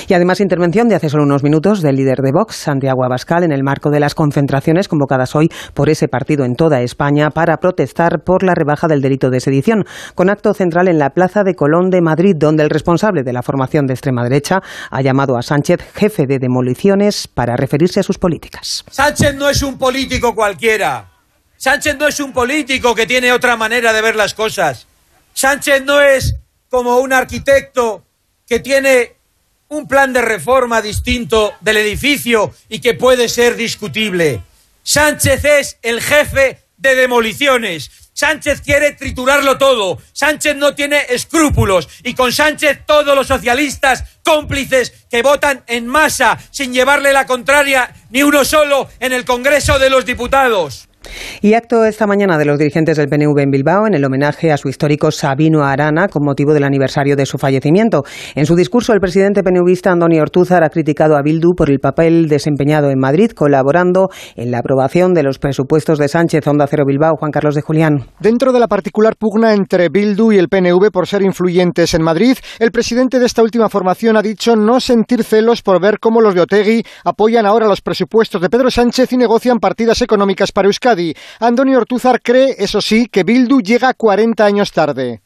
Y 0.07 0.13
además 0.13 0.39
intervención 0.39 0.87
de 0.87 0.95
hace 0.95 1.09
solo 1.09 1.23
unos 1.23 1.43
minutos 1.43 1.81
del 1.81 1.95
líder 1.95 2.19
de 2.19 2.31
Vox, 2.33 2.55
Santiago 2.55 3.03
Abascal, 3.03 3.43
en 3.43 3.51
el 3.51 3.63
marco 3.63 3.89
de 3.89 3.99
las 3.99 4.15
concentraciones 4.15 4.87
convocadas 4.87 5.35
hoy 5.35 5.49
por 5.73 5.89
ese 5.89 6.07
partido 6.07 6.45
en 6.45 6.55
toda 6.55 6.81
España 6.81 7.29
para 7.29 7.57
protestar 7.57 8.23
por 8.23 8.43
la 8.43 8.53
rebaja 8.55 8.87
del 8.87 9.01
delito 9.01 9.29
de 9.29 9.39
sedición, 9.39 9.85
con 10.15 10.29
acto 10.29 10.53
central 10.53 10.87
en 10.87 10.99
la 10.99 11.11
Plaza 11.11 11.43
de 11.43 11.55
Colón 11.55 11.89
de 11.89 12.01
Madrid, 12.01 12.35
donde 12.37 12.63
el 12.63 12.69
responsable 12.69 13.23
de 13.23 13.33
la 13.33 13.41
formación 13.41 13.85
de 13.85 13.93
extrema 13.93 14.23
derecha 14.23 14.61
ha 14.91 15.01
llamado 15.01 15.37
a 15.37 15.41
Sánchez 15.41 15.81
jefe 15.93 16.25
de 16.27 16.39
demoliciones 16.39 17.27
para 17.27 17.55
referirse 17.55 17.99
a 17.99 18.03
sus 18.03 18.17
políticas. 18.17 18.83
Sánchez 18.89 19.35
no 19.35 19.49
es 19.49 19.61
un 19.63 19.77
político 19.77 20.33
cualquiera. 20.35 21.11
Sánchez 21.57 21.97
no 21.97 22.07
es 22.07 22.19
un 22.19 22.33
político 22.33 22.93
que 22.93 23.05
tiene 23.05 23.31
otra 23.31 23.55
manera 23.55 23.93
de 23.93 24.01
ver 24.01 24.15
las 24.15 24.33
cosas. 24.33 24.87
Sánchez 25.33 25.83
no 25.85 26.01
es 26.01 26.35
como 26.69 26.97
un 26.99 27.13
arquitecto 27.13 28.03
que 28.47 28.59
tiene 28.59 29.14
un 29.69 29.87
plan 29.87 30.13
de 30.13 30.21
reforma 30.21 30.81
distinto 30.81 31.53
del 31.61 31.77
edificio 31.77 32.53
y 32.69 32.79
que 32.79 32.93
puede 32.93 33.29
ser 33.29 33.55
discutible. 33.55 34.41
Sánchez 34.83 35.45
es 35.45 35.77
el 35.81 36.01
jefe 36.01 36.59
de 36.77 36.95
demoliciones. 36.95 37.89
Sánchez 38.13 38.61
quiere 38.61 38.91
triturarlo 38.93 39.57
todo. 39.57 39.97
Sánchez 40.13 40.55
no 40.55 40.73
tiene 40.73 41.01
escrúpulos. 41.09 41.89
Y 42.03 42.13
con 42.13 42.31
Sánchez 42.31 42.85
todos 42.85 43.15
los 43.15 43.27
socialistas 43.27 44.03
cómplices 44.23 44.93
que 45.09 45.21
votan 45.21 45.63
en 45.67 45.87
masa 45.87 46.37
sin 46.51 46.73
llevarle 46.73 47.11
la 47.11 47.25
contraria 47.25 47.93
ni 48.11 48.23
uno 48.23 48.45
solo 48.45 48.89
en 48.99 49.11
el 49.11 49.25
Congreso 49.25 49.79
de 49.79 49.89
los 49.89 50.05
Diputados. 50.05 50.87
Y 51.41 51.53
acto 51.53 51.85
esta 51.85 52.07
mañana 52.07 52.37
de 52.37 52.45
los 52.45 52.57
dirigentes 52.57 52.97
del 52.97 53.07
PNV 53.07 53.39
en 53.39 53.51
Bilbao 53.51 53.87
en 53.87 53.93
el 53.93 54.05
homenaje 54.05 54.51
a 54.51 54.57
su 54.57 54.69
histórico 54.69 55.11
Sabino 55.11 55.63
Arana 55.63 56.07
con 56.07 56.23
motivo 56.23 56.53
del 56.53 56.63
aniversario 56.63 57.15
de 57.15 57.25
su 57.25 57.37
fallecimiento. 57.37 58.03
En 58.35 58.45
su 58.45 58.55
discurso, 58.55 58.93
el 58.93 58.99
presidente 58.99 59.43
PNVista 59.43 59.91
Antonio 59.91 60.21
Ortúzar 60.21 60.63
ha 60.63 60.69
criticado 60.69 61.17
a 61.17 61.21
Bildu 61.21 61.55
por 61.55 61.69
el 61.69 61.79
papel 61.79 62.27
desempeñado 62.27 62.89
en 62.89 62.99
Madrid, 62.99 63.31
colaborando 63.31 64.09
en 64.35 64.51
la 64.51 64.59
aprobación 64.59 65.13
de 65.13 65.23
los 65.23 65.39
presupuestos 65.39 65.99
de 65.99 66.07
Sánchez 66.07 66.47
Onda 66.47 66.67
Cero 66.67 66.83
Bilbao. 66.85 67.15
Juan 67.17 67.31
Carlos 67.31 67.55
de 67.55 67.61
Julián. 67.61 68.05
Dentro 68.19 68.51
de 68.51 68.59
la 68.59 68.67
particular 68.67 69.15
pugna 69.17 69.53
entre 69.53 69.89
Bildu 69.89 70.31
y 70.31 70.37
el 70.37 70.49
PNV 70.49 70.91
por 70.91 71.07
ser 71.07 71.21
influyentes 71.21 71.93
en 71.93 72.01
Madrid, 72.01 72.37
el 72.59 72.71
presidente 72.71 73.19
de 73.19 73.25
esta 73.25 73.43
última 73.43 73.69
formación 73.69 74.17
ha 74.17 74.21
dicho 74.21 74.55
no 74.55 74.79
sentir 74.79 75.23
celos 75.23 75.61
por 75.61 75.81
ver 75.81 75.99
cómo 75.99 76.21
los 76.21 76.33
de 76.33 76.41
Otegui 76.41 76.83
apoyan 77.03 77.45
ahora 77.45 77.67
los 77.67 77.81
presupuestos 77.81 78.41
de 78.41 78.49
Pedro 78.49 78.71
Sánchez 78.71 79.11
y 79.13 79.17
negocian 79.17 79.59
partidas 79.59 80.01
económicas 80.01 80.51
para 80.51 80.67
Euskadi. 80.67 80.94
Antonio 81.39 81.77
Ortúzar 81.77 82.21
cree, 82.21 82.55
eso 82.57 82.81
sí, 82.81 83.07
que 83.11 83.23
Bildu 83.23 83.61
llega 83.61 83.93
40 83.93 84.45
años 84.45 84.71
tarde. 84.71 85.21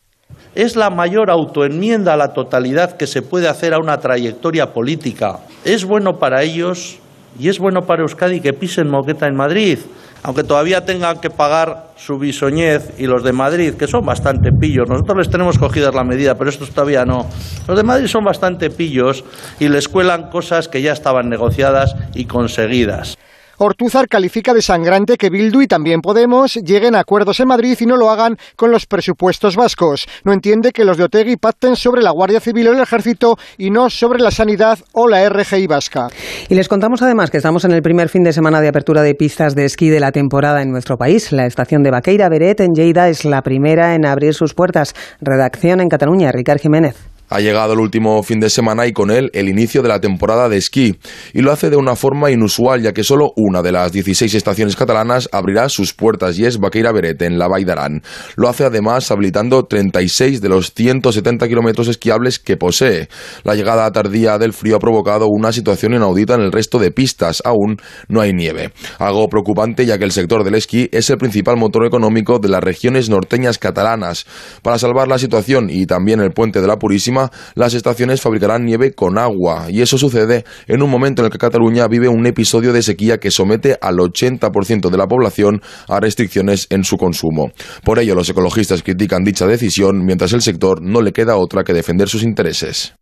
Es 0.56 0.76
la 0.76 0.90
mayor 0.90 1.30
autoenmienda 1.30 2.14
a 2.14 2.18
la 2.18 2.34
totalidad 2.34 2.98
que 2.98 3.08
se 3.08 3.22
puede 3.22 3.48
hacer 3.48 3.74
a 3.74 3.80
una 3.80 3.98
trayectoria 3.98 4.74
política. 4.74 5.40
Es 5.64 5.86
bueno 5.86 6.20
para 6.20 6.44
ellos 6.44 7.00
y 7.40 7.50
es 7.50 7.60
bueno 7.60 7.82
para 7.82 8.02
Euskadi 8.02 8.42
que 8.42 8.54
pisen 8.54 8.90
moqueta 8.90 9.28
en 9.28 9.36
Madrid, 9.36 9.80
aunque 10.24 10.44
todavía 10.44 10.86
tengan 10.86 11.20
que 11.20 11.30
pagar 11.30 11.92
su 11.96 12.18
bisoñez 12.18 12.94
y 12.98 13.06
los 13.06 13.24
de 13.24 13.32
Madrid, 13.32 13.76
que 13.76 13.88
son 13.88 14.06
bastante 14.06 14.50
pillos. 14.52 14.90
Nosotros 14.90 15.18
les 15.20 15.30
tenemos 15.30 15.58
cogidas 15.58 15.94
la 15.94 16.04
medida, 16.04 16.36
pero 16.36 16.50
estos 16.50 16.72
todavía 16.72 17.06
no. 17.06 17.28
Los 17.68 17.78
de 17.78 17.84
Madrid 17.84 18.08
son 18.08 18.24
bastante 18.24 18.70
pillos 18.70 19.24
y 19.60 19.70
les 19.70 19.88
cuelan 19.88 20.30
cosas 20.30 20.68
que 20.68 20.82
ya 20.82 20.92
estaban 20.92 21.30
negociadas 21.30 21.96
y 22.16 22.26
conseguidas. 22.26 23.18
Ortúzar 23.62 24.08
califica 24.08 24.54
de 24.54 24.62
sangrante 24.62 25.18
que 25.18 25.30
Bildu 25.30 25.62
y 25.62 25.68
también 25.68 26.00
Podemos 26.00 26.56
lleguen 26.56 26.96
a 26.96 27.02
acuerdos 27.02 27.42
en 27.42 27.50
Madrid 27.50 27.78
y 27.78 27.86
no 27.86 27.98
lo 27.98 28.10
hagan 28.10 28.38
con 28.56 28.72
los 28.72 28.86
presupuestos 28.86 29.58
vascos. 29.58 30.08
No 30.24 30.32
entiende 30.32 30.72
que 30.72 30.86
los 30.86 30.96
de 30.96 31.04
Otegui 31.04 31.36
pacten 31.36 31.76
sobre 31.76 32.02
la 32.02 32.12
Guardia 32.12 32.40
Civil 32.40 32.70
o 32.70 32.72
el 32.72 32.80
Ejército 32.80 33.36
y 33.58 33.70
no 33.70 33.90
sobre 33.90 34.20
la 34.20 34.32
sanidad 34.32 34.80
o 34.94 35.10
la 35.10 35.28
RGI 35.28 35.68
vasca. 35.68 36.08
Y 36.48 36.56
les 36.56 36.70
contamos 36.70 37.02
además 37.02 37.32
que 37.32 37.38
estamos 37.38 37.66
en 37.66 37.74
el 37.74 37.82
primer 37.82 38.08
fin 38.08 38.24
de 38.24 38.32
semana 38.32 38.62
de 38.62 38.70
apertura 38.70 39.02
de 39.02 39.14
pistas 39.14 39.56
de 39.56 39.66
esquí 39.66 39.90
de 39.90 40.00
la 40.00 40.14
temporada 40.14 40.62
en 40.62 40.72
nuestro 40.72 40.96
país. 40.96 41.34
La 41.34 41.46
estación 41.46 41.84
de 41.84 41.92
Baqueira 41.92 42.30
Beret 42.30 42.62
en 42.62 42.72
Lleida 42.74 43.10
es 43.10 43.26
la 43.26 43.42
primera 43.42 43.94
en 43.94 44.06
abrir 44.06 44.34
sus 44.34 44.54
puertas. 44.54 44.96
Redacción 45.20 45.82
en 45.82 45.90
Cataluña, 45.90 46.32
Ricard 46.32 46.62
Jiménez. 46.62 47.09
Ha 47.30 47.40
llegado 47.40 47.74
el 47.74 47.80
último 47.80 48.22
fin 48.24 48.40
de 48.40 48.50
semana 48.50 48.88
y 48.88 48.94
con 48.94 49.12
él 49.12 49.30
el 49.34 49.50
inicio 49.50 49.82
de 49.82 49.90
la 49.90 50.00
temporada 50.00 50.50
de 50.50 50.58
esquí. 50.58 51.00
Y 51.34 51.42
lo 51.42 51.52
hace 51.52 51.70
de 51.70 51.76
una 51.76 51.96
forma 51.96 52.32
inusual, 52.32 52.82
ya 52.82 52.94
que 52.94 53.04
solo 53.04 53.34
una 53.36 53.62
de 53.62 53.72
las 53.72 53.92
16 53.92 54.34
estaciones 54.34 54.76
catalanas 54.76 55.30
abrirá 55.32 55.70
sus 55.70 55.94
puertas 55.94 56.38
y 56.40 56.46
es 56.46 56.60
Baqueira 56.60 56.92
Beret, 56.92 57.22
en 57.22 57.38
la 57.38 57.48
Vall 57.48 57.66
d'Aran. 57.66 58.02
Lo 58.36 58.50
hace 58.50 58.66
además 58.66 59.12
habilitando 59.12 59.66
36 59.66 60.42
de 60.42 60.50
los 60.50 60.74
170 60.74 61.48
kilómetros 61.48 61.88
esquiables 61.88 62.40
que 62.40 62.58
posee. 62.58 63.10
La 63.44 63.56
llegada 63.56 63.92
tardía 63.92 64.38
del 64.38 64.54
frío 64.54 64.78
ha 64.78 64.80
provocado 64.80 65.28
una 65.28 65.52
situación 65.52 65.94
inaudita 65.94 66.34
en 66.34 66.42
el 66.42 66.52
resto 66.52 66.80
de 66.80 66.92
pistas. 66.92 67.42
Aún 67.46 67.78
no 68.08 68.22
hay 68.22 68.34
nieve. 68.34 68.72
Algo 68.98 69.28
preocupante, 69.28 69.86
ya 69.86 69.98
que 69.98 70.06
el 70.06 70.12
sector 70.12 70.44
del 70.44 70.56
esquí 70.56 70.90
es 70.92 71.10
el 71.10 71.18
principal 71.18 71.58
motor 71.58 71.86
económico 71.86 72.40
de 72.40 72.50
las 72.50 72.64
regiones 72.64 73.10
norteñas 73.10 73.58
catalanas. 73.58 74.26
Para 74.64 74.80
salvar 74.80 75.08
la 75.08 75.20
situación 75.20 75.70
y 75.70 75.86
también 75.86 76.22
el 76.22 76.32
puente 76.32 76.62
de 76.62 76.68
la 76.68 76.78
Purísima, 76.78 77.19
las 77.56 77.74
estaciones 77.74 78.22
fabricarán 78.22 78.66
nieve 78.66 78.94
con 78.94 79.18
agua 79.18 79.68
y 79.70 79.82
eso 79.82 79.98
sucede 79.98 80.44
en 80.68 80.82
un 80.82 80.90
momento 80.90 81.22
en 81.22 81.28
el 81.28 81.32
que 81.32 81.38
Cataluña 81.38 81.88
vive 81.88 82.08
un 82.08 82.26
episodio 82.26 82.74
de 82.74 82.82
sequía 82.82 83.18
que 83.18 83.32
somete 83.32 83.78
al 83.82 83.98
80% 83.98 84.90
de 84.90 84.98
la 84.98 85.08
población 85.08 85.62
a 85.88 86.00
restricciones 86.00 86.68
en 86.70 86.84
su 86.84 86.98
consumo. 86.98 87.52
Por 87.84 88.00
ello, 88.00 88.16
los 88.16 88.30
ecologistas 88.30 88.84
critican 88.84 89.24
dicha 89.24 89.48
decisión, 89.48 90.06
mientras 90.06 90.34
el 90.34 90.42
sector 90.42 90.82
no 90.82 91.02
le 91.02 91.12
queda 91.12 91.38
otra 91.38 91.64
que 91.64 91.74
defender 91.74 92.10
sus 92.10 92.24
intereses. 92.24 92.94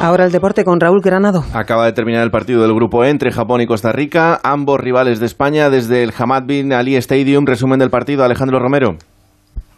Ahora 0.00 0.26
el 0.26 0.32
deporte 0.32 0.64
con 0.64 0.80
Raúl 0.80 1.00
Granado. 1.00 1.44
Acaba 1.54 1.86
de 1.86 1.92
terminar 1.92 2.22
el 2.22 2.30
partido 2.30 2.60
del 2.60 2.74
grupo 2.74 3.04
E 3.04 3.10
entre 3.10 3.32
Japón 3.32 3.62
y 3.62 3.66
Costa 3.66 3.90
Rica, 3.90 4.38
ambos 4.42 4.78
rivales 4.78 5.18
de 5.18 5.26
España 5.26 5.70
desde 5.70 6.02
el 6.02 6.12
Hamad 6.16 6.42
bin 6.44 6.72
Ali 6.72 6.96
Stadium. 6.96 7.46
Resumen 7.46 7.78
del 7.78 7.90
partido, 7.90 8.22
Alejandro 8.22 8.58
Romero. 8.58 8.98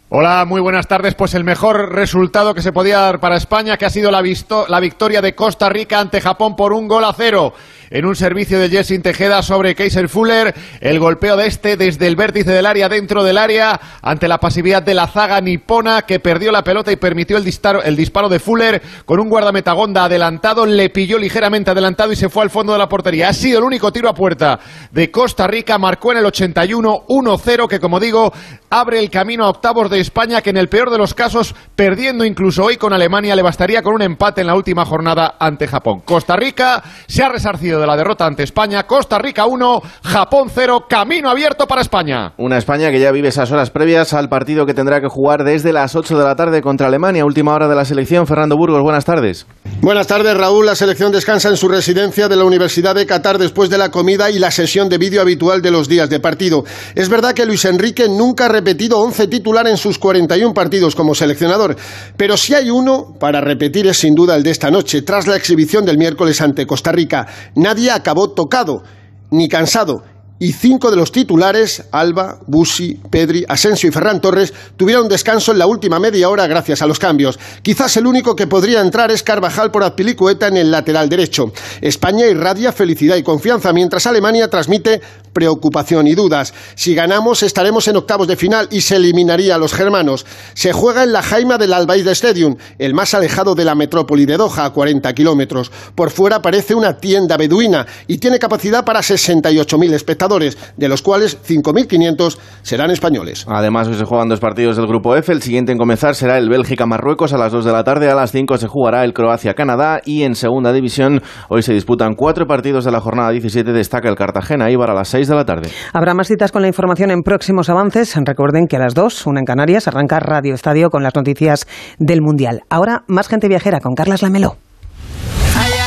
Hola, 0.09 0.45
muy 0.45 0.61
buenas 0.61 0.87
tardes. 0.87 1.15
Pues 1.15 1.33
el 1.33 1.43
mejor 1.43 1.93
resultado 1.93 2.53
que 2.53 2.61
se 2.61 2.71
podía 2.71 2.99
dar 2.99 3.19
para 3.19 3.35
España, 3.35 3.75
que 3.75 3.85
ha 3.85 3.89
sido 3.89 4.09
la, 4.09 4.23
la 4.69 4.79
victoria 4.79 5.21
de 5.21 5.35
Costa 5.35 5.67
Rica 5.67 5.99
ante 5.99 6.21
Japón 6.21 6.55
por 6.55 6.71
un 6.71 6.87
gol 6.87 7.03
a 7.03 7.11
cero 7.11 7.53
en 7.89 8.05
un 8.05 8.15
servicio 8.15 8.59
de 8.59 8.69
Jessin 8.69 9.01
Tejeda 9.01 9.41
sobre 9.41 9.75
Kaiser 9.75 10.09
Fuller. 10.09 10.53
El 10.81 10.99
golpeo 10.99 11.37
de 11.37 11.47
este 11.47 11.77
desde 11.77 12.07
el 12.07 12.15
vértice 12.15 12.51
del 12.51 12.65
área 12.65 12.89
dentro 12.89 13.23
del 13.23 13.37
área 13.37 13.79
ante 14.01 14.27
la 14.27 14.39
pasividad 14.39 14.83
de 14.83 14.93
la 14.93 15.07
zaga 15.07 15.39
nipona 15.41 16.03
que 16.03 16.19
perdió 16.19 16.51
la 16.51 16.63
pelota 16.63 16.91
y 16.91 16.95
permitió 16.95 17.37
el 17.37 17.43
disparo, 17.43 17.81
el 17.83 17.95
disparo 17.95 18.29
de 18.29 18.39
Fuller 18.39 18.81
con 19.05 19.19
un 19.19 19.29
guardametagonda 19.29 20.05
adelantado. 20.05 20.65
Le 20.65 20.89
pilló 20.89 21.17
ligeramente 21.17 21.71
adelantado 21.71 22.11
y 22.11 22.15
se 22.15 22.29
fue 22.29 22.43
al 22.43 22.49
fondo 22.49 22.73
de 22.73 22.79
la 22.79 22.89
portería. 22.89 23.29
Ha 23.29 23.33
sido 23.33 23.59
el 23.59 23.63
único 23.63 23.91
tiro 23.91 24.09
a 24.09 24.13
puerta 24.13 24.59
de 24.91 25.11
Costa 25.11 25.47
Rica. 25.47 25.77
Marcó 25.77 26.11
en 26.11 26.19
el 26.19 26.25
81 26.25 27.05
1-0 27.07 27.67
que, 27.67 27.79
como 27.79 27.99
digo, 27.99 28.33
abre 28.69 28.99
el 28.99 29.09
camino 29.09 29.45
a 29.45 29.49
octavos 29.49 29.89
de 29.89 29.99
España 29.99 30.41
que 30.41 30.49
en 30.49 30.57
el 30.57 30.69
peor 30.69 30.89
de 30.89 30.97
los 30.97 31.13
casos, 31.13 31.55
perdiendo 31.75 32.25
incluso 32.25 32.63
hoy 32.63 32.77
con 32.77 32.93
Alemania, 32.93 33.35
le 33.35 33.41
bastaría 33.41 33.81
con 33.81 33.95
un 33.95 34.01
empate 34.01 34.41
en 34.41 34.47
la 34.47 34.55
última 34.55 34.85
jornada 34.85 35.35
ante 35.39 35.67
Japón. 35.67 36.01
Costa 36.01 36.35
Rica 36.35 36.83
se 37.07 37.23
ha 37.23 37.29
resarcido 37.29 37.76
de 37.79 37.87
la 37.87 37.95
derrota 37.95 38.25
ante 38.25 38.43
España. 38.43 38.83
Costa 38.83 39.17
Rica 39.19 39.45
1, 39.45 39.81
Japón 40.03 40.49
0, 40.53 40.85
camino 40.89 41.29
abierto 41.29 41.67
para 41.67 41.81
España. 41.81 42.33
Una 42.37 42.57
España 42.57 42.91
que 42.91 42.99
ya 42.99 43.11
vive 43.11 43.29
esas 43.29 43.51
horas 43.51 43.69
previas 43.69 44.13
al 44.13 44.29
partido 44.29 44.65
que 44.65 44.73
tendrá 44.73 45.01
que 45.01 45.07
jugar 45.07 45.43
desde 45.43 45.73
las 45.73 45.95
8 45.95 46.17
de 46.17 46.23
la 46.23 46.35
tarde 46.35 46.61
contra 46.61 46.87
Alemania, 46.87 47.25
última 47.25 47.53
hora 47.53 47.67
de 47.67 47.75
la 47.75 47.85
selección. 47.85 48.27
Fernando 48.27 48.57
Burgos, 48.57 48.81
buenas 48.81 49.05
tardes. 49.05 49.45
Buenas 49.81 50.07
tardes, 50.07 50.35
Raúl. 50.35 50.65
La 50.65 50.75
selección 50.75 51.11
descansa 51.11 51.49
en 51.49 51.57
su 51.57 51.67
residencia 51.67 52.27
de 52.27 52.35
la 52.35 52.45
Universidad 52.45 52.95
de 52.95 53.05
Qatar 53.05 53.37
después 53.37 53.69
de 53.69 53.77
la 53.77 53.89
comida 53.89 54.29
y 54.29 54.39
la 54.39 54.51
sesión 54.51 54.89
de 54.89 54.97
vídeo 54.97 55.21
habitual 55.21 55.61
de 55.61 55.71
los 55.71 55.87
días 55.87 56.09
de 56.09 56.19
partido. 56.19 56.63
Es 56.95 57.09
verdad 57.09 57.33
que 57.33 57.45
Luis 57.45 57.65
Enrique 57.65 58.07
nunca 58.09 58.45
ha 58.45 58.49
repetido 58.49 58.99
11 58.99 59.27
titular 59.27 59.67
en 59.67 59.77
sus 59.77 59.99
41 59.99 60.53
partidos 60.53 60.95
como 60.95 61.15
seleccionador, 61.15 61.75
pero 62.15 62.37
si 62.37 62.53
hay 62.53 62.69
uno 62.69 63.13
para 63.19 63.41
repetir 63.41 63.87
es 63.87 63.97
sin 63.97 64.15
duda 64.15 64.35
el 64.35 64.43
de 64.43 64.51
esta 64.51 64.71
noche, 64.71 65.01
tras 65.01 65.27
la 65.27 65.35
exhibición 65.35 65.85
del 65.85 65.97
miércoles 65.97 66.41
ante 66.41 66.65
Costa 66.65 66.91
Rica. 66.91 67.27
Nadie 67.67 67.91
acabó 67.91 68.29
tocado 68.29 68.81
ni 69.29 69.49
cansado 69.49 70.01
y 70.39 70.53
cinco 70.53 70.89
de 70.89 70.95
los 70.95 71.11
titulares, 71.11 71.83
Alba, 71.91 72.39
Busi, 72.47 72.97
Pedri, 73.09 73.43
Asensio 73.45 73.89
y 73.89 73.91
Ferran 73.91 74.21
Torres, 74.21 74.53
tuvieron 74.77 75.09
descanso 75.09 75.51
en 75.51 75.57
la 75.57 75.67
última 75.67 75.99
media 75.99 76.29
hora 76.29 76.47
gracias 76.47 76.81
a 76.81 76.87
los 76.87 76.97
cambios. 76.97 77.37
Quizás 77.61 77.97
el 77.97 78.07
único 78.07 78.37
que 78.37 78.47
podría 78.47 78.79
entrar 78.79 79.11
es 79.11 79.21
Carvajal 79.21 79.69
por 79.71 79.83
Azpilicueta 79.83 80.47
en 80.47 80.55
el 80.55 80.71
lateral 80.71 81.09
derecho. 81.09 81.51
España 81.81 82.25
irradia 82.27 82.71
felicidad 82.71 83.17
y 83.17 83.23
confianza, 83.23 83.73
mientras 83.73 84.07
Alemania 84.07 84.49
transmite 84.49 85.01
preocupación 85.37 86.07
y 86.07 86.15
dudas. 86.15 86.51
Si 86.73 86.95
ganamos, 86.95 87.43
estaremos 87.43 87.87
en 87.87 87.95
octavos 87.95 88.27
de 88.27 88.35
final 88.35 88.67
y 88.71 88.81
se 88.81 88.95
eliminaría 88.95 89.53
a 89.53 89.59
los 89.59 89.71
germanos. 89.71 90.25
Se 90.55 90.73
juega 90.73 91.03
en 91.03 91.13
la 91.13 91.21
Jaima 91.21 91.59
del 91.59 91.73
Albaid 91.73 92.07
Stadium, 92.07 92.55
el 92.79 92.95
más 92.95 93.13
alejado 93.13 93.53
de 93.53 93.63
la 93.63 93.75
metrópoli 93.75 94.25
de 94.25 94.35
Doha, 94.35 94.65
a 94.65 94.71
40 94.71 95.13
kilómetros. 95.13 95.71
Por 95.93 96.09
fuera 96.09 96.41
parece 96.41 96.73
una 96.73 96.97
tienda 96.97 97.37
beduina 97.37 97.85
y 98.07 98.17
tiene 98.17 98.39
capacidad 98.39 98.83
para 98.83 99.01
68.000 99.01 99.93
espectadores 99.93 100.57
de 100.75 100.89
los 100.89 101.03
cuales 101.03 101.37
5.500 101.47 102.35
serán 102.63 102.89
españoles. 102.89 103.45
Además, 103.47 103.87
hoy 103.89 103.93
se 103.93 104.05
juegan 104.05 104.29
dos 104.29 104.39
partidos 104.39 104.75
del 104.75 104.87
Grupo 104.87 105.15
F. 105.15 105.31
El 105.31 105.43
siguiente 105.43 105.71
en 105.71 105.77
comenzar 105.77 106.15
será 106.15 106.39
el 106.39 106.49
Bélgica-Marruecos 106.49 107.31
a 107.33 107.37
las 107.37 107.51
2 107.51 107.63
de 107.63 107.71
la 107.71 107.83
tarde. 107.83 108.09
A 108.09 108.15
las 108.15 108.31
5 108.31 108.57
se 108.57 108.67
jugará 108.67 109.03
el 109.03 109.13
Croacia-Canadá. 109.13 110.01
Y 110.03 110.23
en 110.23 110.33
segunda 110.33 110.73
división, 110.73 111.21
hoy 111.49 111.61
se 111.61 111.73
disputan 111.73 112.15
cuatro 112.15 112.47
partidos 112.47 112.85
de 112.85 112.91
la 112.91 113.01
jornada 113.01 113.29
17. 113.29 113.71
Destaca 113.71 114.09
el 114.09 114.15
Cartagena-Ibar 114.15 114.89
a 114.89 114.95
las 114.95 115.09
6 115.09 115.26
de 115.27 115.35
la 115.35 115.45
tarde. 115.45 115.69
Habrá 115.93 116.13
más 116.13 116.27
citas 116.27 116.51
con 116.51 116.61
la 116.61 116.67
información 116.67 117.11
en 117.11 117.23
próximos 117.23 117.69
avances. 117.69 118.15
Recuerden 118.15 118.67
que 118.67 118.77
a 118.77 118.79
las 118.79 118.93
2, 118.93 119.25
una 119.27 119.39
en 119.39 119.45
Canarias, 119.45 119.87
arranca 119.87 120.19
Radio 120.19 120.53
Estadio 120.53 120.89
con 120.89 121.03
las 121.03 121.15
noticias 121.15 121.67
del 121.99 122.21
Mundial. 122.21 122.63
Ahora, 122.69 123.03
más 123.07 123.27
gente 123.27 123.47
viajera 123.47 123.79
con 123.79 123.95
Carlas 123.95 124.21
Lamelo. 124.21 124.57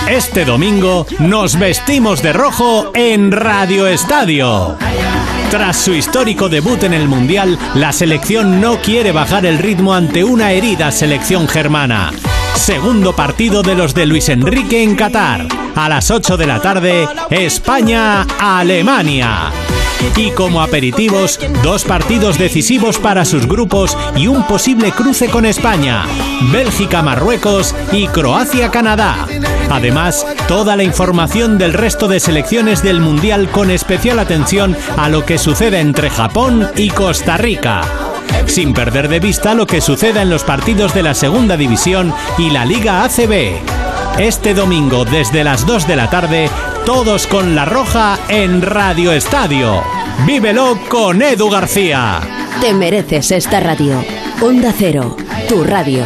Este 0.09 0.45
domingo 0.45 1.07
nos 1.20 1.59
vestimos 1.59 2.22
de 2.22 2.32
rojo 2.32 2.91
en 2.95 3.30
Radio 3.30 3.86
Estadio. 3.86 4.76
Tras 5.51 5.76
su 5.76 5.93
histórico 5.93 6.49
debut 6.49 6.82
en 6.84 6.95
el 6.95 7.09
Mundial, 7.09 7.59
la 7.74 7.93
selección 7.93 8.61
no 8.61 8.78
quiere 8.78 9.12
bajar 9.12 9.47
el 9.47 9.59
ritmo 9.59 9.95
ante 9.95 10.24
una 10.24 10.53
herida 10.53 10.91
selección 10.91 11.47
germana. 11.49 12.11
Segundo 12.55 13.14
partido 13.14 13.62
de 13.62 13.74
los 13.74 13.94
de 13.94 14.07
Luis 14.07 14.28
Enrique 14.28 14.82
en 14.82 14.96
Qatar. 14.96 15.46
A 15.74 15.88
las 15.88 16.11
8 16.11 16.36
de 16.36 16.46
la 16.46 16.61
tarde, 16.61 17.09
España-Alemania. 17.30 19.51
Y 20.16 20.30
como 20.30 20.62
aperitivos, 20.62 21.38
dos 21.62 21.84
partidos 21.84 22.38
decisivos 22.38 22.98
para 22.98 23.24
sus 23.24 23.46
grupos 23.46 23.96
y 24.16 24.26
un 24.26 24.46
posible 24.46 24.92
cruce 24.92 25.28
con 25.28 25.46
España, 25.46 26.05
Bélgica-Marruecos 26.53 27.74
y 27.92 28.07
Croacia-Canadá. 28.09 29.26
Además, 29.70 30.26
toda 30.48 30.76
la 30.76 30.82
información 30.82 31.59
del 31.59 31.72
resto 31.72 32.09
de 32.09 32.20
selecciones 32.20 32.82
del 32.82 33.01
Mundial 33.01 33.51
con 33.51 33.70
especial 33.70 34.18
atención 34.18 34.76
a 34.96 35.09
lo 35.09 35.24
que 35.24 35.38
sucede 35.38 35.80
entre 35.80 36.11
Japón 36.11 36.68
y 36.76 36.90
Costa 36.90 37.36
Rica 37.36 37.82
sin 38.47 38.72
perder 38.72 39.09
de 39.09 39.20
vista 39.20 39.55
lo 39.55 39.66
que 39.66 39.81
suceda 39.81 40.22
en 40.22 40.31
los 40.31 40.45
partidos 40.45 40.95
de 40.95 41.03
la 41.03 41.14
Segunda 41.14 41.57
División 41.57 42.12
y 42.39 42.51
la 42.51 42.64
Liga 42.64 43.05
ACB. 43.05 43.59
Este 44.18 44.55
domingo 44.55 45.05
desde 45.05 45.45
las 45.45 45.66
2 45.66 45.87
de 45.87 45.97
la 45.97 46.11
tarde, 46.11 46.51
todos 46.85 47.26
con 47.26 47.55
la 47.55 47.64
roja 47.64 48.18
en 48.28 48.62
Radio 48.62 49.12
Estadio. 49.12 49.83
Vívelo 50.26 50.78
con 50.89 51.22
Edu 51.22 51.49
García. 51.49 52.20
Te 52.61 52.74
mereces 52.74 53.31
esta 53.31 53.61
radio. 53.61 54.05
Onda 54.43 54.74
Cero, 54.76 55.16
tu 55.49 55.64
radio. 55.64 56.05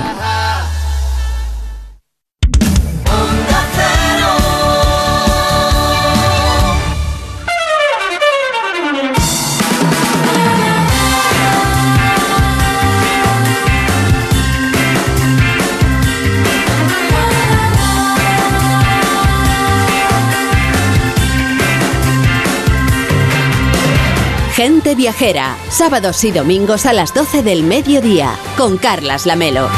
Gente 24.64 24.94
Viajera, 24.94 25.58
sábados 25.68 26.24
y 26.24 26.30
domingos 26.30 26.86
a 26.86 26.94
las 26.94 27.12
12 27.12 27.42
del 27.42 27.64
mediodía, 27.64 28.30
con 28.56 28.78
Carlas 28.78 29.26
Lamelo. 29.26 29.68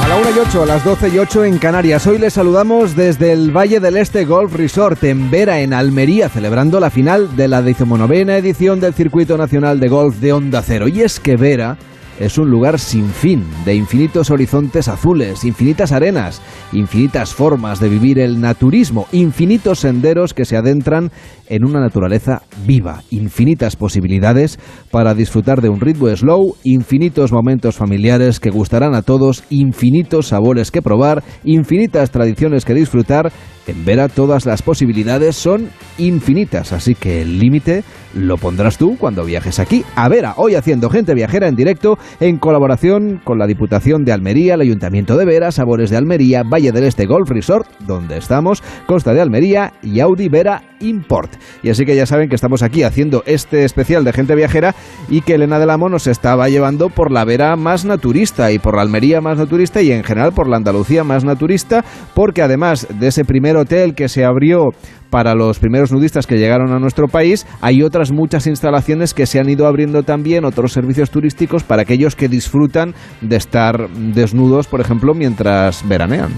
A 0.00 0.06
la 0.08 0.16
1 0.18 0.30
y 0.30 0.38
8, 0.38 0.62
a 0.62 0.66
las 0.66 0.84
12 0.84 1.08
y 1.08 1.18
8 1.18 1.44
en 1.46 1.58
Canarias. 1.58 2.06
Hoy 2.06 2.18
les 2.20 2.34
saludamos 2.34 2.94
desde 2.94 3.32
el 3.32 3.50
Valle 3.50 3.80
del 3.80 3.96
Este 3.96 4.26
Golf 4.26 4.54
Resort 4.54 5.02
en 5.02 5.28
Vera, 5.28 5.58
en 5.58 5.74
Almería, 5.74 6.28
celebrando 6.28 6.78
la 6.78 6.90
final 6.90 7.34
de 7.34 7.48
la 7.48 7.62
decimonovena 7.62 8.36
edición 8.36 8.78
del 8.78 8.94
Circuito 8.94 9.36
Nacional 9.36 9.80
de 9.80 9.88
Golf 9.88 10.18
de 10.18 10.34
Onda 10.34 10.62
Cero. 10.62 10.86
Y 10.86 11.00
es 11.00 11.18
que 11.18 11.34
Vera 11.34 11.76
es 12.20 12.38
un 12.38 12.50
lugar 12.50 12.78
sin 12.78 13.08
fin, 13.08 13.44
de 13.64 13.74
infinitos 13.74 14.30
horizontes 14.30 14.88
azules, 14.88 15.44
infinitas 15.44 15.92
arenas, 15.92 16.40
infinitas 16.72 17.34
formas 17.34 17.80
de 17.80 17.88
vivir 17.88 18.18
el 18.18 18.40
naturismo, 18.40 19.06
infinitos 19.12 19.80
senderos 19.80 20.34
que 20.34 20.44
se 20.44 20.56
adentran 20.56 21.10
en 21.48 21.64
una 21.64 21.80
naturaleza 21.80 22.42
viva, 22.66 23.02
infinitas 23.10 23.76
posibilidades 23.76 24.58
para 24.90 25.14
disfrutar 25.14 25.60
de 25.60 25.68
un 25.68 25.80
ritmo 25.80 26.08
slow, 26.14 26.56
infinitos 26.62 27.32
momentos 27.32 27.76
familiares 27.76 28.40
que 28.40 28.50
gustarán 28.50 28.94
a 28.94 29.02
todos, 29.02 29.44
infinitos 29.50 30.28
sabores 30.28 30.70
que 30.70 30.82
probar, 30.82 31.22
infinitas 31.44 32.10
tradiciones 32.10 32.64
que 32.64 32.74
disfrutar. 32.74 33.32
En 33.66 33.84
Vera 33.84 34.08
todas 34.08 34.44
las 34.46 34.62
posibilidades 34.62 35.36
son 35.36 35.70
infinitas, 35.98 36.72
así 36.72 36.94
que 36.94 37.22
el 37.22 37.38
límite 37.38 37.82
lo 38.14 38.36
pondrás 38.36 38.78
tú 38.78 38.96
cuando 38.98 39.24
viajes 39.24 39.58
aquí 39.58 39.84
a 39.96 40.08
Vera, 40.08 40.34
hoy 40.36 40.54
haciendo 40.54 40.90
gente 40.90 41.14
viajera 41.14 41.48
en 41.48 41.56
directo 41.56 41.98
en 42.20 42.38
colaboración 42.38 43.20
con 43.24 43.38
la 43.38 43.46
Diputación 43.46 44.04
de 44.04 44.12
Almería, 44.12 44.54
el 44.54 44.60
Ayuntamiento 44.60 45.16
de 45.16 45.24
Vera, 45.24 45.50
Sabores 45.50 45.90
de 45.90 45.96
Almería, 45.96 46.42
Valle 46.42 46.72
del 46.72 46.84
Este 46.84 47.06
Golf 47.06 47.30
Resort, 47.30 47.68
donde 47.80 48.18
estamos, 48.18 48.62
Costa 48.86 49.14
de 49.14 49.20
Almería 49.20 49.72
y 49.82 50.00
Audi 50.00 50.28
Vera 50.28 50.62
Import. 50.80 51.32
Y 51.62 51.70
así 51.70 51.84
que 51.84 51.96
ya 51.96 52.06
saben 52.06 52.28
que 52.28 52.34
estamos 52.34 52.62
aquí 52.62 52.82
haciendo 52.82 53.22
este 53.26 53.64
especial 53.64 54.04
de 54.04 54.12
gente 54.12 54.34
viajera 54.34 54.74
y 55.08 55.22
que 55.22 55.34
Elena 55.34 55.58
del 55.58 55.70
Amo 55.70 55.88
nos 55.88 56.06
estaba 56.06 56.48
llevando 56.48 56.90
por 56.90 57.10
la 57.10 57.24
Vera 57.24 57.56
más 57.56 57.84
naturista 57.84 58.52
y 58.52 58.58
por 58.58 58.76
la 58.76 58.82
Almería 58.82 59.20
más 59.20 59.38
naturista 59.38 59.82
y 59.82 59.90
en 59.90 60.04
general 60.04 60.32
por 60.32 60.48
la 60.48 60.56
Andalucía 60.56 61.02
más 61.04 61.24
naturista, 61.24 61.84
porque 62.14 62.42
además 62.42 62.86
de 62.90 63.08
ese 63.08 63.24
primer 63.24 63.53
hotel 63.56 63.94
que 63.94 64.08
se 64.08 64.24
abrió 64.24 64.70
para 65.10 65.34
los 65.34 65.60
primeros 65.60 65.92
nudistas 65.92 66.26
que 66.26 66.38
llegaron 66.38 66.72
a 66.72 66.80
nuestro 66.80 67.06
país, 67.06 67.46
hay 67.60 67.82
otras 67.82 68.10
muchas 68.10 68.48
instalaciones 68.48 69.14
que 69.14 69.26
se 69.26 69.38
han 69.38 69.48
ido 69.48 69.66
abriendo 69.66 70.02
también, 70.02 70.44
otros 70.44 70.72
servicios 70.72 71.10
turísticos 71.10 71.62
para 71.62 71.82
aquellos 71.82 72.16
que 72.16 72.28
disfrutan 72.28 72.94
de 73.20 73.36
estar 73.36 73.88
desnudos, 73.90 74.66
por 74.66 74.80
ejemplo, 74.80 75.14
mientras 75.14 75.86
veranean. 75.88 76.30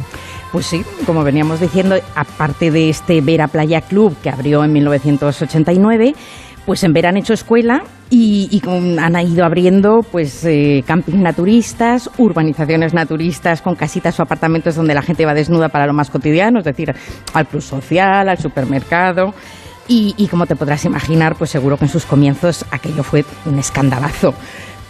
Pues 0.53 0.67
sí, 0.67 0.83
como 1.07 1.25
veníamos 1.25 1.61
diciendo, 1.61 1.97
aparte 2.15 2.71
de 2.71 2.89
este 2.91 3.21
Vera 3.21 3.49
Playa 3.49 3.81
Club 3.81 4.17
que 4.23 4.31
abrió 4.31 4.63
en 4.65 4.73
1989, 4.73 6.15
pues 6.67 6.83
en 6.83 6.93
Vera 6.93 7.11
han 7.11 7.17
hecho 7.17 7.33
escuela 7.33 7.85
y, 8.11 8.61
han 8.99 9.17
ido 9.21 9.45
abriendo 9.45 10.01
pues 10.11 10.45
eh, 10.45 10.83
campings 10.87 11.19
naturistas, 11.19 12.11
urbanizaciones 12.19 12.93
naturistas 12.93 13.63
con 13.63 13.77
casitas 13.77 14.19
o 14.19 14.25
apartamentos 14.25 14.75
donde 14.75 14.93
la 14.93 15.03
gente 15.03 15.25
va 15.25 15.33
desnuda 15.33 15.69
para 15.69 15.87
lo 15.87 15.95
más 15.95 16.11
cotidiano, 16.11 16.59
es 16.59 16.65
decir, 16.65 16.93
al 17.33 17.47
plus 17.47 17.65
social, 17.65 18.29
al 18.29 18.39
supermercado. 18.39 19.33
Y, 19.89 20.27
como 20.29 20.47
te 20.47 20.57
podrás 20.57 20.85
imaginar, 20.85 21.37
pues 21.37 21.51
seguro 21.51 21.77
que 21.77 21.85
en 21.85 21.89
sus 21.89 22.07
comienzos 22.07 22.67
aquello 22.73 23.05
fue 23.05 23.25
un 23.45 23.61
escandalazo 23.61 24.35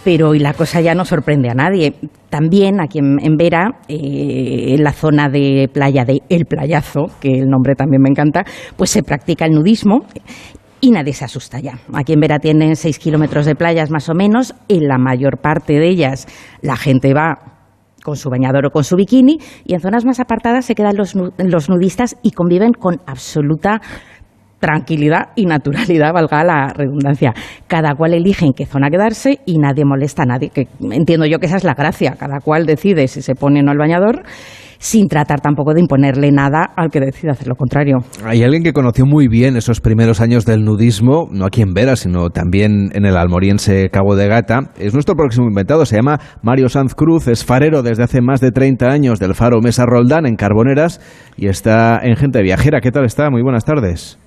pero 0.03 0.29
hoy 0.29 0.39
la 0.39 0.53
cosa 0.53 0.79
ya 0.79 0.95
no 0.95 1.03
sorprende 1.03 1.49
a 1.49 1.53
nadie. 1.53 1.95
También 2.29 2.79
aquí 2.79 2.99
en, 2.99 3.35
Vera, 3.35 3.71
eh, 3.89 4.73
en 4.73 4.81
la 4.81 4.93
zona 4.93 5.27
de 5.27 5.67
playa 5.73 6.05
de 6.05 6.21
El 6.29 6.45
Playazo, 6.45 7.07
que 7.19 7.39
el 7.39 7.49
nombre 7.49 7.75
también 7.75 8.01
me 8.01 8.09
encanta, 8.09 8.45
pues 8.77 8.89
se 8.89 9.03
practica 9.03 9.43
el 9.43 9.51
nudismo 9.51 10.05
y 10.81 10.91
nadie 10.91 11.13
se 11.13 11.25
asusta 11.25 11.59
ya. 11.59 11.79
Aquí 11.93 12.13
en 12.13 12.19
Vera 12.19 12.39
tienen 12.39 12.75
seis 12.75 12.99
kilómetros 12.99 13.45
de 13.45 13.55
playas 13.55 13.89
más 13.89 14.09
o 14.09 14.13
menos, 14.13 14.53
en 14.67 14.87
la 14.87 14.97
mayor 14.97 15.39
parte 15.41 15.73
de 15.73 15.87
ellas 15.89 16.27
la 16.61 16.75
gente 16.75 17.13
va 17.13 17.57
con 18.03 18.15
su 18.15 18.29
bañador 18.29 18.65
o 18.67 18.71
con 18.71 18.83
su 18.83 18.95
bikini 18.95 19.37
y 19.65 19.73
en 19.73 19.81
zonas 19.81 20.05
más 20.05 20.19
apartadas 20.19 20.65
se 20.65 20.75
quedan 20.75 20.95
los, 20.95 21.13
los 21.15 21.69
nudistas 21.69 22.15
y 22.23 22.31
conviven 22.31 22.71
con 22.71 23.01
absoluta 23.05 23.81
tranquilidad 24.59 25.29
y 25.35 25.45
naturalidad, 25.45 26.13
valga 26.13 26.43
la 26.43 26.73
redundancia. 26.73 27.33
Cada 27.67 27.95
cual 27.95 28.13
elige 28.13 28.45
en 28.45 28.53
qué 28.53 28.65
zona 28.65 28.89
quedarse 28.89 29.39
y 29.45 29.57
nadie 29.57 29.85
molesta 29.85 30.23
a 30.23 30.25
nadie. 30.25 30.49
Que 30.49 30.67
entiendo 30.79 31.25
yo 31.25 31.39
que 31.39 31.45
esa 31.47 31.57
es 31.57 31.63
la 31.63 31.73
gracia. 31.73 32.15
Cada 32.17 32.39
cual 32.39 32.65
decide 32.65 33.07
si 33.07 33.21
se 33.21 33.35
pone 33.35 33.59
o 33.59 33.63
no 33.63 33.71
el 33.71 33.77
bañador 33.77 34.23
sin 34.79 35.07
tratar 35.07 35.41
tampoco 35.41 35.73
de 35.73 35.81
imponerle 35.81 36.31
nada 36.31 36.71
al 36.75 36.89
que 36.89 36.99
decida 36.99 37.31
hacer 37.31 37.47
lo 37.47 37.55
contrario. 37.55 37.97
Hay 38.23 38.43
alguien 38.43 38.63
que 38.63 38.73
conoció 38.73 39.05
muy 39.05 39.27
bien 39.27 39.55
esos 39.57 39.81
primeros 39.81 40.21
años 40.21 40.45
del 40.45 40.63
nudismo, 40.63 41.27
no 41.31 41.45
aquí 41.45 41.61
en 41.61 41.73
Vera, 41.73 41.95
sino 41.95 42.29
también 42.29 42.89
en 42.93 43.05
el 43.05 43.17
almoriense 43.17 43.89
Cabo 43.89 44.15
de 44.15 44.27
Gata. 44.27 44.71
Es 44.77 44.93
nuestro 44.93 45.15
próximo 45.15 45.47
inventado, 45.47 45.85
se 45.85 45.95
llama 45.95 46.19
Mario 46.41 46.69
Sanz 46.69 46.95
Cruz, 46.95 47.27
es 47.27 47.43
farero 47.43 47.83
desde 47.83 48.03
hace 48.03 48.21
más 48.21 48.41
de 48.41 48.51
30 48.51 48.87
años 48.87 49.19
del 49.19 49.35
faro 49.35 49.61
Mesa 49.61 49.85
Roldán 49.85 50.25
en 50.25 50.35
Carboneras 50.35 51.01
y 51.37 51.47
está 51.47 51.99
en 52.03 52.15
Gente 52.15 52.41
Viajera. 52.41 52.81
¿Qué 52.81 52.91
tal 52.91 53.05
está? 53.05 53.29
Muy 53.29 53.41
buenas 53.41 53.65
tardes. 53.65 54.17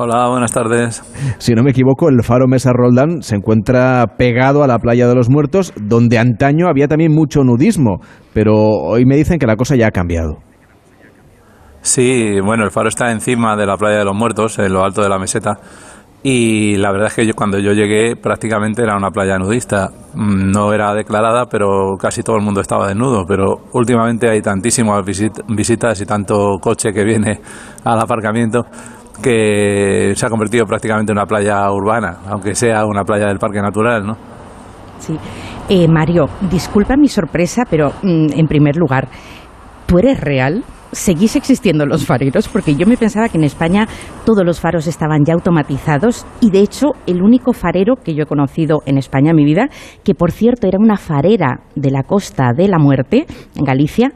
Hola, 0.00 0.28
buenas 0.28 0.52
tardes. 0.52 1.02
Si 1.38 1.54
no 1.54 1.64
me 1.64 1.72
equivoco, 1.72 2.08
el 2.08 2.22
faro 2.22 2.46
Mesa 2.46 2.70
Roldán 2.72 3.20
se 3.20 3.34
encuentra 3.34 4.06
pegado 4.16 4.62
a 4.62 4.68
la 4.68 4.78
playa 4.78 5.08
de 5.08 5.14
los 5.16 5.28
muertos, 5.28 5.72
donde 5.74 6.18
antaño 6.18 6.68
había 6.68 6.86
también 6.86 7.12
mucho 7.12 7.42
nudismo, 7.42 7.98
pero 8.32 8.54
hoy 8.54 9.04
me 9.06 9.16
dicen 9.16 9.40
que 9.40 9.46
la 9.48 9.56
cosa 9.56 9.74
ya 9.74 9.88
ha 9.88 9.90
cambiado. 9.90 10.36
Sí, 11.80 12.38
bueno, 12.40 12.62
el 12.62 12.70
faro 12.70 12.88
está 12.88 13.10
encima 13.10 13.56
de 13.56 13.66
la 13.66 13.76
playa 13.76 13.98
de 13.98 14.04
los 14.04 14.14
muertos, 14.14 14.60
en 14.60 14.72
lo 14.72 14.84
alto 14.84 15.02
de 15.02 15.08
la 15.08 15.18
meseta, 15.18 15.58
y 16.22 16.76
la 16.76 16.90
verdad 16.90 17.06
es 17.06 17.14
que 17.14 17.26
yo, 17.26 17.32
cuando 17.34 17.58
yo 17.60 17.72
llegué 17.72 18.16
prácticamente 18.16 18.82
era 18.82 18.96
una 18.96 19.10
playa 19.10 19.38
nudista. 19.38 19.88
Mm, 20.14 20.50
no 20.50 20.72
era 20.72 20.92
declarada, 20.92 21.46
pero 21.46 21.96
casi 21.96 22.22
todo 22.22 22.36
el 22.36 22.42
mundo 22.42 22.60
estaba 22.60 22.88
desnudo. 22.88 23.24
Pero 23.26 23.58
últimamente 23.72 24.28
hay 24.28 24.42
tantísimas 24.42 25.04
visitas 25.04 26.00
y 26.00 26.06
tanto 26.06 26.58
coche 26.60 26.92
que 26.92 27.04
viene 27.04 27.40
al 27.84 28.00
aparcamiento 28.00 28.66
que 29.22 30.12
se 30.14 30.26
ha 30.26 30.28
convertido 30.28 30.64
prácticamente 30.66 31.12
en 31.12 31.18
una 31.18 31.26
playa 31.26 31.70
urbana, 31.70 32.18
aunque 32.28 32.54
sea 32.54 32.86
una 32.86 33.04
playa 33.04 33.26
del 33.26 33.38
parque 33.38 33.60
natural, 33.60 34.06
¿no? 34.06 34.16
Sí. 34.98 35.16
Eh, 35.68 35.86
Mario, 35.86 36.26
disculpa 36.50 36.96
mi 36.96 37.08
sorpresa, 37.08 37.64
pero 37.68 37.92
mm, 38.02 38.32
en 38.32 38.46
primer 38.46 38.76
lugar, 38.76 39.08
¿tú 39.86 39.98
eres 39.98 40.20
real? 40.20 40.64
¿Seguís 40.92 41.36
existiendo 41.36 41.84
los 41.84 42.06
fareros? 42.06 42.48
Porque 42.48 42.74
yo 42.74 42.86
me 42.86 42.96
pensaba 42.96 43.28
que 43.28 43.36
en 43.36 43.44
España 43.44 43.86
todos 44.24 44.44
los 44.46 44.58
faros 44.58 44.86
estaban 44.86 45.24
ya 45.26 45.34
automatizados 45.34 46.24
y 46.40 46.50
de 46.50 46.60
hecho 46.60 46.92
el 47.06 47.22
único 47.22 47.52
farero 47.52 47.96
que 47.96 48.14
yo 48.14 48.22
he 48.22 48.26
conocido 48.26 48.78
en 48.86 48.96
España 48.96 49.30
en 49.30 49.36
mi 49.36 49.44
vida, 49.44 49.68
que 50.02 50.14
por 50.14 50.32
cierto 50.32 50.66
era 50.66 50.78
una 50.78 50.96
farera 50.96 51.60
de 51.74 51.90
la 51.90 52.04
Costa 52.04 52.54
de 52.56 52.68
la 52.68 52.78
Muerte, 52.78 53.26
en 53.54 53.64
Galicia, 53.64 54.12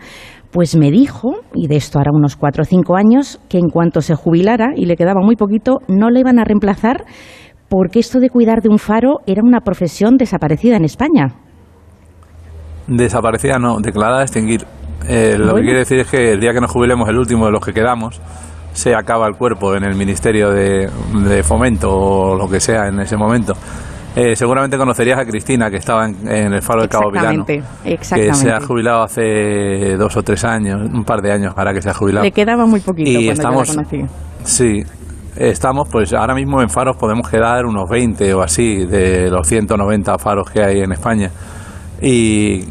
pues 0.53 0.77
me 0.77 0.91
dijo, 0.91 1.37
y 1.55 1.67
de 1.67 1.77
esto 1.77 1.99
hará 1.99 2.11
unos 2.13 2.37
cuatro 2.37 2.63
o 2.63 2.65
cinco 2.65 2.97
años, 2.97 3.41
que 3.49 3.59
en 3.59 3.71
cuanto 3.71 4.03
se 4.03 4.15
jubilara 4.15 4.73
y 4.77 4.85
le 4.85 4.97
quedaba 4.97 5.23
muy 5.23 5.35
poquito, 5.35 5.79
no 5.89 6.11
le 6.11 6.21
iban 6.21 6.39
a 6.39 6.45
reemplazar 6.45 7.05
porque 7.71 8.01
esto 8.01 8.21
de 8.21 8.29
cuidar 8.29 8.61
de 8.61 8.69
un 8.69 8.79
faro 8.79 9.21
era 9.27 9.41
una 9.43 9.61
profesión 9.61 10.19
desaparecida 10.19 10.77
en 10.77 10.85
España. 10.85 11.35
Desaparecida 12.87 13.59
no, 13.59 13.81
declarada 13.81 14.21
a 14.21 14.23
extinguir. 14.25 14.67
Eh, 15.09 15.37
lo 15.39 15.55
que 15.55 15.63
quiere 15.63 15.79
decir 15.79 16.01
es 16.01 16.11
que 16.11 16.33
el 16.33 16.41
día 16.41 16.53
que 16.53 16.61
nos 16.61 16.71
jubilemos, 16.71 17.09
el 17.09 17.17
último 17.17 17.47
de 17.47 17.53
los 17.53 17.65
que 17.65 17.73
quedamos, 17.73 18.21
se 18.75 18.95
acaba 18.95 19.27
el 19.27 19.37
cuerpo 19.37 19.75
en 19.75 19.85
el 19.85 19.95
Ministerio 19.95 20.51
de, 20.51 20.91
de 21.27 21.43
Fomento 21.43 21.91
o 21.91 22.37
lo 22.37 22.47
que 22.47 22.61
sea 22.61 22.89
en 22.89 23.01
ese 23.01 23.17
momento. 23.17 23.55
Eh, 24.15 24.37
seguramente 24.37 24.77
conocerías 24.77 25.19
a 25.19 25.25
Cristina, 25.25 25.71
que 25.71 25.79
estaba 25.79 26.07
en, 26.07 26.53
el 26.53 26.61
Faro 26.61 26.83
de 26.83 26.89
Cabo 26.89 27.11
Vilano. 27.11 27.45
Que 27.45 28.35
se 28.35 28.51
ha 28.51 28.61
jubilado 28.61 29.03
hace 29.03 29.97
dos 29.97 30.17
o 30.17 30.23
tres 30.23 30.45
años, 30.45 30.81
un 30.93 31.05
par 31.05 31.23
de 31.23 31.33
años 31.33 31.55
para 31.55 31.73
que 31.73 31.81
se 31.81 31.89
ha 31.89 31.95
jubilado. 31.95 32.25
Le 32.25 32.33
quedaba 32.33 32.67
muy 32.67 32.81
poquito 32.81 33.11
y 33.11 33.29
estamos, 33.29 33.77
Sí, 34.45 34.83
estamos, 35.37 35.89
pues 35.91 36.13
ahora 36.13 36.35
mismo 36.35 36.61
en 36.61 36.69
faros 36.69 36.97
podemos 36.97 37.29
quedar 37.29 37.65
unos 37.65 37.89
20 37.89 38.35
o 38.35 38.43
así 38.43 38.85
de 38.85 39.31
los 39.31 39.47
190 39.47 40.19
faros 40.19 40.51
que 40.51 40.63
hay 40.63 40.81
en 40.81 40.93
España. 40.93 41.31
Y 42.05 42.65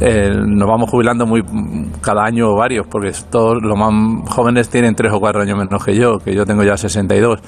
eh, 0.00 0.30
nos 0.46 0.68
vamos 0.68 0.88
jubilando 0.88 1.26
muy 1.26 1.42
cada 2.00 2.24
año 2.24 2.54
varios, 2.54 2.86
porque 2.86 3.10
todos 3.28 3.56
los 3.60 3.76
más 3.76 3.92
jóvenes 4.30 4.70
tienen 4.70 4.94
tres 4.94 5.12
o 5.12 5.18
cuatro 5.18 5.42
años 5.42 5.58
menos 5.58 5.84
que 5.84 5.96
yo, 5.96 6.18
que 6.24 6.32
yo 6.34 6.46
tengo 6.46 6.62
ya 6.62 6.76
62 6.76 7.40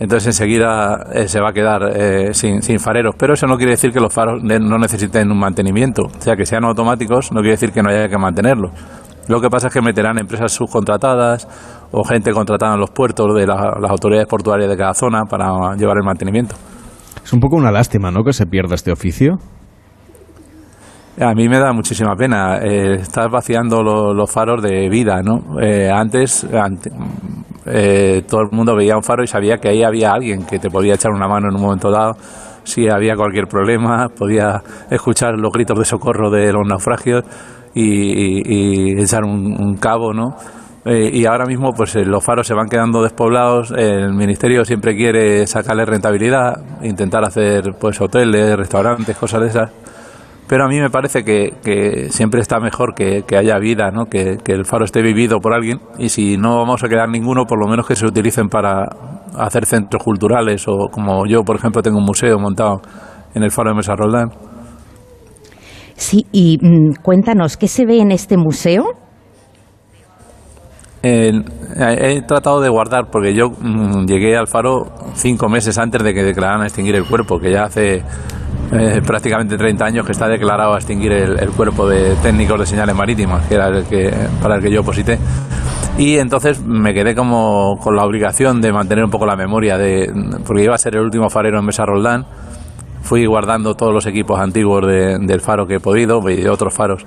entonces 0.00 0.26
enseguida 0.26 1.06
eh, 1.12 1.28
se 1.28 1.40
va 1.40 1.50
a 1.50 1.52
quedar 1.52 1.82
eh, 1.94 2.34
sin, 2.34 2.60
fareros. 2.80 3.14
Pero 3.16 3.34
eso 3.34 3.46
no 3.46 3.56
quiere 3.56 3.72
decir 3.72 3.92
que 3.92 4.00
los 4.00 4.12
faros 4.12 4.42
no 4.42 4.78
necesiten 4.78 5.30
un 5.30 5.38
mantenimiento. 5.38 6.02
O 6.04 6.20
sea, 6.20 6.34
que 6.36 6.44
sean 6.46 6.64
automáticos 6.64 7.30
no 7.32 7.40
quiere 7.40 7.52
decir 7.52 7.72
que 7.72 7.82
no 7.82 7.90
haya 7.90 8.08
que 8.08 8.18
mantenerlos. 8.18 8.72
Lo 9.28 9.40
que 9.40 9.48
pasa 9.48 9.68
es 9.68 9.72
que 9.72 9.80
meterán 9.80 10.18
empresas 10.18 10.52
subcontratadas 10.52 11.48
o 11.92 12.04
gente 12.04 12.32
contratada 12.32 12.74
en 12.74 12.80
los 12.80 12.90
puertos 12.90 13.34
de 13.34 13.46
las 13.46 13.90
autoridades 13.90 14.26
portuarias 14.26 14.68
de 14.68 14.76
cada 14.76 14.92
zona 14.92 15.22
para 15.24 15.74
llevar 15.76 15.96
el 15.96 16.04
mantenimiento. 16.04 16.56
Es 17.24 17.32
un 17.32 17.40
poco 17.40 17.56
una 17.56 17.70
lástima, 17.70 18.10
¿no?, 18.10 18.22
que 18.22 18.34
se 18.34 18.44
pierda 18.44 18.74
este 18.74 18.92
oficio. 18.92 19.38
A 21.18 21.32
mí 21.32 21.48
me 21.48 21.58
da 21.58 21.72
muchísima 21.72 22.16
pena. 22.16 22.58
Eh, 22.58 22.96
estar 22.96 23.30
vaciando 23.30 23.82
los 23.82 24.30
faros 24.30 24.60
de 24.60 24.90
vida, 24.90 25.22
¿no? 25.22 25.38
antes, 25.94 26.46
eh, 27.66 28.22
todo 28.28 28.42
el 28.42 28.48
mundo 28.50 28.76
veía 28.76 28.96
un 28.96 29.02
faro 29.02 29.22
y 29.22 29.26
sabía 29.26 29.58
que 29.58 29.68
ahí 29.68 29.82
había 29.82 30.12
alguien 30.12 30.44
que 30.44 30.58
te 30.58 30.70
podía 30.70 30.94
echar 30.94 31.12
una 31.12 31.26
mano 31.26 31.48
en 31.48 31.56
un 31.56 31.62
momento 31.62 31.90
dado 31.90 32.16
si 32.64 32.88
había 32.88 33.14
cualquier 33.14 33.46
problema, 33.46 34.08
podía 34.08 34.62
escuchar 34.90 35.38
los 35.38 35.52
gritos 35.52 35.78
de 35.78 35.84
socorro 35.84 36.30
de 36.30 36.50
los 36.52 36.66
naufragios 36.66 37.22
y, 37.74 38.98
echar 39.00 39.24
un, 39.24 39.76
cabo, 39.76 40.14
¿no? 40.14 40.36
Eh, 40.86 41.10
y 41.12 41.26
ahora 41.26 41.46
mismo 41.46 41.72
pues 41.74 41.96
eh, 41.96 42.04
los 42.04 42.24
faros 42.24 42.46
se 42.46 42.54
van 42.54 42.68
quedando 42.68 43.02
despoblados, 43.02 43.72
el 43.76 44.12
ministerio 44.12 44.64
siempre 44.64 44.94
quiere 44.94 45.46
sacarle 45.46 45.84
rentabilidad, 45.84 46.54
intentar 46.82 47.24
hacer 47.24 47.74
pues 47.78 48.00
hoteles, 48.00 48.56
restaurantes, 48.56 49.16
cosas 49.16 49.40
de 49.40 49.46
esas 49.48 49.70
pero 50.46 50.64
a 50.64 50.68
mí 50.68 50.78
me 50.78 50.90
parece 50.90 51.24
que, 51.24 52.08
siempre 52.10 52.40
está 52.40 52.60
mejor 52.60 52.94
que, 52.94 53.24
haya 53.36 53.58
vida, 53.58 53.90
¿no? 53.90 54.06
Que, 54.06 54.38
el 54.46 54.64
faro 54.64 54.84
esté 54.84 55.02
vivido 55.02 55.40
por 55.40 55.54
alguien 55.54 55.80
y 55.98 56.08
si 56.08 56.36
no 56.36 56.56
vamos 56.56 56.82
a 56.84 56.88
quedar 56.88 57.08
ninguno, 57.08 57.44
por 57.46 57.58
lo 57.58 57.68
menos 57.68 57.86
que 57.86 57.96
se 57.96 58.06
utilicen 58.06 58.48
para 58.48 58.84
hacer 59.36 59.66
centros 59.66 60.02
culturales 60.02 60.66
o 60.68 60.88
como 60.90 61.26
yo, 61.26 61.42
por 61.42 61.56
ejemplo, 61.56 61.82
tengo 61.82 61.98
un 61.98 62.04
museo 62.04 62.38
montado 62.38 62.80
en 63.34 63.42
el 63.42 63.50
faro 63.50 63.70
de 63.70 63.76
Mesa 63.76 63.94
Roldán. 63.96 64.28
Sí, 65.96 66.26
y 66.32 66.58
mm, 66.60 67.02
cuéntanos, 67.02 67.56
¿qué 67.56 67.68
se 67.68 67.86
ve 67.86 68.00
en 68.00 68.10
este 68.12 68.36
museo? 68.36 68.84
He 71.04 72.22
tratado 72.22 72.60
de 72.60 72.68
guardar, 72.68 73.10
porque 73.10 73.34
yo 73.34 73.50
mm, 73.50 74.06
llegué 74.06 74.36
al 74.36 74.46
faro 74.46 74.86
cinco 75.14 75.48
meses 75.48 75.76
antes 75.78 76.02
de 76.02 76.14
que 76.14 76.22
declararan 76.22 76.62
extinguir 76.62 76.94
el 76.96 77.04
cuerpo, 77.04 77.38
que 77.38 77.50
ya 77.50 77.64
hace 77.64 78.02
eh, 78.72 79.02
prácticamente 79.06 79.56
30 79.56 79.84
años 79.84 80.06
que 80.06 80.12
está 80.12 80.26
declarado 80.26 80.74
a 80.74 80.76
extinguir 80.76 81.12
el, 81.12 81.50
cuerpo 81.50 81.86
de 81.88 82.16
técnicos 82.16 82.58
de 82.58 82.66
señales 82.66 82.96
marítimas, 82.96 83.46
que 83.46 83.54
era 83.54 83.68
el 83.68 83.84
que, 83.84 84.12
para 84.42 84.56
el 84.56 84.62
que 84.62 84.70
yo 84.70 84.80
oposité. 84.80 85.18
Y 85.96 86.16
entonces 86.16 86.60
me 86.60 86.92
quedé 86.92 87.14
como 87.14 87.78
con 87.78 87.94
la 87.94 88.04
obligación 88.04 88.60
de 88.60 88.72
mantener 88.72 89.04
un 89.04 89.10
poco 89.10 89.26
la 89.26 89.36
memoria, 89.36 89.78
de, 89.78 90.10
porque 90.44 90.64
iba 90.64 90.74
a 90.74 90.78
ser 90.78 90.96
el 90.96 91.02
último 91.02 91.30
farero 91.30 91.58
en 91.58 91.66
Mesa 91.66 91.84
Roldán. 91.84 92.26
Fui 93.02 93.26
guardando 93.26 93.74
todos 93.74 93.92
los 93.92 94.06
equipos 94.06 94.40
antiguos 94.40 94.86
del 94.86 95.40
faro 95.40 95.66
que 95.66 95.74
he 95.74 95.80
podido 95.80 96.20
y 96.28 96.36
de 96.36 96.48
otros 96.48 96.74
faros. 96.74 97.04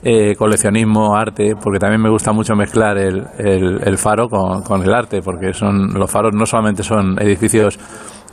Eh, 0.00 0.36
coleccionismo, 0.36 1.16
arte, 1.16 1.54
porque 1.60 1.80
también 1.80 2.00
me 2.00 2.08
gusta 2.08 2.32
mucho 2.32 2.54
mezclar 2.54 2.96
el, 2.98 3.26
el, 3.36 3.98
faro 3.98 4.28
con, 4.28 4.62
con, 4.62 4.80
el 4.84 4.94
arte, 4.94 5.20
porque 5.22 5.52
son 5.52 5.92
los 5.92 6.08
faros 6.08 6.32
no 6.32 6.46
solamente 6.46 6.84
son 6.84 7.20
edificios 7.20 7.76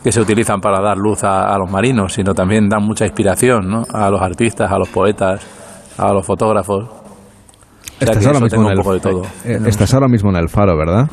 que 0.03 0.11
se 0.11 0.21
utilizan 0.21 0.61
para 0.61 0.79
dar 0.79 0.95
luz 0.95 1.23
a, 1.23 1.57
los 1.57 1.67
marinos, 1.71 2.13
sino 2.13 2.35
también 2.35 2.69
dan 2.69 2.83
mucha 2.83 3.05
inspiración 3.05 3.67
¿no? 3.67 3.83
a 3.91 4.11
los 4.11 4.21
artistas, 4.21 4.71
a 4.71 4.77
los 4.77 4.89
poetas, 4.89 5.41
a 5.97 6.13
los 6.13 6.23
fotógrafos. 6.23 6.87
estás, 7.99 8.23
ahora 8.27 8.39
mismo 8.39 8.69
en 8.69 8.77
el, 8.77 9.01
todo. 9.01 9.23
Eh, 9.43 9.57
estás 9.65 9.91
ahora 9.95 10.07
mismo 10.07 10.29
en 10.29 10.35
el 10.35 10.49
faro, 10.49 10.77
¿verdad, 10.77 11.09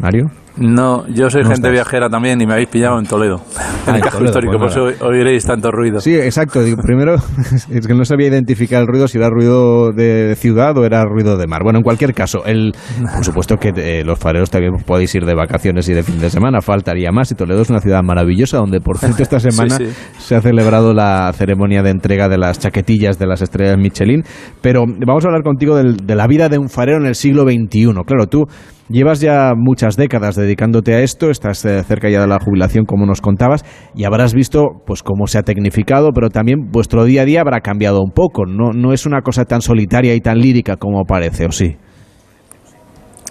Mario? 0.00 0.26
No, 0.56 1.04
yo 1.08 1.30
soy 1.30 1.44
gente 1.44 1.68
viajera 1.68 2.08
también 2.08 2.40
y 2.40 2.46
me 2.46 2.52
habéis 2.52 2.68
pillado 2.68 2.96
en 3.00 3.06
Toledo, 3.06 3.40
en 3.88 3.96
el 3.96 4.00
ah, 4.00 4.04
casco 4.04 4.24
histórico, 4.24 4.56
por 4.56 4.68
eso 4.68 4.84
oiréis 5.04 5.44
tanto 5.44 5.72
ruido. 5.72 5.98
Sí, 5.98 6.14
exacto. 6.14 6.60
primero, 6.80 7.16
es 7.70 7.86
que 7.86 7.94
no 7.94 8.04
sabía 8.04 8.28
identificar 8.28 8.80
el 8.80 8.86
ruido, 8.86 9.08
si 9.08 9.18
era 9.18 9.30
ruido 9.30 9.90
de 9.90 10.36
ciudad 10.36 10.78
o 10.78 10.84
era 10.84 11.04
ruido 11.04 11.36
de 11.36 11.48
mar. 11.48 11.62
Bueno, 11.64 11.80
en 11.80 11.82
cualquier 11.82 12.14
caso, 12.14 12.44
el, 12.44 12.72
por 13.14 13.24
supuesto 13.24 13.56
que 13.56 13.72
eh, 13.74 14.04
los 14.04 14.16
fareros 14.18 14.48
también 14.48 14.74
podéis 14.86 15.12
ir 15.16 15.24
de 15.24 15.34
vacaciones 15.34 15.88
y 15.88 15.92
de 15.92 16.04
fin 16.04 16.20
de 16.20 16.30
semana, 16.30 16.60
faltaría 16.60 17.10
más. 17.10 17.32
Y 17.32 17.34
Toledo 17.34 17.62
es 17.62 17.70
una 17.70 17.80
ciudad 17.80 18.02
maravillosa 18.04 18.58
donde, 18.58 18.80
por 18.80 18.98
cierto, 18.98 19.24
esta 19.24 19.40
semana 19.40 19.76
se 20.18 20.36
ha 20.36 20.40
celebrado 20.40 20.94
la 20.94 21.32
ceremonia 21.34 21.82
de 21.82 21.90
entrega 21.90 22.28
de 22.28 22.38
las 22.38 22.60
chaquetillas 22.60 23.18
de 23.18 23.26
las 23.26 23.42
estrellas 23.42 23.76
Michelin. 23.76 24.22
Pero 24.60 24.84
vamos 24.86 25.24
a 25.24 25.28
hablar 25.28 25.42
contigo 25.42 25.76
de 25.76 26.14
la 26.14 26.28
vida 26.28 26.48
de 26.48 26.58
un 26.58 26.68
farero 26.68 26.98
en 26.98 27.06
el 27.06 27.16
siglo 27.16 27.42
XXI. 27.42 27.86
Claro, 28.06 28.28
tú 28.28 28.46
Llevas 28.90 29.20
ya 29.20 29.52
muchas 29.56 29.96
décadas 29.96 30.36
dedicándote 30.36 30.94
a 30.94 31.00
esto, 31.00 31.30
estás 31.30 31.64
eh, 31.64 31.82
cerca 31.84 32.10
ya 32.10 32.20
de 32.20 32.26
la 32.26 32.38
jubilación, 32.38 32.84
como 32.84 33.06
nos 33.06 33.22
contabas, 33.22 33.64
y 33.94 34.04
habrás 34.04 34.34
visto 34.34 34.82
pues 34.84 35.02
cómo 35.02 35.26
se 35.26 35.38
ha 35.38 35.42
tecnificado, 35.42 36.10
pero 36.14 36.28
también 36.28 36.70
vuestro 36.70 37.04
día 37.04 37.22
a 37.22 37.24
día 37.24 37.40
habrá 37.40 37.60
cambiado 37.60 38.02
un 38.02 38.10
poco. 38.10 38.44
No, 38.44 38.72
no 38.74 38.92
es 38.92 39.06
una 39.06 39.22
cosa 39.22 39.46
tan 39.46 39.62
solitaria 39.62 40.14
y 40.14 40.20
tan 40.20 40.38
lírica 40.38 40.76
como 40.76 41.04
parece, 41.04 41.46
¿o 41.46 41.52
sí? 41.52 41.76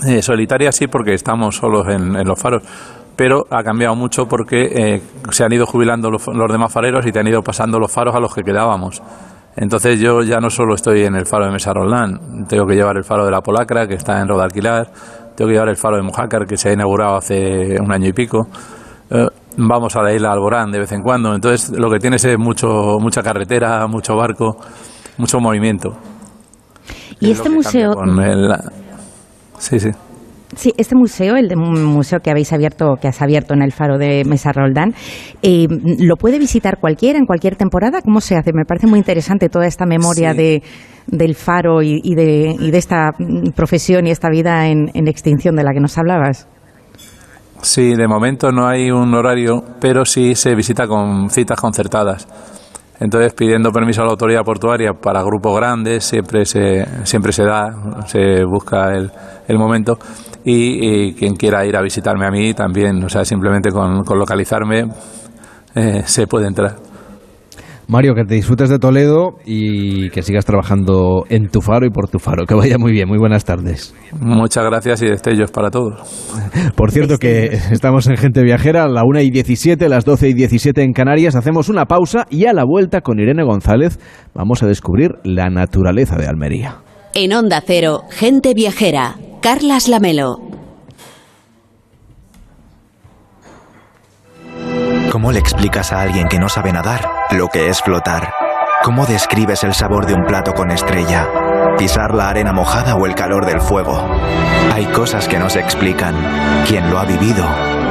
Eh, 0.07 0.21
solitaria 0.23 0.71
sí, 0.71 0.87
porque 0.87 1.13
estamos 1.13 1.55
solos 1.55 1.87
en, 1.87 2.13
los 2.25 2.39
faros 2.39 2.63
pero 3.15 3.43
ha 3.51 3.61
cambiado 3.63 3.95
mucho 3.95 4.25
porque 4.25 4.63
eh, 4.63 5.01
se 5.29 5.43
han 5.43 5.53
ido 5.53 5.67
jubilando 5.67 6.09
los, 6.09 6.25
demás 6.51 6.73
fareros 6.73 7.05
y 7.05 7.11
te 7.11 7.19
han 7.19 7.27
ido 7.27 7.43
pasando 7.43 7.77
los 7.77 7.91
faros 7.91 8.15
a 8.15 8.19
los 8.19 8.33
que 8.33 8.41
quedábamos. 8.41 9.03
Entonces 9.55 9.99
yo 9.99 10.23
ya 10.23 10.39
no 10.39 10.49
solo 10.49 10.73
estoy 10.73 11.03
en 11.03 11.13
el 11.13 11.27
faro 11.27 11.45
de 11.45 11.51
Mesa 11.51 11.73
Roldán, 11.73 12.47
tengo 12.49 12.65
que 12.65 12.73
llevar 12.73 12.97
el 12.97 13.03
faro 13.03 13.23
de 13.23 13.29
la 13.29 13.41
Polacra, 13.41 13.87
que 13.87 13.93
está 13.93 14.19
en 14.19 14.27
Rodalquilar, 14.27 14.87
tengo 15.35 15.49
que 15.49 15.53
llevar 15.53 15.69
el 15.69 15.77
faro 15.77 15.97
de 15.97 16.03
Mojácar, 16.03 16.45
que 16.45 16.57
se 16.57 16.69
ha 16.69 16.73
inaugurado 16.73 17.17
hace 17.17 17.79
un 17.79 17.91
año 17.91 18.07
y 18.07 18.13
pico. 18.13 18.47
Eh, 19.09 19.27
vamos 19.57 19.95
a 19.95 20.01
la 20.01 20.13
isla 20.13 20.31
Alborán 20.31 20.71
de 20.71 20.79
vez 20.79 20.91
en 20.91 21.01
cuando. 21.01 21.33
Entonces, 21.33 21.71
lo 21.77 21.89
que 21.89 21.99
tienes 21.99 22.23
es 22.25 22.37
mucho, 22.37 22.97
mucha 22.99 23.21
carretera, 23.21 23.85
mucho 23.87 24.15
barco, 24.15 24.57
mucho 25.17 25.39
movimiento. 25.39 25.93
Y 27.19 27.31
este 27.31 27.49
museo. 27.49 27.93
Sí, 29.57 29.79
sí. 29.79 29.89
Sí, 30.55 30.73
este 30.77 30.95
museo, 30.95 31.35
el 31.35 31.47
de 31.47 31.55
museo 31.55 32.19
que 32.19 32.29
habéis 32.31 32.53
abierto, 32.53 32.95
que 33.01 33.07
has 33.07 33.21
abierto 33.21 33.53
en 33.53 33.61
el 33.61 33.71
Faro 33.71 33.97
de 33.97 34.23
Mesa 34.25 34.51
Roldán, 34.51 34.93
eh, 35.41 35.67
¿lo 35.99 36.15
puede 36.15 36.39
visitar 36.39 36.79
cualquiera 36.79 37.17
en 37.19 37.25
cualquier 37.25 37.55
temporada? 37.55 38.01
¿Cómo 38.01 38.21
se 38.21 38.35
hace? 38.35 38.51
Me 38.53 38.65
parece 38.65 38.87
muy 38.87 38.99
interesante 38.99 39.49
toda 39.49 39.65
esta 39.65 39.85
memoria 39.85 40.33
de, 40.33 40.61
del 41.07 41.35
Faro 41.35 41.81
y, 41.81 42.01
de, 42.15 42.55
y, 42.59 42.71
de, 42.71 42.77
esta 42.77 43.11
profesión 43.55 44.07
y 44.07 44.11
esta 44.11 44.29
vida 44.29 44.67
en, 44.67 44.89
en 44.93 45.07
extinción 45.07 45.55
de 45.55 45.63
la 45.63 45.71
que 45.73 45.79
nos 45.79 45.97
hablabas. 45.97 46.47
Sí, 47.61 47.95
de 47.95 48.07
momento 48.07 48.51
no 48.51 48.67
hay 48.67 48.91
un 48.91 49.13
horario, 49.13 49.63
pero 49.79 50.03
sí 50.03 50.35
se 50.35 50.53
visita 50.53 50.85
con 50.85 51.29
citas 51.29 51.59
concertadas. 51.59 52.27
Entonces, 53.03 53.33
pidiendo 53.33 53.69
permiso 53.73 54.01
a 54.01 54.05
la 54.05 54.11
autoridad 54.11 54.45
portuaria 54.45 54.93
para 54.93 55.21
grupos 55.23 55.57
grandes, 55.57 56.05
siempre 56.05 56.45
se, 56.45 56.85
siempre 57.03 57.33
se 57.33 57.43
da, 57.43 58.05
se 58.05 58.45
busca 58.45 58.95
el, 58.95 59.11
el 59.45 59.57
momento. 59.57 59.99
Y, 60.45 61.13
quien 61.15 61.35
quiera 61.35 61.65
ir 61.65 61.75
a 61.75 61.81
visitarme 61.81 62.25
a 62.25 62.31
mí 62.31 62.53
también, 62.53 63.03
o 63.03 63.09
sea, 63.09 63.25
simplemente 63.25 63.71
con, 63.71 64.05
localizarme 64.17 64.85
eh, 65.75 66.03
se 66.05 66.27
puede 66.27 66.47
entrar. 66.47 66.77
Mario, 67.87 68.15
que 68.15 68.23
te 68.23 68.35
disfrutes 68.35 68.69
de 68.69 68.79
Toledo 68.79 69.35
y 69.45 70.09
que 70.09 70.21
sigas 70.21 70.45
trabajando 70.45 71.25
en 71.29 71.49
tu 71.49 71.61
faro 71.61 71.85
y 71.85 71.89
por 71.89 72.07
tu 72.07 72.17
faro. 72.19 72.45
Que 72.45 72.55
vaya 72.55 72.77
muy 72.77 72.91
bien. 72.91 73.07
Muy 73.07 73.17
buenas 73.17 73.43
tardes. 73.43 73.93
Muchas 74.19 74.63
gracias 74.65 75.01
y 75.01 75.07
destellos 75.07 75.51
para 75.51 75.69
todos. 75.69 75.99
Por 76.75 76.91
cierto, 76.91 77.17
que 77.17 77.45
estamos 77.71 78.07
en 78.07 78.17
Gente 78.17 78.41
Viajera 78.43 78.85
a 78.85 78.87
la 78.87 79.03
1 79.03 79.21
y 79.21 79.31
17, 79.31 79.89
las 79.89 80.05
12 80.05 80.29
y 80.29 80.33
17 80.33 80.81
en 80.81 80.93
Canarias. 80.93 81.35
Hacemos 81.35 81.69
una 81.69 81.85
pausa 81.85 82.25
y 82.29 82.45
a 82.45 82.53
la 82.53 82.63
vuelta 82.63 83.01
con 83.01 83.19
Irene 83.19 83.43
González 83.43 83.99
vamos 84.33 84.63
a 84.63 84.67
descubrir 84.67 85.15
la 85.23 85.49
naturaleza 85.49 86.15
de 86.15 86.27
Almería. 86.27 86.77
En 87.13 87.33
Onda 87.33 87.61
Cero, 87.65 88.03
Gente 88.09 88.53
Viajera, 88.53 89.17
Carlas 89.41 89.87
Lamelo. 89.87 90.37
¿Cómo 95.11 95.31
le 95.31 95.37
explicas 95.37 95.93
a 95.93 96.01
alguien 96.01 96.27
que 96.27 96.39
no 96.39 96.49
sabe 96.49 96.71
nadar 96.71 97.12
lo 97.31 97.47
que 97.47 97.69
es 97.69 97.81
flotar? 97.81 98.33
¿Cómo 98.83 99.05
describes 99.05 99.63
el 99.63 99.73
sabor 99.73 100.05
de 100.05 100.13
un 100.13 100.25
plato 100.25 100.53
con 100.53 100.71
estrella? 100.71 101.27
¿Pisar 101.77 102.13
la 102.13 102.29
arena 102.29 102.51
mojada 102.51 102.95
o 102.95 103.05
el 103.05 103.15
calor 103.15 103.45
del 103.45 103.61
fuego? 103.61 104.09
Hay 104.73 104.85
cosas 104.87 105.27
que 105.27 105.39
no 105.39 105.49
se 105.49 105.59
explican. 105.59 106.15
Quien 106.67 106.89
lo 106.89 106.99
ha 106.99 107.05
vivido, 107.05 107.45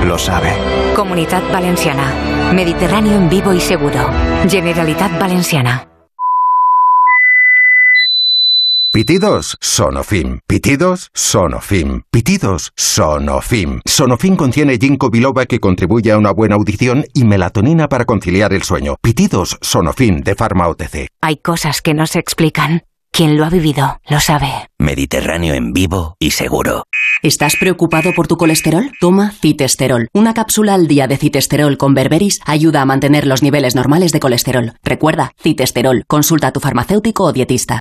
lo 0.05 0.19
sabe. 0.19 0.53
Comunidad 0.95 1.43
Valenciana. 1.53 2.05
Mediterráneo 2.53 3.17
en 3.17 3.29
vivo 3.29 3.53
y 3.53 3.61
seguro. 3.61 4.11
Generalitat 4.49 5.19
Valenciana. 5.19 5.87
Pitidos 8.93 9.57
Sonofim. 9.63 10.41
Pitidos 10.47 11.09
Sonofim. 11.15 12.03
Pitidos 12.11 12.73
Sonofim. 12.77 13.81
Sonofim 13.87 14.37
contiene 14.37 14.77
ginkgo 14.77 15.09
biloba 15.09 15.47
que 15.47 15.61
contribuye 15.61 16.13
a 16.13 16.19
una 16.19 16.31
buena 16.31 16.57
audición 16.57 17.07
y 17.15 17.25
melatonina 17.25 17.89
para 17.89 18.05
conciliar 18.05 18.53
el 18.53 18.65
sueño. 18.65 18.97
Pitidos 19.01 19.57
Sonofim 19.63 20.21
de 20.21 20.35
Pharma 20.35 20.69
OTC. 20.69 21.09
Hay 21.23 21.39
cosas 21.39 21.81
que 21.81 21.95
no 21.95 22.07
se 22.07 22.19
explican. 22.19 22.83
Quien 23.11 23.39
lo 23.39 23.47
ha 23.47 23.49
vivido 23.49 23.99
lo 24.11 24.21
sabe. 24.21 24.69
Mediterráneo 24.79 25.55
en 25.55 25.73
vivo 25.73 26.17
y 26.19 26.33
seguro. 26.33 26.85
¿Estás 27.23 27.57
preocupado 27.57 28.13
por 28.13 28.29
tu 28.29 28.37
colesterol? 28.37 28.91
Toma 29.01 29.31
citesterol. 29.31 30.09
Una 30.13 30.35
cápsula 30.35 30.75
al 30.75 30.87
día 30.87 31.07
de 31.07 31.17
citesterol 31.17 31.79
con 31.79 31.95
berberis 31.95 32.41
ayuda 32.45 32.83
a 32.83 32.85
mantener 32.85 33.27
los 33.27 33.43
niveles 33.43 33.75
normales 33.75 34.13
de 34.13 34.21
colesterol. 34.21 34.75
Recuerda, 34.83 35.33
citesterol. 35.43 36.05
Consulta 36.07 36.49
a 36.49 36.53
tu 36.53 36.61
farmacéutico 36.61 37.25
o 37.25 37.33
dietista. 37.33 37.81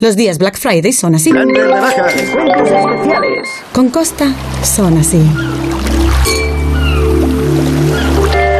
Los 0.00 0.16
días 0.16 0.38
Black 0.38 0.58
Friday 0.58 0.92
son 0.92 1.14
así. 1.14 1.30
Con 3.72 3.90
Costa 3.90 4.32
son 4.62 4.98
así. 4.98 5.20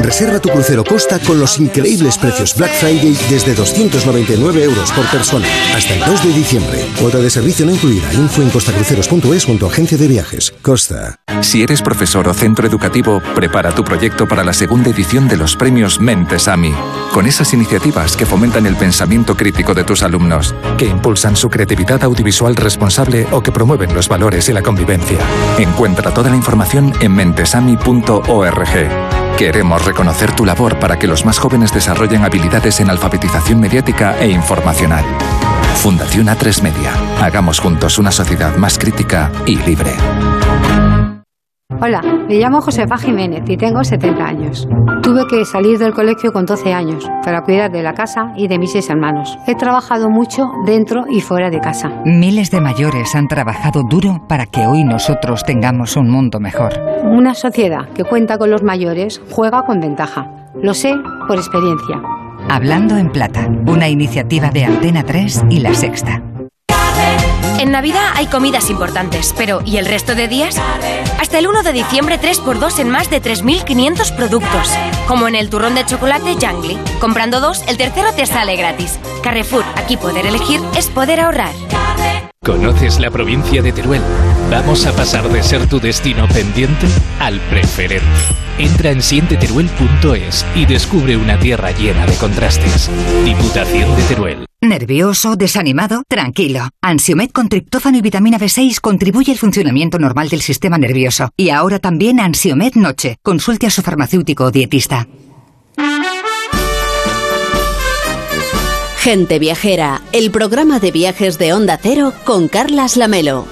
Reserva 0.05 0.39
tu 0.39 0.51
crucero 0.51 0.85
Costa 0.85 1.19
con 1.19 1.41
los 1.41 1.59
increíbles 1.59 2.19
precios 2.19 2.55
Black 2.55 2.75
Friday 2.75 3.17
desde 3.31 3.55
299 3.55 4.63
euros 4.63 4.93
por 4.93 5.07
persona 5.07 5.47
hasta 5.75 5.95
el 5.95 6.01
2 6.01 6.25
de 6.25 6.33
diciembre. 6.35 6.87
Cuota 7.01 7.19
de 7.19 7.31
servicio 7.31 7.65
no 7.65 7.73
incluida. 7.73 8.13
Info 8.13 8.43
en 8.43 8.51
costacruceros.es 8.51 9.47
con 9.47 9.59
tu 9.59 9.67
agencia 9.67 9.97
de 9.97 10.07
viajes. 10.07 10.53
Costa. 10.61 11.17
Si 11.41 11.63
eres 11.63 11.81
profesor 11.81 12.29
o 12.29 12.35
centro 12.35 12.67
educativo, 12.67 13.23
prepara 13.35 13.75
tu 13.75 13.83
proyecto 13.83 14.29
para 14.29 14.45
la 14.45 14.53
segunda 14.53 14.91
edición 14.91 15.27
de 15.27 15.39
los 15.39 15.57
premios 15.57 15.99
Mentes 15.99 16.49
AMI. 16.49 16.75
Con 17.15 17.27
esas 17.27 17.55
iniciativas 17.55 18.15
que 18.15 18.27
fomentan 18.27 18.67
el 18.67 18.77
pensamiento 18.77 19.39
crítico 19.39 19.73
de 19.73 19.85
tus 19.85 20.03
alumnos, 20.03 20.55
que 20.77 20.85
impulsan 20.85 21.35
su 21.35 21.49
creatividad 21.49 22.05
audiovisual 22.05 22.57
responsable 22.57 23.27
o 23.31 23.43
que 23.43 23.53
promueven 23.53 23.95
los 23.95 24.09
valores 24.09 24.51
y 24.51 24.53
la 24.53 24.61
convivencia. 24.61 25.19
Encuentra 25.59 26.13
toda 26.13 26.29
la 26.29 26.37
información 26.37 26.93
en 27.01 27.15
mentesami.org. 27.15 29.24
Queremos 29.39 29.85
reconocer 29.85 30.35
tu 30.37 30.45
labor 30.45 30.79
para 30.79 30.97
que 30.97 31.09
los 31.09 31.25
más 31.25 31.39
jóvenes 31.39 31.73
desarrollen 31.73 32.25
habilidades 32.25 32.79
en 32.79 32.89
alfabetización 32.89 33.59
mediática 33.59 34.17
e 34.21 34.29
informacional. 34.29 35.05
Fundación 35.83 36.29
A3 36.29 36.63
Media. 36.63 36.93
Hagamos 37.21 37.59
juntos 37.59 37.99
una 37.99 38.13
sociedad 38.13 38.57
más 38.57 38.79
crítica 38.79 39.33
y 39.45 39.57
libre. 39.57 39.93
Hola, 41.81 42.03
me 42.29 42.37
llamo 42.37 42.61
Josefa 42.61 42.99
Jiménez 42.99 43.43
y 43.49 43.57
tengo 43.57 43.83
70 43.83 44.25
años. 44.25 44.69
Tuve 45.03 45.27
que 45.27 45.45
salir 45.45 45.79
del 45.79 45.93
colegio 45.93 46.31
con 46.31 46.45
12 46.45 46.73
años 46.73 47.09
para 47.25 47.43
cuidar 47.43 47.71
de 47.73 47.83
la 47.83 47.95
casa 47.95 48.33
y 48.37 48.49
de 48.49 48.59
mis 48.59 48.73
seis 48.73 48.89
hermanos. 48.91 49.37
He 49.47 49.55
trabajado 49.55 50.09
mucho 50.09 50.47
dentro 50.67 51.05
y 51.11 51.21
fuera 51.21 51.51
de 51.51 51.61
casa. 51.61 51.91
Miles 52.05 52.51
de 52.51 52.61
mayores 52.61 53.15
han 53.15 53.29
trabajado 53.29 53.83
duro 53.89 54.25
para 54.29 54.47
que 54.47 54.67
hoy 54.67 54.85
nosotros 54.85 55.43
tengamos 55.45 55.97
un 55.97 56.11
mundo 56.11 56.39
mejor. 56.39 56.73
Una 57.03 57.35
sociedad 57.35 57.89
que 57.95 58.05
cuenta 58.05 58.39
con 58.39 58.51
los 58.51 58.63
mayores 58.63 59.23
juega 59.31 59.63
con 59.63 59.81
ventaja. 59.81 60.51
Lo 60.63 60.75
sé 60.75 60.95
por 61.27 61.37
experiencia. 61.37 62.01
Hablando 62.49 62.97
en 62.99 63.11
Plata, 63.11 63.49
una 63.67 63.89
iniciativa 63.89 64.51
de 64.51 64.65
Antena 64.65 65.03
3 65.03 65.45
y 65.51 65.61
La 65.61 65.75
Sexta. 65.75 66.23
En 67.65 67.71
Navidad 67.71 68.13
hay 68.15 68.27
comidas 68.27 68.69
importantes, 68.69 69.35
pero 69.39 69.63
¿y 69.65 69.79
el 69.79 69.87
resto 69.87 70.15
de 70.15 70.29
días? 70.29 70.55
Hasta 71.19 71.39
el 71.39 71.47
1 71.47 71.63
de 71.63 71.73
diciembre 71.73 72.21
3x2 72.21 72.79
en 72.79 72.91
más 72.91 73.09
de 73.09 73.23
3.500 73.23 74.15
productos. 74.15 74.71
Como 75.09 75.29
en 75.29 75.35
el 75.35 75.49
turrón 75.49 75.75
de 75.75 75.87
chocolate 75.87 76.37
Jangly. 76.39 76.77
Comprando 77.01 77.41
dos, 77.41 77.63
el 77.67 77.79
tercero 77.79 78.13
te 78.13 78.27
sale 78.27 78.57
gratis. 78.57 79.01
Carrefour, 79.23 79.65
aquí 79.77 79.97
poder 79.97 80.27
elegir 80.27 80.61
es 80.77 80.89
poder 80.89 81.21
ahorrar. 81.21 81.55
¿Conoces 82.45 83.01
la 83.01 83.11
provincia 83.11 83.63
de 83.63 83.73
Teruel? 83.73 84.03
Vamos 84.55 84.87
a 84.87 84.95
pasar 84.95 85.29
de 85.29 85.43
ser 85.43 85.69
tu 85.69 85.81
destino 85.81 86.29
pendiente 86.29 86.87
al 87.19 87.41
preferente. 87.41 88.07
Entra 88.57 88.93
en 88.93 89.03
sienteteruel.es 89.03 90.47
y 90.55 90.65
descubre 90.65 91.17
una 91.17 91.37
tierra 91.41 91.73
llena 91.73 92.07
de 92.07 92.15
contrastes. 92.15 92.89
Diputación 93.25 93.97
de 93.97 94.03
Teruel. 94.05 94.47
¿Nervioso? 94.61 95.35
¿Desanimado? 95.35 96.05
Tranquilo. 96.09 96.69
Ansiomed 96.81 97.31
con 97.31 97.49
triptófano 97.49 97.99
y 97.99 98.01
vitamina 98.01 98.39
B6 98.39 98.81
contribuye 98.81 99.33
al 99.33 99.39
funcionamiento 99.39 99.99
normal 99.99 100.29
del 100.29 100.41
sistema 100.41 100.79
nervioso. 100.79 101.31
Y 101.37 101.51
ahora 101.51 101.81
también 101.81 102.21
Ansiomed 102.21 102.77
Noche. 102.77 103.17
Consulte 103.23 103.67
a 103.67 103.71
su 103.71 103.83
farmacéutico 103.83 104.45
o 104.45 104.51
dietista. 104.53 105.09
Gente 108.99 109.41
Viajera, 109.41 110.01
el 110.13 110.31
programa 110.31 110.79
de 110.79 110.93
viajes 110.93 111.39
de 111.39 111.53
Onda 111.53 111.77
Cero 111.83 112.13
con 112.25 112.47
Carlas 112.47 112.97
Lamelo. 112.97 113.49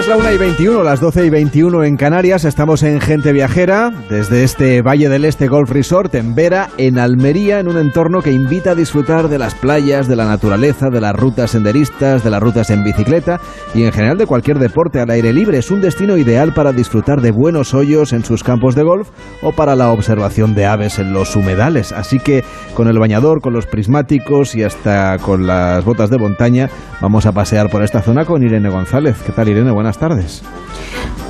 Es 0.00 0.08
la 0.08 0.16
1 0.16 0.32
y 0.32 0.38
21, 0.38 0.82
las 0.82 1.00
12 1.00 1.26
y 1.26 1.30
21 1.30 1.84
en 1.84 1.96
Canarias. 1.96 2.44
Estamos 2.44 2.82
en 2.82 3.00
Gente 3.00 3.32
Viajera, 3.32 3.90
desde 4.08 4.44
este 4.44 4.82
Valle 4.82 5.08
del 5.08 5.24
Este 5.24 5.46
Golf 5.46 5.70
Resort 5.70 6.14
en 6.14 6.34
Vera, 6.34 6.68
en 6.78 6.98
Almería, 6.98 7.60
en 7.60 7.68
un 7.68 7.76
entorno 7.76 8.20
que 8.20 8.30
invita 8.30 8.70
a 8.70 8.74
disfrutar 8.74 9.28
de 9.28 9.38
las 9.38 9.54
playas, 9.54 10.08
de 10.08 10.16
la 10.16 10.26
naturaleza, 10.26 10.90
de 10.90 11.00
las 11.00 11.14
rutas 11.14 11.50
senderistas, 11.50 12.22
de 12.22 12.30
las 12.30 12.40
rutas 12.40 12.70
en 12.70 12.84
bicicleta 12.84 13.40
y 13.74 13.82
en 13.82 13.92
general 13.92 14.16
de 14.16 14.26
cualquier 14.26 14.58
deporte 14.58 15.00
al 15.00 15.10
aire 15.10 15.32
libre. 15.32 15.58
Es 15.58 15.70
un 15.70 15.80
destino 15.80 16.16
ideal 16.16 16.54
para 16.54 16.72
disfrutar 16.72 17.20
de 17.20 17.32
buenos 17.32 17.74
hoyos 17.74 18.12
en 18.12 18.24
sus 18.24 18.42
campos 18.42 18.74
de 18.74 18.84
golf 18.84 19.10
o 19.42 19.52
para 19.52 19.76
la 19.76 19.90
observación 19.90 20.54
de 20.54 20.66
aves 20.66 20.98
en 20.98 21.12
los 21.12 21.36
humedales. 21.36 21.92
Así 21.92 22.20
que 22.20 22.44
con 22.74 22.88
el 22.88 22.98
bañador, 22.98 23.40
con 23.40 23.52
los 23.52 23.66
prismáticos 23.66 24.54
y 24.54 24.62
hasta 24.62 25.18
con 25.18 25.46
las 25.46 25.84
botas 25.84 26.10
de 26.10 26.18
montaña, 26.18 26.70
vamos 27.00 27.26
a 27.26 27.32
pasear 27.32 27.68
por 27.70 27.82
esta 27.82 28.00
zona 28.02 28.24
con 28.24 28.42
Irene 28.42 28.70
González. 28.70 29.20
¿Qué 29.26 29.32
tal, 29.32 29.48
Irene? 29.48 29.70
buenas 29.80 29.89
tardes. 29.98 30.42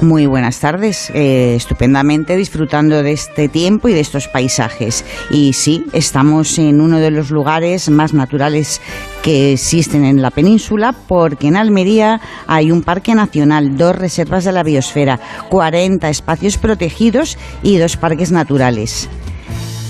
Muy 0.01 0.25
buenas 0.25 0.59
tardes, 0.61 1.11
eh, 1.13 1.55
estupendamente 1.55 2.35
disfrutando 2.35 3.03
de 3.03 3.13
este 3.13 3.51
tiempo 3.51 3.87
y 3.87 3.93
de 3.93 4.01
estos 4.01 4.29
paisajes. 4.29 5.05
Y 5.31 5.53
sí, 5.53 5.85
estamos 5.93 6.59
en 6.59 6.81
uno 6.81 6.99
de 6.99 7.11
los 7.11 7.31
lugares 7.31 7.91
más 7.91 8.15
naturales 8.15 8.81
que 9.23 9.53
existen 9.53 10.07
en 10.07 10.23
la 10.23 10.31
península, 10.31 10.95
porque 11.07 11.49
en 11.49 11.57
Almería 11.57 12.19
hay 12.47 12.73
un 12.73 12.83
parque 12.83 13.15
nacional, 13.15 13.77
dos 13.77 13.95
reservas 13.95 14.45
de 14.45 14.53
la 14.53 14.63
biosfera, 14.63 15.21
40 15.51 16.09
espacios 16.09 16.57
protegidos 16.57 17.37
y 17.63 17.77
dos 17.77 17.99
parques 17.99 18.33
naturales. 18.33 19.07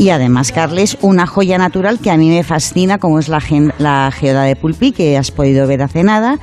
Y 0.00 0.08
además, 0.08 0.50
Carles, 0.50 0.96
una 1.02 1.26
joya 1.26 1.58
natural 1.58 1.98
que 1.98 2.10
a 2.10 2.16
mí 2.16 2.30
me 2.30 2.42
fascina, 2.42 2.96
como 2.96 3.18
es 3.18 3.28
la, 3.28 3.42
la 3.76 4.10
geoda 4.10 4.44
de 4.44 4.56
Pulpí, 4.56 4.92
que 4.92 5.18
has 5.18 5.30
podido 5.30 5.66
ver 5.66 5.82
hace 5.82 6.02
nada, 6.02 6.38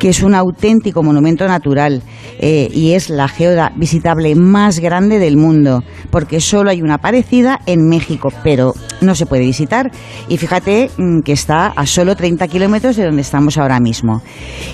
que 0.00 0.08
es 0.08 0.24
un 0.24 0.34
auténtico 0.34 1.04
monumento 1.04 1.46
natural 1.46 2.02
eh, 2.40 2.68
y 2.74 2.94
es 2.94 3.08
la 3.08 3.28
geoda 3.28 3.70
visitable 3.76 4.34
más 4.34 4.80
grande 4.80 5.20
del 5.20 5.36
mundo, 5.36 5.84
porque 6.10 6.40
solo 6.40 6.68
hay 6.68 6.82
una 6.82 6.98
parecida 6.98 7.60
en 7.66 7.88
México, 7.88 8.30
pero 8.42 8.74
no 9.00 9.14
se 9.14 9.26
puede 9.26 9.42
visitar. 9.42 9.92
Y 10.28 10.36
fíjate 10.36 10.90
mm, 10.98 11.20
que 11.20 11.30
está 11.30 11.68
a 11.68 11.86
solo 11.86 12.16
30 12.16 12.48
kilómetros 12.48 12.96
de 12.96 13.04
donde 13.04 13.22
estamos 13.22 13.56
ahora 13.56 13.78
mismo. 13.78 14.20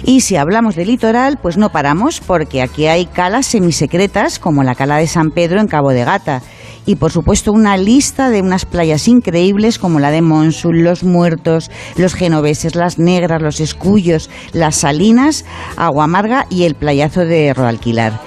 Y 0.07 0.23
si 0.23 0.37
hablamos 0.37 0.75
de 0.75 0.87
litoral, 0.87 1.39
pues 1.43 1.59
no 1.59 1.69
paramos, 1.69 2.21
porque 2.21 2.63
aquí 2.63 2.87
hay 2.87 3.05
calas 3.05 3.45
semisecretas, 3.45 4.39
como 4.39 4.63
la 4.63 4.75
cala 4.75 4.97
de 4.97 5.07
San 5.07 5.33
Pedro 5.33 5.61
en 5.61 5.67
Cabo 5.67 5.91
de 5.91 6.07
Gata 6.07 6.41
y 6.87 6.97
por 6.97 7.13
supuesto 7.13 7.53
una 7.53 7.77
lista 7.77 8.22
de 8.31 8.43
unas 8.43 8.65
playas 8.65 9.09
increíbles 9.09 9.79
como 9.79 10.01
la 10.01 10.11
de 10.11 10.23
Monsul, 10.23 10.83
Los 10.83 11.05
Muertos, 11.05 11.71
Los 11.97 12.15
Genoveses, 12.15 12.75
Las 12.75 12.99
Negras, 12.99 13.43
Los 13.43 13.61
Escullos, 13.61 14.31
Las 14.53 14.77
Salinas, 14.77 15.45
Agua 15.77 16.05
Amarga 16.05 16.47
y 16.51 16.65
el 16.65 16.75
playazo 16.75 17.25
de 17.25 17.55
Rodalquilar. 17.55 18.21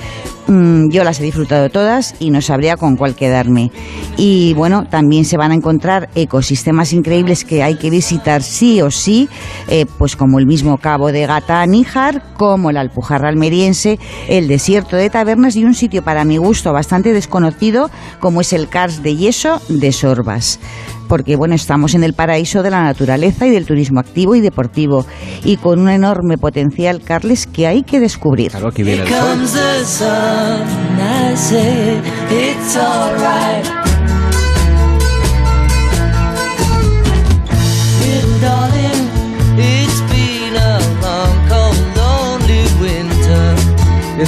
Mm, 0.47 0.89
yo 0.89 1.03
las 1.03 1.19
he 1.19 1.23
disfrutado 1.23 1.69
todas 1.69 2.15
y 2.19 2.29
no 2.29 2.39
sabría 2.41 2.77
con 2.77 2.97
cuál 2.97 3.15
quedarme. 3.15 3.71
Y 4.15 4.53
bueno, 4.53 4.85
también 4.87 5.25
se 5.25 5.37
van 5.37 5.51
a 5.51 5.55
encontrar 5.55 6.09
ecosistemas 6.13 6.93
increíbles 6.93 7.43
que 7.45 7.63
hay 7.63 7.77
que 7.77 7.89
visitar 7.89 8.43
sí 8.43 8.81
o 8.81 8.91
sí, 8.91 9.27
eh, 9.67 9.85
pues 9.97 10.15
como 10.15 10.37
el 10.37 10.45
mismo 10.45 10.77
Cabo 10.77 11.11
de 11.11 11.25
Gata 11.25 11.65
Níjar, 11.65 12.21
como 12.37 12.71
la 12.71 12.81
Alpujarra 12.81 13.29
Almeriense, 13.29 13.99
el 14.27 14.47
desierto 14.47 14.95
de 14.95 15.09
Tabernas 15.09 15.55
y 15.55 15.65
un 15.65 15.73
sitio 15.73 16.03
para 16.03 16.25
mi 16.25 16.37
gusto 16.37 16.73
bastante 16.73 17.11
desconocido 17.13 17.89
como 18.19 18.41
es 18.41 18.53
el 18.53 18.69
Cars 18.69 19.01
de 19.01 19.15
Yeso 19.15 19.61
de 19.69 19.91
Sorbas 19.91 20.59
porque 21.07 21.35
bueno, 21.35 21.55
estamos 21.55 21.95
en 21.95 22.03
el 22.03 22.13
paraíso 22.13 22.63
de 22.63 22.71
la 22.71 22.83
naturaleza 22.83 23.45
y 23.45 23.51
del 23.51 23.65
turismo 23.65 23.99
activo 23.99 24.35
y 24.35 24.41
deportivo 24.41 25.05
y 25.43 25.57
con 25.57 25.79
un 25.79 25.89
enorme 25.89 26.37
potencial, 26.37 27.01
Carles, 27.01 27.47
que 27.47 27.67
hay 27.67 27.83
que 27.83 27.99
descubrir. 27.99 28.51
Claro, 28.51 28.69
aquí 28.69 28.83
viene 28.83 29.03
el 29.03 29.09
sol. 29.09 29.17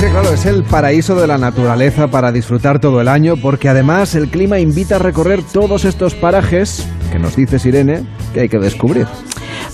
Es 0.04 0.12
claro, 0.12 0.32
es 0.32 0.46
el 0.46 0.64
paraíso 0.64 1.16
de 1.16 1.26
la 1.26 1.40
naturaleza 1.40 2.08
para 2.08 2.32
disfrutar 2.32 2.80
todo 2.80 3.02
el 3.02 3.08
año, 3.08 3.36
porque 3.36 3.68
además 3.68 4.14
el 4.14 4.30
clima 4.30 4.60
invita 4.60 4.98
a 4.98 5.00
recorrer 5.00 5.42
todos 5.42 5.86
estos 5.86 6.14
parajes 6.14 6.88
que 7.12 7.18
nos 7.18 7.36
dice 7.36 7.58
Sirene 7.58 8.04
que 8.34 8.42
hay 8.42 8.50
que 8.50 8.60
descubrir. 8.60 9.08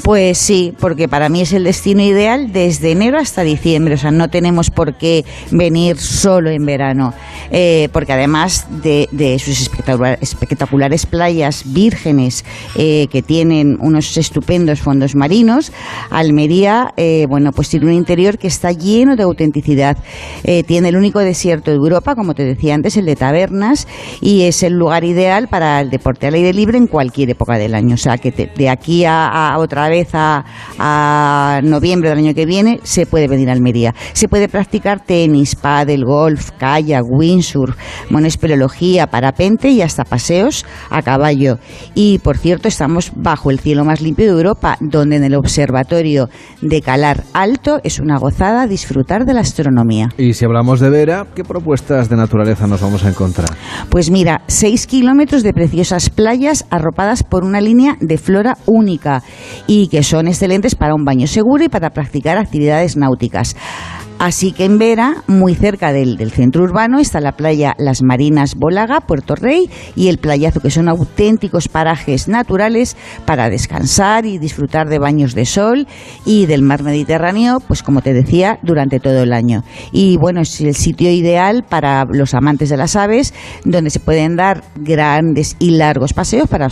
Pues 0.02 0.38
sí, 0.38 0.74
porque 0.80 1.08
para 1.08 1.30
mí 1.30 1.42
es 1.42 1.54
el 1.54 1.64
destino 1.64 2.02
ideal 2.02 2.52
desde 2.52 2.92
enero 2.92 3.18
hasta 3.20 3.44
diciembre. 3.44 3.94
O 3.94 3.98
sea, 3.98 4.12
no 4.12 4.30
tenemos 4.30 4.70
por 4.70 4.96
qué 4.98 5.24
venir 5.52 5.98
solo 5.98 6.50
en 6.50 6.66
verano. 6.66 7.14
Eh, 7.52 7.90
porque 7.94 8.12
además 8.14 8.68
de, 8.82 9.08
de 9.12 9.38
sus 9.40 9.62
espectacular- 9.62 10.18
espectaculares 10.22 11.06
playas 11.06 11.64
vírgenes 11.66 12.44
eh, 12.76 13.08
que 13.12 13.22
tienen 13.22 13.78
unos 13.80 14.18
estupendos 14.18 14.80
fondos 14.82 15.16
marinos, 15.16 15.72
Almería, 16.10 16.94
eh, 16.98 17.26
bueno, 17.30 17.52
pues 17.52 17.70
tiene 17.70 17.86
un 17.86 17.94
interior 17.94 18.38
que 18.38 18.48
está 18.48 18.72
lleno 18.72 19.16
de 19.16 19.24
autenticidad. 19.24 19.98
Eh, 20.44 20.64
tiene 20.64 20.90
el 20.90 20.96
único 20.98 21.20
desierto 21.20 21.72
de 21.72 21.78
Europa, 21.78 22.16
como 22.16 22.34
te 22.34 22.44
decía 22.44 22.76
antes, 22.76 22.98
el 22.98 23.06
de 23.06 23.16
Tabernas, 23.16 23.88
y 24.22 24.44
es 24.44 24.64
el 24.64 24.74
lugar 24.74 25.04
ideal 25.04 25.48
para 25.48 25.80
el 25.82 25.90
deporte 25.90 26.28
al 26.28 26.34
aire 26.34 26.54
libre 26.54 26.78
en 26.78 26.88
cualquier 26.88 27.30
época 27.30 27.58
del 27.58 27.76
año. 27.76 27.96
O 27.96 27.98
sea, 27.98 28.18
que 28.18 28.32
te- 28.32 28.48
de 28.56 28.70
aquí 28.70 29.06
a, 29.06 29.52
a 29.54 29.58
otra 29.60 29.83
vez 29.90 30.10
a, 30.14 30.46
a 30.78 31.62
noviembre 31.64 32.10
del 32.10 32.20
año 32.20 32.34
que 32.34 32.46
viene 32.46 32.80
se 32.84 33.06
puede 33.06 33.28
venir 33.28 33.50
a 33.50 33.54
Almería. 33.54 33.94
Se 34.14 34.28
puede 34.28 34.48
practicar 34.48 35.04
tenis, 35.06 35.56
pádel, 35.56 36.06
golf, 36.06 36.52
kayak, 36.58 37.04
windsurf, 37.08 37.76
bueno, 38.10 38.28
espeleología, 38.28 39.08
parapente 39.08 39.70
y 39.70 39.82
hasta 39.82 40.04
paseos 40.04 40.66
a 40.90 41.02
caballo. 41.02 41.58
Y 41.96 42.20
por 42.20 42.38
cierto, 42.38 42.68
estamos 42.68 43.12
bajo 43.16 43.52
el 43.52 43.60
cielo 43.60 43.86
más 43.86 44.02
limpio 44.02 44.26
de 44.26 44.32
Europa, 44.32 44.78
donde 44.80 45.18
en 45.18 45.24
el 45.24 45.36
observatorio 45.36 46.30
de 46.62 46.82
Calar 46.82 47.24
Alto 47.34 47.80
es 47.84 48.00
una 48.00 48.18
gozada 48.18 48.68
disfrutar 48.68 49.26
de 49.26 49.34
la 49.34 49.42
astronomía. 49.42 50.10
Y 50.18 50.34
si 50.34 50.46
hablamos 50.46 50.80
de 50.80 50.90
Vera, 50.90 51.28
¿qué 51.36 51.44
propuestas 51.44 52.10
de 52.10 52.16
naturaleza 52.16 52.68
nos 52.68 52.82
vamos 52.82 53.04
a 53.06 53.10
encontrar? 53.10 53.50
Pues 53.90 54.10
mira, 54.10 54.42
6 54.48 54.88
kilómetros 54.88 55.44
de 55.44 55.54
preciosas 55.54 56.10
playas 56.10 56.66
arropadas 56.70 57.24
por 57.24 57.44
una 57.44 57.62
línea 57.62 57.98
de 58.00 58.18
flora 58.18 58.58
única 58.66 59.24
y 59.68 59.73
que 59.90 60.04
son 60.04 60.28
excelentes 60.28 60.76
para 60.76 60.96
un 60.96 61.04
baño 61.04 61.28
seguro 61.28 61.64
y 61.64 61.70
para 61.70 61.90
practicar 61.92 62.38
actividades 62.38 62.96
náuticas. 62.96 63.56
Así 64.24 64.54
que 64.54 64.64
en 64.64 64.78
Vera, 64.78 65.22
muy 65.28 65.54
cerca 65.54 65.92
del, 65.92 66.18
centro 66.32 66.64
urbano, 66.64 67.00
está 67.00 67.20
la 67.20 67.34
playa 67.34 67.76
Las 67.78 68.04
Marinas 68.04 68.56
Bólaga, 68.56 69.02
Puerto 69.02 69.36
Rey 69.36 69.70
y 69.98 70.08
el 70.08 70.18
Playazo, 70.18 70.62
que 70.62 70.72
son 70.72 70.88
auténticos 70.88 71.68
parajes 71.68 72.30
naturales 72.30 72.96
para 73.26 73.50
descansar 73.50 74.26
y 74.26 74.38
disfrutar 74.38 74.88
de 74.88 74.98
baños 74.98 75.36
de 75.36 75.46
sol 75.46 75.88
y 76.26 76.46
del 76.46 76.62
mar 76.62 76.84
Mediterráneo, 76.84 77.60
pues 77.68 77.84
como 77.84 78.02
te 78.02 78.14
decía, 78.14 78.60
durante 78.64 79.02
todo 79.02 79.24
el 79.24 79.34
año. 79.34 79.66
Y 79.92 80.16
bueno, 80.16 80.40
es 80.40 80.62
el 80.62 80.74
sitio 80.74 81.12
ideal 81.12 81.66
para 81.68 82.06
los 82.06 82.34
amantes 82.34 82.70
de 82.70 82.78
las 82.78 82.96
aves, 82.96 83.34
donde 83.66 83.90
se 83.90 84.00
pueden 84.00 84.38
dar 84.38 84.64
grandes 84.78 85.58
y 85.60 85.72
largos 85.72 86.14
paseos 86.14 86.48
para 86.48 86.70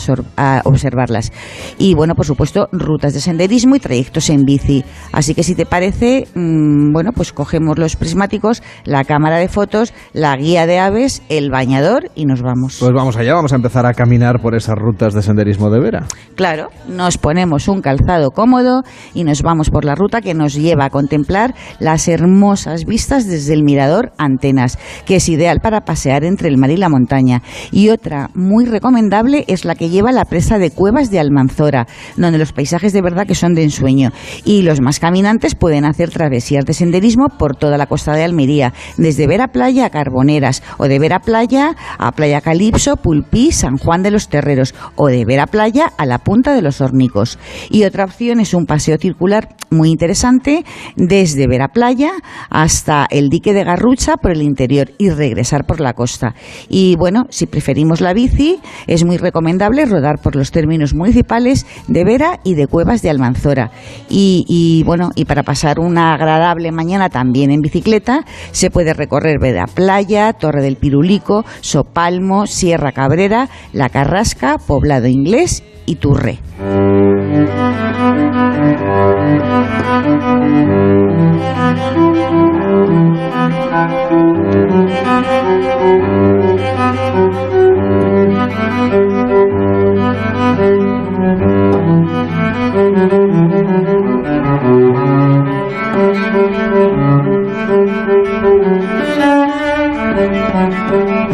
observarlas. 0.64 1.34
Y 1.78 1.96
bueno, 1.96 2.16
por 2.16 2.26
supuesto, 2.26 2.70
rutas 2.72 3.14
de 3.14 3.20
senderismo 3.20 3.76
y 3.76 3.82
trayectos 3.82 4.30
en 4.30 4.46
bici. 4.46 4.86
Así 5.12 5.36
que 5.36 5.44
si 5.44 5.54
te 5.54 5.66
parece, 5.66 6.30
mm, 6.34 6.94
bueno, 6.94 7.12
pues 7.12 7.34
cogemos 7.42 7.80
los 7.80 7.96
prismáticos, 7.96 8.62
la 8.86 9.04
cámara 9.04 9.38
de 9.38 9.48
fotos, 9.48 9.96
la 10.14 10.38
guía 10.38 10.68
de 10.68 10.78
aves, 10.78 11.24
el 11.28 11.50
bañador 11.50 12.12
y 12.14 12.28
nos 12.28 12.44
vamos. 12.44 12.78
Pues 12.80 12.94
vamos 12.94 13.18
allá, 13.18 13.34
vamos 13.34 13.52
a 13.52 13.56
empezar 13.56 13.88
a 13.88 13.96
caminar 13.96 14.40
por 14.44 14.54
esas 14.54 14.76
rutas 14.76 15.16
de 15.16 15.24
senderismo 15.24 15.72
de 15.72 15.80
Vera. 15.80 16.06
Claro, 16.36 16.70
nos 16.88 17.18
ponemos 17.18 17.68
un 17.68 17.82
calzado 17.82 18.30
cómodo 18.30 18.84
y 19.16 19.24
nos 19.24 19.42
vamos 19.42 19.72
por 19.72 19.86
la 19.86 19.96
ruta 19.96 20.22
que 20.22 20.36
nos 20.36 20.54
lleva 20.54 20.86
a 20.86 20.90
contemplar 20.92 21.56
las 21.80 22.08
hermosas 22.08 22.86
vistas 22.86 23.26
desde 23.26 23.56
el 23.56 23.64
mirador 23.64 24.12
Antenas, 24.20 24.78
que 25.06 25.16
es 25.16 25.28
ideal 25.28 25.62
para 25.62 25.82
pasear 25.82 26.24
entre 26.24 26.48
el 26.48 26.60
mar 26.60 26.70
y 26.70 26.78
la 26.78 26.90
montaña. 26.90 27.42
Y 27.72 27.90
otra 27.90 28.30
muy 28.36 28.66
recomendable 28.66 29.46
es 29.48 29.66
la 29.66 29.74
que 29.74 29.90
lleva 29.90 30.12
a 30.12 30.14
la 30.14 30.26
presa 30.26 30.60
de 30.60 30.70
Cuevas 30.70 31.10
de 31.10 31.20
Almanzora, 31.20 31.88
donde 32.18 32.38
los 32.38 32.54
paisajes 32.54 32.94
de 32.94 33.02
verdad 33.02 33.26
que 33.26 33.34
son 33.34 33.56
de 33.56 33.64
ensueño. 33.64 34.12
Y 34.46 34.62
los 34.62 34.80
más 34.80 35.00
caminantes 35.00 35.56
pueden 35.56 35.86
hacer 35.86 36.12
travesías 36.12 36.66
de 36.66 36.74
senderismo 36.74 37.21
por 37.30 37.56
toda 37.56 37.78
la 37.78 37.88
costa 37.88 38.14
de 38.14 38.24
Almería, 38.24 38.74
desde 38.98 39.28
Vera 39.28 39.48
Playa 39.48 39.86
a 39.86 39.90
Carboneras, 39.90 40.64
o 40.78 40.88
de 40.88 41.00
Vera 41.00 41.20
Playa 41.20 41.76
a 41.98 42.12
Playa 42.12 42.42
Calipso, 42.42 42.98
Pulpí, 42.98 43.52
San 43.52 43.78
Juan 43.78 44.04
de 44.04 44.12
los 44.12 44.30
Terreros, 44.30 44.74
o 44.96 45.08
de 45.08 45.26
Vera 45.26 45.48
Playa 45.48 45.92
a 45.98 46.06
la 46.06 46.20
Punta 46.20 46.54
de 46.54 46.62
los 46.62 46.82
Hornicos. 46.82 47.38
Y 47.70 47.84
otra 47.84 48.06
opción 48.06 48.40
es 48.40 48.54
un 48.54 48.66
paseo 48.66 48.98
circular 48.98 49.50
muy 49.70 49.90
interesante 49.90 50.66
desde 50.96 51.48
Vera 51.48 51.70
Playa 51.70 52.12
hasta 52.50 53.08
el 53.10 53.30
dique 53.30 53.54
de 53.54 53.64
Garrucha 53.64 54.18
por 54.18 54.32
el 54.32 54.42
interior 54.42 54.92
y 54.98 55.10
regresar 55.10 55.66
por 55.66 55.80
la 55.80 55.94
costa. 55.94 56.36
Y 56.70 56.96
bueno, 56.98 57.26
si 57.30 57.46
preferimos 57.46 58.02
la 58.02 58.14
bici, 58.14 58.60
es 58.88 59.06
muy 59.06 59.18
recomendable 59.18 59.86
rodar 59.86 60.20
por 60.22 60.36
los 60.36 60.52
términos 60.52 60.94
municipales 60.94 61.66
de 61.88 62.04
Vera 62.04 62.40
y 62.44 62.56
de 62.56 62.68
Cuevas 62.68 63.02
de 63.02 63.10
Almanzora. 63.10 63.72
Y, 64.10 64.46
y, 64.48 64.84
bueno, 64.84 65.12
y 65.16 65.26
para 65.26 65.44
pasar 65.44 65.80
una 65.80 66.14
agradable 66.14 66.72
mañana 66.72 67.10
también 67.12 67.52
en 67.52 67.62
bicicleta, 67.62 68.26
se 68.52 68.72
puede 68.72 68.94
recorrer 68.94 69.40
Vera 69.40 69.68
Playa, 69.68 70.34
Torre 70.34 70.62
del 70.62 70.78
Pirulico, 70.78 71.46
Sopalmo, 71.62 72.48
Sierra 72.48 72.92
Cabrera, 72.92 73.50
La 73.74 73.90
Carrasca, 73.90 74.58
Poblado 74.58 75.08
Inglés 75.08 75.64
y 75.86 75.96
Turre. 75.96 76.40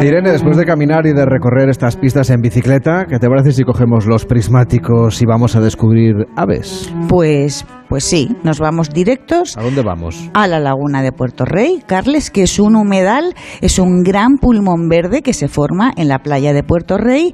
Irene, 0.08 0.32
después 0.32 0.56
de 0.56 0.64
caminar 0.64 1.06
y 1.06 1.12
de 1.12 1.26
recorrer 1.26 1.68
estas 1.68 1.96
pistas 1.96 2.30
en 2.30 2.40
bicicleta, 2.40 3.04
¿qué 3.06 3.18
te 3.18 3.28
parece 3.28 3.52
si 3.52 3.62
cogemos 3.62 4.06
los 4.06 4.24
prismáticos 4.24 5.20
y 5.20 5.26
vamos 5.26 5.54
a 5.54 5.60
descubrir 5.60 6.26
aves? 6.34 6.90
Pues, 7.08 7.66
pues 7.88 8.04
sí, 8.04 8.28
nos 8.42 8.58
vamos 8.58 8.90
directos 8.90 9.56
¿A 9.56 9.62
dónde 9.62 9.82
vamos? 9.82 10.30
a 10.34 10.46
la 10.46 10.60
laguna 10.60 11.02
de 11.02 11.12
Puerto 11.12 11.44
Rey, 11.44 11.82
Carles, 11.86 12.30
que 12.30 12.42
es 12.42 12.58
un 12.58 12.76
humedal, 12.76 13.34
es 13.60 13.78
un 13.78 14.02
gran 14.02 14.36
pulmón 14.38 14.88
verde 14.88 15.22
que 15.22 15.32
se 15.32 15.48
forma 15.48 15.92
en 15.96 16.08
la 16.08 16.18
playa 16.20 16.52
de 16.52 16.62
Puerto 16.62 16.98
Rey, 16.98 17.32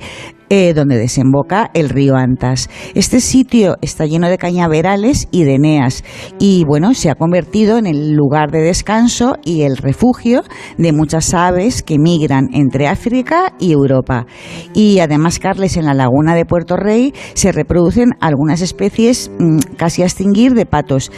eh, 0.51 0.75
donde 0.75 0.99
desemboca 0.99 1.71
el 1.73 1.89
río 1.89 2.17
Antas. 2.17 2.69
Este 2.95 3.21
sitio 3.21 3.77
está 3.81 4.05
lleno 4.05 4.29
de 4.29 4.37
cañaverales 4.37 5.27
y 5.31 5.45
de 5.45 5.55
eneas 5.55 6.05
y 6.39 6.65
bueno, 6.65 6.93
se 6.95 7.11
ha 7.11 7.15
convertido 7.15 7.79
en 7.79 7.87
el 7.87 8.13
lugar 8.13 8.51
de 8.51 8.61
descanso 8.61 9.37
y 9.43 9.63
el 9.63 9.79
refugio 9.79 10.43
de 10.77 10.93
muchas 10.93 11.33
aves 11.33 11.83
que 11.83 11.99
migran 11.99 12.49
entre 12.53 12.89
África 12.89 13.55
y 13.59 13.73
Europa. 13.73 14.27
Y 14.75 14.99
además, 14.99 15.39
Carles, 15.39 15.79
en 15.79 15.87
la 15.87 15.95
laguna 15.95 16.35
de 16.35 16.45
Puerto 16.45 16.77
Rey 16.77 17.15
se 17.33 17.51
reproducen 17.51 18.11
algunas 18.21 18.61
especies 18.61 19.31
mm, 19.39 19.77
casi 19.77 20.03
a 20.03 20.07
de 20.53 20.66
patos, 20.66 21.11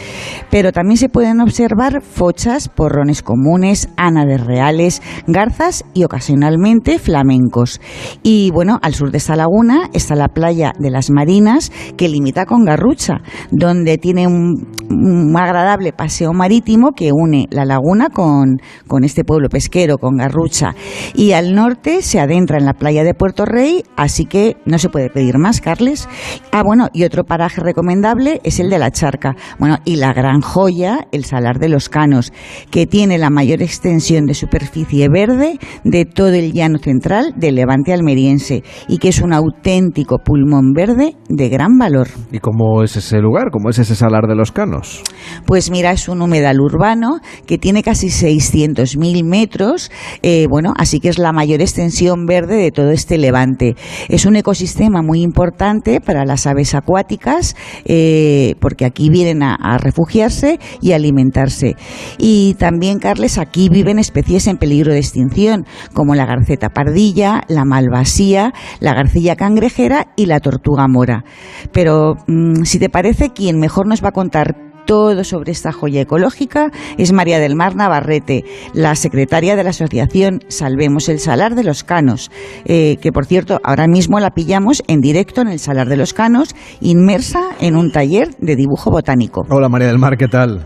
pero 0.49 0.71
también 0.71 0.97
se 0.97 1.09
pueden 1.09 1.41
observar 1.41 2.01
fochas, 2.01 2.69
porrones 2.69 3.21
comunes, 3.21 3.89
ánades 3.97 4.45
reales, 4.45 5.01
garzas 5.27 5.83
y 5.93 6.05
ocasionalmente 6.05 6.99
flamencos. 6.99 7.81
Y 8.23 8.51
bueno, 8.51 8.79
al 8.81 8.93
sur 8.93 9.11
de 9.11 9.17
esta 9.17 9.35
laguna 9.35 9.89
está 9.93 10.15
la 10.15 10.29
playa 10.29 10.71
de 10.79 10.91
las 10.91 11.09
Marinas 11.09 11.71
que 11.97 12.07
limita 12.07 12.45
con 12.45 12.63
Garrucha, 12.63 13.17
donde 13.51 13.97
tiene 13.97 14.27
un, 14.27 14.67
un 14.89 15.35
agradable 15.37 15.91
paseo 15.91 16.31
marítimo 16.33 16.91
que 16.91 17.11
une 17.11 17.47
la 17.51 17.65
laguna 17.65 18.09
con, 18.09 18.61
con 18.87 19.03
este 19.03 19.23
pueblo 19.23 19.49
pesquero, 19.49 19.97
con 19.97 20.15
Garrucha. 20.15 20.75
Y 21.15 21.31
al 21.31 21.53
norte 21.53 22.01
se 22.01 22.19
adentra 22.19 22.57
en 22.57 22.65
la 22.65 22.73
playa 22.73 23.03
de 23.03 23.13
Puerto 23.13 23.45
Rey, 23.45 23.83
así 23.95 24.25
que 24.25 24.57
no 24.65 24.77
se 24.77 24.89
puede 24.89 25.09
pedir 25.09 25.37
más, 25.37 25.61
Carles. 25.61 26.07
Ah, 26.51 26.63
bueno, 26.63 26.87
y 26.93 27.03
otro 27.03 27.23
paraje 27.23 27.61
recomendable 27.61 28.39
es 28.43 28.59
el 28.59 28.69
de 28.69 28.79
la 28.79 28.91
Charca. 28.91 29.16
Bueno, 29.59 29.77
y 29.85 29.95
la 29.97 30.13
gran 30.13 30.41
joya, 30.41 31.07
el 31.11 31.25
Salar 31.25 31.59
de 31.59 31.69
los 31.69 31.89
Canos, 31.89 32.33
que 32.71 32.85
tiene 32.85 33.17
la 33.17 33.29
mayor 33.29 33.61
extensión 33.61 34.25
de 34.25 34.33
superficie 34.33 35.09
verde 35.09 35.59
de 35.83 36.05
todo 36.05 36.29
el 36.29 36.53
llano 36.53 36.79
central 36.79 37.33
del 37.35 37.55
levante 37.55 37.93
almeriense 37.93 38.63
y 38.87 38.97
que 38.97 39.09
es 39.09 39.21
un 39.21 39.33
auténtico 39.33 40.19
pulmón 40.19 40.73
verde 40.73 41.15
de 41.29 41.49
gran 41.49 41.77
valor. 41.77 42.07
¿Y 42.31 42.39
cómo 42.39 42.83
es 42.83 42.95
ese 42.95 43.19
lugar? 43.19 43.51
¿Cómo 43.51 43.69
es 43.69 43.79
ese 43.79 43.95
salar 43.95 44.27
de 44.27 44.35
los 44.35 44.51
canos? 44.51 45.03
Pues 45.45 45.71
mira, 45.71 45.91
es 45.91 46.07
un 46.07 46.21
humedal 46.21 46.59
urbano 46.59 47.19
que 47.45 47.57
tiene 47.57 47.83
casi 47.83 48.07
600.000 48.07 49.23
metros, 49.23 49.91
eh, 50.21 50.47
bueno, 50.49 50.73
así 50.77 50.99
que 50.99 51.09
es 51.09 51.17
la 51.17 51.31
mayor 51.31 51.61
extensión 51.61 52.25
verde 52.25 52.55
de 52.55 52.71
todo 52.71 52.91
este 52.91 53.17
levante. 53.17 53.75
Es 54.09 54.25
un 54.25 54.35
ecosistema 54.35 55.01
muy 55.01 55.21
importante 55.21 56.01
para 56.01 56.25
las 56.25 56.47
aves 56.47 56.75
acuáticas, 56.75 57.55
eh, 57.85 58.55
porque 58.59 58.85
aquí 58.85 59.06
vienen 59.09 59.43
a, 59.43 59.55
a 59.55 59.77
refugiarse 59.77 60.59
y 60.81 60.91
alimentarse. 60.91 61.75
Y 62.17 62.55
también, 62.55 62.99
Carles, 62.99 63.37
aquí 63.37 63.69
viven 63.69 63.99
especies 63.99 64.47
en 64.47 64.57
peligro 64.57 64.93
de 64.93 64.99
extinción, 64.99 65.65
como 65.93 66.15
la 66.15 66.25
garceta 66.25 66.69
pardilla, 66.69 67.43
la 67.47 67.65
malvasía, 67.65 68.53
la 68.79 68.93
garcilla 68.93 69.35
cangrejera 69.35 70.07
y 70.15 70.25
la 70.25 70.39
tortuga 70.39 70.87
mora. 70.87 71.23
Pero, 71.71 72.15
mm, 72.27 72.63
si 72.63 72.79
te 72.79 72.89
parece, 72.89 73.29
quien 73.29 73.59
mejor 73.59 73.87
nos 73.87 74.03
va 74.03 74.09
a 74.09 74.13
contar 74.13 74.66
todo 74.87 75.23
sobre 75.23 75.51
esta 75.51 75.71
joya 75.71 76.01
ecológica 76.01 76.71
es 76.97 77.13
María 77.13 77.39
del 77.39 77.55
Mar 77.55 77.75
Navarrete, 77.75 78.43
la 78.73 78.95
secretaria 78.95 79.55
de 79.55 79.63
la 79.63 79.69
asociación 79.69 80.39
Salvemos 80.47 81.09
el 81.09 81.19
Salar 81.19 81.53
de 81.53 81.63
los 81.63 81.83
Canos, 81.83 82.31
eh, 82.65 82.97
que 83.01 83.11
por 83.11 83.25
cierto 83.25 83.59
ahora 83.63 83.85
mismo 83.87 84.19
la 84.19 84.31
pillamos 84.31 84.81
en 84.87 85.01
directo 85.01 85.41
en 85.41 85.49
el 85.49 85.59
Salar 85.59 85.87
de 85.87 85.97
los 85.97 86.13
Canos, 86.13 86.55
inmersa 86.79 87.41
en 87.59 87.75
un 87.75 87.91
taller 87.91 88.29
de 88.39 88.55
dibujo 88.55 88.89
botánico. 88.89 89.45
Hola 89.49 89.69
María 89.69 89.87
del 89.87 89.99
Mar, 89.99 90.17
¿qué 90.17 90.27
tal? 90.27 90.65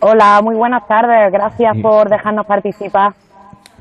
Hola, 0.00 0.40
muy 0.42 0.56
buenas 0.56 0.86
tardes. 0.86 1.32
Gracias 1.32 1.72
por 1.80 2.10
dejarnos 2.10 2.44
participar. 2.46 3.12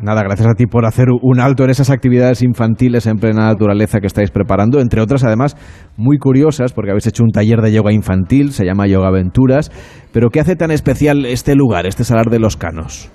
Nada, 0.01 0.23
gracias 0.23 0.49
a 0.49 0.55
ti 0.55 0.65
por 0.65 0.85
hacer 0.85 1.07
un 1.21 1.39
alto 1.39 1.63
en 1.63 1.69
esas 1.69 1.89
actividades 1.89 2.41
infantiles 2.41 3.05
en 3.05 3.17
plena 3.17 3.45
naturaleza 3.47 3.99
que 3.99 4.07
estáis 4.07 4.31
preparando, 4.31 4.79
entre 4.79 5.01
otras 5.01 5.23
además 5.23 5.55
muy 5.97 6.17
curiosas, 6.17 6.73
porque 6.73 6.91
habéis 6.91 7.07
hecho 7.07 7.23
un 7.23 7.31
taller 7.31 7.61
de 7.61 7.71
yoga 7.71 7.93
infantil, 7.93 8.51
se 8.51 8.65
llama 8.65 8.87
Yoga 8.87 9.09
Aventuras, 9.09 9.69
pero 10.11 10.29
¿qué 10.29 10.39
hace 10.39 10.55
tan 10.55 10.71
especial 10.71 11.25
este 11.25 11.55
lugar, 11.55 11.85
este 11.85 12.03
Salar 12.03 12.25
de 12.25 12.39
los 12.39 12.57
Canos? 12.57 13.11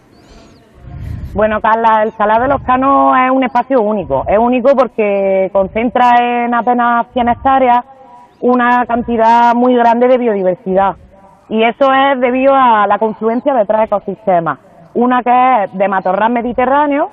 Bueno, 1.34 1.60
Carla, 1.60 2.02
el 2.04 2.12
Salar 2.12 2.40
de 2.40 2.48
los 2.48 2.62
Canos 2.62 3.12
es 3.24 3.30
un 3.30 3.44
espacio 3.44 3.80
único. 3.80 4.24
Es 4.26 4.38
único 4.38 4.74
porque 4.74 5.50
concentra 5.52 6.12
en 6.20 6.54
apenas 6.54 7.06
100 7.12 7.28
hectáreas 7.28 7.84
una 8.40 8.86
cantidad 8.86 9.54
muy 9.54 9.74
grande 9.74 10.08
de 10.08 10.16
biodiversidad. 10.16 10.96
Y 11.50 11.62
eso 11.62 11.92
es 11.92 12.20
debido 12.20 12.54
a 12.54 12.86
la 12.86 12.98
confluencia 12.98 13.52
de 13.54 13.64
tres 13.66 13.82
ecosistemas. 13.84 14.58
Una 14.94 15.22
que 15.22 15.64
es 15.64 15.78
de 15.78 15.88
matorral 15.88 16.32
mediterráneo, 16.32 17.10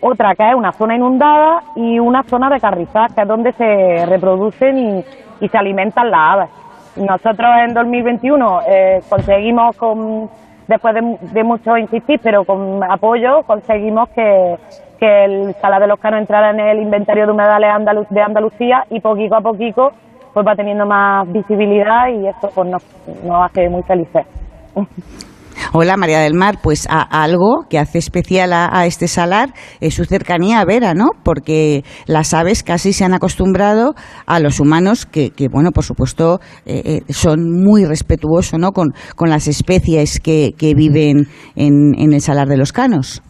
otra 0.00 0.34
que 0.34 0.48
es 0.48 0.54
una 0.54 0.72
zona 0.72 0.96
inundada 0.96 1.62
y 1.76 1.98
una 1.98 2.22
zona 2.22 2.48
de 2.48 2.60
carrizal, 2.60 3.14
que 3.14 3.22
es 3.22 3.28
donde 3.28 3.52
se 3.52 4.06
reproducen 4.06 5.04
y, 5.40 5.48
se 5.48 5.56
alimentan 5.56 6.10
las 6.10 6.20
aves. 6.20 6.50
Nosotros 6.96 7.48
en 7.64 7.74
2021 7.74 8.60
eh, 8.68 9.00
conseguimos, 9.08 9.76
con, 9.76 10.28
después 10.66 10.94
de, 11.32 11.44
mucho 11.44 11.76
insistir, 11.76 12.18
pero 12.22 12.44
con 12.44 12.82
apoyo, 12.82 13.42
conseguimos 13.44 14.08
que, 14.10 14.56
el 15.00 15.54
Salar 15.60 15.80
de 15.80 15.86
los 15.86 16.00
Canos 16.00 16.18
entrara 16.18 16.50
en 16.50 16.58
el 16.58 16.82
inventario 16.82 17.26
de 17.26 17.32
humedales 17.32 17.70
de 18.10 18.20
Andalucía 18.20 18.84
y 18.90 18.98
poquito 18.98 19.36
a 19.36 19.40
poquito 19.40 19.92
pues 20.34 20.44
va 20.46 20.56
teniendo 20.56 20.86
más 20.86 21.30
visibilidad 21.32 22.08
y 22.08 22.26
eso 22.26 22.50
pues 22.52 22.68
nos, 22.68 22.84
nos 23.24 23.44
hace 23.44 23.68
muy 23.68 23.82
felices. 23.84 24.26
Hola 25.72 25.96
María 25.96 26.20
del 26.20 26.34
Mar, 26.34 26.58
pues 26.62 26.86
a, 26.88 27.02
algo 27.02 27.66
que 27.68 27.78
hace 27.78 27.98
especial 27.98 28.52
a, 28.52 28.86
este 28.86 29.08
salar 29.08 29.52
es 29.80 29.94
su 29.94 30.04
cercanía 30.04 30.60
a 30.60 30.64
Vera, 30.64 30.94
¿no? 30.94 31.10
Porque 31.22 31.84
las 32.06 32.32
aves 32.34 32.62
casi 32.62 32.92
se 32.92 33.04
han 33.04 33.14
acostumbrado 33.14 33.94
a 34.26 34.40
los 34.40 34.60
humanos 34.60 35.06
que, 35.06 35.30
que 35.30 35.48
bueno, 35.48 35.70
por 35.70 35.84
supuesto, 35.84 36.40
eh, 36.64 37.02
eh, 37.08 37.12
son 37.12 37.50
muy 37.62 37.84
respetuosos, 37.84 38.58
¿no? 38.58 38.72
Con, 38.72 38.94
con 39.16 39.30
las 39.30 39.48
especies 39.48 40.20
que, 40.20 40.52
que 40.56 40.74
viven 40.74 41.28
en, 41.56 41.94
en 41.98 42.12
el 42.12 42.20
salar 42.20 42.48
de 42.48 42.56
los 42.56 42.72
canos. 42.72 43.22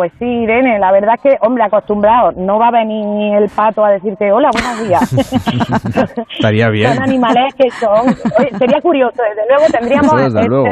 Pues 0.00 0.12
sí, 0.18 0.24
Irene, 0.24 0.78
la 0.78 0.92
verdad 0.92 1.16
es 1.16 1.20
que, 1.20 1.36
hombre, 1.42 1.62
acostumbrado, 1.62 2.32
no 2.34 2.58
va 2.58 2.68
a 2.68 2.70
venir 2.70 3.36
el 3.36 3.50
pato 3.50 3.84
a 3.84 3.90
decirte 3.90 4.32
hola, 4.32 4.48
buenos 4.50 4.88
días. 4.88 5.12
Estaría 6.38 6.70
bien. 6.70 6.94
Son 6.94 7.02
animales 7.02 7.54
que 7.54 7.70
son. 7.72 8.06
Oye, 8.38 8.48
sería 8.56 8.80
curioso, 8.80 9.22
desde 9.22 9.46
luego 9.46 9.66
tendríamos 9.70 10.16
Desde 10.16 10.38
este, 10.38 10.48
luego. 10.48 10.64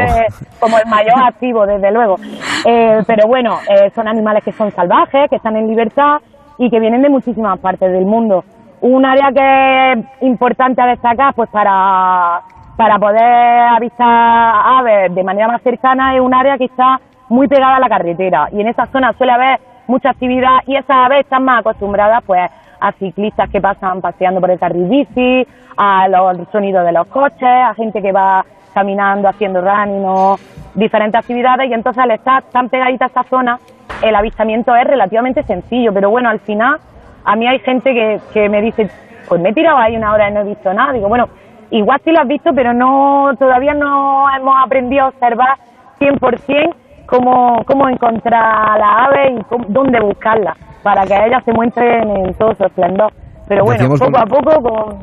como 0.58 0.78
el 0.78 0.86
mayor 0.86 1.22
activo, 1.26 1.66
desde 1.66 1.92
luego. 1.92 2.16
Eh, 2.64 3.02
pero 3.06 3.28
bueno, 3.28 3.58
eh, 3.68 3.90
son 3.94 4.08
animales 4.08 4.42
que 4.44 4.52
son 4.52 4.70
salvajes, 4.70 5.28
que 5.28 5.36
están 5.36 5.56
en 5.56 5.68
libertad 5.68 6.20
y 6.56 6.70
que 6.70 6.80
vienen 6.80 7.02
de 7.02 7.10
muchísimas 7.10 7.58
partes 7.58 7.92
del 7.92 8.06
mundo. 8.06 8.44
Un 8.80 9.04
área 9.04 9.28
que 9.30 9.92
es 9.92 10.22
importante 10.22 10.80
a 10.80 10.86
destacar, 10.86 11.34
pues 11.34 11.50
para, 11.50 12.40
para 12.78 12.98
poder 12.98 13.76
avistar 13.76 14.08
aves 14.08 15.14
de 15.14 15.22
manera 15.22 15.48
más 15.48 15.60
cercana, 15.60 16.14
es 16.14 16.22
un 16.22 16.32
área 16.32 16.56
que 16.56 16.64
está 16.64 16.98
muy 17.28 17.48
pegada 17.48 17.76
a 17.76 17.80
la 17.80 17.88
carretera. 17.88 18.48
Y 18.52 18.60
en 18.60 18.68
esa 18.68 18.86
zona 18.86 19.12
suele 19.12 19.32
haber 19.32 19.60
mucha 19.86 20.10
actividad 20.10 20.58
y 20.66 20.76
esas 20.76 20.90
aves 20.90 21.20
están 21.20 21.44
más 21.44 21.60
acostumbradas 21.60 22.22
pues 22.24 22.50
a 22.80 22.92
ciclistas 22.92 23.50
que 23.50 23.60
pasan 23.60 24.00
paseando 24.00 24.40
por 24.40 24.50
el 24.50 24.58
carril 24.58 24.88
bici, 24.88 25.46
a 25.76 26.08
los 26.08 26.48
sonidos 26.50 26.84
de 26.84 26.92
los 26.92 27.06
coches, 27.08 27.42
a 27.42 27.74
gente 27.74 28.00
que 28.02 28.12
va 28.12 28.44
caminando, 28.74 29.28
haciendo 29.28 29.60
running 29.60 30.04
o 30.04 30.36
diferentes 30.74 31.18
actividades. 31.18 31.70
Y 31.70 31.74
entonces 31.74 32.02
al 32.02 32.10
estar 32.12 32.42
tan 32.44 32.68
pegadita 32.68 33.06
a 33.06 33.08
esta 33.08 33.24
zona 33.24 33.58
el 34.02 34.14
avistamiento 34.14 34.74
es 34.76 34.84
relativamente 34.84 35.42
sencillo, 35.42 35.92
pero 35.92 36.10
bueno, 36.10 36.28
al 36.28 36.40
final 36.40 36.78
a 37.24 37.36
mí 37.36 37.46
hay 37.46 37.58
gente 37.60 37.92
que, 37.92 38.20
que 38.32 38.48
me 38.48 38.62
dice, 38.62 38.88
pues 39.28 39.40
me 39.40 39.50
he 39.50 39.52
tirado 39.52 39.78
ahí 39.78 39.96
una 39.96 40.12
hora 40.12 40.28
y 40.28 40.32
no 40.32 40.40
he 40.40 40.44
visto 40.44 40.72
nada, 40.72 40.92
digo, 40.92 41.08
bueno, 41.08 41.28
igual 41.70 42.00
sí 42.04 42.12
lo 42.12 42.20
has 42.20 42.28
visto, 42.28 42.52
pero 42.54 42.72
no 42.72 43.30
todavía 43.38 43.74
no 43.74 44.26
hemos 44.34 44.54
aprendido 44.64 45.04
a 45.04 45.08
observar 45.08 45.56
100% 45.98 46.74
cómo, 47.08 47.62
cómo 47.66 47.88
encontrar 47.88 48.78
la 48.78 49.06
ave 49.06 49.40
y 49.40 49.44
cómo, 49.48 49.64
dónde 49.68 49.98
buscarla 50.00 50.54
para 50.82 51.02
que 51.04 51.14
ellas 51.14 51.42
se 51.44 51.52
muestren 51.52 52.08
en 52.26 52.34
todo 52.34 52.54
su 52.54 52.64
esplendor. 52.64 53.10
Pero 53.48 53.64
bueno, 53.64 53.88
poco 53.88 54.04
con- 54.12 54.16
a 54.16 54.26
poco 54.26 54.60
con... 54.62 54.98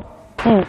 Mm. 0.52 0.62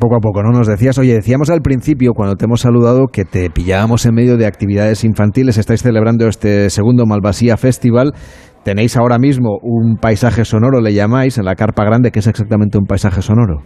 Poco 0.00 0.16
a 0.16 0.20
poco, 0.20 0.42
¿no? 0.42 0.50
Nos 0.50 0.66
decías, 0.66 0.98
oye, 0.98 1.12
decíamos 1.14 1.50
al 1.50 1.60
principio, 1.60 2.12
cuando 2.14 2.34
te 2.36 2.46
hemos 2.46 2.62
saludado, 2.62 3.06
que 3.12 3.24
te 3.24 3.50
pillábamos 3.50 4.06
en 4.06 4.14
medio 4.14 4.36
de 4.38 4.46
actividades 4.46 5.04
infantiles. 5.04 5.58
Estáis 5.58 5.82
celebrando 5.82 6.26
este 6.26 6.70
segundo 6.70 7.04
Malvasía 7.06 7.56
Festival. 7.58 8.12
Tenéis 8.64 8.96
ahora 8.96 9.18
mismo 9.18 9.58
un 9.62 9.96
paisaje 10.00 10.44
sonoro, 10.44 10.80
le 10.80 10.94
llamáis, 10.94 11.38
en 11.38 11.44
la 11.44 11.54
Carpa 11.54 11.84
Grande, 11.84 12.10
que 12.10 12.20
es 12.20 12.26
exactamente 12.26 12.78
un 12.78 12.86
paisaje 12.86 13.20
sonoro. 13.22 13.58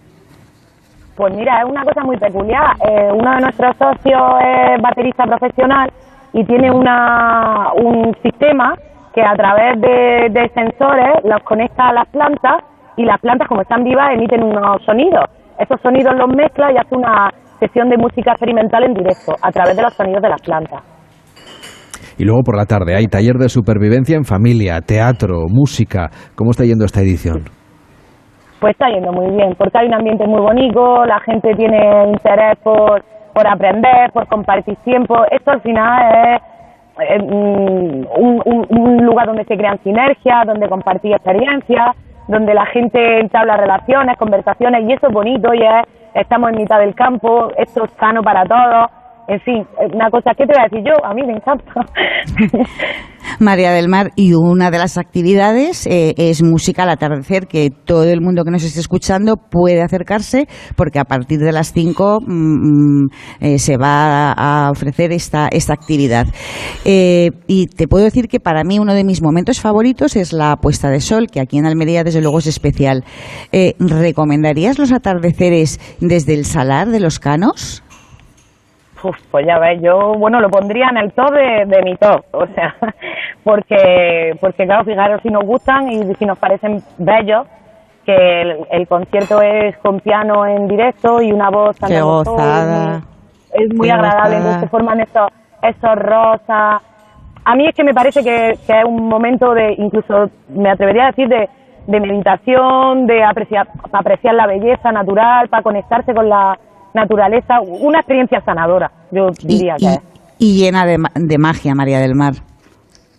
Pues 1.16 1.34
mira, 1.36 1.60
es 1.62 1.70
una 1.70 1.84
cosa 1.84 2.02
muy 2.04 2.18
peculiar. 2.18 2.74
Eh, 2.84 3.08
uno 3.12 3.30
de 3.36 3.40
nuestros 3.42 3.76
socios 3.78 4.22
es 4.42 4.82
baterista 4.82 5.24
profesional 5.24 5.88
y 6.32 6.44
tiene 6.44 6.70
una, 6.70 7.72
un 7.74 8.14
sistema 8.22 8.74
que 9.14 9.22
a 9.22 9.34
través 9.34 9.80
de, 9.80 10.28
de 10.30 10.48
sensores 10.54 11.22
los 11.24 11.42
conecta 11.42 11.88
a 11.88 11.92
las 11.92 12.08
plantas 12.08 12.64
y 12.96 13.04
las 13.04 13.20
plantas, 13.20 13.48
como 13.48 13.62
están 13.62 13.84
vivas, 13.84 14.10
emiten 14.14 14.42
unos 14.42 14.82
sonidos. 14.84 15.24
Esos 15.58 15.80
sonidos 15.82 16.14
los 16.16 16.28
mezcla 16.34 16.72
y 16.72 16.76
hace 16.76 16.94
una 16.94 17.30
sesión 17.60 17.88
de 17.88 17.96
música 17.96 18.32
experimental 18.32 18.84
en 18.84 18.94
directo 18.94 19.32
a 19.40 19.50
través 19.52 19.76
de 19.76 19.82
los 19.82 19.94
sonidos 19.94 20.22
de 20.22 20.28
las 20.28 20.42
plantas. 20.42 20.82
Y 22.18 22.24
luego 22.24 22.42
por 22.42 22.56
la 22.56 22.66
tarde 22.66 22.94
hay 22.96 23.06
taller 23.06 23.36
de 23.36 23.48
supervivencia 23.48 24.16
en 24.16 24.24
familia, 24.24 24.80
teatro, 24.80 25.46
música. 25.48 26.10
¿Cómo 26.34 26.50
está 26.50 26.64
yendo 26.64 26.84
esta 26.84 27.00
edición? 27.00 27.44
Pues 28.60 28.72
está 28.72 28.88
yendo 28.90 29.12
muy 29.12 29.34
bien, 29.34 29.54
porque 29.58 29.78
hay 29.78 29.88
un 29.88 29.94
ambiente 29.94 30.24
muy 30.26 30.40
bonito, 30.40 31.04
la 31.04 31.18
gente 31.20 31.54
tiene 31.56 32.12
interés 32.12 32.58
por, 32.62 33.02
por 33.32 33.46
aprender, 33.46 34.12
por 34.12 34.26
compartir 34.28 34.76
tiempo. 34.84 35.24
Esto 35.30 35.50
al 35.52 35.60
final 35.62 36.36
es 36.36 36.42
eh, 37.08 37.18
mm, 37.22 38.06
un, 38.16 38.42
un- 38.44 38.66
un 38.78 39.04
lugar 39.06 39.26
donde 39.26 39.44
se 39.44 39.56
crean 39.56 39.78
sinergias, 39.82 40.46
donde 40.46 40.68
compartir 40.68 41.12
experiencias, 41.12 41.96
donde 42.28 42.54
la 42.54 42.66
gente 42.66 43.20
entabla 43.20 43.56
relaciones, 43.56 44.16
conversaciones, 44.16 44.84
y 44.88 44.92
eso 44.92 45.06
es 45.08 45.12
bonito, 45.12 45.52
y 45.54 45.62
es, 45.62 45.84
estamos 46.14 46.50
en 46.50 46.56
mitad 46.58 46.78
del 46.78 46.94
campo, 46.94 47.50
esto 47.56 47.84
es 47.84 47.90
sano 47.92 48.22
para 48.22 48.44
todos. 48.44 48.90
En 49.28 49.40
fin, 49.40 49.64
una 49.92 50.10
cosa 50.10 50.32
que 50.36 50.44
te 50.46 50.52
voy 50.52 50.60
a 50.60 50.68
decir 50.68 50.84
yo, 50.84 51.04
a 51.04 51.14
mí 51.14 51.22
me 51.24 51.34
encanta. 51.34 51.72
María 53.38 53.70
del 53.72 53.88
Mar, 53.88 54.10
y 54.16 54.34
una 54.34 54.70
de 54.70 54.78
las 54.78 54.98
actividades 54.98 55.86
eh, 55.86 56.14
es 56.16 56.42
música 56.42 56.82
al 56.82 56.90
atardecer, 56.90 57.46
que 57.46 57.70
todo 57.70 58.04
el 58.04 58.20
mundo 58.20 58.44
que 58.44 58.50
nos 58.50 58.64
esté 58.64 58.80
escuchando 58.80 59.36
puede 59.36 59.80
acercarse, 59.80 60.46
porque 60.76 60.98
a 60.98 61.04
partir 61.04 61.38
de 61.38 61.52
las 61.52 61.72
5 61.72 62.18
se 63.56 63.76
va 63.76 64.32
a 64.32 64.70
ofrecer 64.70 65.12
esta, 65.12 65.48
esta 65.48 65.72
actividad. 65.72 66.26
Eh, 66.84 67.30
y 67.46 67.66
te 67.66 67.88
puedo 67.88 68.04
decir 68.04 68.28
que 68.28 68.40
para 68.40 68.64
mí 68.64 68.78
uno 68.78 68.94
de 68.94 69.04
mis 69.04 69.22
momentos 69.22 69.60
favoritos 69.60 70.16
es 70.16 70.32
la 70.32 70.56
puesta 70.56 70.90
de 70.90 71.00
sol, 71.00 71.28
que 71.30 71.40
aquí 71.40 71.58
en 71.58 71.66
Almería 71.66 72.04
desde 72.04 72.20
luego 72.20 72.38
es 72.38 72.46
especial. 72.46 73.04
Eh, 73.52 73.74
¿Recomendarías 73.78 74.78
los 74.78 74.92
atardeceres 74.92 75.78
desde 76.00 76.34
el 76.34 76.44
Salar 76.44 76.88
de 76.88 77.00
los 77.00 77.18
Canos? 77.18 77.82
Uf, 79.04 79.16
pues 79.30 79.46
ya 79.46 79.58
ves, 79.58 79.80
yo, 79.82 80.14
bueno, 80.14 80.40
lo 80.40 80.48
pondría 80.48 80.88
en 80.88 80.96
el 80.96 81.12
top 81.12 81.32
de, 81.32 81.64
de 81.66 81.82
mi 81.82 81.96
top, 81.96 82.24
o 82.32 82.46
sea, 82.54 82.74
porque, 83.42 84.36
porque 84.40 84.64
claro, 84.64 84.84
fijaros 84.84 85.20
si 85.22 85.28
nos 85.28 85.44
gustan 85.44 85.90
y 85.90 86.14
si 86.14 86.24
nos 86.24 86.38
parecen 86.38 86.82
bellos, 86.98 87.46
que 88.04 88.42
el, 88.42 88.66
el 88.70 88.86
concierto 88.88 89.40
es 89.42 89.76
con 89.78 90.00
piano 90.00 90.46
en 90.46 90.68
directo 90.68 91.22
y 91.22 91.32
una 91.32 91.50
voz 91.50 91.76
todo, 91.78 92.24
gozada. 92.24 93.00
Es 93.52 93.72
muy 93.74 93.88
Qué 93.88 93.92
agradable, 93.92 94.36
gozada. 94.38 94.60
se 94.60 94.68
forman 94.68 95.00
esos, 95.00 95.30
esos 95.62 95.94
rosas. 95.96 96.82
A 97.44 97.54
mí 97.56 97.66
es 97.66 97.74
que 97.74 97.84
me 97.84 97.94
parece 97.94 98.22
que, 98.22 98.58
que 98.66 98.78
es 98.78 98.84
un 98.84 99.08
momento 99.08 99.52
de, 99.54 99.74
incluso 99.78 100.30
me 100.48 100.70
atrevería 100.70 101.04
a 101.04 101.06
decir, 101.08 101.28
de, 101.28 101.48
de 101.86 102.00
meditación, 102.00 103.06
de 103.06 103.22
apreciar, 103.24 103.68
apreciar 103.92 104.34
la 104.34 104.46
belleza 104.46 104.90
natural, 104.92 105.48
para 105.48 105.62
conectarse 105.62 106.14
con 106.14 106.28
la, 106.28 106.58
naturaleza, 106.94 107.60
una 107.60 107.98
experiencia 108.00 108.40
sanadora, 108.44 108.90
yo 109.10 109.26
diría 109.44 109.74
que 109.78 109.86
es. 109.86 109.98
Y 110.38 110.58
llena 110.58 110.84
de, 110.84 110.98
ma- 110.98 111.10
de 111.14 111.38
magia, 111.38 111.74
María 111.74 111.98
del 112.00 112.14
Mar. 112.14 112.34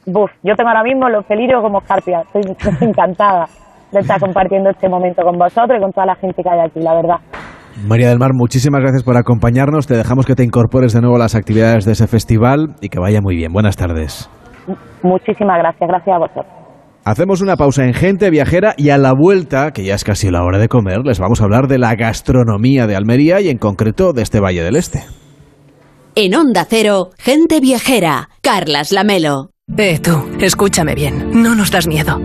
Buf, 0.05 0.29
yo 0.43 0.55
tengo 0.55 0.69
ahora 0.69 0.83
mismo 0.83 1.07
los 1.09 1.25
felirios 1.25 1.61
como 1.61 1.79
escarpia. 1.79 2.21
Estoy, 2.21 2.51
estoy 2.51 2.73
encantada 2.89 3.45
de 3.91 3.99
estar 3.99 4.19
compartiendo 4.19 4.69
este 4.71 4.89
momento 4.89 5.21
con 5.23 5.37
vosotros 5.37 5.77
y 5.77 5.81
con 5.81 5.91
toda 5.93 6.07
la 6.07 6.15
gente 6.15 6.41
que 6.43 6.49
hay 6.49 6.59
aquí, 6.59 6.79
la 6.81 6.93
verdad. 6.95 7.15
María 7.87 8.09
del 8.09 8.19
Mar, 8.19 8.31
muchísimas 8.33 8.81
gracias 8.81 9.03
por 9.03 9.17
acompañarnos. 9.17 9.87
Te 9.87 9.95
dejamos 9.95 10.25
que 10.25 10.35
te 10.35 10.43
incorpores 10.43 10.93
de 10.93 11.01
nuevo 11.01 11.15
a 11.15 11.19
las 11.19 11.35
actividades 11.35 11.85
de 11.85 11.93
ese 11.93 12.07
festival 12.07 12.75
y 12.81 12.89
que 12.89 12.99
vaya 12.99 13.21
muy 13.21 13.35
bien. 13.35 13.51
Buenas 13.53 13.77
tardes. 13.77 14.29
Muchísimas 15.01 15.57
gracias, 15.57 15.87
gracias 15.89 16.15
a 16.15 16.19
vosotros. 16.19 16.62
Hacemos 17.05 17.41
una 17.41 17.57
pausa 17.57 17.83
en 17.83 17.93
Gente 17.93 18.29
Viajera 18.29 18.75
y 18.77 18.89
a 18.89 18.97
la 18.97 19.13
vuelta, 19.13 19.71
que 19.71 19.83
ya 19.83 19.95
es 19.95 20.05
casi 20.05 20.31
la 20.31 20.43
hora 20.43 20.57
de 20.57 20.69
comer, 20.69 20.99
les 21.03 21.19
vamos 21.19 21.41
a 21.41 21.43
hablar 21.43 21.67
de 21.67 21.77
la 21.77 21.95
gastronomía 21.95 22.87
de 22.87 22.95
Almería 22.95 23.41
y 23.41 23.49
en 23.49 23.57
concreto 23.57 24.13
de 24.13 24.21
este 24.21 24.39
Valle 24.39 24.63
del 24.63 24.77
Este. 24.77 25.03
En 26.15 26.33
Onda 26.33 26.65
Cero, 26.69 27.09
gente 27.17 27.59
viajera. 27.59 28.29
Carlas 28.41 28.93
Lamelo. 28.93 29.49
Eh, 29.77 29.99
tú, 29.99 30.11
escúchame 30.39 30.95
bien. 30.95 31.31
No 31.33 31.55
nos 31.55 31.71
das 31.71 31.87
miedo. 31.87 32.21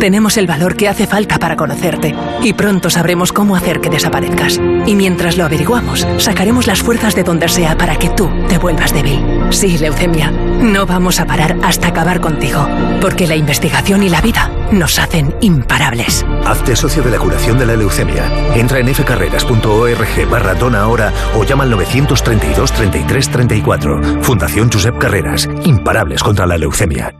Tenemos 0.00 0.38
el 0.38 0.46
valor 0.46 0.76
que 0.76 0.88
hace 0.88 1.06
falta 1.06 1.38
para 1.38 1.56
conocerte 1.56 2.14
y 2.42 2.54
pronto 2.54 2.88
sabremos 2.88 3.34
cómo 3.34 3.54
hacer 3.54 3.82
que 3.82 3.90
desaparezcas. 3.90 4.58
Y 4.86 4.94
mientras 4.96 5.36
lo 5.36 5.44
averiguamos, 5.44 6.06
sacaremos 6.16 6.66
las 6.66 6.82
fuerzas 6.82 7.14
de 7.14 7.22
donde 7.22 7.50
sea 7.50 7.76
para 7.76 7.96
que 7.96 8.08
tú 8.08 8.30
te 8.48 8.56
vuelvas 8.56 8.94
débil. 8.94 9.20
Sí, 9.50 9.76
leucemia, 9.76 10.30
no 10.30 10.86
vamos 10.86 11.20
a 11.20 11.26
parar 11.26 11.58
hasta 11.62 11.88
acabar 11.88 12.22
contigo, 12.22 12.66
porque 13.02 13.26
la 13.26 13.36
investigación 13.36 14.02
y 14.02 14.08
la 14.08 14.22
vida 14.22 14.50
nos 14.72 14.98
hacen 14.98 15.34
imparables. 15.42 16.24
Hazte 16.46 16.76
socio 16.76 17.02
de 17.02 17.10
la 17.10 17.18
curación 17.18 17.58
de 17.58 17.66
la 17.66 17.76
leucemia. 17.76 18.24
Entra 18.54 18.78
en 18.78 18.94
fcarreras.org 18.94 20.30
barra 20.30 20.54
dona 20.54 20.80
ahora 20.80 21.12
o 21.36 21.44
llama 21.44 21.64
al 21.64 21.70
932 21.70 22.72
33 22.72 23.28
34. 23.28 24.22
Fundación 24.22 24.70
Josep 24.72 24.96
Carreras. 24.96 25.46
Imparables 25.64 26.22
contra 26.22 26.46
la 26.46 26.56
leucemia. 26.56 27.14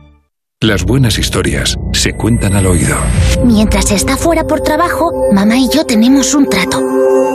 Las 0.63 0.85
buenas 0.85 1.17
historias 1.17 1.79
se 1.95 2.13
cuentan 2.13 2.55
al 2.55 2.67
oído. 2.67 2.99
Mientras 3.43 3.91
está 3.93 4.19
fuera 4.19 4.47
por 4.47 4.61
trabajo, 4.61 5.31
mamá 5.33 5.57
y 5.57 5.71
yo 5.71 5.87
tenemos 5.87 6.35
un 6.35 6.51
trato. 6.51 6.83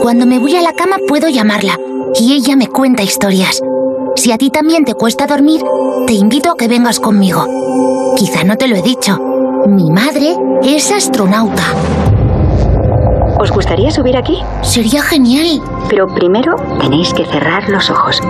Cuando 0.00 0.26
me 0.26 0.38
voy 0.38 0.54
a 0.54 0.62
la 0.62 0.72
cama 0.72 0.98
puedo 1.08 1.28
llamarla 1.28 1.76
y 2.20 2.34
ella 2.34 2.54
me 2.54 2.68
cuenta 2.68 3.02
historias. 3.02 3.60
Si 4.14 4.30
a 4.30 4.38
ti 4.38 4.50
también 4.50 4.84
te 4.84 4.94
cuesta 4.94 5.26
dormir, 5.26 5.60
te 6.06 6.12
invito 6.12 6.52
a 6.52 6.56
que 6.56 6.68
vengas 6.68 7.00
conmigo. 7.00 8.14
Quizá 8.16 8.44
no 8.44 8.56
te 8.56 8.68
lo 8.68 8.76
he 8.76 8.82
dicho. 8.82 9.18
Mi 9.66 9.90
madre 9.90 10.32
es 10.62 10.92
astronauta. 10.92 11.64
¿Os 13.38 13.50
gustaría 13.50 13.90
subir 13.90 14.16
aquí? 14.16 14.38
Sería 14.62 15.02
genial. 15.02 15.60
Pero 15.88 16.06
primero 16.06 16.56
tenéis 16.80 17.12
que 17.12 17.24
cerrar 17.26 17.68
los 17.68 17.90
ojos. 17.90 18.20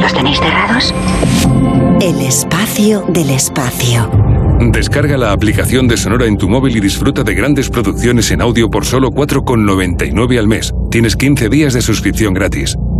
¿Los 0.00 0.12
tenéis 0.12 0.40
cerrados? 0.40 0.92
El 2.00 2.20
espacio 2.20 3.04
del 3.08 3.30
espacio. 3.30 4.10
Descarga 4.60 5.16
la 5.16 5.32
aplicación 5.32 5.86
de 5.86 5.96
Sonora 5.96 6.26
en 6.26 6.36
tu 6.36 6.48
móvil 6.48 6.76
y 6.76 6.80
disfruta 6.80 7.22
de 7.22 7.34
grandes 7.34 7.70
producciones 7.70 8.30
en 8.32 8.42
audio 8.42 8.68
por 8.68 8.84
solo 8.84 9.10
4,99 9.10 10.38
al 10.38 10.48
mes. 10.48 10.72
Tienes 10.90 11.14
15 11.14 11.48
días 11.48 11.74
de 11.74 11.82
suscripción 11.82 12.34
gratis. 12.34 12.76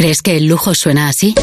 ¿Crees 0.00 0.22
que 0.22 0.38
el 0.38 0.46
lujo 0.46 0.74
suena 0.74 1.08
así? 1.08 1.34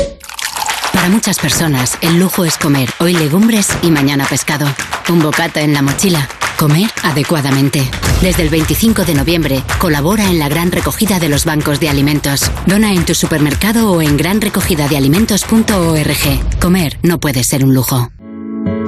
Para 0.91 1.09
muchas 1.09 1.37
personas, 1.37 1.95
el 2.01 2.19
lujo 2.19 2.43
es 2.43 2.57
comer 2.57 2.89
hoy 2.99 3.13
legumbres 3.13 3.69
y 3.83 3.91
mañana 3.91 4.25
pescado. 4.27 4.65
Un 5.09 5.19
bocata 5.19 5.61
en 5.61 5.75
la 5.75 5.83
mochila. 5.83 6.27
Comer 6.57 6.89
adecuadamente. 7.03 7.83
Desde 8.23 8.41
el 8.41 8.49
25 8.49 9.05
de 9.05 9.13
noviembre, 9.13 9.61
colabora 9.77 10.25
en 10.25 10.39
la 10.39 10.49
gran 10.49 10.71
recogida 10.71 11.19
de 11.19 11.29
los 11.29 11.45
bancos 11.45 11.79
de 11.79 11.89
alimentos. 11.89 12.51
Dona 12.65 12.93
en 12.93 13.05
tu 13.05 13.13
supermercado 13.13 13.91
o 13.91 14.01
en 14.01 14.17
granrecogidadealimentos.org. 14.17 16.59
Comer 16.59 16.97
no 17.03 17.19
puede 17.19 17.43
ser 17.43 17.63
un 17.63 17.75
lujo. 17.75 18.09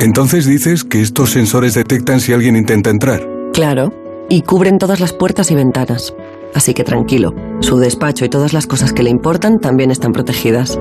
Entonces 0.01 0.47
dices 0.47 0.83
que 0.83 1.03
estos 1.03 1.29
sensores 1.29 1.75
detectan 1.75 2.21
si 2.21 2.33
alguien 2.33 2.55
intenta 2.55 2.89
entrar. 2.89 3.21
Claro, 3.53 3.93
y 4.29 4.41
cubren 4.41 4.79
todas 4.79 4.99
las 4.99 5.13
puertas 5.13 5.51
y 5.51 5.55
ventanas. 5.55 6.15
Así 6.53 6.73
que 6.73 6.83
tranquilo, 6.83 7.33
su 7.61 7.77
despacho 7.77 8.25
y 8.25 8.29
todas 8.29 8.53
las 8.53 8.67
cosas 8.67 8.93
que 8.93 9.03
le 9.03 9.09
importan 9.09 9.59
también 9.59 9.91
están 9.91 10.11
protegidas. 10.11 10.79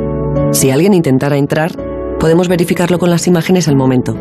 Si 0.53 0.71
alguien 0.71 0.95
intentara 0.95 1.37
entrar, 1.37 1.73
podemos 2.19 2.49
verificarlo 2.49 2.99
con 2.99 3.11
las 3.11 3.27
imágenes 3.27 3.69
al 3.69 3.77
momento. 3.77 4.15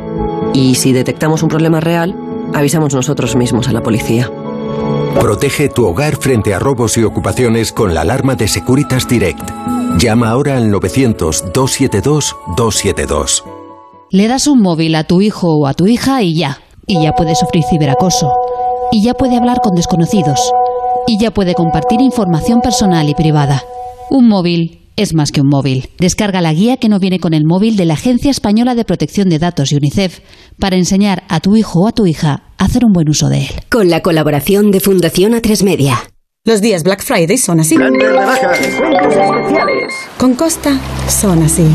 Y 0.54 0.76
si 0.76 0.94
detectamos 0.94 1.44
un 1.44 1.50
problema 1.50 1.80
real, 1.80 2.16
avisamos 2.54 2.94
nosotros 2.94 3.36
mismos 3.36 3.68
a 3.68 3.74
la 3.74 3.82
policía. 3.82 4.30
Protege 5.20 5.70
tu 5.70 5.88
hogar 5.88 6.18
frente 6.18 6.54
a 6.54 6.60
robos 6.60 6.98
y 6.98 7.04
ocupaciones 7.04 7.72
con 7.72 7.94
la 7.94 8.02
alarma 8.02 8.36
de 8.36 8.48
Securitas 8.48 9.08
Direct. 9.08 9.50
Llama 9.98 10.30
ahora 10.30 10.58
al 10.58 10.72
900-272-272. 10.72 13.44
Le 14.12 14.28
das 14.28 14.46
un 14.48 14.62
móvil 14.62 14.94
a 14.96 15.06
tu 15.06 15.22
hijo 15.22 15.56
o 15.56 15.66
a 15.66 15.74
tu 15.74 15.88
hija 15.88 16.22
y 16.22 16.36
ya. 16.36 16.60
Y 16.86 17.02
ya 17.02 17.14
puede 17.14 17.34
sufrir 17.36 17.64
ciberacoso. 17.70 18.32
Y 18.92 19.04
ya 19.04 19.16
puede 19.16 19.38
hablar 19.38 19.60
con 19.62 19.76
desconocidos. 19.76 20.40
Y 21.10 21.18
ya 21.18 21.32
puede 21.32 21.54
compartir 21.54 22.02
información 22.02 22.60
personal 22.60 23.08
y 23.08 23.16
privada. 23.16 23.64
Un 24.10 24.28
móvil 24.28 24.82
es 24.98 25.14
más 25.14 25.32
que 25.32 25.40
un 25.40 25.48
móvil. 25.48 25.90
Descarga 26.00 26.42
la 26.42 26.52
guía 26.54 26.76
que 26.76 26.90
no 26.90 27.00
viene 27.00 27.20
con 27.20 27.34
el 27.34 27.46
móvil 27.46 27.78
de 27.78 27.86
la 27.86 27.94
Agencia 27.94 28.30
Española 28.30 28.76
de 28.76 28.84
Protección 28.84 29.30
de 29.30 29.40
Datos 29.40 29.72
y 29.72 29.76
UNICEF 29.78 30.20
para 30.60 30.76
enseñar 30.76 31.24
a 31.30 31.40
tu 31.40 31.56
hijo 31.56 31.80
o 31.80 31.88
a 31.88 31.94
tu 31.94 32.06
hija 32.06 32.44
a 32.58 32.66
hacer 32.66 32.84
un 32.84 32.92
buen 32.92 33.08
uso 33.08 33.30
de 33.30 33.40
él. 33.44 33.50
Con 33.70 33.90
la 33.90 34.02
colaboración 34.02 34.70
de 34.70 34.82
Fundación 34.82 35.32
A3 35.32 35.64
Media. 35.64 35.98
Los 36.44 36.62
días 36.62 36.84
Black 36.84 37.04
Friday 37.04 37.38
son 37.38 37.62
así. 37.62 37.78
Con 40.18 40.34
Costa 40.34 40.78
son 41.08 41.44
así. 41.44 41.68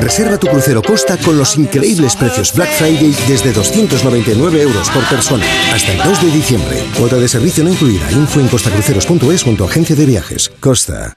Reserva 0.00 0.38
tu 0.38 0.46
crucero 0.46 0.82
Costa 0.82 1.16
con 1.18 1.36
los 1.36 1.56
increíbles 1.56 2.16
precios 2.16 2.54
Black 2.54 2.72
Friday 2.72 3.14
desde 3.28 3.52
299 3.52 4.62
euros 4.62 4.88
por 4.90 5.04
persona 5.08 5.44
hasta 5.72 5.92
el 5.92 5.98
2 5.98 6.22
de 6.22 6.30
diciembre. 6.30 6.82
Cuota 6.98 7.16
de 7.16 7.28
servicio 7.28 7.62
no 7.62 7.70
incluida. 7.70 8.10
Info 8.10 8.40
en 8.40 8.48
costacruceros.es 8.48 9.42
junto 9.42 9.64
a 9.64 9.68
agencia 9.68 9.94
de 9.94 10.06
viajes. 10.06 10.50
Costa. 10.60 11.14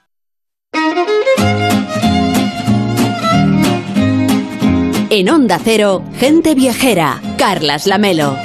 En 5.10 5.30
Onda 5.30 5.60
Cero, 5.62 6.04
gente 6.18 6.54
viajera. 6.54 7.22
Carlas 7.38 7.86
Lamelo. 7.86 8.36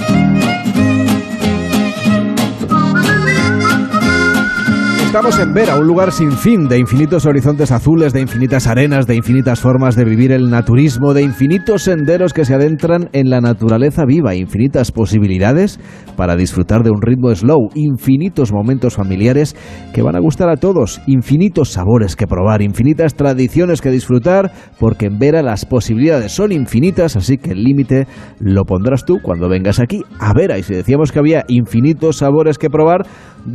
Estamos 5.10 5.40
en 5.40 5.56
Vera, 5.56 5.76
un 5.76 5.88
lugar 5.88 6.12
sin 6.12 6.32
fin, 6.32 6.68
de 6.68 6.78
infinitos 6.78 7.26
horizontes 7.26 7.72
azules, 7.72 8.14
de 8.14 8.22
infinitas 8.22 8.68
arenas, 8.68 9.08
de 9.08 9.16
infinitas 9.16 9.60
formas 9.60 9.96
de 9.96 10.06
vivir 10.06 10.32
el 10.32 10.52
naturismo, 10.52 11.16
de 11.16 11.24
infinitos 11.24 11.82
senderos 11.82 12.32
que 12.32 12.46
se 12.46 12.54
adentran 12.54 13.10
en 13.12 13.32
la 13.32 13.42
naturaleza 13.42 14.06
viva, 14.06 14.36
infinitas 14.36 14.92
posibilidades 14.92 15.80
para 16.16 16.36
disfrutar 16.36 16.84
de 16.84 16.92
un 16.92 17.02
ritmo 17.02 17.34
slow, 17.34 17.70
infinitos 17.74 18.54
momentos 18.54 18.94
familiares 18.94 19.56
que 19.96 20.04
van 20.04 20.16
a 20.16 20.20
gustar 20.20 20.48
a 20.48 20.58
todos, 20.58 21.02
infinitos 21.08 21.70
sabores 21.70 22.16
que 22.16 22.28
probar, 22.28 22.62
infinitas 22.62 23.16
tradiciones 23.16 23.82
que 23.82 23.90
disfrutar, 23.90 24.52
porque 24.80 25.08
en 25.08 25.18
Vera 25.18 25.42
las 25.42 25.66
posibilidades 25.66 26.34
son 26.34 26.52
infinitas, 26.52 27.16
así 27.16 27.38
que 27.38 27.54
el 27.54 27.64
límite 27.64 28.06
lo 28.40 28.64
pondrás 28.64 29.06
tú 29.06 29.18
cuando 29.24 29.50
vengas 29.50 29.80
aquí 29.80 30.04
a 30.20 30.34
Vera. 30.36 30.60
Y 30.60 30.62
si 30.62 30.76
decíamos 30.76 31.12
que 31.12 31.18
había 31.18 31.46
infinitos 31.48 32.18
sabores 32.18 32.60
que 32.60 32.70
probar, 32.70 33.08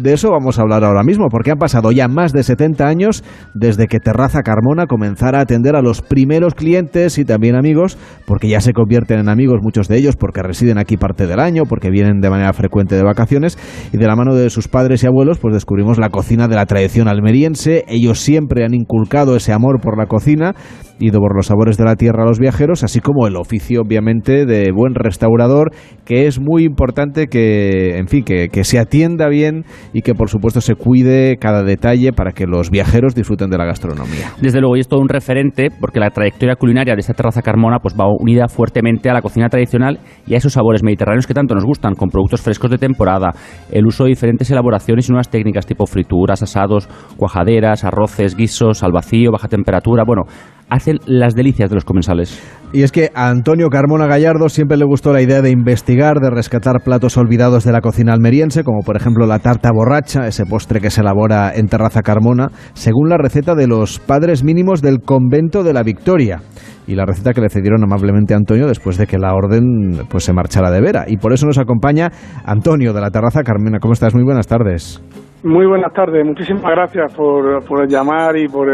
de 0.02 0.12
eso 0.12 0.30
vamos 0.30 0.58
a 0.58 0.62
hablar 0.62 0.84
ahora 0.84 1.02
mismo, 1.02 1.28
porque 1.30 1.50
han 1.50 1.58
pasado 1.58 1.92
ya 1.92 2.08
más 2.08 2.32
de 2.32 2.42
70 2.42 2.86
años 2.86 3.24
desde 3.54 3.86
que 3.86 4.00
Terraza 4.00 4.42
Carmona 4.42 4.86
comenzara 4.86 5.38
a 5.38 5.42
atender 5.42 5.76
a 5.76 5.82
los 5.82 6.02
primeros 6.02 6.54
clientes 6.54 7.18
y 7.18 7.24
también 7.24 7.56
amigos, 7.56 7.98
porque 8.26 8.48
ya 8.48 8.60
se 8.60 8.72
convierten 8.72 9.20
en 9.20 9.28
amigos 9.28 9.60
muchos 9.62 9.88
de 9.88 9.98
ellos, 9.98 10.16
porque 10.16 10.42
residen 10.42 10.78
aquí 10.78 10.96
parte 10.96 11.26
del 11.26 11.40
año, 11.40 11.64
porque 11.68 11.90
vienen 11.90 12.20
de 12.20 12.30
manera 12.30 12.52
frecuente 12.52 12.96
de 12.96 13.02
vacaciones, 13.02 13.58
y 13.92 13.96
de 13.96 14.06
la 14.06 14.16
mano 14.16 14.34
de 14.34 14.50
sus 14.50 14.68
padres 14.68 15.02
y 15.02 15.06
abuelos, 15.06 15.38
pues 15.38 15.54
descubrimos 15.54 15.98
la 15.98 16.10
cocina 16.10 16.48
de 16.48 16.56
la 16.56 16.66
tradición 16.66 17.08
almeriense. 17.08 17.84
Ellos 17.88 18.20
siempre 18.20 18.64
han 18.64 18.74
inculcado 18.74 19.36
ese 19.36 19.52
amor 19.52 19.80
por 19.80 19.98
la 19.98 20.06
cocina 20.06 20.54
ido 20.98 21.20
por 21.20 21.36
los 21.36 21.46
sabores 21.46 21.76
de 21.76 21.84
la 21.84 21.96
tierra 21.96 22.22
a 22.22 22.26
los 22.26 22.38
viajeros, 22.38 22.84
así 22.84 23.00
como 23.00 23.26
el 23.26 23.36
oficio, 23.36 23.82
obviamente, 23.82 24.46
de 24.46 24.70
buen 24.72 24.94
restaurador, 24.94 25.72
que 26.04 26.26
es 26.26 26.40
muy 26.40 26.64
importante 26.64 27.26
que, 27.26 27.96
en 27.98 28.08
fin, 28.08 28.24
que, 28.24 28.48
que 28.48 28.64
se 28.64 28.78
atienda 28.78 29.28
bien 29.28 29.64
y 29.92 30.02
que, 30.02 30.14
por 30.14 30.28
supuesto, 30.28 30.60
se 30.60 30.74
cuide 30.74 31.36
cada 31.38 31.62
detalle 31.62 32.12
para 32.12 32.32
que 32.32 32.46
los 32.46 32.70
viajeros 32.70 33.14
disfruten 33.14 33.50
de 33.50 33.58
la 33.58 33.64
gastronomía. 33.64 34.32
Desde 34.40 34.60
luego, 34.60 34.76
y 34.76 34.80
es 34.80 34.88
todo 34.88 35.00
un 35.00 35.08
referente 35.08 35.68
porque 35.80 36.00
la 36.00 36.10
trayectoria 36.10 36.56
culinaria 36.56 36.94
de 36.94 37.00
esta 37.00 37.14
terraza 37.14 37.42
Carmona 37.42 37.78
pues 37.80 37.94
va 37.94 38.06
unida 38.08 38.48
fuertemente 38.48 39.10
a 39.10 39.14
la 39.14 39.22
cocina 39.22 39.48
tradicional 39.48 39.98
y 40.26 40.34
a 40.34 40.38
esos 40.38 40.52
sabores 40.52 40.82
mediterráneos 40.82 41.26
que 41.26 41.34
tanto 41.34 41.54
nos 41.54 41.64
gustan, 41.64 41.94
con 41.94 42.08
productos 42.08 42.40
frescos 42.40 42.70
de 42.70 42.78
temporada, 42.78 43.30
el 43.70 43.86
uso 43.86 44.04
de 44.04 44.10
diferentes 44.10 44.50
elaboraciones 44.50 45.08
y 45.08 45.12
nuevas 45.12 45.30
técnicas 45.30 45.66
tipo 45.66 45.86
frituras, 45.86 46.42
asados, 46.42 46.88
cuajaderas, 47.16 47.84
arroces, 47.84 48.36
guisos, 48.36 48.82
al 48.82 48.92
vacío, 48.92 49.30
baja 49.32 49.48
temperatura, 49.48 50.04
bueno, 50.06 50.22
hacen 50.68 50.98
las 51.06 51.34
delicias 51.34 51.70
de 51.70 51.74
los 51.74 51.84
comensales. 51.84 52.42
Y 52.72 52.82
es 52.82 52.90
que 52.90 53.10
a 53.14 53.28
Antonio 53.28 53.68
Carmona 53.68 54.08
Gallardo 54.08 54.48
siempre 54.48 54.76
le 54.76 54.84
gustó 54.84 55.12
la 55.12 55.22
idea 55.22 55.42
de 55.42 55.50
investigar, 55.50 56.18
de 56.18 56.30
rescatar 56.30 56.82
platos 56.84 57.16
olvidados 57.16 57.64
de 57.64 57.70
la 57.70 57.80
cocina 57.80 58.12
almeriense, 58.12 58.64
como 58.64 58.80
por 58.80 58.96
ejemplo 58.96 59.26
la 59.26 59.38
tarta 59.38 59.70
borracha, 59.72 60.26
ese 60.26 60.44
postre 60.44 60.80
que 60.80 60.90
se 60.90 61.02
elabora 61.02 61.52
en 61.54 61.68
Terraza 61.68 62.02
Carmona, 62.02 62.48
según 62.72 63.08
la 63.08 63.16
receta 63.16 63.54
de 63.54 63.68
los 63.68 64.00
padres 64.00 64.42
mínimos 64.42 64.82
del 64.82 65.02
convento 65.02 65.62
de 65.62 65.72
la 65.72 65.84
Victoria. 65.84 66.40
Y 66.86 66.96
la 66.96 67.06
receta 67.06 67.32
que 67.32 67.40
le 67.40 67.48
cedieron 67.48 67.82
amablemente 67.82 68.34
a 68.34 68.36
Antonio 68.36 68.66
después 68.66 68.98
de 68.98 69.06
que 69.06 69.18
la 69.18 69.34
orden 69.34 70.04
pues 70.10 70.24
se 70.24 70.32
marchara 70.32 70.70
de 70.70 70.80
vera. 70.80 71.04
Y 71.06 71.16
por 71.16 71.32
eso 71.32 71.46
nos 71.46 71.58
acompaña 71.58 72.10
Antonio 72.44 72.92
de 72.92 73.00
la 73.00 73.10
Terraza 73.10 73.42
Carmona. 73.42 73.78
¿Cómo 73.78 73.94
estás? 73.94 74.14
Muy 74.14 74.24
buenas 74.24 74.46
tardes. 74.46 75.00
Muy 75.44 75.66
buenas 75.66 75.92
tardes. 75.92 76.26
Muchísimas 76.26 76.70
gracias 76.70 77.14
por, 77.14 77.64
por 77.64 77.88
llamar 77.88 78.36
y 78.36 78.48
por, 78.48 78.66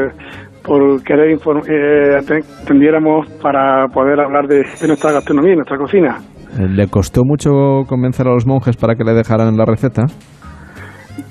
por 0.64 1.02
querer 1.02 1.38
eh, 1.68 2.16
atendiéramos 2.62 3.28
para 3.42 3.86
poder 3.88 4.20
hablar 4.20 4.46
de, 4.46 4.64
nuestra 4.86 5.12
gastronomía 5.12 5.52
y 5.52 5.56
nuestra 5.56 5.76
cocina. 5.76 6.18
¿Le 6.58 6.88
costó 6.88 7.22
mucho 7.24 7.84
convencer 7.88 8.26
a 8.26 8.34
los 8.34 8.46
monjes 8.46 8.76
para 8.76 8.94
que 8.94 9.04
le 9.04 9.12
dejaran 9.12 9.56
la 9.56 9.64
receta? 9.64 10.06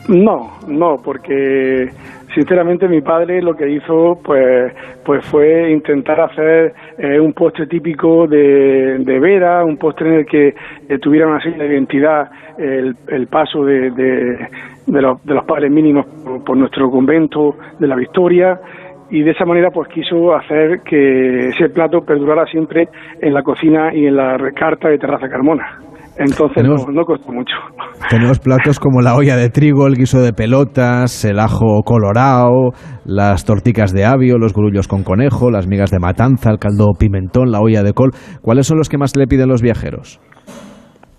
No, 0.08 0.58
no, 0.68 0.96
porque 1.04 1.90
sinceramente 2.34 2.88
mi 2.88 3.02
padre 3.02 3.42
lo 3.42 3.54
que 3.54 3.70
hizo 3.70 4.20
pues 4.24 4.74
pues 5.04 5.26
fue 5.26 5.72
intentar 5.72 6.20
hacer 6.22 6.74
eh, 6.98 7.20
un 7.20 7.34
postre 7.34 7.66
típico 7.68 8.28
de, 8.28 9.00
de, 9.00 9.20
Vera, 9.20 9.64
un 9.66 9.78
postre 9.78 10.10
en 10.10 10.16
el 10.20 10.26
que 10.26 10.50
eh, 10.50 11.00
tuviera 11.00 11.28
una 11.28 11.42
serie 11.42 11.58
de 11.58 11.74
identidad 11.74 12.30
el, 12.58 12.94
el 13.08 13.28
paso 13.28 13.64
de, 13.64 13.90
de, 13.92 14.48
de, 14.86 15.02
los, 15.02 15.24
de 15.24 15.34
los 15.34 15.46
padres 15.46 15.72
mínimos 15.72 16.06
por 16.46 16.58
nuestro 16.58 16.90
convento 16.92 17.56
de 17.80 17.88
la 17.88 17.96
Victoria 17.96 18.60
y 19.10 19.24
de 19.24 19.32
esa 19.32 19.46
manera 19.46 19.70
pues 19.72 19.88
quiso 19.90 20.36
hacer 20.36 20.82
que 20.86 21.50
ese 21.50 21.70
plato 21.70 22.02
perdurara 22.02 22.46
siempre 22.46 22.88
en 23.22 23.34
la 23.34 23.44
cocina 23.44 23.94
y 23.94 24.06
en 24.06 24.16
la 24.16 24.38
carta 24.56 24.90
de 24.90 24.98
Terraza 24.98 25.28
Carmona. 25.28 25.80
Entonces 26.18 26.64
no, 26.66 27.06
costó 27.06 27.32
mucho. 27.32 27.56
Tenemos 28.10 28.40
platos 28.44 28.78
como 28.78 29.00
la 29.02 29.16
olla 29.16 29.38
de 29.38 29.50
trigo, 29.50 29.88
el 29.88 29.96
guiso 29.96 30.22
de 30.22 30.34
pelotas, 30.34 31.24
el 31.24 31.40
ajo 31.40 31.82
colorado, 31.86 32.72
las 33.06 33.46
torticas 33.46 33.94
de 33.94 34.04
avio, 34.04 34.38
los 34.38 34.54
grullos 34.54 34.90
con 34.90 35.04
conejo, 35.04 35.50
las 35.50 35.66
migas 35.66 35.92
de 35.92 36.00
matanza, 36.00 36.52
el 36.52 36.60
caldo 36.60 36.88
pimentón, 37.00 37.52
la 37.52 37.62
olla 37.62 37.84
de 37.84 37.94
col. 37.94 38.12
¿Cuáles 38.42 38.68
son 38.68 38.78
los 38.78 38.90
que 38.90 38.98
más 38.98 39.16
le 39.16 39.28
piden 39.28 39.48
los 39.48 39.62
viajeros? 39.62 40.20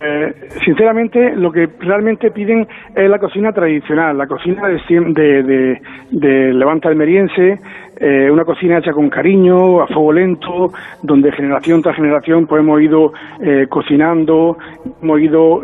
Eh, 0.02 0.48
sinceramente, 0.64 1.36
lo 1.36 1.52
que 1.52 1.68
realmente 1.78 2.30
piden 2.30 2.66
es 2.94 3.10
la 3.10 3.18
cocina 3.18 3.52
tradicional, 3.52 4.16
la 4.16 4.26
cocina 4.26 4.66
de, 4.66 5.42
de, 5.42 5.82
de, 6.10 6.54
Levante 6.54 6.88
almeriense, 6.88 7.58
eh, 7.98 8.30
una 8.30 8.46
cocina 8.46 8.78
hecha 8.78 8.92
con 8.92 9.10
cariño, 9.10 9.82
a 9.82 9.86
fuego 9.88 10.10
lento, 10.14 10.72
donde 11.02 11.30
generación 11.32 11.82
tras 11.82 11.96
generación 11.96 12.46
pues 12.46 12.62
hemos 12.62 12.80
ido 12.80 13.12
eh, 13.42 13.66
cocinando, 13.68 14.56
hemos 15.02 15.20
ido 15.20 15.60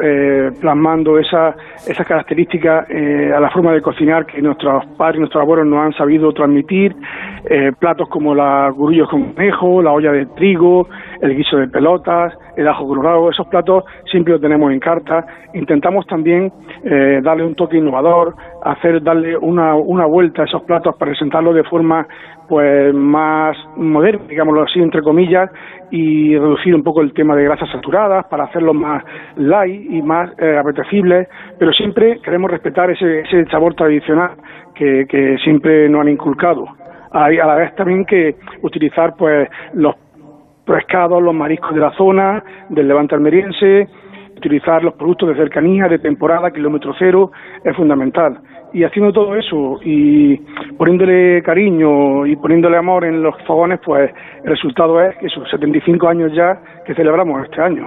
plasmando 0.61 1.19
esas 1.19 1.57
esa 1.89 2.05
características 2.05 2.91
a 2.91 3.41
la 3.41 3.51
forma 3.51 3.73
de 3.73 3.81
cocinar 3.81 4.27
que 4.27 4.43
nuestros 4.43 4.85
padres 4.99 5.17
y 5.17 5.21
nuestros 5.21 5.43
abuelos 5.43 5.67
nos 5.67 5.79
han 5.79 5.93
sabido 5.95 6.33
transmitir, 6.33 6.95
platos 7.79 8.09
como 8.09 8.35
la 8.35 8.69
gurullos 8.69 9.09
con 9.09 9.33
conejo, 9.33 9.81
la 9.81 9.93
olla 9.93 10.13
de 10.13 10.27
trigo, 10.27 10.89
el 11.21 11.37
guiso 11.37 11.57
de 11.57 11.69
pelotas, 11.69 12.33
el 12.57 12.69
ajo 12.69 12.87
colorado, 12.87 13.31
esos 13.31 13.47
platos 13.49 13.85
siempre 14.11 14.33
los 14.33 14.41
tenemos 14.41 14.73
en 14.73 14.81
carta. 14.81 15.27
Intentamos 15.55 16.07
también 16.07 16.53
eh, 16.85 17.21
darle 17.23 17.45
un 17.45 17.55
toque 17.55 17.77
innovador, 17.77 18.35
hacer 18.65 19.03
darle 19.03 19.37
una, 19.37 19.75
una 19.75 20.07
vuelta 20.07 20.43
a 20.43 20.45
esos 20.45 20.63
platos 20.63 20.95
para 20.97 21.11
presentarlos 21.11 21.55
de 21.55 21.65
forma 21.65 22.07
pues 22.49 22.95
más 22.95 23.57
moderna, 23.77 24.25
digámoslo 24.29 24.63
así, 24.63 24.81
entre 24.81 25.03
comillas, 25.03 25.51
y 25.91 26.37
reducir 26.37 26.75
un 26.75 26.83
poco 26.83 27.01
el 27.01 27.13
tema 27.13 27.35
de 27.35 27.45
grasas 27.45 27.69
saturadas 27.71 28.27
para 28.27 28.45
hacerlos 28.45 28.75
más 28.75 29.03
light 29.37 29.91
y 29.91 30.03
más 30.03 30.31
eh, 30.39 30.57
apetecibles, 30.57 31.29
pero 31.59 31.73
siempre 31.73 32.21
queremos 32.23 32.51
respetar 32.51 32.91
ese, 32.91 33.21
ese 33.21 33.47
sabor 33.47 33.75
tradicional 33.75 34.33
que, 34.75 35.07
que 35.09 35.37
siempre 35.43 35.89
nos 35.89 36.03
han 36.03 36.09
inculcado. 36.09 36.67
A 37.13 37.31
la 37.31 37.55
vez 37.55 37.75
también 37.77 38.05
que 38.05 38.35
utilizar 38.63 39.15
pues 39.17 39.49
los 39.73 39.95
pescados, 40.67 41.23
los 41.23 41.35
mariscos 41.35 41.75
de 41.75 41.81
la 41.81 41.93
zona, 41.97 42.43
del 42.69 42.89
levante 42.89 43.15
almeriense, 43.15 43.89
utilizar 44.37 44.83
los 44.83 44.95
productos 44.95 45.31
de 45.31 45.37
cercanía, 45.37 45.89
de 45.89 45.99
temporada, 45.99 46.51
kilómetro 46.51 46.93
cero, 46.99 47.31
es 47.65 47.75
fundamental. 47.75 48.39
Y 48.73 48.85
haciendo 48.85 49.13
todo 49.13 49.35
eso 49.37 49.79
y 49.83 50.37
poniéndole 50.77 51.41
cariño 51.43 52.27
y 52.27 52.37
poniéndole 52.37 52.77
amor 52.77 53.05
en 53.05 53.23
los 53.23 53.35
fogones, 53.47 53.81
pues 53.85 54.11
el 54.45 54.51
resultado 54.51 55.01
es 55.01 55.17
que 55.19 55.27
esos 55.27 55.49
75 55.51 56.09
años 56.09 56.33
ya 56.35 56.61
que 56.85 56.95
celebramos 56.95 57.45
este 57.45 57.63
año. 57.63 57.87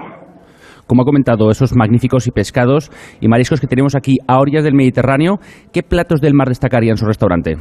Como 0.87 1.03
ha 1.03 1.05
comentado, 1.05 1.51
esos 1.51 1.75
magníficos 1.75 2.25
y 2.25 2.31
pescados 2.31 2.89
y 3.21 3.27
mariscos 3.27 3.61
que 3.61 3.67
tenemos 3.67 3.95
aquí 3.95 4.17
a 4.27 4.39
orillas 4.39 4.63
del 4.63 4.73
Mediterráneo, 4.73 5.35
¿qué 5.71 5.83
platos 5.83 6.19
del 6.19 6.33
mar 6.33 6.47
destacarían 6.47 6.93
en 6.93 6.97
su 6.97 7.05
restaurante? 7.05 7.57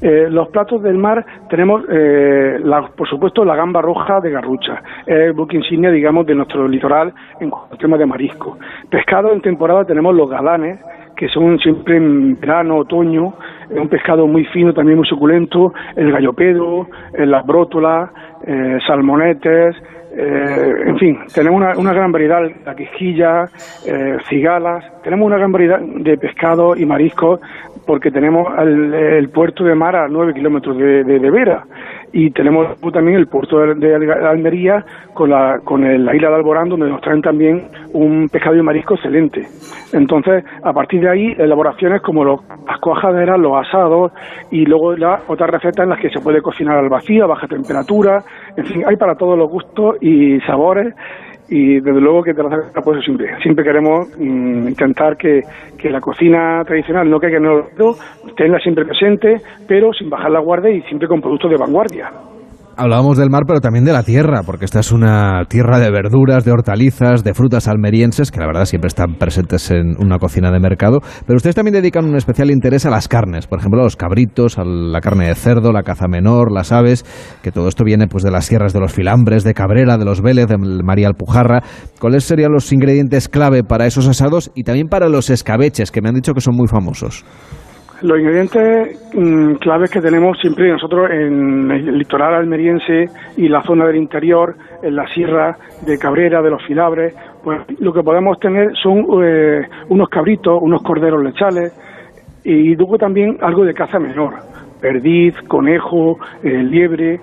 Eh, 0.00 0.26
los 0.30 0.48
platos 0.48 0.82
del 0.82 0.98
mar 0.98 1.24
tenemos, 1.48 1.82
eh, 1.90 2.58
por 2.96 3.08
supuesto, 3.08 3.44
la 3.44 3.56
gamba 3.56 3.80
roja 3.80 4.20
de 4.20 4.30
garrucha, 4.30 4.82
el 5.06 5.32
buque 5.32 5.56
insignia, 5.56 5.90
digamos, 5.90 6.26
de 6.26 6.34
nuestro 6.34 6.66
litoral 6.68 7.12
en 7.40 7.50
cuanto 7.50 7.76
tema 7.76 7.96
de 7.96 8.06
marisco. 8.06 8.58
Pescado 8.90 9.32
en 9.32 9.40
temporada 9.40 9.84
tenemos 9.84 10.14
los 10.14 10.28
galanes, 10.28 10.80
que 11.16 11.28
son 11.28 11.58
siempre 11.58 11.96
en 11.96 12.38
verano, 12.40 12.78
otoño, 12.78 13.34
un 13.70 13.88
pescado 13.88 14.26
muy 14.26 14.44
fino, 14.46 14.72
también 14.72 14.98
muy 14.98 15.06
suculento, 15.06 15.72
el 15.94 16.10
gallopedo, 16.10 16.88
las 17.12 17.46
brótolas, 17.46 18.10
eh, 18.46 18.78
salmonetes, 18.86 19.76
eh, 20.14 20.72
en 20.86 20.98
fin, 20.98 21.18
tenemos 21.34 21.58
una, 21.60 21.78
una 21.78 21.92
gran 21.94 22.12
variedad, 22.12 22.42
la 22.66 22.74
quejilla, 22.74 23.44
eh, 23.86 24.18
cigalas, 24.28 24.84
tenemos 25.02 25.26
una 25.26 25.36
gran 25.36 25.52
variedad 25.52 25.80
de 25.80 26.16
pescados 26.16 26.78
y 26.78 26.86
mariscos 26.86 27.40
porque 27.86 28.10
tenemos 28.10 28.46
el, 28.58 29.28
puerto 29.30 29.64
de 29.64 29.74
mar 29.74 29.96
a 29.96 30.08
nueve 30.08 30.34
kilómetros 30.34 30.76
de, 30.76 31.04
de, 31.04 31.30
Vera 31.30 31.64
y 32.12 32.30
tenemos 32.30 32.78
también 32.92 33.16
el 33.16 33.26
puerto 33.26 33.58
de, 33.58 33.94
Almería 33.94 34.84
con 35.14 35.30
la, 35.30 35.60
con 35.64 35.82
la 35.82 36.14
isla 36.14 36.28
de 36.28 36.34
Alborán 36.34 36.68
donde 36.68 36.88
nos 36.88 37.00
traen 37.00 37.22
también 37.22 37.68
un 37.92 38.28
pescado 38.28 38.56
y 38.56 38.62
marisco 38.62 38.94
excelente. 38.94 39.46
Entonces, 39.92 40.44
a 40.62 40.72
partir 40.72 41.00
de 41.00 41.10
ahí, 41.10 41.34
elaboraciones 41.38 42.02
como 42.02 42.24
los, 42.24 42.40
las 42.66 42.78
cuajaderas, 42.80 43.38
los 43.38 43.66
asados 43.66 44.12
y 44.50 44.64
luego 44.64 44.96
la, 44.96 45.20
otras 45.26 45.50
recetas 45.50 45.84
en 45.84 45.90
las 45.90 46.00
que 46.00 46.10
se 46.10 46.20
puede 46.20 46.40
cocinar 46.40 46.78
al 46.78 46.88
vacío, 46.88 47.24
a 47.24 47.28
baja 47.28 47.48
temperatura, 47.48 48.22
en 48.56 48.66
fin, 48.66 48.84
hay 48.86 48.96
para 48.96 49.16
todos 49.16 49.36
los 49.36 49.50
gustos 49.50 49.96
y 50.00 50.40
sabores 50.40 50.94
y 51.48 51.80
desde 51.80 52.00
luego 52.00 52.22
que 52.22 52.34
pues 52.34 53.04
siempre 53.04 53.36
siempre 53.42 53.64
queremos 53.64 54.08
mm, 54.18 54.68
intentar 54.68 55.16
que, 55.16 55.42
que, 55.76 55.90
la 55.90 56.00
cocina 56.00 56.62
tradicional 56.64 57.10
no 57.10 57.18
caiga 57.18 57.38
en 57.38 57.44
el 57.44 57.50
olvido 57.50 57.96
tenga 58.36 58.58
siempre 58.58 58.84
presente 58.84 59.40
pero 59.66 59.92
sin 59.92 60.08
bajar 60.08 60.30
la 60.30 60.40
guardia 60.40 60.70
y 60.70 60.82
siempre 60.82 61.08
con 61.08 61.20
productos 61.20 61.50
de 61.50 61.56
vanguardia 61.56 62.10
Hablábamos 62.74 63.18
del 63.18 63.28
mar, 63.28 63.42
pero 63.46 63.60
también 63.60 63.84
de 63.84 63.92
la 63.92 64.02
tierra, 64.02 64.42
porque 64.44 64.64
esta 64.64 64.80
es 64.80 64.92
una 64.92 65.44
tierra 65.46 65.78
de 65.78 65.90
verduras, 65.90 66.44
de 66.44 66.52
hortalizas, 66.52 67.22
de 67.22 67.34
frutas 67.34 67.68
almerienses, 67.68 68.30
que 68.30 68.40
la 68.40 68.46
verdad 68.46 68.64
siempre 68.64 68.88
están 68.88 69.16
presentes 69.18 69.70
en 69.70 69.94
una 69.98 70.18
cocina 70.18 70.50
de 70.50 70.58
mercado. 70.58 71.00
Pero 71.26 71.36
ustedes 71.36 71.54
también 71.54 71.74
dedican 71.74 72.06
un 72.06 72.16
especial 72.16 72.50
interés 72.50 72.86
a 72.86 72.90
las 72.90 73.08
carnes, 73.08 73.46
por 73.46 73.58
ejemplo, 73.58 73.80
a 73.80 73.84
los 73.84 73.96
cabritos, 73.96 74.58
a 74.58 74.64
la 74.64 75.00
carne 75.02 75.28
de 75.28 75.34
cerdo, 75.34 75.70
la 75.70 75.82
caza 75.82 76.08
menor, 76.08 76.50
las 76.50 76.72
aves, 76.72 77.04
que 77.42 77.52
todo 77.52 77.68
esto 77.68 77.84
viene 77.84 78.06
pues 78.06 78.24
de 78.24 78.30
las 78.30 78.46
sierras 78.46 78.72
de 78.72 78.80
los 78.80 78.92
Filambres, 78.92 79.44
de 79.44 79.52
Cabrera, 79.52 79.98
de 79.98 80.06
los 80.06 80.22
Vélez, 80.22 80.46
de 80.46 80.56
María 80.56 81.08
Alpujarra. 81.08 81.62
¿Cuáles 82.00 82.24
serían 82.24 82.52
los 82.52 82.72
ingredientes 82.72 83.28
clave 83.28 83.64
para 83.64 83.86
esos 83.86 84.08
asados 84.08 84.50
y 84.54 84.64
también 84.64 84.88
para 84.88 85.10
los 85.10 85.28
escabeches, 85.28 85.90
que 85.90 86.00
me 86.00 86.08
han 86.08 86.14
dicho 86.14 86.32
que 86.32 86.40
son 86.40 86.56
muy 86.56 86.68
famosos? 86.68 87.22
Los 88.02 88.18
ingredientes 88.18 88.98
mm, 89.14 89.54
claves 89.54 89.90
que 89.90 90.00
tenemos 90.00 90.36
siempre 90.40 90.70
nosotros 90.72 91.08
en 91.10 91.70
el 91.70 91.98
litoral 91.98 92.34
almeriense 92.34 93.04
y 93.36 93.48
la 93.48 93.62
zona 93.62 93.86
del 93.86 93.96
interior, 93.96 94.56
en 94.82 94.96
la 94.96 95.06
sierra 95.08 95.56
de 95.86 95.96
Cabrera, 95.98 96.42
de 96.42 96.50
los 96.50 96.64
Filabres, 96.66 97.14
pues 97.44 97.60
lo 97.78 97.92
que 97.92 98.02
podemos 98.02 98.40
tener 98.40 98.72
son 98.82 99.06
eh, 99.22 99.62
unos 99.88 100.08
cabritos, 100.08 100.58
unos 100.60 100.82
corderos 100.82 101.22
lechales 101.22 101.72
y 102.44 102.74
luego 102.74 102.98
también 102.98 103.38
algo 103.40 103.64
de 103.64 103.72
caza 103.72 104.00
menor. 104.00 104.34
perdiz, 104.80 105.34
conejo, 105.46 106.18
eh, 106.42 106.60
liebre. 106.62 107.20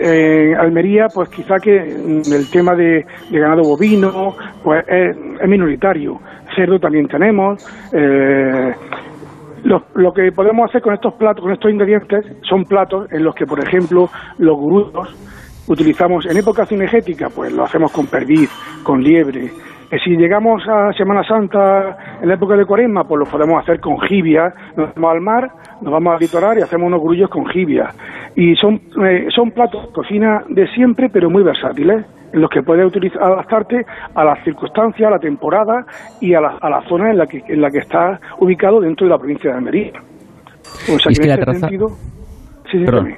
En 0.00 0.54
Almería, 0.56 1.08
pues 1.12 1.28
quizá 1.28 1.56
que 1.58 1.78
mm, 1.80 2.32
el 2.32 2.50
tema 2.50 2.74
de, 2.74 3.04
de 3.30 3.38
ganado 3.38 3.62
bovino 3.62 4.34
pues 4.62 4.82
es, 4.88 5.14
es 5.38 5.48
minoritario. 5.48 6.18
Cerdo 6.56 6.78
también 6.78 7.06
tenemos. 7.08 7.62
eh, 7.92 8.72
lo, 9.64 9.82
lo 9.94 10.12
que 10.12 10.30
podemos 10.32 10.68
hacer 10.68 10.82
con 10.82 10.94
estos 10.94 11.14
platos, 11.14 11.42
con 11.42 11.52
estos 11.52 11.70
ingredientes, 11.70 12.24
son 12.42 12.64
platos 12.64 13.10
en 13.12 13.24
los 13.24 13.34
que, 13.34 13.46
por 13.46 13.58
ejemplo, 13.60 14.08
los 14.38 14.56
grudos 14.56 15.14
utilizamos 15.66 16.26
en 16.26 16.36
época 16.36 16.66
cinegética, 16.66 17.28
pues 17.34 17.52
lo 17.52 17.64
hacemos 17.64 17.90
con 17.92 18.06
perdiz, 18.06 18.50
con 18.82 19.02
liebre. 19.02 19.50
Eh, 19.90 19.98
si 20.04 20.16
llegamos 20.16 20.62
a 20.68 20.92
Semana 20.92 21.22
Santa 21.24 22.18
en 22.20 22.28
la 22.28 22.34
época 22.34 22.56
de 22.56 22.64
Cuaresma, 22.64 23.04
pues 23.04 23.20
lo 23.20 23.26
podemos 23.26 23.62
hacer 23.62 23.80
con 23.80 23.98
jibia. 24.00 24.52
Nos 24.76 24.94
vamos 24.94 25.12
al 25.12 25.20
mar, 25.20 25.50
nos 25.80 25.92
vamos 25.92 26.14
al 26.14 26.20
litoral 26.20 26.58
y 26.58 26.62
hacemos 26.62 26.86
unos 26.86 27.02
grullos 27.02 27.30
con 27.30 27.46
jibia. 27.46 27.90
Y 28.36 28.54
son, 28.56 28.80
eh, 29.04 29.28
son 29.34 29.50
platos 29.52 29.86
de 29.86 29.92
cocina 29.92 30.42
de 30.48 30.66
siempre, 30.68 31.08
pero 31.12 31.30
muy 31.30 31.42
versátiles, 31.42 32.04
los 32.40 32.50
que 32.50 32.62
puedes 32.62 32.86
utilizar, 32.86 33.22
adaptarte 33.22 33.82
a 34.14 34.24
las 34.24 34.42
circunstancias, 34.44 35.08
a 35.08 35.10
la 35.12 35.18
temporada 35.18 35.84
y 36.20 36.34
a 36.34 36.40
la, 36.40 36.56
a 36.60 36.70
la 36.70 36.80
zona 36.88 37.10
en 37.10 37.18
la 37.18 37.26
que, 37.26 37.40
en 37.48 37.60
la 37.60 37.70
que 37.70 37.78
estás 37.78 38.20
ubicado 38.40 38.80
dentro 38.80 39.06
de 39.06 39.10
la 39.12 39.18
provincia 39.18 39.50
de 39.50 39.56
Almería. 39.56 39.92
O 40.92 40.98
sea 40.98 41.10
Y 41.10 41.12
es 41.12 41.18
que 41.18 41.24
en 41.24 41.28
la 41.28 41.34
ese 41.34 41.44
terraza- 41.44 41.60
sentido... 41.60 41.88
Sí, 42.70 42.78
sí, 42.78 42.84
Perdón. 42.84 43.08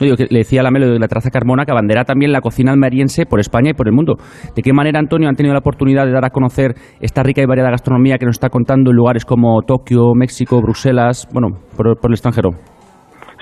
No, 0.00 0.16
que 0.16 0.26
le 0.30 0.38
decía 0.38 0.60
a 0.60 0.64
la 0.64 0.70
Melo 0.70 0.88
de 0.88 0.98
la 0.98 1.08
Terraza 1.08 1.28
Carmona 1.30 1.66
que 1.66 1.72
abandera 1.72 2.04
también 2.04 2.32
la 2.32 2.40
cocina 2.40 2.72
almeriense 2.72 3.26
por 3.26 3.38
España 3.38 3.70
y 3.70 3.74
por 3.74 3.86
el 3.86 3.92
mundo. 3.92 4.14
¿De 4.56 4.62
qué 4.62 4.72
manera, 4.72 4.98
Antonio, 4.98 5.28
han 5.28 5.34
tenido 5.36 5.52
la 5.52 5.58
oportunidad 5.58 6.06
de 6.06 6.12
dar 6.12 6.24
a 6.24 6.30
conocer 6.30 6.72
esta 7.02 7.22
rica 7.22 7.42
y 7.42 7.46
variada 7.46 7.70
gastronomía 7.70 8.16
que 8.16 8.24
nos 8.24 8.36
está 8.36 8.48
contando 8.48 8.92
en 8.92 8.96
lugares 8.96 9.26
como 9.26 9.60
Tokio, 9.60 10.14
México, 10.14 10.62
Bruselas, 10.62 11.28
bueno, 11.34 11.48
por, 11.76 11.98
por 12.00 12.10
el 12.10 12.14
extranjero? 12.14 12.50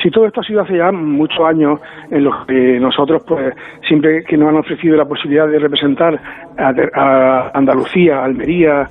Sí, 0.02 0.10
todo 0.10 0.26
esto 0.26 0.40
ha 0.40 0.44
sido 0.44 0.60
hace 0.60 0.76
ya 0.76 0.92
muchos 0.92 1.40
años 1.44 1.80
en 2.10 2.24
los 2.24 2.46
que 2.46 2.78
nosotros, 2.78 3.22
pues, 3.26 3.52
siempre 3.86 4.22
que 4.24 4.36
nos 4.36 4.50
han 4.50 4.56
ofrecido 4.56 4.96
la 4.96 5.04
posibilidad 5.04 5.48
de 5.48 5.58
representar 5.58 6.20
a, 6.56 6.72
a 6.94 7.50
Andalucía, 7.54 8.24
Almería 8.24 8.88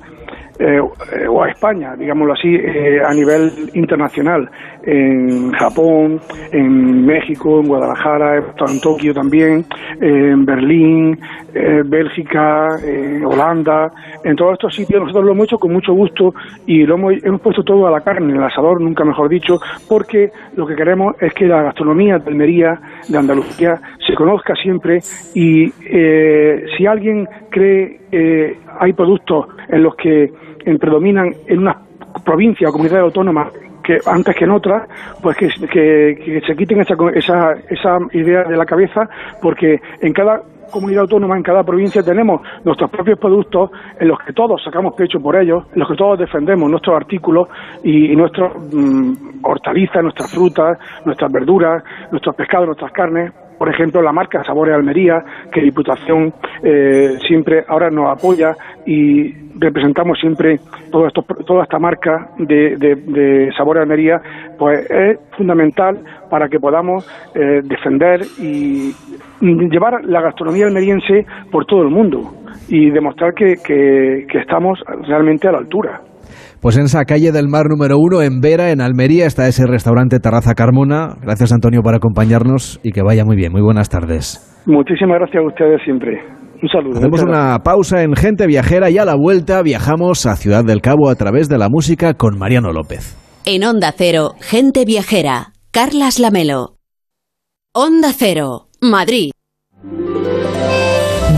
eh, 0.58 0.80
eh, 1.12 1.26
o 1.28 1.42
a 1.42 1.50
España, 1.50 1.94
digámoslo 1.96 2.32
así, 2.32 2.54
eh, 2.54 3.00
a 3.04 3.12
nivel 3.14 3.70
internacional, 3.74 4.50
en 4.82 5.52
Japón, 5.52 6.20
en 6.52 7.04
México, 7.04 7.60
en 7.60 7.68
Guadalajara, 7.68 8.36
en 8.36 8.80
Tokio 8.80 9.12
también, 9.12 9.64
en 10.00 10.44
Berlín, 10.44 11.18
eh, 11.54 11.82
Bélgica, 11.84 12.68
eh, 12.84 13.20
Holanda, 13.24 13.90
en 14.24 14.36
todos 14.36 14.54
estos 14.54 14.74
sitios 14.74 15.00
nosotros 15.00 15.24
lo 15.24 15.32
hemos 15.32 15.44
hecho 15.46 15.58
con 15.58 15.72
mucho 15.72 15.92
gusto 15.92 16.34
y 16.66 16.84
lo 16.84 16.94
hemos, 16.94 17.14
hemos 17.22 17.40
puesto 17.40 17.62
todo 17.62 17.86
a 17.86 17.90
la 17.90 18.00
carne, 18.00 18.32
en 18.32 18.38
el 18.38 18.44
asador, 18.44 18.80
nunca 18.80 19.04
mejor 19.04 19.28
dicho, 19.28 19.58
porque 19.88 20.30
lo 20.56 20.66
que 20.66 20.74
queremos 20.74 21.14
es 21.20 21.32
que 21.34 21.46
la 21.46 21.62
gastronomía 21.62 22.18
de 22.18 22.30
Almería, 22.30 22.80
de 23.08 23.18
Andalucía, 23.18 23.80
se 24.06 24.14
conozca 24.14 24.54
siempre 24.54 25.00
y 25.34 25.72
eh, 25.86 26.64
si 26.76 26.86
alguien 26.86 27.28
cree 27.50 28.00
eh, 28.10 28.58
hay 28.80 28.92
productos 28.92 29.46
en 29.68 29.82
los 29.82 29.94
que 29.96 30.30
predominan 30.76 31.32
en 31.46 31.60
una 31.60 31.78
provincia 32.24 32.68
o 32.68 32.72
comunidad 32.72 33.00
autónoma 33.00 33.50
que 33.82 33.98
antes 34.04 34.36
que 34.36 34.44
en 34.44 34.50
otras, 34.50 34.86
pues 35.22 35.36
que 35.36 36.42
se 36.46 36.56
quiten 36.56 36.80
esa, 36.80 36.94
esa, 37.14 37.52
esa 37.70 37.98
idea 38.12 38.44
de 38.44 38.56
la 38.56 38.66
cabeza, 38.66 39.08
porque 39.40 39.80
en 40.02 40.12
cada 40.12 40.42
comunidad 40.70 41.02
autónoma, 41.02 41.36
en 41.36 41.42
cada 41.42 41.64
provincia 41.64 42.02
tenemos 42.02 42.42
nuestros 42.64 42.90
propios 42.90 43.18
productos 43.18 43.70
en 43.98 44.08
los 44.08 44.18
que 44.20 44.32
todos 44.32 44.62
sacamos 44.62 44.94
pecho 44.94 45.20
por 45.20 45.36
ellos, 45.36 45.64
en 45.72 45.80
los 45.80 45.88
que 45.88 45.96
todos 45.96 46.18
defendemos 46.18 46.70
nuestros 46.70 46.96
artículos 46.96 47.48
y, 47.82 48.12
y 48.12 48.16
nuestras 48.16 48.52
mm, 48.72 49.12
hortalizas, 49.42 50.02
nuestras 50.02 50.32
frutas, 50.32 50.78
nuestras 51.04 51.32
verduras, 51.32 51.82
nuestros 52.10 52.34
pescados, 52.36 52.66
nuestras 52.66 52.92
carnes. 52.92 53.32
Por 53.58 53.68
ejemplo, 53.68 54.00
la 54.02 54.12
marca 54.12 54.44
Sabores 54.44 54.74
Almería, 54.74 55.22
que 55.52 55.60
Diputación 55.60 56.32
eh, 56.62 57.18
siempre 57.26 57.64
ahora 57.68 57.90
nos 57.90 58.10
apoya 58.10 58.54
y 58.86 59.32
representamos 59.58 60.18
siempre 60.20 60.60
todo 60.90 61.08
esto, 61.08 61.22
toda 61.44 61.64
esta 61.64 61.78
marca 61.78 62.30
de, 62.38 62.76
de, 62.76 63.50
Sabores 63.56 63.82
Almería, 63.82 64.20
pues 64.58 64.88
es 64.90 65.18
fundamental 65.36 65.98
para 66.30 66.48
que 66.48 66.60
podamos 66.60 67.06
eh, 67.34 67.60
defender 67.64 68.22
y 68.38 68.92
llevar 69.40 70.04
la 70.04 70.20
gastronomía 70.20 70.66
almeriense 70.66 71.26
por 71.50 71.66
todo 71.66 71.82
el 71.82 71.90
mundo 71.90 72.32
y 72.68 72.90
demostrar 72.90 73.34
que, 73.34 73.56
que 73.64 74.38
estamos 74.38 74.78
realmente 75.06 75.48
a 75.48 75.52
la 75.52 75.58
altura. 75.58 76.00
Pues 76.60 76.76
en 76.76 76.84
esa 76.84 77.04
calle 77.04 77.30
del 77.30 77.48
Mar 77.48 77.66
número 77.68 77.98
uno, 77.98 78.20
en 78.20 78.40
Vera, 78.40 78.70
en 78.70 78.80
Almería, 78.80 79.26
está 79.26 79.46
ese 79.46 79.66
restaurante 79.66 80.18
Terraza 80.18 80.54
Carmona. 80.54 81.14
Gracias, 81.22 81.52
Antonio, 81.52 81.82
por 81.82 81.94
acompañarnos 81.94 82.80
y 82.82 82.90
que 82.90 83.02
vaya 83.02 83.24
muy 83.24 83.36
bien. 83.36 83.52
Muy 83.52 83.62
buenas 83.62 83.88
tardes. 83.88 84.62
Muchísimas 84.66 85.18
gracias 85.18 85.42
a 85.42 85.46
ustedes 85.46 85.80
siempre. 85.84 86.20
Un 86.60 86.68
saludo. 86.68 86.98
Hacemos 86.98 87.22
una 87.22 87.60
pausa 87.60 88.02
en 88.02 88.16
Gente 88.16 88.46
Viajera 88.46 88.90
y 88.90 88.98
a 88.98 89.04
la 89.04 89.14
vuelta 89.14 89.62
viajamos 89.62 90.26
a 90.26 90.34
Ciudad 90.34 90.64
del 90.64 90.80
Cabo 90.80 91.08
a 91.08 91.14
través 91.14 91.48
de 91.48 91.58
la 91.58 91.68
música 91.68 92.14
con 92.14 92.36
Mariano 92.36 92.72
López. 92.72 93.16
En 93.46 93.64
Onda 93.64 93.92
Cero, 93.96 94.32
gente 94.40 94.84
viajera. 94.84 95.52
Carlas 95.70 96.18
Lamelo. 96.18 96.74
Onda 97.72 98.08
Cero, 98.12 98.66
Madrid. 98.82 99.30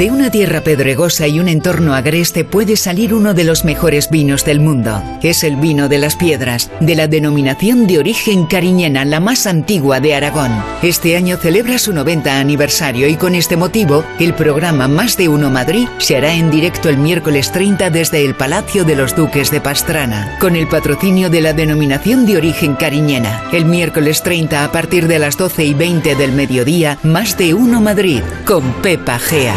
De 0.01 0.11
una 0.11 0.31
tierra 0.31 0.63
pedregosa 0.63 1.29
y 1.29 1.41
un 1.41 1.47
entorno 1.47 1.93
agreste 1.93 2.43
puede 2.43 2.77
salir 2.77 3.13
uno 3.13 3.35
de 3.35 3.45
los 3.45 3.67
mejores 3.67 4.09
vinos 4.09 4.47
del 4.47 4.59
mundo. 4.59 5.03
Es 5.23 5.45
el 5.45 5.57
vino 5.57 5.91
de 5.91 5.99
las 5.99 6.17
piedras, 6.17 6.71
de 6.81 6.95
la 6.95 7.07
denominación 7.07 7.87
de 7.87 7.99
origen 7.99 8.47
cariñena, 8.47 9.05
la 9.05 9.21
más 9.21 9.47
antigua 9.47 10.01
de 10.01 10.15
Aragón. 10.15 10.53
Este 10.83 11.19
año 11.19 11.37
celebra 11.37 11.79
su 11.79 11.93
90 11.93 12.41
aniversario 12.41 13.09
y 13.09 13.17
con 13.17 13.35
este 13.35 13.59
motivo, 13.59 14.03
el 14.19 14.33
programa 14.33 14.89
Más 14.89 15.19
de 15.19 15.29
Uno 15.29 15.51
Madrid 15.51 15.87
se 15.99 16.17
hará 16.17 16.33
en 16.33 16.51
directo 16.51 16.89
el 16.89 16.97
miércoles 16.97 17.53
30 17.53 17.91
desde 17.91 18.25
el 18.25 18.35
Palacio 18.35 18.85
de 18.85 18.97
los 18.97 19.15
Duques 19.15 19.51
de 19.51 19.61
Pastrana, 19.61 20.39
con 20.41 20.57
el 20.57 20.67
patrocinio 20.67 21.29
de 21.29 21.43
la 21.43 21.53
denominación 21.53 22.25
de 22.25 22.39
origen 22.39 22.75
cariñena. 22.75 23.43
El 23.53 23.67
miércoles 23.67 24.23
30 24.23 24.65
a 24.65 24.73
partir 24.73 25.09
de 25.09 25.19
las 25.19 25.37
12 25.37 25.63
y 25.63 25.75
20 25.75 26.15
del 26.15 26.33
mediodía, 26.33 26.97
Más 27.03 27.37
de 27.37 27.53
Uno 27.53 27.83
Madrid, 27.83 28.23
con 28.47 28.73
Pepa 28.81 29.19
Gea. 29.19 29.57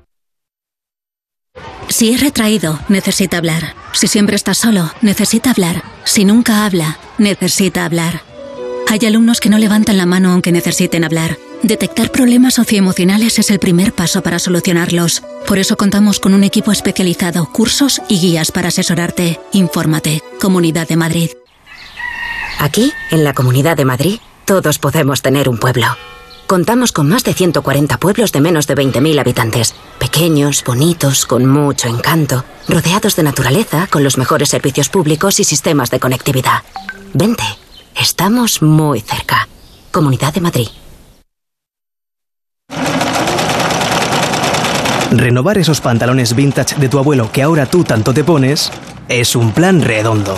Si 1.91 2.13
es 2.13 2.21
retraído, 2.21 2.79
necesita 2.87 3.37
hablar. 3.37 3.75
Si 3.91 4.07
siempre 4.07 4.37
está 4.37 4.53
solo, 4.53 4.89
necesita 5.01 5.51
hablar. 5.51 5.83
Si 6.05 6.23
nunca 6.23 6.65
habla, 6.65 6.97
necesita 7.17 7.83
hablar. 7.83 8.21
Hay 8.87 9.05
alumnos 9.05 9.41
que 9.41 9.49
no 9.49 9.57
levantan 9.57 9.97
la 9.97 10.05
mano 10.05 10.31
aunque 10.31 10.53
necesiten 10.53 11.03
hablar. 11.03 11.37
Detectar 11.63 12.09
problemas 12.09 12.53
socioemocionales 12.53 13.39
es 13.39 13.51
el 13.51 13.59
primer 13.59 13.91
paso 13.91 14.23
para 14.23 14.39
solucionarlos. 14.39 15.21
Por 15.45 15.59
eso 15.59 15.75
contamos 15.75 16.21
con 16.21 16.33
un 16.33 16.45
equipo 16.45 16.71
especializado, 16.71 17.51
cursos 17.51 18.01
y 18.07 18.19
guías 18.19 18.53
para 18.53 18.69
asesorarte. 18.69 19.41
Infórmate. 19.51 20.23
Comunidad 20.39 20.87
de 20.87 20.95
Madrid. 20.95 21.29
Aquí, 22.57 22.93
en 23.11 23.25
la 23.25 23.33
Comunidad 23.33 23.75
de 23.75 23.85
Madrid, 23.85 24.19
todos 24.45 24.79
podemos 24.79 25.21
tener 25.21 25.49
un 25.49 25.57
pueblo. 25.57 25.87
Contamos 26.51 26.91
con 26.91 27.07
más 27.07 27.23
de 27.23 27.33
140 27.33 27.97
pueblos 27.97 28.33
de 28.33 28.41
menos 28.41 28.67
de 28.67 28.75
20.000 28.75 29.21
habitantes. 29.21 29.73
Pequeños, 29.99 30.65
bonitos, 30.65 31.25
con 31.25 31.45
mucho 31.45 31.87
encanto, 31.87 32.43
rodeados 32.67 33.15
de 33.15 33.23
naturaleza, 33.23 33.87
con 33.89 34.03
los 34.03 34.17
mejores 34.17 34.49
servicios 34.49 34.89
públicos 34.89 35.39
y 35.39 35.45
sistemas 35.45 35.91
de 35.91 36.01
conectividad. 36.01 36.63
Vente, 37.13 37.45
estamos 37.95 38.61
muy 38.61 38.99
cerca. 38.99 39.47
Comunidad 39.91 40.33
de 40.33 40.41
Madrid. 40.41 40.67
Renovar 45.11 45.57
esos 45.57 45.79
pantalones 45.79 46.35
vintage 46.35 46.75
de 46.75 46.89
tu 46.89 46.99
abuelo 46.99 47.31
que 47.31 47.43
ahora 47.43 47.65
tú 47.65 47.85
tanto 47.85 48.13
te 48.13 48.25
pones 48.25 48.73
es 49.07 49.37
un 49.37 49.53
plan 49.53 49.81
redondo. 49.81 50.37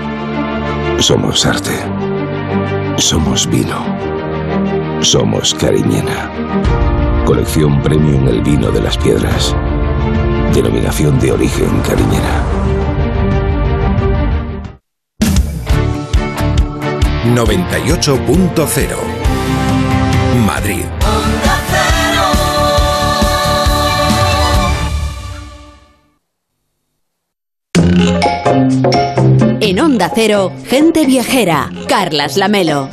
Somos 1.01 1.45
arte. 1.47 1.71
Somos 2.97 3.49
vino. 3.49 3.83
Somos 5.01 5.55
Cariñena. 5.55 6.29
Colección 7.25 7.81
Premium 7.81 8.27
El 8.27 8.43
Vino 8.43 8.69
de 8.69 8.81
las 8.81 8.99
Piedras. 8.99 9.55
Denominación 10.53 11.19
de 11.19 11.31
origen 11.31 11.81
Cariñena. 11.81 12.43
98.0 17.33 18.95
Madrid. 20.45 21.00
Onda 30.01 30.15
gente 30.67 31.05
viajera, 31.05 31.69
Carlas 31.87 32.35
Lamelo. 32.35 32.89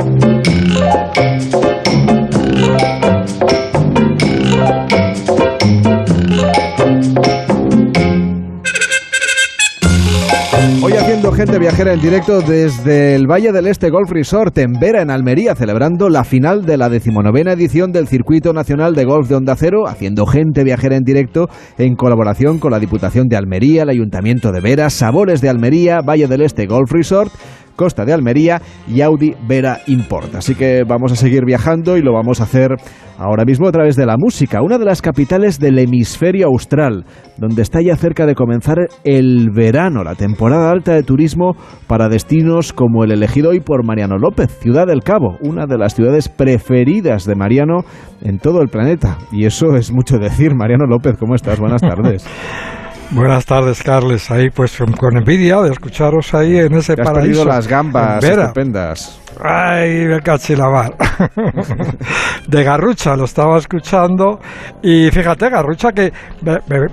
Gente 11.39 11.61
viajera 11.61 11.93
en 11.93 12.01
directo 12.01 12.41
desde 12.41 13.15
el 13.15 13.29
Valle 13.29 13.53
del 13.53 13.69
Este 13.69 13.91
Golf 13.91 14.11
Resort 14.11 14.59
en 14.59 14.73
Vera, 14.73 15.03
en 15.03 15.11
Almería, 15.13 15.55
celebrando 15.55 16.09
la 16.09 16.25
final 16.25 16.67
de 16.67 16.77
la 16.77 16.89
decimonovena 16.89 17.53
edición 17.53 17.93
del 17.93 18.09
Circuito 18.09 18.53
Nacional 18.53 18.97
de 18.97 19.05
Golf 19.05 19.29
de 19.29 19.37
Onda 19.37 19.55
Cero, 19.55 19.87
haciendo 19.87 20.27
gente 20.27 20.65
viajera 20.65 20.97
en 20.97 21.05
directo 21.05 21.49
en 21.79 21.95
colaboración 21.95 22.59
con 22.59 22.73
la 22.73 22.81
Diputación 22.81 23.29
de 23.29 23.37
Almería, 23.37 23.85
el 23.85 23.91
Ayuntamiento 23.91 24.51
de 24.51 24.61
Vera, 24.61 24.91
Sabores 24.91 25.41
de 25.41 25.49
Almería, 25.49 26.01
Valle 26.01 26.27
del 26.27 26.43
Este 26.43 26.67
Golf 26.67 26.91
Resort 26.91 27.31
Costa 27.79 28.05
de 28.05 28.13
Almería 28.13 28.61
y 28.89 29.01
Audi 29.03 29.35
Vera 29.47 29.79
Import. 29.87 30.35
Así 30.35 30.57
que 30.57 30.83
vamos 30.87 31.13
a 31.13 31.17
seguir 31.17 31.45
viajando 31.47 31.97
y 31.97 32.03
lo 32.03 32.13
vamos 32.13 32.41
a 32.41 32.45
hacer 32.45 32.75
ahora 33.19 33.45
mismo 33.45 33.69
a 33.69 33.73
través 33.73 33.97
de 33.97 34.05
la 34.05 34.17
música, 34.19 34.63
una 34.63 34.79
de 34.79 34.85
las 34.85 35.01
capitales 35.01 35.59
del 35.59 35.79
hemisferio 35.79 36.47
austral, 36.49 37.05
donde 37.37 37.63
está 37.63 37.81
ya 37.81 37.97
cerca 37.97 38.27
de 38.27 38.35
comenzar 38.35 38.89
el 39.05 39.51
verano, 39.51 40.03
la 40.03 40.15
temporada 40.15 40.71
alta 40.71 40.95
de 40.95 41.03
turismo 41.03 41.53
para 41.87 42.09
destinos 42.09 42.73
como 42.73 43.05
el 43.05 43.13
elegido 43.13 43.51
hoy 43.51 43.61
por 43.61 43.85
Mariano 43.85 44.19
López, 44.19 44.51
Ciudad 44.59 44.87
del 44.87 45.03
Cabo, 45.03 45.37
una 45.41 45.67
de 45.67 45.79
las 45.79 45.95
ciudades 45.95 46.29
preferidas 46.29 47.25
de 47.25 47.37
Mariano 47.37 47.85
en 48.23 48.39
todo 48.39 48.61
el 48.61 48.69
planeta. 48.69 49.19
Y 49.31 49.47
eso 49.47 49.77
es 49.77 49.93
mucho 49.93 50.19
decir. 50.19 50.55
Mariano 50.55 50.87
López, 50.87 51.17
¿cómo 51.19 51.35
estás? 51.35 51.61
Buenas 51.61 51.81
tardes. 51.81 52.27
Buenas 53.11 53.47
tardes, 53.47 53.83
Carles. 53.83 54.31
Ahí, 54.31 54.51
pues 54.51 54.77
con 54.99 55.17
envidia 55.17 55.63
de 55.63 55.71
escucharos 55.71 56.35
ahí 56.35 56.59
en 56.59 56.75
ese 56.75 56.95
Te 56.95 57.03
has 57.03 57.09
paraíso. 57.11 57.45
las 57.47 57.67
gambas 57.67 58.23
estupendas. 58.23 59.21
Ay, 59.43 60.05
me 60.07 60.21
cachilabar. 60.21 60.95
de 62.49 62.65
Garrucha 62.65 63.15
lo 63.15 63.25
estaba 63.25 63.57
escuchando 63.59 64.41
y 64.83 65.11
fíjate, 65.11 65.49
Garrucha 65.49 65.93
que, 65.93 66.13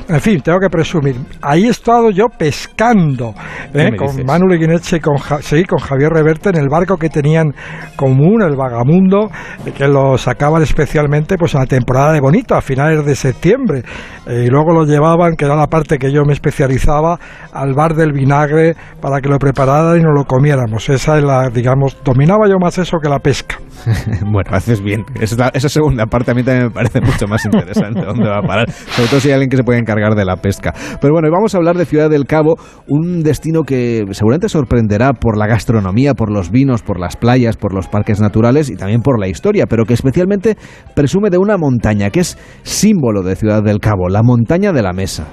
en 0.08 0.22
fin, 0.22 0.42
tengo 0.42 0.60
que 0.60 0.70
presumir. 0.70 1.16
Ahí 1.42 1.66
he 1.66 1.70
estado 1.70 2.12
yo 2.12 2.28
pescando 2.30 3.34
¿Qué 3.74 3.88
¿eh? 3.88 3.96
con 3.96 4.08
dices? 4.10 4.26
Manu 4.26 4.48
Leguineche 4.48 4.98
y 4.98 5.00
con, 5.00 5.18
Ja- 5.18 5.42
sí, 5.42 5.64
con 5.66 5.80
Javier 5.80 6.12
Reverte 6.12 6.50
en 6.50 6.58
el 6.58 6.70
barco 6.70 6.98
que 6.98 7.10
tenían 7.10 7.52
común, 7.96 8.44
el 8.44 8.56
Vagamundo, 8.56 9.32
que 9.76 9.88
lo 9.88 10.18
sacaban 10.18 10.62
especialmente 10.62 11.38
pues 11.38 11.56
en 11.56 11.62
la 11.62 11.66
temporada 11.66 12.14
de 12.14 12.20
Bonito, 12.20 12.54
a 12.56 12.62
finales 12.62 13.04
de 13.06 13.16
septiembre. 13.16 13.82
Eh, 14.28 14.44
y 14.46 14.50
luego 14.50 14.72
lo 14.72 14.86
llevaban, 14.86 15.36
que 15.36 15.46
era 15.46 15.56
la 15.56 15.68
parte 15.68 15.98
que 15.98 16.05
yo 16.12 16.24
me 16.26 16.34
especializaba, 16.34 17.20
al 17.54 17.74
bar 17.74 17.96
del 17.96 18.12
vinagre 18.12 18.76
para 19.02 19.22
que 19.22 19.30
lo 19.30 19.38
prepararan 19.38 20.00
y 20.00 20.04
nos 20.04 20.14
lo 20.14 20.26
comiéramos. 20.26 20.90
Esa 20.90 21.18
es 21.18 21.24
la, 21.24 21.50
digamos, 21.50 21.98
dominaba 22.04 22.48
yo 22.48 22.58
más 22.60 22.78
eso 22.78 22.98
que 23.02 23.10
la 23.10 23.20
pesca. 23.20 23.58
bueno, 24.32 24.50
haces 24.52 24.82
bien. 24.82 25.04
Esa, 25.20 25.50
esa 25.50 25.70
segunda 25.70 26.06
parte 26.06 26.32
a 26.32 26.34
mí 26.34 26.44
también 26.44 26.68
me 26.68 26.72
parece 26.72 27.02
mucho 27.02 27.28
más 27.28 27.44
interesante. 27.46 28.02
¿Dónde 28.06 28.28
va 28.28 28.40
a 28.40 28.42
parar? 28.42 28.72
Sobre 28.72 29.10
todo 29.10 29.20
si 29.20 29.30
hay 29.30 29.34
alguien 29.34 29.50
que 29.50 29.58
se 29.58 29.64
puede 29.64 29.80
encargar 29.80 30.16
de 30.16 30.26
la 30.26 30.38
pesca. 30.38 30.74
Pero 31.02 31.14
bueno, 31.14 31.30
vamos 31.32 31.54
a 31.54 31.58
hablar 31.58 31.78
de 31.78 31.86
Ciudad 31.86 32.10
del 32.10 32.26
Cabo, 32.26 32.56
un 32.88 33.24
destino 33.24 33.64
que 33.64 34.04
seguramente 34.12 34.50
sorprenderá 34.50 35.14
por 35.14 35.38
la 35.38 35.48
gastronomía, 35.48 36.14
por 36.14 36.32
los 36.32 36.52
vinos, 36.52 36.82
por 36.82 37.00
las 37.00 37.16
playas, 37.16 37.58
por 37.58 37.74
los 37.74 37.88
parques 37.88 38.20
naturales 38.20 38.70
y 38.70 38.76
también 38.76 39.02
por 39.02 39.20
la 39.20 39.28
historia, 39.28 39.66
pero 39.68 39.86
que 39.86 39.94
especialmente 39.94 40.58
presume 40.96 41.30
de 41.30 41.38
una 41.38 41.58
montaña 41.58 42.10
que 42.10 42.22
es 42.22 42.38
símbolo 42.64 43.22
de 43.24 43.36
Ciudad 43.36 43.64
del 43.64 43.80
Cabo, 43.80 44.10
la 44.10 44.22
montaña 44.24 44.72
de 44.72 44.82
la 44.82 44.94
Mesa. 44.94 45.28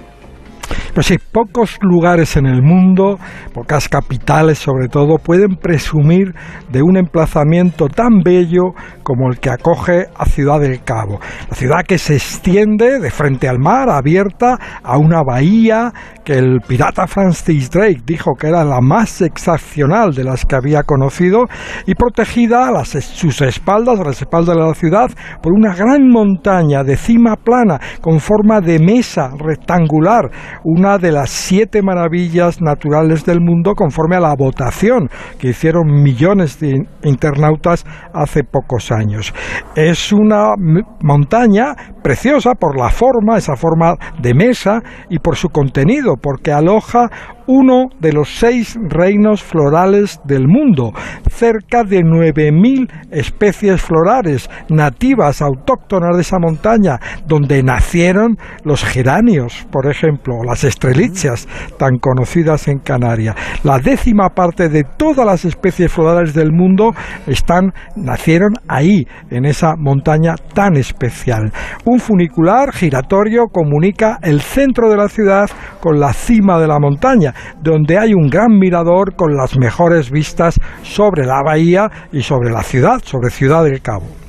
Pues 0.94 1.06
sí, 1.06 1.18
pocos 1.18 1.78
lugares 1.80 2.36
en 2.36 2.46
el 2.46 2.62
mundo, 2.62 3.18
pocas 3.54 3.88
capitales 3.88 4.58
sobre 4.58 4.88
todo, 4.88 5.18
pueden 5.18 5.56
presumir 5.56 6.34
de 6.70 6.82
un 6.82 6.96
emplazamiento 6.96 7.88
tan 7.88 8.20
bello 8.24 8.74
como 9.02 9.30
el 9.30 9.38
que 9.38 9.50
acoge 9.50 10.06
a 10.14 10.26
Ciudad 10.26 10.60
del 10.60 10.82
Cabo. 10.82 11.18
La 11.48 11.56
ciudad 11.56 11.82
que 11.86 11.98
se 11.98 12.14
extiende 12.14 12.98
de 12.98 13.10
frente 13.10 13.48
al 13.48 13.58
mar, 13.58 13.88
abierta 13.90 14.58
a 14.82 14.98
una 14.98 15.22
bahía 15.22 15.92
que 16.24 16.34
el 16.34 16.60
pirata 16.66 17.06
Francis 17.06 17.70
Drake 17.70 18.02
dijo 18.06 18.34
que 18.38 18.48
era 18.48 18.64
la 18.64 18.80
más 18.80 19.20
excepcional 19.22 20.12
de 20.14 20.24
las 20.24 20.44
que 20.44 20.56
había 20.56 20.82
conocido 20.82 21.46
y 21.86 21.94
protegida 21.94 22.68
a 22.68 22.70
las, 22.70 22.88
sus 22.88 23.40
espaldas, 23.42 23.98
a 23.98 24.04
las 24.04 24.20
espaldas 24.20 24.56
de 24.56 24.62
la 24.62 24.74
ciudad, 24.74 25.10
por 25.42 25.52
una 25.52 25.74
gran 25.74 26.08
montaña 26.08 26.84
de 26.84 26.96
cima 26.96 27.36
plana 27.36 27.80
con 28.00 28.20
forma 28.20 28.60
de 28.60 28.78
mesa 28.78 29.30
rectangular, 29.38 30.30
una 30.64 30.98
de 30.98 31.12
las 31.12 31.30
siete 31.30 31.82
maravillas 31.82 32.60
naturales 32.60 33.24
del 33.24 33.40
mundo 33.40 33.74
conforme 33.74 34.16
a 34.16 34.20
la 34.20 34.34
votación 34.36 35.08
que 35.38 35.48
hicieron 35.48 36.02
millones 36.02 36.58
de 36.60 36.86
internautas 37.04 37.84
hace 38.14 38.44
pocos 38.44 38.92
años. 38.92 39.34
Es 39.74 40.12
una 40.12 40.54
montaña 41.02 41.74
preciosa 42.02 42.52
por 42.54 42.78
la 42.78 42.90
forma, 42.90 43.36
esa 43.36 43.56
forma 43.56 43.94
de 44.20 44.34
mesa 44.34 44.82
y 45.08 45.18
por 45.18 45.36
su 45.36 45.48
contenido, 45.48 46.16
porque 46.20 46.52
aloja 46.52 47.08
uno 47.46 47.88
de 48.00 48.12
los 48.12 48.38
seis 48.38 48.76
reinos 48.88 49.42
florales 49.42 50.20
del 50.24 50.48
mundo, 50.48 50.92
cerca 51.30 51.84
de 51.84 52.00
9.000 52.00 52.88
especies 53.10 53.82
florales 53.82 54.48
nativas, 54.68 55.42
autóctonas 55.42 56.16
de 56.16 56.22
esa 56.22 56.38
montaña, 56.38 56.98
donde 57.26 57.62
nacieron 57.62 58.36
los 58.64 58.84
geranios, 58.84 59.66
por 59.70 59.90
ejemplo, 59.90 60.34
o 60.40 60.44
las 60.44 60.64
estrelichas, 60.64 61.48
tan 61.78 61.98
conocidas 61.98 62.68
en 62.68 62.78
Canarias. 62.78 63.36
La 63.64 63.78
décima 63.78 64.30
parte 64.30 64.68
de 64.68 64.84
todas 64.84 65.26
las 65.26 65.44
especies 65.44 65.92
florales 65.92 66.34
del 66.34 66.52
mundo 66.52 66.92
están, 67.26 67.72
nacieron 67.96 68.54
ahí, 68.68 69.06
en 69.30 69.44
esa 69.44 69.74
montaña 69.76 70.34
tan 70.54 70.76
especial. 70.76 71.52
Un 71.84 71.98
funicular 71.98 72.72
giratorio 72.72 73.46
comunica 73.52 74.18
el 74.22 74.40
centro 74.40 74.90
de 74.90 74.96
la 74.96 75.08
ciudad 75.08 75.48
con 75.80 75.98
la 75.98 76.12
cima 76.12 76.58
de 76.58 76.68
la 76.68 76.78
montaña, 76.78 77.31
donde 77.60 77.98
hay 77.98 78.14
un 78.14 78.28
gran 78.28 78.58
mirador 78.58 79.14
con 79.14 79.34
las 79.36 79.56
mejores 79.58 80.10
vistas 80.10 80.58
sobre 80.82 81.26
la 81.26 81.42
bahía 81.42 81.90
y 82.12 82.22
sobre 82.22 82.50
la 82.50 82.62
ciudad, 82.62 83.00
sobre 83.04 83.30
Ciudad 83.30 83.64
del 83.64 83.80
Cabo. 83.80 84.21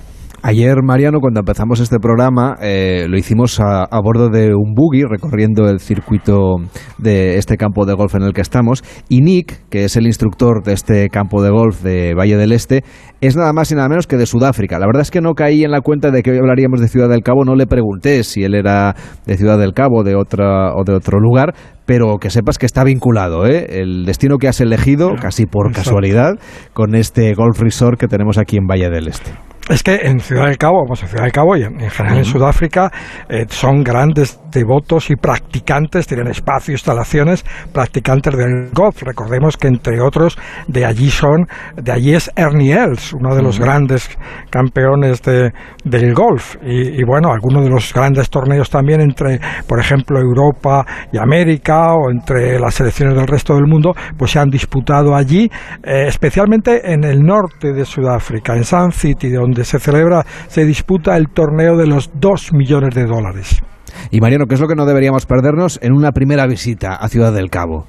Ayer, 0.46 0.84
Mariano, 0.84 1.22
cuando 1.22 1.40
empezamos 1.40 1.80
este 1.80 2.00
programa, 2.00 2.58
eh, 2.62 3.06
lo 3.08 3.18
hicimos 3.18 3.62
a, 3.62 3.86
a 3.86 4.02
bordo 4.02 4.28
de 4.28 4.54
un 4.54 4.74
buggy 4.76 5.04
recorriendo 5.04 5.70
el 5.70 5.80
circuito 5.80 6.58
de 6.98 7.38
este 7.38 7.56
campo 7.56 7.86
de 7.86 7.94
golf 7.94 8.14
en 8.16 8.24
el 8.24 8.34
que 8.34 8.42
estamos. 8.42 8.84
Y 9.08 9.22
Nick, 9.22 9.70
que 9.70 9.86
es 9.86 9.96
el 9.96 10.06
instructor 10.06 10.62
de 10.62 10.74
este 10.74 11.08
campo 11.08 11.42
de 11.42 11.50
golf 11.50 11.82
de 11.82 12.14
Valle 12.14 12.36
del 12.36 12.52
Este, 12.52 12.84
es 13.22 13.38
nada 13.38 13.54
más 13.54 13.72
y 13.72 13.76
nada 13.76 13.88
menos 13.88 14.06
que 14.06 14.18
de 14.18 14.26
Sudáfrica. 14.26 14.80
La 14.80 14.86
verdad 14.86 15.04
es 15.04 15.12
que 15.12 15.22
no 15.22 15.34
caí 15.34 15.64
en 15.64 15.72
la 15.72 15.80
cuenta 15.80 16.12
de 16.12 16.22
que 16.22 16.32
hoy 16.32 16.40
hablaríamos 16.40 16.82
de 16.82 16.90
Ciudad 16.90 17.08
del 17.08 17.24
Cabo. 17.24 17.46
No 17.46 17.56
le 17.56 17.66
pregunté 17.66 18.26
si 18.26 18.44
él 18.44 18.54
era 18.54 18.98
de 19.26 19.38
Ciudad 19.38 19.58
del 19.58 19.72
Cabo 19.74 20.04
de 20.04 20.16
otra, 20.18 20.76
o 20.76 20.84
de 20.84 20.94
otro 20.94 21.22
lugar, 21.22 21.56
pero 21.86 22.18
que 22.18 22.30
sepas 22.30 22.58
que 22.58 22.66
está 22.66 22.84
vinculado, 22.84 23.48
¿eh? 23.48 23.80
El 23.80 24.04
destino 24.06 24.38
que 24.40 24.50
has 24.50 24.60
elegido, 24.60 25.16
casi 25.22 25.46
por 25.46 25.72
casualidad, 25.72 26.34
con 26.74 26.96
este 26.96 27.34
golf 27.34 27.62
resort 27.62 27.98
que 27.98 28.10
tenemos 28.10 28.38
aquí 28.38 28.58
en 28.58 28.68
Valle 28.68 28.90
del 28.90 29.08
Este. 29.08 29.32
Es 29.70 29.82
que 29.82 29.96
en 29.96 30.20
Ciudad 30.20 30.46
del 30.48 30.58
Cabo, 30.58 30.84
vamos, 30.84 31.02
en 31.04 31.10
Ciudad 31.10 31.24
del 31.24 31.32
Cabo 31.32 31.56
y 31.56 31.64
en, 31.64 31.80
general 31.90 32.18
en 32.18 32.26
Sudáfrica, 32.26 32.92
eh, 33.30 33.46
son 33.48 33.84
grandes 33.84 34.40
devotos 34.52 35.10
y 35.10 35.16
practicantes, 35.16 36.06
tienen 36.06 36.28
espacio, 36.28 36.74
instalaciones, 36.74 37.46
practicantes 37.72 38.36
del 38.36 38.70
golf. 38.74 39.02
Recordemos 39.04 39.58
que 39.58 39.68
entre 39.68 40.02
otros 40.02 40.38
de 40.68 40.86
allí 40.86 41.10
son, 41.10 41.48
de 41.76 41.92
allí 41.92 42.14
es 42.14 42.30
Ernie 42.36 42.74
Els, 42.74 43.14
uno 43.14 43.36
de 43.36 43.42
los 43.42 43.60
grandes 43.60 44.10
campeones 44.50 45.22
de, 45.22 45.54
del 45.84 46.14
golf. 46.14 46.58
Y, 46.62 47.00
y, 47.00 47.04
bueno, 47.04 47.32
algunos 47.32 47.64
de 47.64 47.70
los 47.70 47.94
grandes 47.94 48.30
torneos 48.30 48.70
también 48.70 49.02
entre, 49.02 49.40
por 49.68 49.80
ejemplo, 49.80 50.20
Europa 50.20 50.86
y 51.12 51.18
América 51.18 51.94
o 51.94 52.12
entre 52.12 52.60
las 52.60 52.76
selecciones 52.76 53.16
del 53.16 53.28
resto 53.28 53.56
del 53.56 53.66
mundo, 53.66 53.94
pues 54.18 54.32
se 54.32 54.40
han 54.40 54.50
disputado 54.50 55.16
allí, 55.16 55.50
eh, 55.84 56.06
especialmente 56.08 56.92
en 56.92 57.04
el 57.04 57.20
norte 57.22 57.74
de 57.74 57.86
Sudáfrica, 57.86 58.56
en 58.56 58.64
Sun 58.64 58.92
City, 58.92 59.30
donde 59.30 59.53
donde 59.54 59.66
se 59.66 59.80
celebra, 59.80 60.26
se 60.48 60.66
disputa 60.66 61.16
el 61.16 61.30
torneo 61.30 61.78
de 61.78 61.86
los 61.86 62.10
2 62.16 62.54
millones 62.54 62.96
de 62.96 63.06
dólares. 63.06 63.62
Y 64.10 64.20
Mariano, 64.20 64.46
¿qué 64.48 64.56
es 64.56 64.62
lo 64.62 64.68
que 64.68 64.76
no 64.76 64.86
deberíamos 64.86 65.28
perdernos 65.28 65.80
en 65.84 65.94
una 65.94 66.12
primera 66.12 66.48
visita 66.48 66.96
a 66.96 67.08
Ciudad 67.08 67.32
del 67.32 67.52
Cabo? 67.52 67.86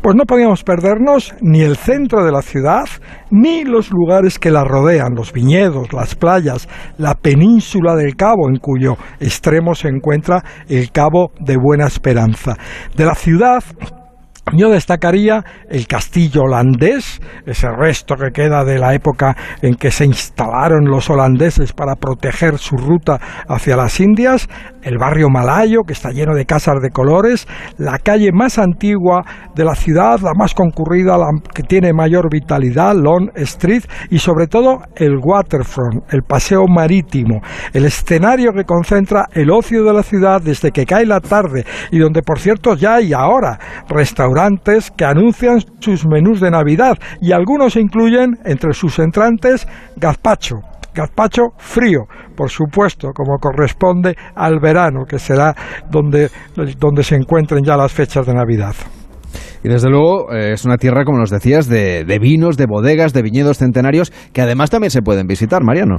Pues 0.00 0.16
no 0.16 0.24
podíamos 0.24 0.64
perdernos 0.64 1.34
ni 1.42 1.60
el 1.60 1.76
centro 1.76 2.24
de 2.24 2.32
la 2.32 2.40
ciudad, 2.40 2.84
ni 3.30 3.64
los 3.64 3.90
lugares 3.90 4.38
que 4.38 4.50
la 4.50 4.64
rodean, 4.64 5.14
los 5.14 5.32
viñedos, 5.32 5.92
las 5.92 6.14
playas, 6.14 6.66
la 6.96 7.14
península 7.14 7.94
del 7.94 8.16
Cabo, 8.16 8.48
en 8.48 8.56
cuyo 8.56 8.96
extremo 9.20 9.74
se 9.74 9.88
encuentra 9.88 10.42
el 10.68 10.90
Cabo 10.92 11.32
de 11.40 11.56
Buena 11.56 11.86
Esperanza. 11.86 12.56
De 12.96 13.04
la 13.04 13.14
ciudad 13.14 13.62
yo 14.52 14.70
destacaría 14.70 15.44
el 15.70 15.86
castillo 15.86 16.42
holandés, 16.42 17.20
ese 17.46 17.68
resto 17.70 18.16
que 18.16 18.32
queda 18.32 18.64
de 18.64 18.78
la 18.78 18.94
época 18.94 19.36
en 19.62 19.74
que 19.76 19.90
se 19.90 20.04
instalaron 20.04 20.84
los 20.86 21.08
holandeses 21.08 21.72
para 21.72 21.94
proteger 21.94 22.58
su 22.58 22.76
ruta 22.76 23.20
hacia 23.48 23.76
las 23.76 24.00
Indias, 24.00 24.48
el 24.82 24.98
barrio 24.98 25.28
malayo, 25.28 25.82
que 25.86 25.92
está 25.92 26.10
lleno 26.10 26.34
de 26.34 26.44
casas 26.44 26.80
de 26.82 26.90
colores, 26.90 27.46
la 27.78 27.98
calle 27.98 28.30
más 28.32 28.58
antigua 28.58 29.24
de 29.54 29.64
la 29.64 29.74
ciudad, 29.74 30.20
la 30.20 30.32
más 30.34 30.54
concurrida, 30.54 31.16
la 31.16 31.28
que 31.54 31.62
tiene 31.62 31.92
mayor 31.92 32.28
vitalidad, 32.30 32.94
Long 32.94 33.30
Street, 33.36 33.84
y 34.10 34.18
sobre 34.18 34.46
todo 34.46 34.80
el 34.96 35.18
waterfront, 35.22 36.12
el 36.12 36.22
paseo 36.22 36.66
marítimo, 36.66 37.40
el 37.72 37.84
escenario 37.84 38.52
que 38.52 38.64
concentra 38.64 39.26
el 39.32 39.50
ocio 39.50 39.84
de 39.84 39.92
la 39.92 40.02
ciudad 40.02 40.40
desde 40.42 40.70
que 40.70 40.86
cae 40.86 41.06
la 41.06 41.20
tarde 41.20 41.64
y 41.90 41.98
donde, 41.98 42.22
por 42.22 42.38
cierto, 42.38 42.74
ya 42.74 42.96
hay 42.96 43.12
ahora 43.12 43.58
restaurantes 43.88 44.90
que 44.90 45.04
anuncian 45.04 45.60
sus 45.78 46.06
menús 46.06 46.40
de 46.40 46.50
Navidad 46.50 46.98
y 47.20 47.32
algunos 47.32 47.76
incluyen 47.76 48.38
entre 48.44 48.72
sus 48.72 48.98
entrantes 48.98 49.66
gazpacho, 49.96 50.60
gazpacho 50.94 51.50
frío, 51.56 52.04
por 52.36 52.50
supuesto, 52.50 53.10
como 53.14 53.38
corresponde 53.38 54.14
al 54.34 54.60
verano, 54.60 55.04
que 55.08 55.18
será 55.18 55.54
donde, 55.90 56.30
donde 56.78 57.02
se 57.02 57.16
encuentren 57.16 57.64
ya 57.64 57.76
las 57.76 57.92
fechas 57.92 58.26
de 58.26 58.34
Navidad. 58.34 58.74
Y 59.64 59.68
desde 59.68 59.88
luego 59.88 60.32
eh, 60.32 60.52
es 60.52 60.64
una 60.64 60.76
tierra, 60.76 61.04
como 61.04 61.18
nos 61.18 61.30
decías, 61.30 61.68
de, 61.68 62.04
de, 62.04 62.18
vinos, 62.18 62.56
de 62.56 62.66
bodegas, 62.66 63.12
de 63.12 63.22
viñedos 63.22 63.58
centenarios, 63.58 64.12
que 64.32 64.40
además 64.40 64.70
también 64.70 64.90
se 64.90 65.02
pueden 65.02 65.26
visitar, 65.26 65.62
Mariano. 65.62 65.98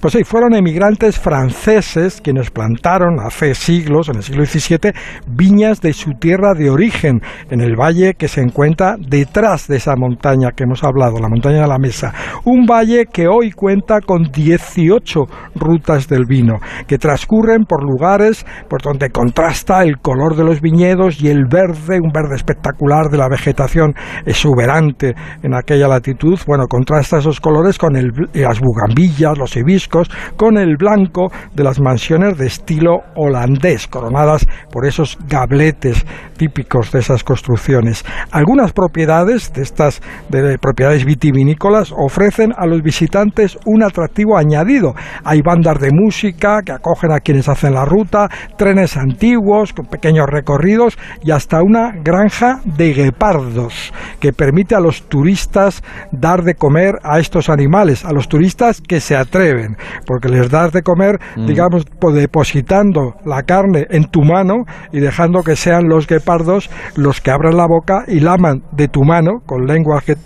Pues 0.00 0.14
sí, 0.14 0.24
fueron 0.24 0.54
emigrantes 0.54 1.18
franceses 1.18 2.20
quienes 2.20 2.50
plantaron 2.50 3.20
hace 3.20 3.54
siglos, 3.54 4.08
en 4.08 4.16
el 4.16 4.22
siglo 4.22 4.44
XVII, 4.44 4.92
viñas 5.28 5.80
de 5.80 5.92
su 5.92 6.10
tierra 6.18 6.54
de 6.54 6.70
origen, 6.70 7.20
en 7.50 7.60
el 7.60 7.76
valle 7.76 8.14
que 8.14 8.28
se 8.28 8.40
encuentra 8.40 8.96
detrás 8.98 9.68
de 9.68 9.76
esa 9.76 9.94
montaña 9.96 10.50
que 10.50 10.64
hemos 10.64 10.82
hablado, 10.84 11.18
la 11.18 11.28
montaña 11.28 11.62
de 11.62 11.68
la 11.68 11.78
Mesa. 11.78 12.12
Un 12.44 12.66
valle 12.66 13.06
que 13.06 13.28
hoy 13.28 13.52
cuenta 13.52 14.00
con 14.00 14.24
18 14.24 15.20
rutas 15.54 16.08
del 16.08 16.26
vino, 16.26 16.56
que 16.86 16.98
transcurren 16.98 17.64
por 17.64 17.84
lugares 17.84 18.44
por 18.68 18.82
donde 18.82 19.10
contrasta 19.10 19.82
el 19.84 19.98
color 19.98 20.36
de 20.36 20.44
los 20.44 20.60
viñedos 20.60 21.22
y 21.22 21.28
el 21.28 21.44
verde, 21.48 22.00
un 22.02 22.10
verde 22.12 22.34
espectacular 22.34 22.81
de 22.82 23.16
la 23.16 23.28
vegetación 23.28 23.94
exuberante 24.26 25.14
en 25.42 25.54
aquella 25.54 25.86
latitud. 25.86 26.38
Bueno, 26.46 26.66
contrasta 26.68 27.18
esos 27.18 27.40
colores 27.40 27.78
con 27.78 27.92
las 27.94 28.60
bugambillas, 28.60 29.38
los 29.38 29.56
hibiscos, 29.56 30.10
con 30.36 30.58
el 30.58 30.76
blanco 30.76 31.30
de 31.54 31.62
las 31.62 31.80
mansiones 31.80 32.36
de 32.36 32.46
estilo 32.46 33.02
holandés, 33.14 33.86
coronadas 33.86 34.46
por 34.72 34.84
esos 34.84 35.16
gabletes 35.28 36.04
típicos 36.36 36.90
de 36.90 36.98
esas 36.98 37.22
construcciones. 37.22 38.04
Algunas 38.32 38.72
propiedades 38.72 39.52
de 39.52 39.62
estas 39.62 40.00
de 40.28 40.58
propiedades 40.58 41.04
vitivinícolas 41.04 41.92
ofrecen 41.96 42.52
a 42.56 42.66
los 42.66 42.82
visitantes 42.82 43.58
un 43.64 43.84
atractivo 43.84 44.36
añadido. 44.36 44.94
Hay 45.24 45.40
bandas 45.40 45.78
de 45.78 45.90
música 45.92 46.62
que 46.62 46.72
acogen 46.72 47.12
a 47.12 47.20
quienes 47.20 47.48
hacen 47.48 47.74
la 47.74 47.84
ruta, 47.84 48.28
trenes 48.56 48.96
antiguos 48.96 49.72
con 49.72 49.86
pequeños 49.86 50.26
recorridos 50.28 50.98
y 51.22 51.30
hasta 51.30 51.62
una 51.62 51.92
granja 52.02 52.60
de 52.76 52.92
guepardos 52.92 53.92
que 54.20 54.32
permite 54.32 54.74
a 54.74 54.80
los 54.80 55.02
turistas 55.08 55.82
dar 56.10 56.42
de 56.42 56.54
comer 56.54 56.98
a 57.02 57.18
estos 57.18 57.48
animales, 57.48 58.04
a 58.04 58.12
los 58.12 58.28
turistas 58.28 58.80
que 58.80 59.00
se 59.00 59.16
atreven, 59.16 59.76
porque 60.06 60.28
les 60.28 60.50
das 60.50 60.72
de 60.72 60.82
comer, 60.82 61.18
mm. 61.36 61.46
digamos, 61.46 61.84
depositando 62.14 63.14
la 63.24 63.42
carne 63.42 63.86
en 63.90 64.04
tu 64.04 64.22
mano 64.22 64.64
y 64.92 65.00
dejando 65.00 65.42
que 65.42 65.56
sean 65.56 65.88
los 65.88 66.06
guepardos 66.06 66.70
los 66.96 67.20
que 67.20 67.30
abran 67.30 67.56
la 67.56 67.66
boca 67.66 68.04
y 68.06 68.20
laman 68.20 68.62
de 68.72 68.88
tu 68.88 69.04
mano 69.04 69.40
con 69.46 69.66
lenguas 69.66 70.04
que, 70.04 70.16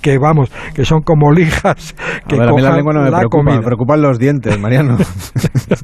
que, 0.00 0.18
vamos, 0.18 0.50
que 0.74 0.84
son 0.84 1.02
como 1.02 1.32
lijas 1.32 1.94
que 2.28 2.36
a 2.36 2.44
la 2.44 2.76
lengua 2.76 2.92
no 2.92 3.02
me 3.02 3.10
preocupa, 3.10 3.42
me 3.42 3.62
preocupan 3.62 4.02
los 4.02 4.18
dientes, 4.18 4.58
Mariano. 4.58 4.96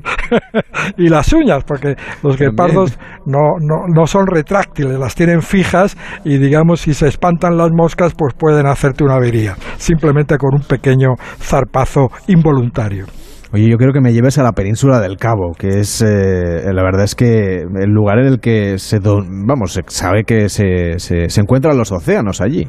y 0.97 1.09
las 1.09 1.33
uñas, 1.33 1.65
porque 1.65 1.97
los 2.23 2.37
guepardos 2.37 2.99
no, 3.27 3.59
no, 3.61 3.87
no 3.89 4.07
son 4.07 4.27
retráctiles, 4.27 4.99
las 4.99 5.15
tienen 5.15 5.43
fijas 5.43 5.97
y 6.25 6.39
digamos 6.39 6.81
si 6.81 6.95
se 6.95 7.09
espantan 7.09 7.57
las 7.57 7.71
moscas 7.73 8.13
pues 8.17 8.35
pueden 8.35 8.67
hacerte 8.67 9.05
una 9.05 9.15
avería, 9.15 9.57
simplemente 9.77 10.37
con 10.39 10.55
un 10.55 10.63
pequeño 10.63 11.15
zarpazo 11.41 12.09
involuntario. 12.29 13.07
Oye, 13.55 13.69
yo 13.69 13.77
quiero 13.77 13.93
que 13.93 14.01
me 14.01 14.15
lleves 14.15 14.39
a 14.39 14.43
la 14.43 14.53
península 14.53 14.99
del 15.01 15.19
Cabo, 15.19 15.53
que 15.59 15.81
es, 15.81 16.01
eh, 16.01 16.73
la 16.73 16.83
verdad 16.83 17.05
es 17.05 17.15
que 17.15 17.59
el 17.61 17.91
lugar 17.91 18.19
en 18.19 18.27
el 18.27 18.41
que 18.41 18.79
se, 18.79 18.99
vamos, 18.99 19.75
se 19.75 19.83
sabe 19.89 20.25
que 20.25 20.49
se, 20.49 20.99
se, 20.99 21.29
se 21.29 21.41
encuentran 21.41 21.77
los 21.77 21.93
océanos 21.93 22.41
allí. 22.41 22.67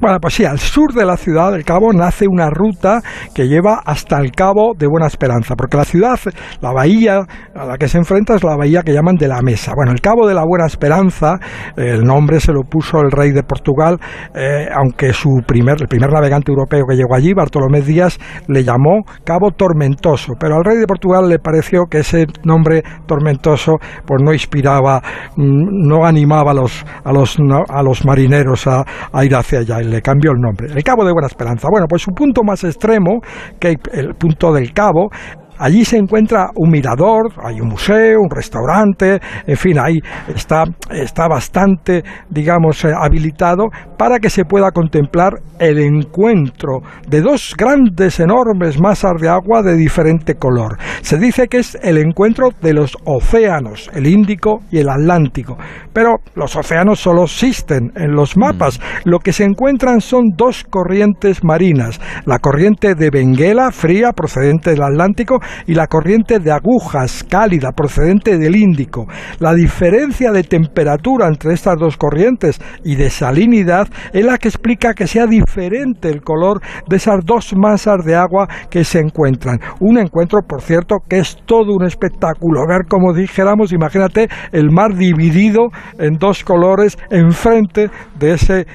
Bueno, 0.00 0.18
pues 0.20 0.34
sí, 0.34 0.44
al 0.44 0.58
sur 0.58 0.92
de 0.92 1.04
la 1.04 1.16
ciudad 1.16 1.52
del 1.52 1.64
Cabo 1.64 1.92
nace 1.92 2.26
una 2.28 2.50
ruta 2.50 3.00
que 3.34 3.48
lleva 3.48 3.80
hasta 3.84 4.18
el 4.18 4.32
Cabo 4.32 4.72
de 4.76 4.86
Buena 4.86 5.06
Esperanza, 5.06 5.54
porque 5.56 5.76
la 5.76 5.84
ciudad, 5.84 6.18
la 6.60 6.72
bahía 6.72 7.22
a 7.54 7.64
la 7.64 7.78
que 7.78 7.88
se 7.88 7.98
enfrenta 7.98 8.34
es 8.34 8.44
la 8.44 8.56
bahía 8.56 8.82
que 8.82 8.92
llaman 8.92 9.16
de 9.16 9.28
la 9.28 9.40
Mesa. 9.42 9.72
Bueno, 9.74 9.92
el 9.92 10.00
Cabo 10.00 10.26
de 10.26 10.34
la 10.34 10.44
Buena 10.44 10.66
Esperanza, 10.66 11.38
el 11.76 12.02
nombre 12.02 12.40
se 12.40 12.52
lo 12.52 12.62
puso 12.62 13.00
el 13.00 13.10
rey 13.10 13.32
de 13.32 13.42
Portugal, 13.42 13.98
eh, 14.34 14.68
aunque 14.74 15.12
su 15.12 15.42
primer, 15.46 15.76
el 15.80 15.88
primer 15.88 16.12
navegante 16.12 16.52
europeo 16.52 16.84
que 16.88 16.96
llegó 16.96 17.14
allí, 17.14 17.32
Bartolomé 17.32 17.80
Díaz, 17.80 18.18
le 18.48 18.64
llamó 18.64 19.02
Cabo 19.24 19.50
Tormentoso, 19.50 20.34
pero 20.38 20.56
al 20.56 20.64
rey 20.64 20.78
de 20.78 20.86
Portugal 20.86 21.28
le 21.28 21.38
pareció 21.38 21.84
que 21.90 21.98
ese 21.98 22.26
nombre 22.44 22.82
tormentoso 23.06 23.78
pues 24.06 24.22
no 24.22 24.32
inspiraba, 24.32 25.02
mm, 25.36 25.88
no 25.88 26.04
animaba 26.04 26.50
a 26.52 26.54
los, 26.54 26.84
a 27.04 27.12
los, 27.12 27.36
a 27.68 27.82
los 27.82 28.04
marineros 28.04 28.66
a, 28.66 28.84
a 29.12 29.24
ir 29.24 29.34
hacia 29.34 29.55
allá 29.58 29.80
le 29.80 30.00
cambió 30.02 30.32
el 30.32 30.40
nombre. 30.40 30.68
El 30.74 30.82
Cabo 30.82 31.04
de 31.04 31.12
Buena 31.12 31.26
Esperanza. 31.26 31.68
Bueno, 31.70 31.86
pues 31.88 32.02
su 32.02 32.12
punto 32.12 32.42
más 32.44 32.64
extremo, 32.64 33.20
que 33.58 33.76
el 33.92 34.14
punto 34.14 34.52
del 34.52 34.72
Cabo, 34.72 35.10
Allí 35.58 35.84
se 35.84 35.96
encuentra 35.96 36.50
un 36.54 36.70
mirador, 36.70 37.32
hay 37.42 37.60
un 37.60 37.68
museo, 37.68 38.20
un 38.20 38.30
restaurante, 38.30 39.20
en 39.46 39.56
fin, 39.56 39.78
ahí 39.78 39.98
está, 40.34 40.64
está 40.90 41.28
bastante, 41.28 42.02
digamos, 42.28 42.84
eh, 42.84 42.92
habilitado 42.94 43.66
para 43.96 44.18
que 44.18 44.30
se 44.30 44.44
pueda 44.44 44.70
contemplar 44.70 45.34
el 45.58 45.78
encuentro 45.78 46.80
de 47.08 47.20
dos 47.20 47.54
grandes, 47.56 48.20
enormes 48.20 48.80
masas 48.80 49.20
de 49.20 49.28
agua 49.28 49.62
de 49.62 49.76
diferente 49.76 50.34
color. 50.34 50.78
Se 51.00 51.18
dice 51.18 51.46
que 51.48 51.58
es 51.58 51.78
el 51.82 51.98
encuentro 51.98 52.50
de 52.60 52.74
los 52.74 52.96
océanos, 53.04 53.90
el 53.94 54.06
Índico 54.06 54.60
y 54.70 54.78
el 54.78 54.88
Atlántico, 54.88 55.56
pero 55.92 56.16
los 56.34 56.56
océanos 56.56 57.00
solo 57.00 57.24
existen 57.24 57.92
en 57.96 58.12
los 58.12 58.36
mapas. 58.36 58.78
Mm. 58.78 59.10
Lo 59.10 59.18
que 59.20 59.32
se 59.32 59.44
encuentran 59.44 60.00
son 60.00 60.30
dos 60.36 60.64
corrientes 60.64 61.42
marinas, 61.42 62.00
la 62.24 62.38
corriente 62.38 62.94
de 62.94 63.10
Benguela, 63.10 63.70
fría, 63.70 64.12
procedente 64.12 64.70
del 64.70 64.82
Atlántico, 64.82 65.40
y 65.66 65.74
la 65.74 65.86
corriente 65.86 66.38
de 66.38 66.52
agujas 66.52 67.24
cálida 67.24 67.72
procedente 67.72 68.38
del 68.38 68.56
Índico. 68.56 69.06
La 69.38 69.54
diferencia 69.54 70.32
de 70.32 70.42
temperatura 70.42 71.26
entre 71.26 71.52
estas 71.52 71.78
dos 71.78 71.96
corrientes 71.96 72.60
y 72.84 72.96
de 72.96 73.10
salinidad 73.10 73.88
es 74.12 74.24
la 74.24 74.38
que 74.38 74.48
explica 74.48 74.94
que 74.94 75.06
sea 75.06 75.26
diferente 75.26 76.08
el 76.08 76.22
color 76.22 76.60
de 76.88 76.96
esas 76.96 77.24
dos 77.24 77.54
masas 77.56 78.04
de 78.04 78.14
agua 78.14 78.48
que 78.70 78.84
se 78.84 79.00
encuentran. 79.00 79.58
Un 79.80 79.98
encuentro, 79.98 80.40
por 80.46 80.62
cierto, 80.62 80.96
que 81.08 81.18
es 81.18 81.36
todo 81.46 81.74
un 81.74 81.84
espectáculo. 81.84 82.66
Ver 82.68 82.86
como 82.88 83.12
dijéramos, 83.12 83.72
imagínate 83.72 84.28
el 84.52 84.70
mar 84.70 84.94
dividido 84.94 85.68
en 85.98 86.14
dos 86.14 86.44
colores 86.44 86.96
enfrente 87.10 87.90
de 88.18 88.34
ese 88.34 88.66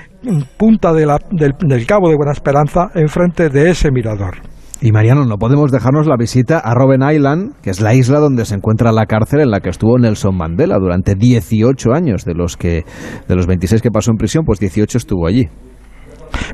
punta 0.58 0.94
del, 0.94 1.10
del 1.32 1.86
Cabo 1.86 2.10
de 2.10 2.16
Buena 2.16 2.32
Esperanza, 2.32 2.90
enfrente 2.94 3.50
de 3.50 3.72
ese 3.72 3.92
mirador. 3.92 4.51
Y 4.84 4.92
Mariano, 4.92 5.26
no 5.26 5.38
podemos 5.38 5.72
dejarnos 5.72 6.08
la 6.08 6.18
visita 6.18 6.58
a 6.58 6.74
Robben 6.74 7.04
Island, 7.08 7.54
que 7.62 7.70
es 7.70 7.82
la 7.82 7.94
isla 7.94 8.18
donde 8.18 8.46
se 8.46 8.56
encuentra 8.56 8.92
la 8.92 9.06
cárcel 9.06 9.42
en 9.42 9.52
la 9.52 9.60
que 9.60 9.70
estuvo 9.70 10.00
Nelson 10.00 10.36
Mandela 10.36 10.80
durante 10.80 11.14
18 11.14 11.94
años, 11.94 12.26
de 12.26 12.34
los 12.34 12.58
que 12.58 12.84
de 13.28 13.36
los 13.36 13.46
26 13.46 13.84
que 13.84 13.92
pasó 13.92 14.10
en 14.10 14.18
prisión, 14.18 14.44
pues 14.44 14.60
18 14.60 14.98
estuvo 14.98 15.28
allí. 15.28 15.50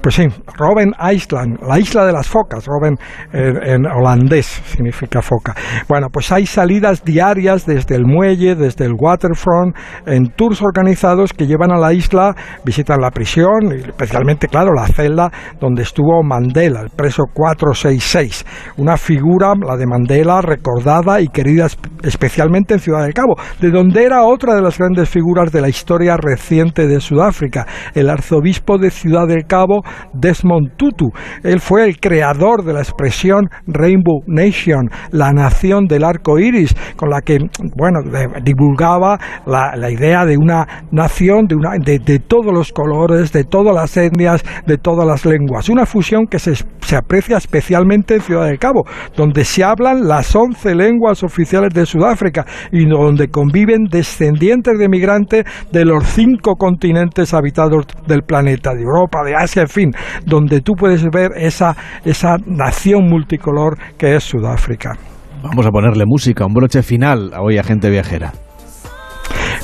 Pues 0.01 0.15
sí, 0.15 0.27
Robben 0.57 0.93
Island, 1.13 1.59
la 1.67 1.79
isla 1.79 2.05
de 2.05 2.13
las 2.13 2.27
focas, 2.27 2.65
Robben 2.65 2.97
en, 3.33 3.85
holandés 3.85 4.45
significa 4.65 5.21
foca. 5.21 5.55
Bueno, 5.87 6.07
pues 6.11 6.31
hay 6.31 6.45
salidas 6.45 7.03
diarias 7.03 7.65
desde 7.65 7.95
el 7.95 8.05
muelle, 8.05 8.55
desde 8.55 8.85
el 8.85 8.93
waterfront, 8.97 9.75
en 10.05 10.29
tours 10.29 10.61
organizados 10.61 11.33
que 11.33 11.47
llevan 11.47 11.71
a 11.71 11.77
la 11.77 11.93
isla, 11.93 12.35
visitan 12.63 13.01
la 13.01 13.11
prisión, 13.11 13.71
especialmente, 13.71 14.47
claro, 14.47 14.71
la 14.73 14.87
celda 14.87 15.31
donde 15.59 15.83
estuvo 15.83 16.23
Mandela, 16.23 16.81
el 16.81 16.89
preso 16.89 17.23
466. 17.33 18.45
Una 18.77 18.97
figura, 18.97 19.53
la 19.55 19.75
de 19.77 19.85
Mandela, 19.87 20.41
recordada 20.41 21.21
y 21.21 21.27
querida 21.27 21.67
especialmente 22.03 22.73
en 22.73 22.79
Ciudad 22.79 23.03
del 23.03 23.13
Cabo, 23.13 23.35
de 23.59 23.71
donde 23.71 24.03
era 24.03 24.23
otra 24.23 24.55
de 24.55 24.61
las 24.61 24.77
grandes 24.77 25.09
figuras 25.09 25.51
de 25.51 25.61
la 25.61 25.69
historia 25.69 26.17
reciente 26.17 26.87
de 26.87 26.99
Sudáfrica, 26.99 27.65
el 27.93 28.09
arzobispo 28.09 28.77
de 28.77 28.91
Ciudad 28.91 29.27
del 29.27 29.45
Cabo, 29.45 29.66
Desmond 30.13 30.75
Tutu. 30.77 31.09
Él 31.43 31.59
fue 31.59 31.85
el 31.85 31.99
creador 31.99 32.63
de 32.63 32.73
la 32.73 32.79
expresión 32.79 33.49
Rainbow 33.67 34.21
Nation, 34.27 34.89
la 35.11 35.31
nación 35.31 35.85
del 35.85 36.03
arco 36.03 36.39
iris, 36.39 36.75
con 36.95 37.09
la 37.09 37.21
que, 37.21 37.37
bueno, 37.75 37.99
divulgaba 38.43 39.19
la, 39.45 39.87
idea 39.89 40.25
de 40.25 40.37
una 40.37 40.67
nación 40.91 41.45
de, 41.47 41.55
una, 41.55 41.71
de, 41.77 42.19
todos 42.19 42.53
los 42.53 42.71
colores, 42.71 43.31
de 43.31 43.43
todas 43.43 43.73
las 43.73 43.95
etnias, 43.95 44.43
de 44.65 44.77
todas 44.77 45.07
las 45.07 45.25
lenguas. 45.25 45.69
Una 45.69 45.85
fusión 45.85 46.27
que 46.27 46.39
se, 46.39 46.55
se 46.55 46.95
aprecia 46.95 47.37
especialmente 47.37 48.15
en 48.15 48.21
Ciudad 48.21 48.45
del 48.45 48.59
Cabo, 48.59 48.85
donde 49.15 49.45
se 49.45 49.63
hablan 49.63 50.07
las 50.07 50.35
11 50.35 50.75
lenguas 50.75 51.23
oficiales 51.23 51.73
de 51.73 51.85
Sudáfrica 51.85 52.45
y 52.71 52.85
donde 52.85 53.29
conviven 53.29 53.85
descendientes 53.85 54.77
de 54.77 54.89
migrantes 54.89 55.45
de 55.71 55.85
los 55.85 56.05
cinco 56.05 56.55
continentes 56.55 57.33
habitados 57.33 57.85
del 58.07 58.23
planeta, 58.23 58.73
de 58.73 58.81
Europa, 58.81 59.23
de 59.23 59.35
Asia, 59.35 59.56
en 59.61 59.67
fin, 59.67 59.91
donde 60.25 60.61
tú 60.61 60.73
puedes 60.73 61.03
ver 61.11 61.31
esa, 61.35 61.75
esa 62.03 62.37
nación 62.45 63.07
multicolor 63.09 63.77
que 63.97 64.15
es 64.15 64.23
Sudáfrica. 64.23 64.97
Vamos 65.43 65.65
a 65.65 65.71
ponerle 65.71 66.03
música, 66.05 66.45
un 66.45 66.53
broche 66.53 66.81
final 66.81 67.31
a 67.33 67.41
hoy 67.41 67.57
a 67.57 67.63
gente 67.63 67.89
viajera. 67.89 68.33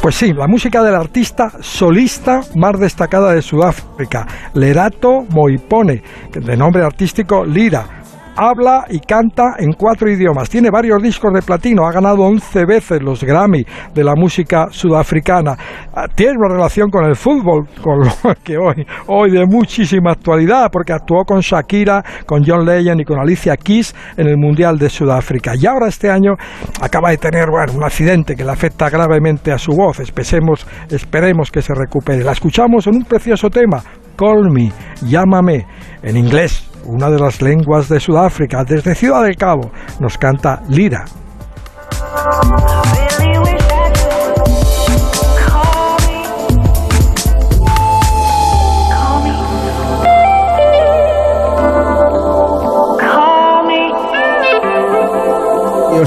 Pues 0.01 0.15
sí, 0.15 0.33
la 0.33 0.47
música 0.47 0.83
del 0.83 0.95
artista 0.95 1.49
solista 1.61 2.41
más 2.55 2.77
destacada 2.77 3.33
de 3.33 3.41
Sudáfrica, 3.41 4.27
Lerato 4.53 5.23
Moipone, 5.29 6.03
de 6.33 6.57
nombre 6.57 6.83
artístico 6.83 7.45
Lira 7.45 8.02
habla 8.35 8.85
y 8.89 8.99
canta 8.99 9.55
en 9.57 9.73
cuatro 9.73 10.09
idiomas. 10.09 10.49
Tiene 10.49 10.69
varios 10.69 11.01
discos 11.01 11.33
de 11.33 11.41
platino, 11.41 11.85
ha 11.85 11.91
ganado 11.91 12.23
11 12.23 12.65
veces 12.65 13.01
los 13.01 13.23
Grammy 13.23 13.65
de 13.93 14.03
la 14.03 14.15
música 14.15 14.67
sudafricana. 14.71 15.55
Ah, 15.93 16.07
tiene 16.13 16.33
una 16.37 16.55
relación 16.55 16.89
con 16.89 17.05
el 17.05 17.15
fútbol, 17.15 17.67
con 17.81 17.99
lo 17.99 18.35
que 18.43 18.57
hoy, 18.57 18.85
hoy 19.07 19.31
de 19.31 19.45
muchísima 19.45 20.11
actualidad, 20.11 20.69
porque 20.71 20.93
actuó 20.93 21.23
con 21.25 21.39
Shakira, 21.41 22.03
con 22.25 22.43
John 22.45 22.65
Legend 22.65 23.01
y 23.01 23.05
con 23.05 23.19
Alicia 23.19 23.55
Keys 23.57 23.95
en 24.17 24.27
el 24.27 24.37
Mundial 24.37 24.77
de 24.77 24.89
Sudáfrica. 24.89 25.53
Y 25.55 25.65
ahora 25.65 25.87
este 25.87 26.09
año 26.09 26.33
acaba 26.81 27.11
de 27.11 27.17
tener 27.17 27.49
un 27.49 27.83
accidente 27.83 28.35
que 28.35 28.43
le 28.43 28.51
afecta 28.51 28.89
gravemente 28.89 29.51
a 29.51 29.57
su 29.57 29.73
voz. 29.73 29.99
Esperemos, 29.99 30.65
esperemos 30.89 31.51
que 31.51 31.61
se 31.61 31.73
recupere. 31.73 32.23
La 32.23 32.31
escuchamos 32.31 32.87
en 32.87 32.95
un 32.95 33.03
precioso 33.05 33.49
tema, 33.49 33.83
Call 34.15 34.49
Me, 34.51 34.71
llámame, 35.01 35.65
en 36.01 36.17
inglés 36.17 36.72
una 36.85 37.09
de 37.09 37.19
las 37.19 37.41
lenguas 37.41 37.89
de 37.89 37.99
Sudáfrica, 37.99 38.63
desde 38.63 38.95
Ciudad 38.95 39.23
del 39.23 39.35
Cabo, 39.35 39.71
nos 39.99 40.17
canta 40.17 40.61
Lira. 40.69 41.05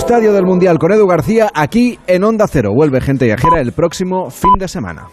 Estadio 0.07 0.33
del 0.33 0.45
Mundial 0.45 0.79
con 0.79 0.93
Edu 0.93 1.07
García 1.07 1.51
aquí 1.53 1.99
en 2.07 2.23
Onda 2.23 2.47
Cero. 2.47 2.71
Vuelve 2.73 3.01
gente 3.01 3.25
viajera 3.25 3.61
el 3.61 3.73
próximo 3.73 4.31
fin 4.31 4.53
de 4.57 4.69
semana. 4.69 5.09